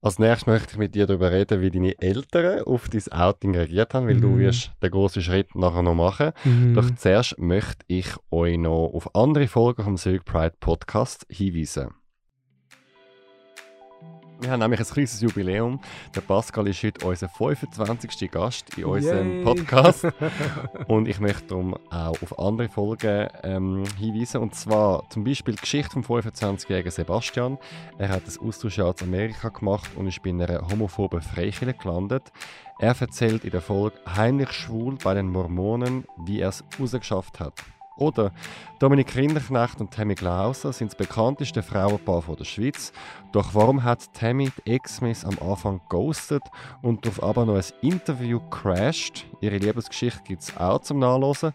Als 0.02 0.18
nächstes 0.18 0.46
möchte 0.46 0.72
ich 0.72 0.78
mit 0.78 0.94
dir 0.94 1.06
darüber 1.06 1.30
reden, 1.30 1.60
wie 1.60 1.70
deine 1.70 2.00
Eltern 2.00 2.62
auf 2.62 2.88
dein 2.88 3.12
Outing 3.12 3.54
reagiert 3.54 3.92
haben, 3.94 4.06
weil 4.08 4.16
mhm. 4.16 4.22
du 4.22 4.38
wirst 4.38 4.72
den 4.82 4.90
großen 4.90 5.22
Schritt 5.22 5.54
nachher 5.54 5.82
noch 5.82 5.94
machen. 5.94 6.32
Mhm. 6.44 6.74
Doch 6.74 6.90
zuerst 6.96 7.38
möchte 7.38 7.84
ich 7.86 8.08
euch 8.30 8.56
noch 8.56 8.90
auf 8.94 9.14
andere 9.14 9.46
Folgen 9.46 9.84
vom 9.84 9.96
Silk 9.96 10.24
Pride 10.24 10.54
Podcast 10.58 11.26
hinweisen. 11.28 11.90
Wir 14.40 14.50
haben 14.50 14.60
nämlich 14.60 14.80
ein 14.80 14.86
kleines 14.86 15.20
Jubiläum. 15.20 15.80
Der 16.14 16.22
Pascal 16.22 16.66
ist 16.66 16.82
heute 16.82 17.06
unser 17.06 17.28
25. 17.28 18.30
Gast 18.30 18.78
in 18.78 18.86
unserem 18.86 19.36
Yay. 19.36 19.44
Podcast. 19.44 20.06
und 20.88 21.08
ich 21.08 21.20
möchte 21.20 21.48
darum 21.48 21.74
auch 21.90 22.22
auf 22.22 22.38
andere 22.38 22.70
Folgen 22.70 23.28
ähm, 23.42 23.84
hinweisen. 23.98 24.40
Und 24.40 24.54
zwar 24.54 25.08
zum 25.10 25.24
Beispiel 25.24 25.56
die 25.56 25.60
Geschichte 25.60 25.90
vom 25.90 26.02
25-jährigen 26.02 26.90
Sebastian. 26.90 27.58
Er 27.98 28.08
hat 28.08 28.26
das 28.26 28.38
Austauschjahr 28.38 28.94
in 29.00 29.08
Amerika 29.08 29.50
gemacht 29.50 29.90
und 29.96 30.06
ist 30.06 30.22
bei 30.22 30.30
einer 30.30 30.66
homophoben 30.70 31.20
Freikirche 31.20 31.74
gelandet. 31.74 32.32
Er 32.78 32.98
erzählt 32.98 33.44
in 33.44 33.50
der 33.50 33.60
Folge 33.60 33.98
heimlich 34.16 34.52
schwul 34.52 34.96
bei 35.04 35.12
den 35.12 35.28
Mormonen, 35.28 36.06
wie 36.24 36.40
er 36.40 36.48
es 36.48 36.64
rausgeschafft 36.80 37.40
hat. 37.40 37.52
Oder 38.00 38.32
Dominik 38.78 39.14
Rinderknecht 39.14 39.78
und 39.78 39.92
Tammy 39.92 40.14
Glauser 40.14 40.72
sind 40.72 40.90
das 40.90 40.96
bekannteste 40.96 41.62
Frauenpaar 41.62 42.22
der 42.34 42.44
Schweiz. 42.44 42.92
Doch 43.30 43.54
warum 43.54 43.84
hat 43.84 44.12
Tammy 44.14 44.50
die 44.66 44.72
Ex-Miss 44.72 45.24
am 45.26 45.38
Anfang 45.46 45.82
ghostet 45.90 46.42
und 46.80 47.04
darauf 47.04 47.22
aber 47.22 47.44
noch 47.44 47.56
ein 47.56 47.64
Interview 47.82 48.40
crasht? 48.48 49.26
Ihre 49.42 49.58
Liebesgeschichte 49.58 50.22
gibt 50.24 50.42
es 50.42 50.56
auch 50.56 50.80
zum 50.80 50.98
Nachlesen. 50.98 51.52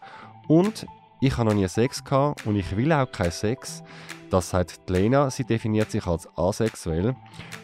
Und 0.47 0.85
ich 1.19 1.35
habe 1.35 1.49
noch 1.49 1.55
nie 1.55 1.67
Sex 1.67 2.03
gehabt 2.03 2.45
und 2.45 2.55
ich 2.55 2.77
will 2.77 2.91
auch 2.91 3.11
keinen 3.11 3.31
Sex. 3.31 3.81
Das 4.35 4.49
sagt 4.49 4.89
Lena, 4.89 5.29
sie 5.31 5.45
definiert 5.45 5.91
sich 5.91 6.05
als 6.05 6.27
asexuell. 6.37 7.15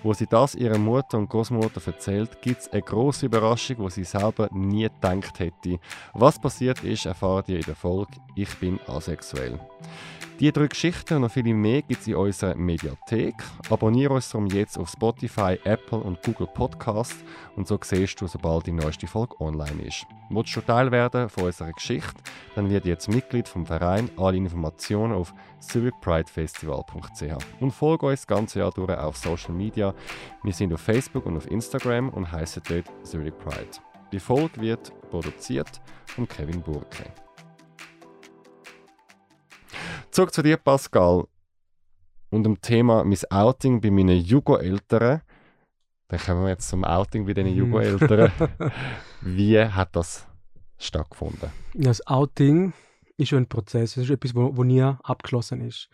Wo 0.04 0.14
sie 0.14 0.26
das 0.26 0.56
ihrer 0.56 0.78
Mutter 0.78 1.18
und 1.18 1.30
Großmutter 1.30 1.82
erzählt, 1.86 2.42
gibt 2.42 2.62
es 2.62 2.72
eine 2.72 2.82
große 2.82 3.26
Überraschung, 3.26 3.80
wo 3.80 3.90
sie 3.90 4.06
selber 4.06 4.48
nie 4.54 4.84
gedacht 4.84 5.38
hätte. 5.40 5.80
Was 6.14 6.40
passiert 6.40 6.82
ist, 6.86 7.06
erfahrt 7.06 7.50
ihr 7.50 7.58
in 7.58 7.66
der 7.66 7.76
Folge 7.76 8.14
Ich 8.36 8.58
bin 8.58 8.80
asexuell. 8.88 9.60
Die 10.42 10.52
drei 10.52 10.66
Geschichten 10.66 11.18
und 11.18 11.22
noch 11.22 11.30
viele 11.30 11.54
mehr 11.54 11.84
gibt 11.84 12.02
es 12.02 12.08
in 12.08 12.16
unserer 12.16 12.56
Mediathek. 12.56 13.36
Abonniere 13.70 14.16
uns 14.16 14.32
darum 14.32 14.48
jetzt 14.48 14.76
auf 14.76 14.90
Spotify, 14.90 15.60
Apple 15.66 16.00
und 16.00 16.24
Google 16.24 16.48
Podcast 16.48 17.14
und 17.56 17.68
so 17.68 17.78
siehst 17.80 18.20
du, 18.20 18.26
sobald 18.26 18.66
die 18.66 18.72
neueste 18.72 19.06
Folge 19.06 19.40
online 19.40 19.84
ist. 19.84 20.08
Willst 20.32 20.56
du 20.56 20.62
Teil 20.62 20.92
werden 20.92 21.30
von 21.30 21.44
unserer 21.44 21.72
Geschichte, 21.72 22.16
dann 22.56 22.72
wird 22.72 22.86
jetzt 22.86 23.08
Mitglied 23.08 23.48
vom 23.48 23.68
Verein. 23.68 24.10
Alle 24.18 24.38
Informationen 24.38 25.14
auf 25.14 25.32
zurichpridefestival.ch 25.60 27.38
und 27.60 27.70
folge 27.70 28.08
uns 28.08 28.22
das 28.22 28.28
ganze 28.28 28.62
Jahr 28.62 28.72
durch 28.72 28.98
auf 28.98 29.18
Social 29.18 29.54
Media. 29.54 29.94
Wir 30.42 30.54
sind 30.54 30.74
auf 30.74 30.82
Facebook 30.82 31.28
und 31.28 31.38
auf 31.38 31.46
Instagram 31.52 32.10
und 32.10 32.32
heißen 32.32 32.64
dort 32.68 32.86
Zurich 33.04 33.38
Pride. 33.38 33.78
Die 34.12 34.20
Folge 34.20 34.60
wird 34.60 34.92
produziert 35.12 35.82
von 36.08 36.28
Kevin 36.28 36.64
Burke. 36.64 37.14
Zurück 40.12 40.34
zu 40.34 40.42
dir, 40.42 40.58
Pascal. 40.58 41.26
Und 42.30 42.44
dem 42.44 42.62
Thema 42.62 43.04
mein 43.04 43.18
Outing 43.30 43.82
bei 43.82 43.92
meinen 43.92 44.20
Jugo-Eltern. 44.20 45.22
Dann 46.08 46.20
kommen 46.20 46.44
wir 46.44 46.50
jetzt 46.50 46.70
zum 46.70 46.84
Outing 46.84 47.26
bei 47.26 47.34
diesen 47.34 47.52
mhm. 47.52 47.58
Jugo-Eltern. 47.58 48.32
Wie 49.22 49.60
hat 49.60 49.96
das 49.96 50.28
stattgefunden? 50.78 51.52
Das 51.74 52.06
Outing 52.08 52.74
ist 53.18 53.34
ein 53.34 53.48
Prozess. 53.48 53.98
Es 53.98 54.06
ist 54.06 54.10
etwas, 54.10 54.36
wo, 54.36 54.56
wo 54.56 54.64
nie 54.64 54.82
abgeschlossen 54.82 55.62
ist. 55.62 55.90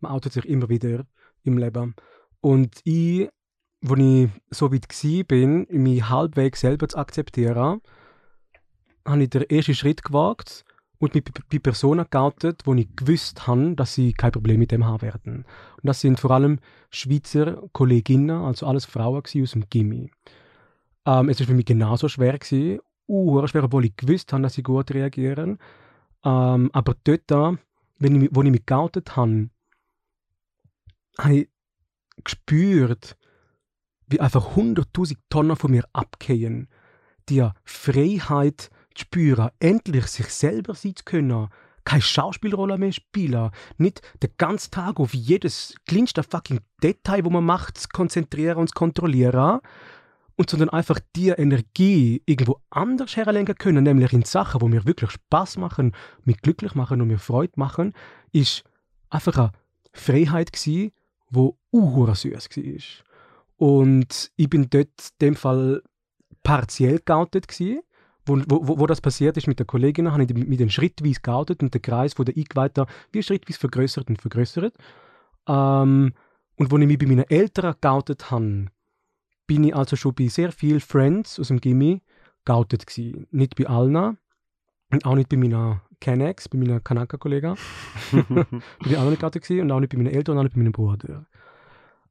Man 0.00 0.12
outet 0.12 0.32
sich 0.32 0.48
immer 0.48 0.68
wieder 0.68 1.06
im 1.44 1.58
Leben. 1.58 1.94
Und 2.40 2.80
ich, 2.84 3.28
als 3.86 3.98
ich 3.98 4.28
so 4.50 4.72
weit 4.72 4.88
war, 4.88 5.66
mich 5.68 6.08
halbwegs 6.08 6.60
selber 6.60 6.88
zu 6.88 6.98
akzeptieren, 6.98 7.80
habe 9.06 9.22
ich 9.22 9.30
den 9.30 9.42
ersten 9.42 9.74
Schritt 9.74 10.02
gewagt 10.02 10.64
und 11.00 11.14
mich 11.14 11.24
bei 11.24 11.58
Personen 11.58 12.06
geoutet, 12.10 12.66
wo 12.66 12.74
ich 12.74 12.94
gewusst 12.94 13.46
habe, 13.46 13.74
dass 13.74 13.94
sie 13.94 14.12
kein 14.12 14.32
Problem 14.32 14.60
mit 14.60 14.70
dem 14.70 14.84
haben 14.84 15.00
werden. 15.00 15.44
Und 15.76 15.84
das 15.84 16.00
sind 16.00 16.20
vor 16.20 16.30
allem 16.30 16.60
Schweizer 16.90 17.62
Kolleginnen, 17.72 18.42
also 18.42 18.66
alles 18.66 18.84
Frauen 18.84 19.22
aus 19.22 19.50
dem 19.52 19.68
Gimmi. 19.70 20.10
Ähm, 21.06 21.28
es 21.30 21.40
war 21.40 21.46
für 21.46 21.54
mich 21.54 21.64
genauso 21.64 22.08
schwer, 22.08 22.38
gewesen, 22.38 22.80
schwer, 23.48 23.64
obwohl 23.64 23.86
ich 23.86 23.96
gewusst 23.96 24.32
habe, 24.32 24.42
dass 24.42 24.54
sie 24.54 24.62
gut 24.62 24.92
reagieren. 24.92 25.58
Ähm, 26.22 26.70
aber 26.74 26.94
dort, 27.02 27.58
wenn 27.98 28.22
ich, 28.22 28.28
wo 28.32 28.42
ich 28.42 28.50
mich 28.50 28.66
geoutet 28.66 29.16
habe, 29.16 29.48
habe 31.18 31.34
ich 31.34 31.48
gespürt, 32.22 33.16
wie 34.06 34.20
einfach 34.20 34.54
100.000 34.54 35.16
Tonnen 35.30 35.56
von 35.56 35.70
mir 35.70 35.84
abgehen. 35.94 36.68
Die 37.30 37.48
Freiheit, 37.64 38.70
zu 38.94 39.02
spüren, 39.02 39.50
endlich 39.58 40.06
sich 40.06 40.26
selber 40.28 40.74
sein 40.74 40.96
zu 40.96 41.04
können, 41.04 41.48
keine 41.84 42.02
Schauspielrolle 42.02 42.78
mehr 42.78 42.92
spielen, 42.92 43.50
nicht 43.78 44.02
den 44.22 44.30
ganzen 44.36 44.70
Tag 44.70 45.00
auf 45.00 45.14
jedes 45.14 45.74
kleinste 45.86 46.22
fucking 46.22 46.60
Detail, 46.82 47.24
wo 47.24 47.30
man 47.30 47.44
macht, 47.44 47.78
zu 47.78 47.88
konzentrieren 47.88 48.58
und 48.58 48.68
zu 48.68 48.74
kontrollieren, 48.74 49.60
und 50.40 50.48
sondern 50.48 50.70
einfach 50.70 50.98
die 51.16 51.28
Energie 51.28 52.22
irgendwo 52.24 52.62
anders 52.70 53.14
herlenken 53.14 53.56
können, 53.56 53.84
nämlich 53.84 54.14
in 54.14 54.22
Sachen, 54.22 54.62
wo 54.62 54.68
mir 54.68 54.86
wirklich 54.86 55.10
Spaß 55.10 55.58
machen, 55.58 55.94
mich 56.24 56.38
glücklich 56.40 56.74
machen 56.74 57.02
und 57.02 57.08
mir 57.08 57.18
Freude 57.18 57.52
machen, 57.56 57.92
ist 58.32 58.64
einfach 59.10 59.36
eine 59.36 59.52
Freiheit 59.92 60.50
gsi, 60.54 60.94
wo 61.28 61.58
uhura 61.72 62.14
süß 62.14 62.48
war. 62.56 63.04
Und 63.58 64.32
ich 64.36 64.48
bin 64.48 64.70
dort 64.70 64.88
in 64.88 65.18
dem 65.20 65.36
Fall 65.36 65.82
partiell 66.42 67.00
geoutet 67.04 67.46
gsi 67.46 67.82
wo, 68.30 68.66
wo, 68.66 68.78
wo 68.78 68.86
das 68.86 69.00
passiert 69.00 69.36
ist 69.36 69.46
mit 69.46 69.58
der 69.58 69.66
Kollegin, 69.66 70.12
habe 70.12 70.24
ich 70.24 70.34
mit 70.34 70.60
den 70.60 70.70
schrittweise 70.70 71.20
geoutet 71.20 71.62
und 71.62 71.74
der 71.74 71.80
Kreis 71.80 72.14
der 72.14 72.36
Eingeweihten 72.36 72.86
wie 73.12 73.22
schrittweise 73.22 73.58
vergrößert 73.58 74.08
und 74.08 74.20
vergrößert. 74.20 74.74
Ähm, 75.48 76.12
und 76.56 76.70
wo 76.70 76.78
ich 76.78 76.86
mich 76.86 76.98
bei 76.98 77.06
meinen 77.06 77.28
Eltern 77.28 77.74
geoutet 77.80 78.30
habe, 78.30 78.66
bin 79.46 79.64
ich 79.64 79.74
also 79.74 79.96
schon 79.96 80.14
bei 80.14 80.28
sehr 80.28 80.52
vielen 80.52 80.80
Friends 80.80 81.40
aus 81.40 81.48
dem 81.48 81.60
Gimmi 81.60 82.02
geoutet 82.44 82.86
gewesen. 82.86 83.26
Nicht 83.30 83.56
bei 83.56 83.66
allen 83.66 84.18
und 84.92 85.04
auch 85.04 85.14
nicht 85.14 85.28
bei 85.28 85.36
meiner 85.36 85.82
Kennex, 86.00 86.48
bei 86.48 86.58
meiner 86.58 86.80
Kanaka-Kollega. 86.80 87.54
bin 88.12 88.62
ich 88.84 88.96
auch 88.96 89.08
nicht 89.08 89.20
geoutet 89.20 89.42
gewesen 89.42 89.62
und 89.62 89.72
auch 89.72 89.80
nicht 89.80 89.90
bei 89.90 89.98
meinen 89.98 90.12
Eltern 90.12 90.34
und 90.34 90.40
auch 90.40 90.44
nicht 90.44 90.54
bei 90.54 90.60
meinem 90.60 90.72
Bruder. 90.72 91.26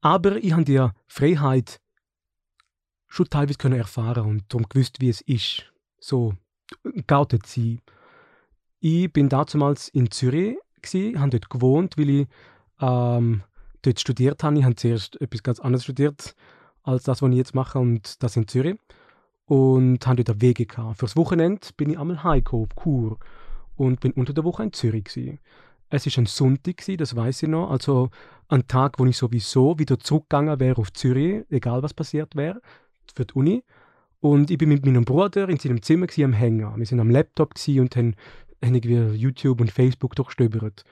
Aber 0.02 0.38
ich 0.38 0.54
habe 0.54 0.64
die 0.64 0.86
Freiheit 1.08 1.80
schon 3.08 3.30
teilweise 3.30 3.58
können 3.58 3.78
erfahren 3.78 4.26
und 4.26 4.46
darum 4.54 4.68
gewusst, 4.70 5.02
wie 5.02 5.10
es 5.10 5.22
ist, 5.22 5.72
so 6.00 6.34
geoutet 7.08 7.46
sein. 7.46 7.82
Ich 8.80 9.12
bin 9.12 9.30
damals 9.30 9.90
in 9.90 10.12
Zürich, 10.12 10.58
habe 11.16 11.30
dort 11.30 11.50
gewohnt, 11.50 11.98
weil 11.98 12.10
ich 12.10 12.28
ähm, 12.80 13.44
dort 13.82 14.00
studiert 14.00 14.44
habe. 14.44 14.58
Ich 14.58 14.64
habe 14.64 14.76
zuerst 14.76 15.20
etwas 15.22 15.44
ganz 15.44 15.60
anderes 15.60 15.84
studiert 15.84 16.36
als 16.84 17.04
das, 17.04 17.22
was 17.22 17.30
ich 17.30 17.38
jetzt 17.38 17.56
mache, 17.56 17.80
und 17.80 18.24
das 18.24 18.38
in 18.38 18.48
Zürich. 18.48 18.80
Und 19.46 20.06
habe 20.06 20.24
dort 20.24 20.42
Wege 20.42 20.66
gehabt. 20.66 21.00
Fürs 21.00 21.16
Wochenende 21.16 21.68
bin 21.76 21.90
ich 21.90 22.00
einmal 22.00 22.24
heimgekommen, 22.24 22.70
Kur. 22.76 23.18
Und 23.76 24.00
bin 24.00 24.12
unter 24.14 24.34
der 24.34 24.44
Woche 24.44 24.64
in 24.64 24.74
Zürich. 24.74 25.06
Gewesen. 25.06 25.40
Es 25.90 26.06
war 26.06 26.22
ein 26.22 26.28
Sonntag, 26.28 26.78
gewesen, 26.78 26.98
das 26.98 27.16
weiß 27.16 27.44
ich 27.44 27.50
noch. 27.50 27.72
Also 27.72 28.12
ein 28.48 28.68
Tag, 28.68 29.00
wo 29.00 29.06
ich 29.06 29.18
sowieso 29.18 29.80
wieder 29.80 30.00
zurückgegangen 30.00 30.60
wäre 30.60 30.78
auf 30.78 30.94
Zürich, 30.94 31.46
egal 31.50 31.82
was 31.82 31.94
passiert 31.94 32.36
wäre, 32.36 32.62
für 33.14 33.26
die 33.26 33.34
Uni. 33.34 33.64
Und 34.22 34.52
ich 34.52 34.58
bin 34.58 34.70
mit 34.70 34.86
meinem 34.86 35.06
Bruder 35.06 35.48
in 35.48 35.58
seinem 35.58 35.82
Zimmer 35.82 36.08
am 36.24 36.34
Hängen. 36.34 36.78
Wir 36.78 36.86
sind 36.86 37.00
am 37.00 37.10
Laptop 37.10 37.54
und 37.68 37.96
haben, 37.96 38.16
haben 38.64 38.76
irgendwie 38.76 39.16
YouTube 39.16 39.62
und 39.62 39.72
Facebook 39.72 40.16
durchstöbert. 40.16 40.84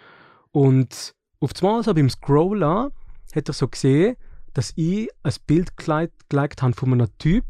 Und 0.52 1.14
auf 1.40 1.52
einmal 1.62 1.84
so 1.84 1.94
beim 1.94 2.10
Scrollen 2.10 2.90
hat 3.36 3.48
er 3.48 3.54
so 3.54 3.68
gesehen, 3.68 4.16
dass 4.54 4.74
ich 4.76 5.10
ein 5.24 5.34
Bild 5.46 5.78
gelegt 5.78 6.62
habe 6.62 6.74
von 6.74 6.94
einem 6.94 7.10
Typ, 7.20 7.46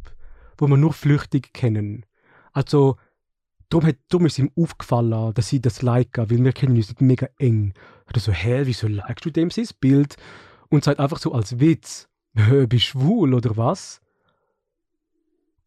wo 0.57 0.67
wir 0.67 0.77
nur 0.77 0.93
flüchtig 0.93 1.53
kennen. 1.53 2.05
Also, 2.53 2.97
darum, 3.69 3.87
hat, 3.87 3.97
darum 4.09 4.25
ist 4.25 4.39
ihm 4.39 4.51
aufgefallen, 4.55 5.33
dass 5.35 5.53
ich 5.53 5.61
das 5.61 5.83
like, 5.83 6.17
weil 6.17 6.43
wir 6.43 6.53
kennen 6.53 6.75
uns 6.75 6.89
nicht 6.89 7.01
mega 7.01 7.27
eng. 7.37 7.73
Hat 8.07 8.17
er 8.17 8.19
so, 8.19 8.31
hä, 8.31 8.61
wieso 8.65 8.87
likest 8.87 9.25
du 9.25 9.29
dem 9.29 9.51
sein 9.51 9.67
Bild? 9.79 10.17
Und 10.69 10.83
sagt 10.83 10.99
einfach 10.99 11.19
so 11.19 11.33
als 11.33 11.59
Witz, 11.59 12.09
bist 12.33 12.71
du 12.71 12.79
schwul 12.79 13.33
oder 13.33 13.55
was? 13.55 14.01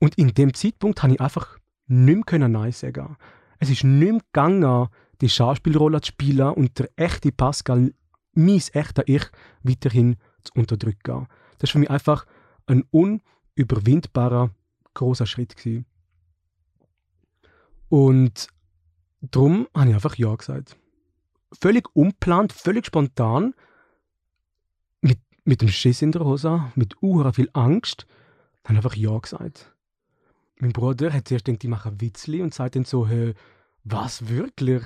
Und 0.01 0.16
in 0.16 0.34
dem 0.34 0.55
Zeitpunkt 0.55 1.03
habe 1.03 1.12
ich 1.12 1.20
einfach 1.20 1.59
nicht 1.86 2.32
mehr 2.32 2.48
Nein 2.48 2.72
sagen. 2.72 3.16
Es 3.59 3.68
ist 3.68 3.84
nicht 3.84 4.11
mehr 4.11 4.20
gegangen, 4.20 4.88
die 5.20 5.28
Schauspielrolle 5.28 6.01
zu 6.01 6.09
spielen 6.09 6.55
und 6.55 6.78
der 6.78 6.90
echte 6.96 7.30
Pascal, 7.30 7.92
mein 8.32 8.62
echter 8.72 9.07
Ich, 9.07 9.24
weiterhin 9.62 10.16
zu 10.42 10.53
unterdrücken. 10.55 11.28
Das 11.59 11.68
war 11.68 11.72
für 11.72 11.78
mich 11.80 11.90
einfach 11.90 12.24
ein 12.66 12.84
unüberwindbarer, 12.90 14.51
großer 14.94 15.26
Schritt. 15.26 15.57
Gewesen. 15.57 15.84
Und 17.90 18.48
darum 19.20 19.68
habe 19.74 19.90
ich 19.90 19.94
einfach 19.94 20.16
Ja 20.16 20.34
gesagt. 20.34 20.78
Völlig 21.61 21.94
unplant, 21.94 22.55
völlig 22.55 22.86
spontan, 22.86 23.55
mit, 25.03 25.18
mit 25.44 25.61
dem 25.61 25.68
Schiss 25.68 26.01
in 26.01 26.12
der 26.12 26.24
Hose, 26.24 26.72
mit 26.74 27.03
uhr 27.03 27.30
viel 27.34 27.51
Angst, 27.53 28.07
habe 28.64 28.74
ich 28.74 28.78
einfach 28.78 28.96
Ja 28.96 29.18
gesagt 29.18 29.74
mein 30.61 30.72
Bruder 30.72 31.12
hat 31.12 31.28
zuerst 31.28 31.44
gedacht, 31.44 31.64
ich 31.64 31.70
mache 31.70 31.88
ein 31.88 32.00
Witzli 32.00 32.42
und 32.42 32.54
sagt 32.54 32.76
dann 32.76 32.84
so, 32.84 33.06
hey, 33.08 33.34
was, 33.84 34.28
wirklich? 34.28 34.82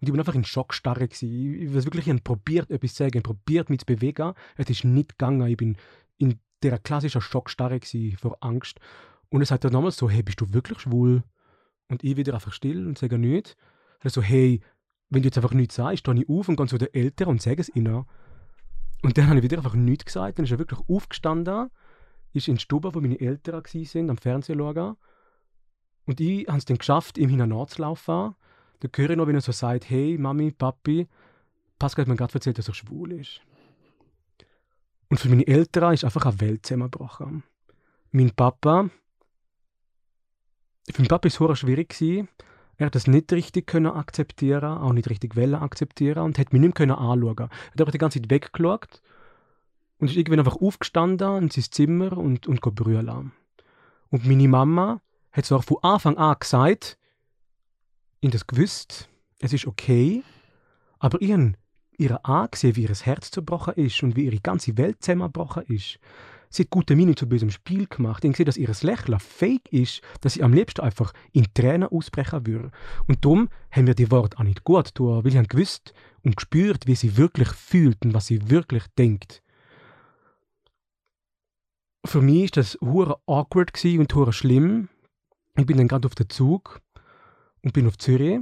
Und 0.00 0.08
ich 0.08 0.12
war 0.12 0.18
einfach 0.18 0.34
in 0.34 0.44
Schockstarre. 0.44 1.08
Gewesen. 1.08 1.62
Ich 1.62 1.68
habe 1.68 1.84
wirklich 1.84 2.24
probiert, 2.24 2.70
etwas 2.70 2.94
zu 2.94 3.04
sagen, 3.04 3.22
probiert, 3.22 3.70
mich 3.70 3.80
zu 3.80 3.86
bewegen. 3.86 4.34
Es 4.56 4.68
ist 4.68 4.84
nicht 4.84 5.10
gegangen. 5.10 5.46
Ich 5.48 5.56
bin 5.56 5.76
in 6.18 6.38
der 6.62 6.78
klassischen 6.78 7.22
Schockstarre 7.22 7.80
gewesen, 7.80 8.16
vor 8.18 8.36
Angst. 8.40 8.80
Und 9.30 9.40
er 9.40 9.46
sagt 9.46 9.64
dann 9.64 9.72
nochmal 9.72 9.92
so, 9.92 10.10
hey, 10.10 10.22
bist 10.22 10.40
du 10.40 10.52
wirklich 10.52 10.80
schwul? 10.80 11.22
Und 11.88 12.04
ich 12.04 12.16
wieder 12.16 12.34
einfach 12.34 12.52
still 12.52 12.86
und 12.86 12.98
sage 12.98 13.18
nichts. 13.18 13.56
Er 14.00 14.10
so, 14.10 14.20
hey, 14.20 14.60
wenn 15.08 15.22
du 15.22 15.28
jetzt 15.28 15.38
einfach 15.38 15.52
nichts 15.52 15.76
sagst, 15.76 16.00
stehe 16.00 16.20
ich 16.20 16.28
auf 16.28 16.48
und 16.48 16.56
gehe 16.56 16.66
zu 16.66 16.78
den 16.78 16.92
Eltern 16.92 17.28
und 17.28 17.42
sage 17.42 17.60
es 17.60 17.74
ihnen. 17.74 18.04
Und 19.02 19.16
dann 19.16 19.28
habe 19.28 19.38
ich 19.38 19.42
wieder 19.42 19.58
einfach 19.58 19.74
nichts 19.74 20.04
gesagt. 20.04 20.38
Dann 20.38 20.44
ist 20.44 20.52
er 20.52 20.58
wirklich 20.58 20.80
aufgestanden, 20.88 21.70
ist 22.32 22.48
in 22.48 22.56
die 22.56 22.60
Stube, 22.60 22.94
wo 22.94 23.00
meine 23.00 23.20
Eltern 23.20 23.62
waren, 23.62 24.10
am 24.10 24.16
Fernsehen 24.18 24.58
schauen 24.58 24.96
und 26.06 26.20
ich 26.20 26.46
habe 26.46 26.58
es 26.58 26.64
dann 26.64 26.78
geschafft, 26.78 27.18
ihm 27.18 27.30
hineinzulaufen. 27.30 28.34
Da 28.80 28.88
höre 28.94 29.10
ich 29.10 29.16
noch, 29.16 29.26
wenn 29.26 29.34
er 29.34 29.40
so 29.40 29.52
sagt, 29.52 29.88
hey, 29.88 30.18
Mami, 30.18 30.50
Papi, 30.52 31.08
Pascal 31.78 32.02
hat 32.02 32.08
mir 32.08 32.16
gerade 32.16 32.34
erzählt, 32.34 32.58
dass 32.58 32.68
er 32.68 32.74
schwul 32.74 33.12
ist. 33.12 33.40
Und 35.08 35.18
für 35.18 35.28
meine 35.28 35.46
Eltern 35.46 35.94
ist 35.94 36.04
einfach 36.04 36.26
eine 36.26 36.40
Welt 36.40 36.66
zusammengebrochen. 36.66 37.44
Mein 38.10 38.30
Papa, 38.30 38.90
für 40.90 41.00
meinen 41.00 41.08
Papa 41.08 41.28
war 41.40 41.50
es 41.50 41.58
schwierig. 41.58 41.96
Er 42.76 42.86
hat 42.86 42.94
das 42.94 43.06
nicht 43.06 43.32
richtig 43.32 43.66
können 43.66 43.92
akzeptieren, 43.92 44.78
auch 44.78 44.92
nicht 44.92 45.08
richtig 45.08 45.36
wollen 45.36 45.54
akzeptieren 45.54 46.24
und 46.24 46.38
hat 46.38 46.52
mich 46.52 46.60
nicht 46.60 46.78
mehr 46.78 46.98
anschauen. 46.98 47.36
Er 47.38 47.48
hat 47.48 47.80
aber 47.80 47.92
die 47.92 47.98
ganze 47.98 48.20
Zeit 48.20 48.30
weggeschaut 48.30 49.00
und 49.98 50.10
ist 50.10 50.16
irgendwann 50.16 50.40
einfach 50.40 50.60
aufgestanden 50.60 51.44
in 51.44 51.50
sein 51.50 51.64
Zimmer 51.70 52.18
und, 52.18 52.46
und 52.46 52.60
brüllen. 52.60 53.32
Und 54.10 54.26
meine 54.26 54.48
Mama 54.48 55.00
hat 55.34 55.44
zwar 55.44 55.62
von 55.62 55.78
Anfang 55.82 56.16
an 56.16 56.36
gesagt, 56.38 56.96
ich 58.20 58.30
das 58.30 58.46
gewusst, 58.46 59.10
es 59.40 59.52
ist 59.52 59.66
okay, 59.66 60.22
aber 60.98 61.20
ich 61.20 61.32
habe 61.32 61.54
ihr 61.98 62.24
angesehen, 62.24 62.76
wie 62.76 62.84
ihr 62.84 62.94
Herz 62.94 63.30
zerbrochen 63.30 63.74
ist 63.74 64.02
und 64.02 64.16
wie 64.16 64.24
ihre 64.24 64.40
ganze 64.40 64.76
Welt 64.78 65.02
zusammengebrochen 65.02 65.64
ist. 65.64 65.98
Sie 66.48 66.62
hat 66.62 66.70
gute 66.70 66.94
Miene 66.94 67.16
zu 67.16 67.28
bösem 67.28 67.50
Spiel 67.50 67.86
gemacht. 67.86 68.24
Ich 68.24 68.36
sehe, 68.36 68.46
dass 68.46 68.56
ihr 68.56 68.68
Lächeln 68.82 69.18
fake 69.18 69.72
ist, 69.72 70.02
dass 70.20 70.34
sie 70.34 70.42
am 70.44 70.52
liebsten 70.52 70.82
einfach 70.82 71.12
in 71.32 71.52
Tränen 71.52 71.88
ausbrechen 71.88 72.46
würde. 72.46 72.70
Und 73.08 73.24
darum 73.24 73.48
haben 73.72 73.88
wir 73.88 73.94
die 73.94 74.12
Worte 74.12 74.38
auch 74.38 74.44
nicht 74.44 74.62
gut 74.62 74.94
getan, 74.94 75.24
weil 75.24 75.34
ich 75.34 75.48
gewusst 75.48 75.92
und 76.22 76.36
gespürt, 76.36 76.86
wie 76.86 76.94
sie 76.94 77.16
wirklich 77.16 77.48
fühlt 77.48 78.04
und 78.04 78.14
was 78.14 78.26
sie 78.26 78.50
wirklich 78.50 78.84
denkt 78.96 79.42
für 82.04 82.20
mich 82.20 82.44
ist 82.44 82.56
das 82.56 82.78
hure 82.80 83.18
awkward 83.26 83.72
und 83.84 84.14
hure 84.14 84.32
schlimm, 84.32 84.88
ich 85.56 85.66
bin 85.66 85.76
dann 85.76 85.88
gerade 85.88 86.06
auf 86.06 86.14
den 86.14 86.28
Zug 86.28 86.80
und 87.62 87.72
bin 87.72 87.86
auf 87.86 87.98
Zürich. 87.98 88.40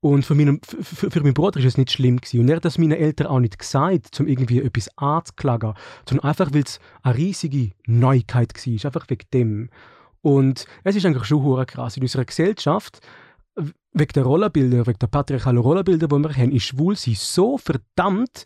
Und 0.00 0.24
für, 0.24 0.36
meinen, 0.36 0.60
für, 0.62 1.10
für 1.10 1.20
meinen 1.20 1.34
Bruder 1.34 1.60
war 1.60 1.66
es 1.66 1.76
nicht 1.76 1.90
schlimm. 1.90 2.18
Gewesen. 2.18 2.40
Und 2.40 2.48
er 2.48 2.56
hat 2.56 2.64
das 2.64 2.78
meinen 2.78 2.92
Eltern 2.92 3.26
auch 3.26 3.40
nicht 3.40 3.58
gesagt, 3.58 4.20
um 4.20 4.28
irgendwie 4.28 4.60
etwas 4.60 4.88
anzuklagen, 4.96 5.74
sondern 6.08 6.28
einfach, 6.28 6.52
weil 6.52 6.62
es 6.62 6.78
eine 7.02 7.16
riesige 7.16 7.72
Neuigkeit 7.86 8.54
war. 8.54 8.84
Einfach 8.86 9.10
wegen 9.10 9.26
dem. 9.34 9.70
Und 10.22 10.66
es 10.84 10.96
ist 10.96 11.04
eigentlich 11.04 11.24
schon 11.24 11.66
krass. 11.66 11.96
In 11.96 12.04
unserer 12.04 12.24
Gesellschaft, 12.24 13.00
wegen 13.92 14.12
der 14.12 14.22
Rollenbilder, 14.22 14.86
wegen 14.86 14.98
der 14.98 15.06
patriarchalen 15.08 15.58
Rollenbilder, 15.58 16.06
die 16.06 16.16
wir 16.16 16.36
haben, 16.36 16.52
ist 16.52 16.64
Schwulsein 16.64 17.14
so 17.14 17.58
verdammt, 17.58 18.44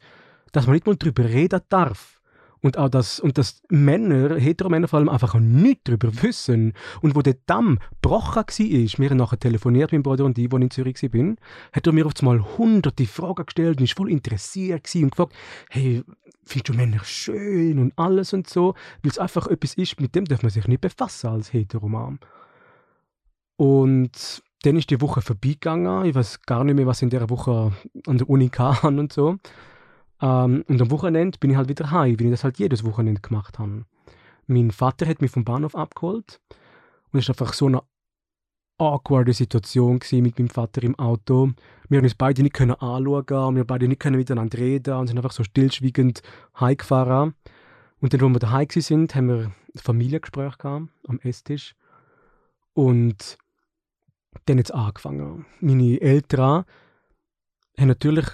dass 0.53 0.67
man 0.67 0.75
nicht 0.75 0.87
mal 0.87 0.97
darüber 0.97 1.25
reden 1.25 1.61
darf. 1.69 2.21
Und 2.63 2.79
auch 2.79 2.89
das, 2.89 3.19
und 3.19 3.39
dass 3.39 3.61
Männer, 3.69 4.37
Heteromänner 4.37 4.87
vor 4.87 5.01
allem, 5.01 5.09
einfach 5.09 5.35
nichts 5.35 5.83
darüber 5.85 6.23
wissen. 6.23 6.75
Und 7.01 7.17
wo 7.17 7.23
der 7.23 7.37
Damm 7.47 7.81
gebrochen 8.01 8.37
war, 8.37 8.99
wir 8.99 9.11
haben 9.11 9.17
nachher 9.17 9.39
telefoniert 9.41 9.91
mit 9.91 9.99
meinem 9.99 10.03
Bruder 10.05 10.25
und 10.25 10.39
ich, 10.39 10.51
wo 10.51 10.57
ich 10.59 10.63
in 10.63 10.71
Zürich 10.71 11.03
war, 11.03 11.35
hat 11.73 11.87
er 11.87 11.93
mir 11.93 12.07
auf 12.07 12.13
einmal 12.21 12.41
hunderte 12.57 13.05
Fragen 13.07 13.47
gestellt 13.47 13.79
und 13.79 13.85
ist 13.85 13.97
voll 13.97 14.11
interessiert 14.11 14.89
und 14.95 15.11
gefragt, 15.11 15.35
hey, 15.71 16.05
findest 16.45 16.69
du 16.69 16.75
Männer 16.75 17.01
schön 17.05 17.81
und 17.81 17.93
alles 17.97 18.33
und 18.33 18.49
so? 18.49 18.75
Weil 19.03 19.11
es 19.11 19.19
einfach 19.19 19.49
etwas 19.49 19.75
ist, 19.75 20.01
mit 20.01 20.15
dem 20.15 20.25
darf 20.25 20.43
man 20.43 20.51
sich 20.51 20.69
nicht 20.69 20.81
befassen 20.81 21.31
als 21.31 21.53
Heteroman. 21.53 22.21
Und 23.57 24.43
dann 24.63 24.77
ist 24.77 24.91
die 24.91 25.01
Woche 25.01 25.21
vorbeigegangen. 25.21 26.05
Ich 26.05 26.15
weiß 26.15 26.43
gar 26.43 26.63
nicht 26.63 26.77
mehr, 26.77 26.87
was 26.87 27.03
in 27.03 27.11
der 27.11 27.29
Woche 27.29 27.73
an 28.07 28.19
der 28.19 28.29
Uni 28.29 28.49
kam 28.49 28.99
und 28.99 29.13
so. 29.13 29.39
Ähm, 30.23 30.65
und 30.69 30.81
am 30.81 30.91
Wochenende 30.91 31.39
bin 31.39 31.51
ich 31.51 31.57
halt 31.57 31.69
wieder 31.69 31.91
heim, 31.91 32.19
wie 32.19 32.25
ich 32.25 32.31
das 32.31 32.45
halt 32.45 32.59
jedes 32.59 32.85
Wochenende 32.85 33.21
gemacht 33.21 33.59
habe. 33.59 33.85
Mein 34.47 34.71
Vater 34.71 35.07
hat 35.07 35.21
mich 35.21 35.31
vom 35.31 35.45
Bahnhof 35.45 35.75
abgeholt 35.75 36.41
und 37.13 37.19
es 37.19 37.29
war 37.29 37.35
einfach 37.35 37.53
so 37.53 37.67
eine 37.67 37.83
awkwarde 38.79 39.33
Situation 39.33 40.01
mit 40.13 40.39
meinem 40.39 40.49
Vater 40.49 40.83
im 40.83 40.99
Auto. 40.99 41.53
Wir 41.89 41.99
haben 41.99 42.05
uns 42.05 42.15
beide 42.15 42.43
nicht 42.43 42.55
können 42.55 42.73
anschauen, 42.73 43.57
wir 43.57 43.65
beide 43.65 43.87
nicht 43.89 44.01
können 44.01 44.17
miteinander 44.17 44.59
reden 44.59 44.95
und 44.95 45.09
sind 45.09 45.19
einfach 45.19 45.33
so 45.33 45.45
stillschweigend 45.45 46.23
heimgefahren. 46.59 47.35
Und 48.01 48.13
dann, 48.13 48.23
als 48.23 48.33
wir 48.33 48.39
daheim 48.41 48.67
sind, 48.71 49.15
haben 49.15 49.29
wir 49.29 49.45
ein 49.45 49.53
Familiengespräch 49.77 50.59
gehabt, 50.59 50.89
am 51.07 51.21
Esstisch. 51.21 51.75
Und 52.75 53.39
dann 54.47 54.59
hat 54.59 54.67
es 54.67 54.71
angefangen. 54.71 55.47
Meine 55.61 56.01
Eltern 56.01 56.65
haben 57.79 57.89
natürlich 57.89 58.27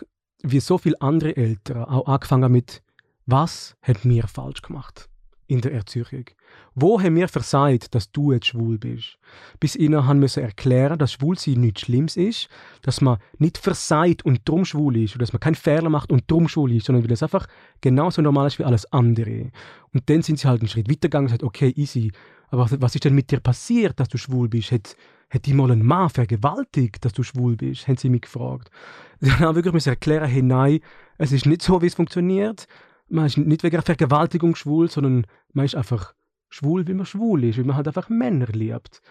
wie 0.43 0.61
so 0.61 0.79
viele 0.79 1.01
andere 1.01 1.37
Eltern 1.37 1.85
auch 1.85 2.07
angefangen 2.07 2.53
mit, 2.53 2.83
was 3.27 3.77
hat 3.83 4.05
mir 4.05 4.27
falsch 4.27 4.63
gemacht? 4.63 5.09
in 5.49 5.63
der 5.63 5.73
Erziehung. 5.73 6.27
Wo 6.75 7.01
haben 7.01 7.17
wir 7.17 7.27
versagt, 7.27 7.95
dass 7.95 8.13
du 8.13 8.33
jetzt 8.33 8.47
schwul 8.47 8.79
bist? 8.79 9.19
Bis 9.59 9.75
ihnen 9.75 10.07
haben 10.07 10.21
müssen 10.21 10.43
erklären, 10.43 10.99
dass 10.99 11.15
Schwulsein 11.15 11.61
nichts 11.61 11.81
Schlimmes 11.81 12.17
ist, 12.17 12.49
dass 12.83 13.01
man 13.01 13.19
nicht 13.39 13.59
versagt 13.59 14.25
und 14.25 14.47
drum 14.47 14.65
schwul 14.65 14.99
ist, 14.99 15.17
oder 15.17 15.21
dass 15.21 15.33
man 15.33 15.41
keinen 15.41 15.55
Fehler 15.55 15.89
macht 15.89 16.13
und 16.13 16.31
drum 16.31 16.49
schwul 16.49 16.73
ist, 16.73 16.87
sondern 16.87 17.03
weil 17.03 17.13
es 17.13 17.23
einfach 17.23 17.47
genauso 17.81 18.23
normal 18.23 18.47
ist 18.47 18.59
wie 18.59 18.65
alles 18.65 18.93
andere. 18.93 19.51
Und 19.93 20.09
dann 20.11 20.23
sind 20.23 20.39
sie 20.39 20.47
halt 20.47 20.61
einen 20.61 20.69
Schritt 20.69 20.89
weitergegangen 20.89 21.27
und 21.27 21.29
gesagt, 21.29 21.43
okay, 21.43 21.73
easy, 21.77 22.13
aber 22.51 22.69
was 22.71 22.95
ist 22.95 23.05
denn 23.05 23.15
mit 23.15 23.31
dir 23.31 23.41
passiert, 23.41 23.99
dass 23.99 24.09
du 24.09 24.19
schwul 24.19 24.49
bist? 24.49 24.71
Hat, 24.71 24.97
hat 25.31 25.47
die 25.47 25.55
mal 25.55 25.71
ein 25.71 25.85
Mann 25.85 26.11
vergewaltigt, 26.11 27.05
dass 27.05 27.13
du 27.13 27.23
schwul 27.23 27.57
bist? 27.57 27.87
Haben 27.87 27.97
sie 27.97 28.09
mich 28.09 28.23
gefragt. 28.23 28.71
Dann 29.21 29.39
haben 29.41 29.57
wirklich 29.57 29.87
erklären, 29.87 30.29
hey, 30.29 30.43
nein, 30.43 30.81
es 31.19 31.33
ist 31.33 31.47
nicht 31.47 31.63
so, 31.63 31.83
wie 31.83 31.87
es 31.87 31.95
funktioniert 31.95 32.67
man 33.09 33.27
ist 33.27 33.39
nicht 33.39 33.63
wegen 33.63 33.77
einer 33.77 33.83
Vergewaltigung 33.83 34.55
schwul, 34.55 34.91
sondern 34.91 35.27
man 35.53 35.65
ist 35.65 35.75
einfach 35.75 36.15
schwul, 36.49 36.87
weil 36.87 36.95
man 36.95 37.07
schwul 37.07 37.45
ist, 37.45 37.59
weil 37.59 37.65
man 37.65 37.77
halt 37.77 37.89
einfach 37.89 38.09
Männer 38.09 38.47
liebt. 38.47 39.03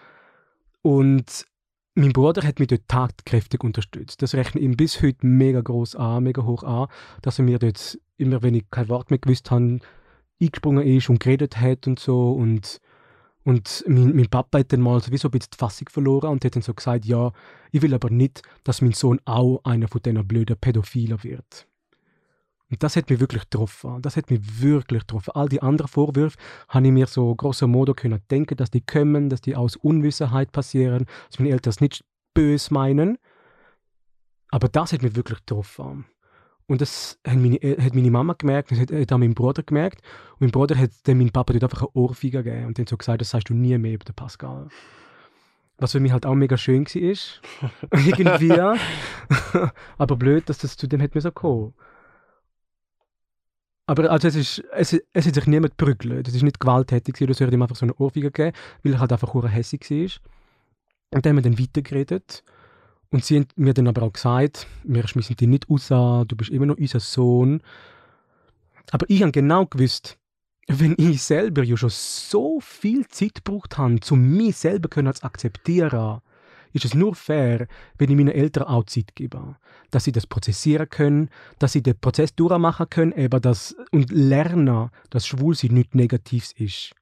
Und 0.82 1.46
mein 1.94 2.12
Bruder 2.12 2.46
hat 2.46 2.60
mich 2.60 2.68
dort 2.68 2.88
tatkräftig 2.88 3.64
unterstützt. 3.64 4.22
Das 4.22 4.34
rechne 4.34 4.60
ich 4.60 4.64
ihm 4.64 4.76
bis 4.76 5.02
heute 5.02 5.26
mega 5.26 5.60
groß 5.60 5.96
an, 5.96 6.22
mega 6.22 6.44
hoch 6.44 6.62
an, 6.62 6.88
dass 7.22 7.38
er 7.38 7.44
mir 7.44 7.58
dort 7.58 7.98
immer, 8.16 8.42
wenn 8.42 8.54
ich 8.54 8.70
kein 8.70 8.88
Wort 8.88 9.10
mehr 9.10 9.18
gewusst 9.18 9.50
habe, 9.50 9.80
eingesprungen 10.40 10.86
ist 10.86 11.10
und 11.10 11.20
geredet 11.20 11.60
hat 11.60 11.86
und 11.88 11.98
so. 11.98 12.30
Und, 12.32 12.80
und 13.48 13.82
mein, 13.86 14.14
mein 14.14 14.28
Papa 14.28 14.58
hat 14.58 14.74
dann 14.74 14.82
mal 14.82 15.00
sowieso 15.00 15.28
ein 15.28 15.30
bisschen 15.30 15.52
die 15.54 15.56
Fassung 15.56 15.88
verloren 15.88 16.32
und 16.32 16.44
hat 16.44 16.54
dann 16.54 16.60
so 16.60 16.74
gesagt, 16.74 17.06
ja, 17.06 17.32
ich 17.72 17.80
will 17.80 17.94
aber 17.94 18.10
nicht, 18.10 18.42
dass 18.62 18.82
mein 18.82 18.92
Sohn 18.92 19.20
auch 19.24 19.62
einer 19.64 19.88
von 19.88 20.02
diesen 20.02 20.28
blöden 20.28 20.58
Pädophilen 20.58 21.24
wird. 21.24 21.66
Und 22.70 22.82
das 22.82 22.94
hat 22.96 23.08
mich 23.08 23.20
wirklich 23.20 23.44
getroffen. 23.44 24.02
Das 24.02 24.18
hat 24.18 24.28
mich 24.28 24.60
wirklich 24.60 25.00
getroffen. 25.00 25.30
All 25.30 25.48
die 25.48 25.62
anderen 25.62 25.88
Vorwürfe 25.88 26.36
habe 26.68 26.88
ich 26.88 26.92
mir 26.92 27.06
so 27.06 27.34
grosso 27.34 27.66
modo 27.66 27.94
können 27.94 28.20
denken, 28.30 28.54
dass 28.58 28.70
die 28.70 28.82
kommen, 28.82 29.30
dass 29.30 29.40
die 29.40 29.56
aus 29.56 29.76
Unwissenheit 29.76 30.52
passieren, 30.52 31.06
dass 31.30 31.38
meine 31.38 31.52
Eltern 31.52 31.70
es 31.70 31.80
nicht 31.80 32.04
böse 32.34 32.74
meinen. 32.74 33.16
Aber 34.50 34.68
das 34.68 34.92
hat 34.92 35.00
mich 35.00 35.16
wirklich 35.16 35.38
getroffen. 35.38 36.04
Und 36.68 36.82
das 36.82 37.18
hat 37.26 37.36
meine, 37.36 37.56
hat 37.56 37.94
meine 37.94 38.10
Mama 38.10 38.34
gemerkt, 38.34 38.70
das 38.70 38.78
hat, 38.78 38.92
hat 38.92 39.10
auch 39.10 39.18
mein 39.18 39.34
Bruder 39.34 39.62
gemerkt. 39.62 40.02
Und 40.32 40.42
mein 40.42 40.50
Bruder 40.50 40.76
hat 40.76 40.90
dann 41.04 41.16
meinem 41.16 41.32
Papa 41.32 41.54
dort 41.54 41.64
einfach 41.64 41.80
eine 41.80 41.90
Ohrfeige 41.94 42.44
gegeben 42.44 42.66
und 42.66 42.78
dann 42.78 42.86
so 42.86 42.96
gesagt, 42.98 43.22
das 43.22 43.30
sagst 43.30 43.48
du 43.48 43.54
nie 43.54 43.76
mehr 43.78 43.94
über 43.94 44.04
den 44.04 44.14
Pascal. 44.14 44.68
Was 45.78 45.92
für 45.92 46.00
mich 46.00 46.12
halt 46.12 46.26
auch 46.26 46.34
mega 46.34 46.58
schön 46.58 46.84
war. 46.84 47.70
Irgendwie. 48.06 48.60
Aber 49.98 50.16
blöd, 50.16 50.48
dass 50.48 50.58
das 50.58 50.76
zu 50.76 50.86
dem 50.86 51.00
hat 51.00 51.14
mir 51.14 51.22
so 51.22 51.32
kommen. 51.32 51.72
Aber 53.86 54.10
also 54.10 54.28
es, 54.28 54.36
ist, 54.36 54.62
es, 54.72 55.00
es 55.14 55.26
hat 55.26 55.34
sich 55.34 55.46
niemand 55.46 55.78
geprügelt. 55.78 56.28
Es 56.28 56.34
ist 56.34 56.42
nicht 56.42 56.60
gewalttätig 56.60 57.14
gewesen, 57.14 57.30
es 57.30 57.40
hat 57.40 57.50
ihm 57.50 57.62
einfach 57.62 57.76
so 57.76 57.86
eine 57.86 57.94
Ohrfeige 57.94 58.30
gegeben, 58.30 58.54
weil 58.82 58.92
er 58.92 59.00
halt 59.00 59.12
einfach 59.12 59.32
hässig 59.50 59.90
war. 59.90 60.10
Und 61.14 61.24
dann 61.24 61.30
haben 61.30 61.36
wir 61.36 61.50
dann 61.50 61.58
weitergeredet. 61.58 62.44
Und 63.10 63.24
sie 63.24 63.36
haben 63.36 63.46
mir 63.56 63.72
dann 63.74 63.88
aber 63.88 64.02
auch 64.02 64.12
gesagt, 64.12 64.66
wir 64.84 65.06
schmissen 65.08 65.36
dich 65.36 65.48
nicht 65.48 65.68
raus, 65.70 65.88
du 65.88 66.36
bist 66.36 66.50
immer 66.50 66.66
noch 66.66 66.76
unser 66.76 67.00
Sohn. 67.00 67.62
Aber 68.90 69.06
ich 69.08 69.22
habe 69.22 69.32
genau 69.32 69.66
gewusst, 69.66 70.18
wenn 70.66 70.94
ich 70.98 71.22
selber 71.22 71.62
ja 71.62 71.76
schon 71.76 71.90
so 71.90 72.60
viel 72.60 73.06
Zeit 73.08 73.36
gebraucht 73.36 73.78
habe, 73.78 73.98
um 74.10 74.36
mich 74.36 74.56
selber 74.56 74.90
zu 74.90 75.24
akzeptieren, 75.24 76.20
ist 76.74 76.84
es 76.84 76.94
nur 76.94 77.14
fair, 77.14 77.66
wenn 77.96 78.10
ich 78.10 78.16
meinen 78.16 78.28
Eltern 78.28 78.64
auch 78.64 78.84
Zeit 78.84 79.14
gebe. 79.14 79.56
Dass 79.90 80.04
sie 80.04 80.12
das 80.12 80.26
prozessieren 80.26 80.88
können, 80.90 81.30
dass 81.58 81.72
sie 81.72 81.82
den 81.82 81.98
Prozess 81.98 82.34
durchmachen 82.34 82.90
können 82.90 83.12
eben 83.12 83.40
das, 83.40 83.74
und 83.90 84.12
lernen, 84.12 84.90
dass 85.08 85.26
Schwulsein 85.26 85.72
nichts 85.72 85.94
Negatives 85.94 86.52
ist. 86.52 86.92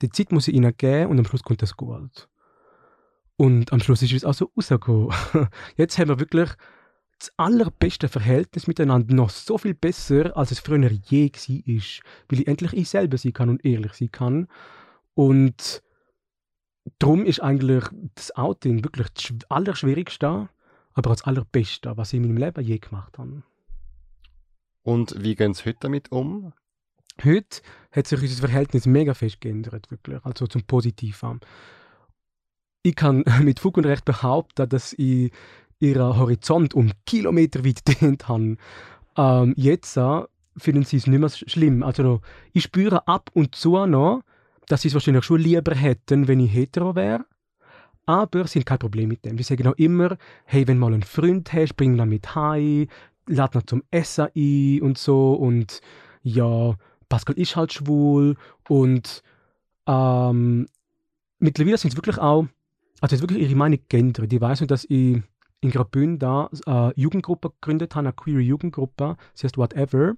Die 0.00 0.10
Zeit 0.10 0.30
muss 0.30 0.46
ich 0.46 0.54
ihnen 0.54 0.76
geben 0.76 1.10
und 1.10 1.18
am 1.18 1.24
Schluss 1.24 1.42
kommt 1.42 1.62
das 1.62 1.76
gut. 1.76 2.28
Und 3.38 3.72
am 3.72 3.78
Schluss 3.78 4.02
ist 4.02 4.12
es 4.12 4.24
auch 4.24 4.34
so 4.34 4.50
rausgekommen. 4.56 5.14
Jetzt 5.76 5.96
haben 5.96 6.08
wir 6.08 6.18
wirklich 6.18 6.50
das 7.20 7.32
allerbeste 7.36 8.08
Verhältnis 8.08 8.66
miteinander, 8.66 9.14
noch 9.14 9.30
so 9.30 9.58
viel 9.58 9.74
besser, 9.74 10.36
als 10.36 10.50
es 10.50 10.58
früher 10.58 10.90
je 10.90 11.30
war. 11.30 12.02
Weil 12.28 12.40
ich 12.40 12.48
endlich 12.48 12.72
ich 12.72 12.88
selber 12.88 13.16
sein 13.16 13.32
kann 13.32 13.48
und 13.48 13.64
ehrlich 13.64 13.92
sein 13.92 14.10
kann. 14.10 14.48
Und 15.14 15.84
darum 16.98 17.24
ist 17.24 17.40
eigentlich 17.40 17.84
das 18.16 18.34
Outing 18.34 18.82
wirklich 18.82 19.08
das 19.10 19.50
Allerschwierigste, 19.50 20.48
aber 20.94 21.10
auch 21.10 21.14
das 21.14 21.24
Allerbeste, 21.24 21.96
was 21.96 22.12
ich 22.12 22.16
in 22.16 22.26
meinem 22.26 22.38
Leben 22.38 22.64
je 22.64 22.78
gemacht 22.78 23.18
habe. 23.18 23.44
Und 24.82 25.14
wie 25.22 25.36
gehen 25.36 25.54
Sie 25.54 25.64
heute 25.64 25.78
damit 25.82 26.10
um? 26.10 26.52
Heute 27.22 27.60
hat 27.92 28.08
sich 28.08 28.20
unser 28.20 28.48
Verhältnis 28.48 28.84
mega 28.86 29.14
fest 29.14 29.40
geändert, 29.40 29.92
wirklich, 29.92 30.24
also 30.24 30.48
zum 30.48 30.64
Positiven. 30.64 31.38
Ich 32.88 32.96
kann 32.96 33.22
mit 33.42 33.60
Fug 33.60 33.76
und 33.76 33.84
Recht 33.84 34.06
behaupten, 34.06 34.66
dass 34.66 34.94
ich 34.94 35.30
ihren 35.78 36.16
Horizont 36.16 36.72
um 36.72 36.90
Kilometer 37.04 37.62
weit 37.62 37.86
dehnt 38.00 38.28
habe. 38.28 38.56
Ähm, 39.16 39.52
jetzt 39.58 39.98
äh, 39.98 40.22
finden 40.56 40.84
sie 40.84 40.96
es 40.96 41.06
nicht 41.06 41.20
mehr 41.20 41.28
schlimm. 41.28 41.82
Also 41.82 42.22
ich 42.54 42.62
spüre 42.62 43.06
ab 43.06 43.30
und 43.34 43.54
zu 43.54 43.84
noch, 43.84 44.22
dass 44.68 44.82
sie 44.82 44.88
es 44.88 44.94
wahrscheinlich 44.94 45.24
schon 45.24 45.40
lieber 45.40 45.74
hätten, 45.74 46.28
wenn 46.28 46.40
ich 46.40 46.50
hetero 46.50 46.94
wäre. 46.96 47.26
Aber 48.06 48.46
sie 48.46 48.60
haben 48.60 48.64
kein 48.64 48.78
Problem 48.78 49.10
mit 49.10 49.22
dem. 49.26 49.36
Sie 49.36 49.42
sagen 49.42 49.66
auch 49.66 49.76
immer, 49.76 50.16
hey, 50.46 50.66
wenn 50.66 50.76
du 50.76 50.80
mal 50.80 50.94
einen 50.94 51.02
Freund 51.02 51.52
hast, 51.52 51.76
bring 51.76 51.98
ihn 51.98 52.08
mit 52.08 52.34
heim, 52.34 52.88
lad 53.26 53.54
ihn 53.54 53.66
zum 53.66 53.82
Essen 53.90 54.28
ein 54.34 54.80
und 54.80 54.96
so. 54.96 55.34
Und 55.34 55.82
ja, 56.22 56.74
Pascal 57.10 57.38
ist 57.38 57.54
halt 57.54 57.74
schwul. 57.74 58.36
Und 58.66 59.22
ähm, 59.86 60.66
mittlerweile 61.38 61.76
sind 61.76 61.90
es 61.90 61.96
wirklich 61.96 62.16
auch, 62.16 62.46
also 63.00 63.14
ist 63.14 63.22
wirklich 63.22 63.42
ihre 63.42 63.54
Meinung 63.54 63.80
geändert. 63.88 64.32
Ich 64.32 64.40
weiß 64.40 64.60
nur, 64.60 64.66
dass 64.66 64.84
ich 64.84 65.22
in 65.60 65.70
Graubünden 65.70 66.18
da 66.18 66.50
eine 66.66 66.92
Jugendgruppe 66.96 67.50
gegründet 67.50 67.94
habe, 67.94 68.08
eine 68.08 68.12
queer 68.12 68.40
Jugendgruppe, 68.40 69.16
sie 69.34 69.44
heißt 69.44 69.58
Whatever. 69.58 70.14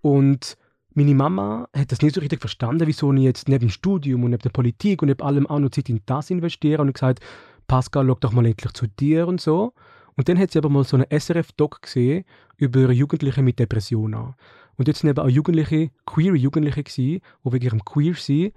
Und 0.00 0.56
meine 0.94 1.14
Mama 1.14 1.68
hat 1.74 1.92
das 1.92 2.02
nicht 2.02 2.14
so 2.14 2.20
richtig 2.20 2.40
verstanden, 2.40 2.86
wieso 2.86 3.12
ich 3.12 3.22
jetzt 3.22 3.48
neben 3.48 3.66
dem 3.66 3.70
Studium 3.70 4.24
und 4.24 4.30
neben 4.30 4.42
der 4.42 4.50
Politik 4.50 5.02
und 5.02 5.08
neben 5.08 5.22
allem 5.22 5.46
auch 5.46 5.58
noch 5.58 5.70
Zeit 5.70 5.88
in 5.88 6.00
das 6.06 6.30
investiere 6.30 6.82
und 6.82 6.92
gesagt, 6.92 7.20
Pascal, 7.66 8.06
schau 8.06 8.16
doch 8.20 8.32
mal 8.32 8.46
endlich 8.46 8.72
zu 8.72 8.86
dir 8.86 9.28
und 9.28 9.40
so. 9.40 9.74
Und 10.16 10.28
dann 10.28 10.38
hat 10.38 10.50
sie 10.50 10.58
aber 10.58 10.68
mal 10.68 10.84
so 10.84 10.96
einen 10.96 11.06
SRF-Doc 11.10 11.82
gesehen 11.82 12.24
über 12.56 12.90
Jugendliche 12.90 13.42
mit 13.42 13.58
Depressionen. 13.58 14.34
Und 14.76 14.88
jetzt 14.88 15.00
sind 15.00 15.10
eben 15.10 15.20
auch 15.20 15.28
Jugendliche, 15.28 15.90
queer 16.06 16.34
Jugendliche 16.34 16.82
gewesen, 16.82 17.20
die 17.44 17.52
wegen 17.52 17.64
ihrem 17.64 17.84
Queer-Sein 17.84 18.52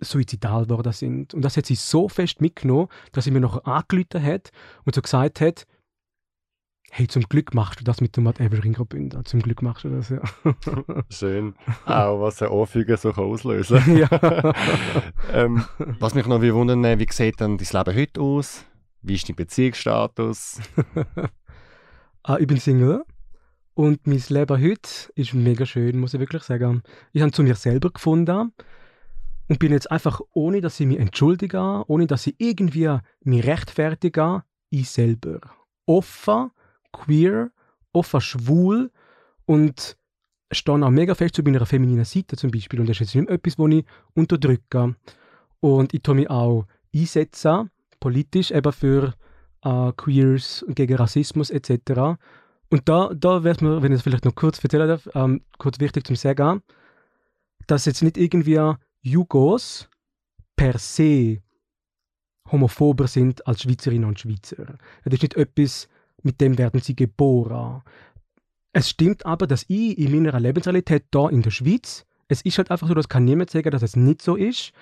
suizidal 0.00 0.66
geworden 0.66 0.92
sind. 0.92 1.34
Und 1.34 1.42
das 1.42 1.56
hat 1.56 1.66
sie 1.66 1.74
so 1.74 2.08
fest 2.08 2.40
mitgenommen, 2.40 2.88
dass 3.12 3.24
sie 3.24 3.30
mir 3.30 3.40
noch 3.40 3.64
angerufen 3.64 4.22
hat 4.22 4.50
und 4.84 4.94
so 4.94 5.02
gesagt 5.02 5.40
hat, 5.40 5.66
Hey, 6.92 7.06
zum 7.06 7.22
Glück 7.22 7.54
machst 7.54 7.78
du 7.78 7.84
das 7.84 8.00
mit 8.00 8.16
dem 8.16 8.24
Whatever 8.24 8.64
in 8.64 8.72
Graubünden. 8.72 9.24
Zum 9.24 9.40
Glück 9.40 9.62
machst 9.62 9.84
du 9.84 9.90
das, 9.90 10.08
ja. 10.08 10.20
Schön. 11.08 11.54
Auch 11.86 12.20
was 12.20 12.42
ein 12.42 12.48
Ohrfeige 12.48 12.96
so 12.96 13.12
auslösen 13.12 13.78
kann. 13.78 13.96
ja. 13.96 14.54
ähm, 15.32 15.64
was 16.00 16.14
mich 16.14 16.26
noch 16.26 16.42
wundern, 16.42 16.98
wie 16.98 17.06
sieht 17.08 17.40
dann 17.40 17.58
dein 17.58 17.68
Leben 17.84 17.96
heute 17.96 18.20
aus? 18.20 18.64
Wie 19.02 19.14
ist 19.14 19.28
dein 19.28 19.36
Beziehungsstatus? 19.36 20.58
ah, 22.24 22.38
ich 22.38 22.48
bin 22.48 22.58
Single. 22.58 23.04
Und 23.74 24.08
mein 24.08 24.22
Leben 24.28 24.60
heute 24.60 24.90
ist 25.14 25.32
mega 25.32 25.64
schön, 25.66 25.98
muss 26.00 26.14
ich 26.14 26.20
wirklich 26.20 26.42
sagen. 26.42 26.82
Ich 27.12 27.22
habe 27.22 27.30
zu 27.30 27.44
mir 27.44 27.54
selber 27.54 27.90
gefunden 27.90 28.52
und 29.50 29.58
bin 29.58 29.72
jetzt 29.72 29.90
einfach, 29.90 30.20
ohne 30.32 30.60
dass 30.60 30.78
ich 30.78 30.86
mich 30.86 31.00
entschuldige, 31.00 31.82
ohne 31.88 32.06
dass 32.06 32.28
ich 32.28 32.36
irgendwie 32.38 32.98
mich 33.24 33.44
rechtfertige, 33.44 34.44
ich 34.70 34.88
selber. 34.88 35.40
Offen 35.86 36.52
queer, 36.92 37.50
offen 37.92 38.20
schwul 38.20 38.92
und 39.46 39.96
stehe 40.52 40.86
auch 40.86 40.90
mega 40.90 41.16
fest 41.16 41.34
zu 41.34 41.42
meiner 41.42 41.66
femininen 41.66 42.04
Seite 42.04 42.36
zum 42.36 42.52
Beispiel. 42.52 42.78
Und 42.78 42.88
das 42.88 43.00
ist 43.00 43.12
jetzt 43.12 43.14
nicht 43.16 43.28
etwas, 43.28 43.58
was 43.58 43.72
ich 43.72 43.84
unterdrücke. 44.14 44.94
Und 45.58 45.94
ich 45.94 46.02
tue 46.02 46.14
mich 46.14 46.30
auch 46.30 46.66
einsetzen, 46.94 47.70
politisch 47.98 48.52
eben 48.52 48.72
für 48.72 49.14
äh, 49.64 49.92
Queers 49.96 50.64
gegen 50.68 50.94
Rassismus 50.94 51.50
etc. 51.50 52.20
Und 52.70 52.88
da, 52.88 53.10
da 53.12 53.42
wäre 53.42 53.56
es 53.56 53.60
mir, 53.60 53.82
wenn 53.82 53.90
ich 53.90 53.98
es 53.98 54.02
vielleicht 54.02 54.24
noch 54.24 54.36
kurz 54.36 54.62
erzählen 54.62 54.86
darf, 54.86 55.08
ähm, 55.12 55.42
kurz 55.58 55.80
wichtig 55.80 56.06
zu 56.06 56.14
sagen, 56.14 56.62
dass 57.66 57.84
jetzt 57.84 58.04
nicht 58.04 58.16
irgendwie 58.16 58.76
Jugos 59.02 59.88
per 60.56 60.78
se 60.78 61.42
homophober 62.50 63.06
sind 63.06 63.46
als 63.46 63.62
Schweizerinnen 63.62 64.08
und 64.08 64.20
Schweizer. 64.20 64.78
Das 65.04 65.14
ist 65.14 65.22
nicht 65.22 65.36
etwas, 65.36 65.88
mit 66.22 66.40
dem 66.40 66.58
werden 66.58 66.80
sie 66.80 66.96
geboren. 66.96 67.82
Es 68.72 68.90
stimmt 68.90 69.26
aber, 69.26 69.46
dass 69.46 69.64
ich 69.68 69.98
in 69.98 70.12
meiner 70.12 70.38
Lebensrealität 70.38 71.06
da 71.10 71.28
in 71.28 71.42
der 71.42 71.50
Schweiz, 71.50 72.04
es 72.28 72.42
ist 72.42 72.58
halt 72.58 72.70
einfach 72.70 72.88
so, 72.88 72.94
das 72.94 73.08
kann 73.08 73.24
niemand 73.24 73.50
sagen, 73.50 73.70
dass 73.70 73.82
es 73.82 73.96
nicht 73.96 74.22
so 74.22 74.36
ist, 74.36 74.72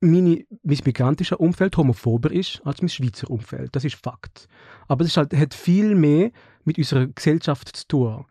meine, 0.00 0.44
mein 0.62 0.78
migrantisches 0.84 1.38
Umfeld 1.38 1.76
homophober 1.76 2.30
ist 2.30 2.62
als 2.64 2.80
mein 2.80 2.88
Schweizer 2.88 3.30
Umfeld. 3.30 3.74
Das 3.74 3.84
ist 3.84 3.96
Fakt. 3.96 4.48
Aber 4.86 5.04
es 5.04 5.16
halt, 5.16 5.34
hat 5.34 5.54
viel 5.54 5.94
mehr 5.94 6.30
mit 6.64 6.78
unserer 6.78 7.06
Gesellschaft 7.08 7.76
zu 7.76 7.88
tun. 7.88 8.24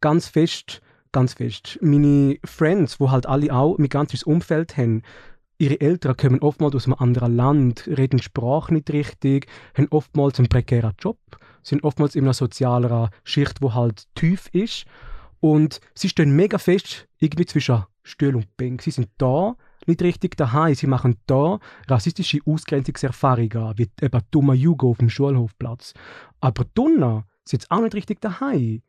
Ganz 0.00 0.28
fest 0.28 0.82
ganz 1.12 1.34
fest. 1.34 1.78
Meine 1.82 2.38
Friends, 2.44 2.98
wo 2.98 3.10
halt 3.10 3.26
alle 3.26 3.54
auch 3.54 3.78
mein 3.78 3.88
ganzes 3.88 4.22
Umfeld 4.22 4.76
haben, 4.76 5.02
ihre 5.58 5.80
Eltern 5.80 6.16
kommen 6.16 6.40
oftmals 6.40 6.74
aus 6.74 6.86
einem 6.86 6.96
anderen 6.98 7.36
Land, 7.36 7.86
reden 7.86 8.20
Sprache 8.20 8.74
nicht 8.74 8.90
richtig, 8.90 9.46
haben 9.76 9.88
oftmals 9.90 10.38
einen 10.38 10.48
prekären 10.48 10.94
Job, 10.98 11.18
sind 11.62 11.84
oftmals 11.84 12.16
in 12.16 12.24
einer 12.24 12.34
sozialen 12.34 13.08
Schicht, 13.22 13.62
wo 13.62 13.74
halt 13.74 14.04
tief 14.14 14.48
ist. 14.52 14.86
Und 15.40 15.80
sie 15.94 16.08
stehen 16.08 16.34
mega 16.34 16.58
fest 16.58 17.08
irgendwie 17.18 17.46
zwischen 17.46 17.84
Stuhl 18.02 18.36
und 18.36 18.56
Bank. 18.56 18.82
Sie 18.82 18.90
sind 18.90 19.08
da, 19.18 19.56
nicht 19.86 20.02
richtig 20.02 20.36
daheim. 20.36 20.74
Sie 20.74 20.86
machen 20.86 21.16
da 21.26 21.58
rassistische 21.88 22.38
Ausgrenzungserfahrungen, 22.44 23.74
wie 23.76 23.88
eben 24.00 24.20
dummer 24.30 24.54
Jugo 24.54 24.90
auf 24.90 24.98
dem 24.98 25.10
Schulhofplatz. 25.10 25.94
Aber 26.40 26.64
Donna 26.74 27.24
sind 27.44 27.70
auch 27.70 27.80
nicht 27.80 27.94
richtig 27.94 28.20
daheim. 28.20 28.82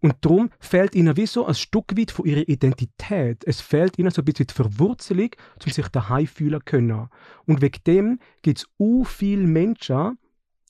Und 0.00 0.16
darum 0.22 0.50
fehlt 0.58 0.94
ihnen 0.94 1.16
wie 1.16 1.26
so 1.26 1.46
ein 1.46 1.54
Stück 1.54 1.96
weit 1.96 2.10
von 2.10 2.24
ihrer 2.24 2.48
Identität. 2.48 3.44
Es 3.46 3.60
fehlt 3.60 3.98
ihnen 3.98 4.10
so 4.10 4.22
ein 4.22 4.24
bisschen 4.24 4.46
die 4.46 4.54
Verwurzelung, 4.54 5.30
um 5.64 5.70
sich 5.70 5.88
daheim 5.88 6.26
fühlen 6.26 6.64
können. 6.64 7.08
Und 7.46 7.60
wegen 7.60 7.82
dem 7.86 8.18
gibt 8.42 8.58
es 8.58 8.66
u 8.78 9.04
viele 9.04 9.46
Menschen, 9.46 10.18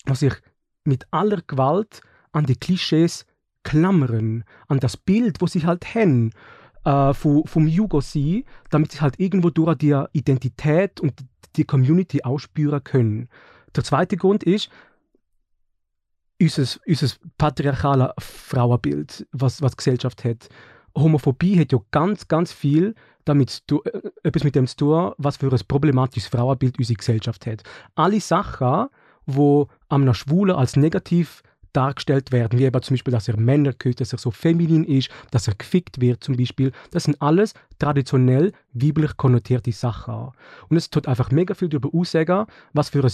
die 0.08 0.14
sich 0.14 0.34
mit 0.84 1.06
aller 1.12 1.42
Gewalt 1.46 2.00
an 2.32 2.46
die 2.46 2.56
Klischees 2.56 3.26
klammern, 3.62 4.44
an 4.68 4.80
das 4.80 4.96
Bild, 4.96 5.40
wo 5.40 5.46
sie 5.46 5.64
halt 5.64 5.94
haben 5.94 6.32
äh, 6.84 7.12
vom, 7.14 7.44
vom 7.44 7.66
Jugo 7.66 8.00
sein, 8.00 8.44
damit 8.70 8.92
sie 8.92 9.00
halt 9.00 9.20
irgendwo 9.20 9.50
durch 9.50 9.76
die 9.76 10.02
Identität 10.12 11.00
und 11.00 11.14
die 11.56 11.64
Community 11.64 12.22
ausspüren 12.22 12.82
können. 12.82 13.28
Der 13.76 13.84
zweite 13.84 14.16
Grund 14.16 14.42
ist, 14.42 14.70
unser, 16.40 16.66
unser 16.86 17.08
patriarchales 17.38 18.10
Frauenbild, 18.18 19.26
was, 19.32 19.60
was 19.62 19.72
die 19.72 19.76
Gesellschaft 19.76 20.24
hat. 20.24 20.48
Homophobie 20.96 21.60
hat 21.60 21.72
ja 21.72 21.78
ganz, 21.90 22.26
ganz 22.26 22.52
viel 22.52 22.94
damit 23.24 23.62
zu, 23.68 23.84
äh, 23.84 24.00
etwas 24.22 24.44
mit 24.44 24.54
dem 24.54 24.66
zu 24.66 24.76
tun, 24.76 25.12
was 25.18 25.36
für 25.36 25.52
ein 25.52 25.60
problematisches 25.68 26.28
Frauenbild 26.28 26.78
unsere 26.78 26.96
Gesellschaft 26.96 27.46
hat. 27.46 27.62
Alle 27.94 28.20
Sachen, 28.20 28.88
wo 29.26 29.68
am 29.88 30.12
Schwulen 30.14 30.56
als 30.56 30.76
negativ 30.76 31.42
dargestellt 31.72 32.32
werden, 32.32 32.58
wie 32.58 32.64
eben 32.64 32.82
zum 32.82 32.94
Beispiel, 32.94 33.12
dass 33.12 33.28
er 33.28 33.38
Männer 33.38 33.72
küsst, 33.72 34.00
dass 34.00 34.12
er 34.12 34.18
so 34.18 34.32
feminin 34.32 34.84
ist, 34.84 35.10
dass 35.30 35.46
er 35.46 35.54
gefickt 35.54 36.00
wird 36.00 36.24
zum 36.24 36.36
Beispiel. 36.36 36.72
Das 36.90 37.04
sind 37.04 37.20
alles 37.22 37.54
traditionell 37.78 38.52
weiblich 38.72 39.16
konnotierte 39.16 39.70
Sachen. 39.70 40.32
Und 40.68 40.76
es 40.76 40.90
tut 40.90 41.06
einfach 41.06 41.30
mega 41.30 41.54
viel 41.54 41.68
darüber 41.68 41.90
aussagen, 41.96 42.46
was 42.72 42.88
für 42.88 43.04
ein 43.04 43.12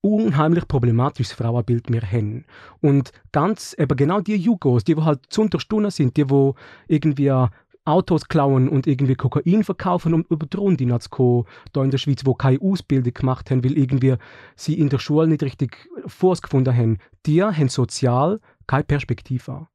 unheimlich 0.00 0.68
problematisches 0.68 1.32
Frauenbild 1.32 1.90
wir 1.92 2.02
haben. 2.02 2.44
Und 2.80 3.12
ganz 3.32 3.74
eben 3.78 3.96
genau 3.96 4.20
die 4.20 4.36
Jugos, 4.36 4.84
die, 4.84 4.94
die 4.94 5.02
halt 5.02 5.20
zu 5.28 5.42
Unterstunden 5.42 5.90
sind, 5.90 6.16
die, 6.16 6.24
die 6.24 6.52
irgendwie 6.86 7.32
Autos 7.84 8.28
klauen 8.28 8.68
und 8.68 8.86
irgendwie 8.86 9.14
Kokain 9.14 9.64
verkaufen, 9.64 10.12
um 10.12 10.24
über 10.28 10.46
die 10.46 10.56
Runde 10.56 10.98
zu 10.98 11.08
kommen, 11.08 11.44
da 11.72 11.82
in 11.82 11.90
der 11.90 11.98
Schweiz, 11.98 12.20
wo 12.24 12.34
keine 12.34 12.60
Ausbildung 12.60 13.14
gemacht 13.14 13.50
haben, 13.50 13.64
weil 13.64 13.78
irgendwie 13.78 14.16
sie 14.56 14.78
in 14.78 14.90
der 14.90 14.98
Schule 14.98 15.26
nicht 15.26 15.42
richtig 15.42 15.88
Fuß 16.06 16.42
gefunden 16.42 16.76
haben, 16.76 16.98
die 17.24 17.42
haben 17.42 17.68
sozial 17.68 18.40
keine 18.66 18.84
Perspektive 18.84 19.68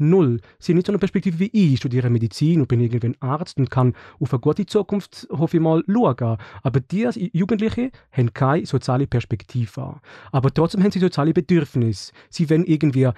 null. 0.00 0.40
Sie 0.58 0.74
nicht 0.74 0.86
so 0.86 0.92
eine 0.92 0.98
Perspektive 0.98 1.38
wie 1.38 1.50
ich. 1.52 1.74
Ich 1.74 1.78
studiere 1.78 2.10
Medizin 2.10 2.60
und 2.60 2.68
bin 2.68 2.80
irgendwie 2.80 3.08
ein 3.08 3.16
Arzt 3.20 3.58
und 3.58 3.70
kann 3.70 3.94
auf 4.18 4.32
eine 4.32 4.40
gute 4.40 4.66
Zukunft, 4.66 5.28
hoffe 5.30 5.56
ich 5.56 5.62
mal, 5.62 5.84
schauen. 5.86 6.38
Aber 6.62 6.80
die 6.80 7.08
Jugendlichen 7.32 7.90
haben 8.12 8.32
keine 8.32 8.66
soziale 8.66 9.06
Perspektive. 9.06 10.00
Aber 10.32 10.52
trotzdem 10.52 10.82
haben 10.82 10.90
sie 10.90 10.98
soziale 10.98 11.32
Bedürfnisse. 11.32 12.12
Sie 12.30 12.48
wollen 12.50 12.64
irgendwie 12.64 13.10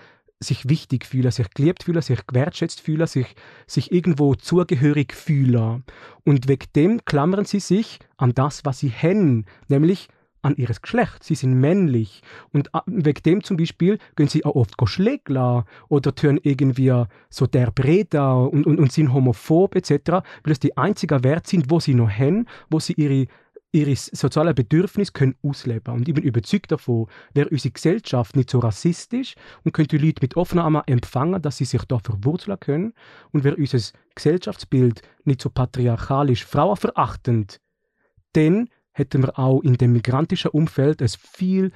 sich 0.43 0.69
wichtig 0.69 1.07
fühlen, 1.07 1.31
sich 1.31 1.51
geliebt 1.51 1.85
fühlen, 1.85 2.03
sich 2.03 2.27
gewertschätzt 2.27 2.81
fühlen, 2.81 3.07
sich, 3.07 3.35
sich 3.67 3.93
irgendwo 3.93 4.35
zugehörig 4.35 5.15
fühlen. 5.15 5.85
Und 6.25 6.49
wegen 6.49 6.67
dem 6.75 7.05
klammern 7.05 7.45
sie 7.45 7.61
sich 7.61 7.99
an 8.17 8.35
das, 8.35 8.65
was 8.65 8.81
sie 8.81 8.91
haben, 8.91 9.47
nämlich 9.69 10.09
an 10.43 10.57
ihres 10.57 10.83
Geschlecht. 10.83 11.23
Sie 11.23 11.35
sind 11.35 11.55
männlich. 11.55 12.23
Und 12.53 12.69
äh, 12.75 12.81
wegen 12.87 13.23
dem 13.23 13.45
zum 13.45 13.57
Beispiel 13.57 13.99
gehen 14.17 14.29
sie 14.29 14.45
auch 14.45 14.57
oft 14.57 14.75
schlägeln 14.85 15.65
oder 15.89 16.15
tun 16.15 16.39
irgendwie 16.43 17.05
so 17.31 17.47
der 17.47 17.71
Breda 17.71 18.35
und, 18.35 18.67
und, 18.67 18.79
und 18.79 18.93
sind 18.93 19.13
homophob 19.13 19.75
etc., 19.77 20.23
weil 20.43 20.53
es 20.53 20.61
die 20.61 20.77
einzigen 20.77 21.25
Wert 21.25 21.47
sind, 21.47 21.71
wo 21.71 21.81
sie 21.81 21.95
noch 21.95 22.11
haben, 22.11 22.47
wo 22.69 22.81
sie 22.81 22.95
ihre 22.95 23.27
ihre 23.73 23.97
sozialen 23.97 24.55
Bedürfnisse 24.55 25.13
können 25.13 25.35
ausleben. 25.43 25.95
Und 25.95 26.07
ich 26.07 26.15
bin 26.15 26.23
überzeugt 26.23 26.71
davon, 26.71 27.07
wäre 27.33 27.49
unsere 27.49 27.73
Gesellschaft 27.73 28.37
nicht 28.37 28.51
so 28.51 28.59
rassistisch 28.59 29.35
und 29.65 29.73
könnte 29.73 29.97
die 29.97 30.07
Leute 30.07 30.21
mit 30.21 30.37
offener 30.37 30.65
Arme 30.65 30.83
empfangen, 30.87 31.41
dass 31.41 31.57
sie 31.57 31.65
sich 31.65 31.83
da 31.85 31.99
verwurzeln 31.99 32.61
können 32.61 32.93
und 33.33 33.45
wäre 33.45 33.57
unser 33.57 33.79
Gesellschaftsbild 34.15 35.01
nicht 35.25 35.41
so 35.41 35.49
patriarchalisch 35.49 36.45
frauenverachtend, 36.45 37.61
dann 38.35 38.69
hätten 38.93 39.23
wir 39.23 39.39
auch 39.39 39.61
in 39.61 39.75
dem 39.75 39.93
migrantischen 39.93 40.51
Umfeld 40.51 41.03
ein 41.03 41.09
viel 41.09 41.73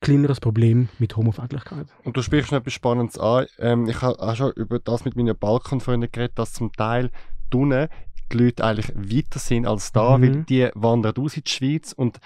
kleineres 0.00 0.40
Problem 0.40 0.88
mit 0.98 1.16
Homofeindlichkeit. 1.16 1.86
Und 2.04 2.16
du 2.16 2.22
sprichst 2.22 2.52
noch 2.52 2.58
etwas 2.58 2.74
Spannendes 2.74 3.18
an. 3.18 3.46
Ähm, 3.58 3.88
ich 3.88 4.02
habe 4.02 4.20
auch 4.20 4.36
schon 4.36 4.52
über 4.52 4.78
das 4.78 5.04
mit 5.04 5.16
meinen 5.16 5.36
Balkanfreunden 5.36 6.10
geredet, 6.12 6.38
dass 6.38 6.52
zum 6.52 6.72
Teil 6.72 7.10
drinnen 7.50 7.88
die 8.32 8.38
Leute 8.38 8.64
eigentlich 8.64 8.94
weiter 8.94 9.38
sind 9.38 9.66
als 9.66 9.92
da, 9.92 10.18
mhm. 10.18 10.22
weil 10.22 10.44
die 10.44 10.68
wandern 10.74 11.14
aus 11.16 11.36
in 11.36 11.44
die 11.44 11.50
Schweiz 11.50 11.92
und 11.92 12.18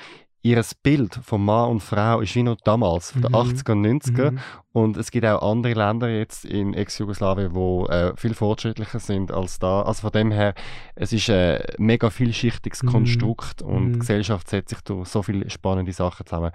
ihr 0.43 0.63
Bild 0.83 1.19
von 1.23 1.45
Mann 1.45 1.71
und 1.71 1.81
Frau 1.81 2.21
ist 2.21 2.35
wie 2.35 2.43
noch 2.43 2.57
damals, 2.65 3.13
von 3.13 3.23
den 3.23 3.33
mhm. 3.33 3.37
80er 3.37 3.73
und 3.73 3.87
90er. 3.87 4.31
Mhm. 4.31 4.39
Und 4.73 4.97
es 4.97 5.11
gibt 5.11 5.27
auch 5.27 5.43
andere 5.43 5.75
Länder 5.75 6.09
jetzt 6.09 6.45
in 6.45 6.75
Ex-Jugoslawien, 6.75 7.53
die 7.53 7.93
äh, 7.93 8.17
viel 8.17 8.35
fortschrittlicher 8.35 9.01
sind 9.01 9.33
als 9.33 9.59
da. 9.59 9.83
Also 9.83 10.03
von 10.03 10.13
dem 10.13 10.31
her, 10.31 10.55
es 10.95 11.13
ist 11.13 11.29
ein 11.29 11.61
mega 11.79 12.09
vielschichtiges 12.09 12.83
mhm. 12.85 12.89
Konstrukt 12.89 13.63
und 13.63 13.87
die 13.87 13.95
mhm. 13.97 13.99
Gesellschaft 13.99 14.49
setzt 14.49 14.71
sich 14.71 14.81
durch 14.83 15.09
so 15.09 15.23
viele 15.23 15.51
spannende 15.51 15.93
Sachen 15.93 16.25
zusammen. 16.25 16.53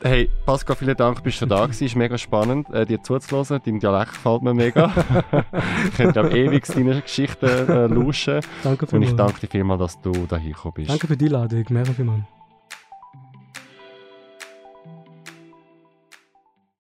Hey, 0.00 0.28
Pascal, 0.46 0.76
vielen 0.76 0.96
Dank, 0.96 1.22
bist 1.22 1.42
du 1.42 1.46
da 1.46 1.56
gewesen. 1.66 1.84
Es 1.84 1.92
ist 1.92 1.96
mega 1.96 2.16
spannend, 2.16 2.70
äh, 2.70 2.86
dir 2.86 3.02
zuzuhören. 3.02 3.60
Dein 3.64 3.80
Dialekt 3.80 4.12
gefällt 4.12 4.42
mir 4.42 4.54
mega. 4.54 4.92
ich 5.84 5.96
könnte 5.96 6.20
auch 6.22 6.30
ewig 6.30 6.64
deine 6.66 7.02
Geschichten 7.02 7.46
äh, 7.46 7.86
lauschen. 7.88 8.40
Danke 8.62 8.86
vielmals. 8.86 8.92
Und 8.92 9.02
ich 9.02 9.16
danke 9.16 9.40
dir 9.40 9.48
vielmals, 9.48 9.80
dass 9.80 10.00
du 10.00 10.12
da 10.28 10.38
gekommen 10.38 10.74
bist. 10.74 10.90
Danke 10.90 11.08
für 11.08 11.16
die 11.16 11.26
Einladung. 11.26 11.64
Mega 11.68 11.92
vielmals. 11.92 12.41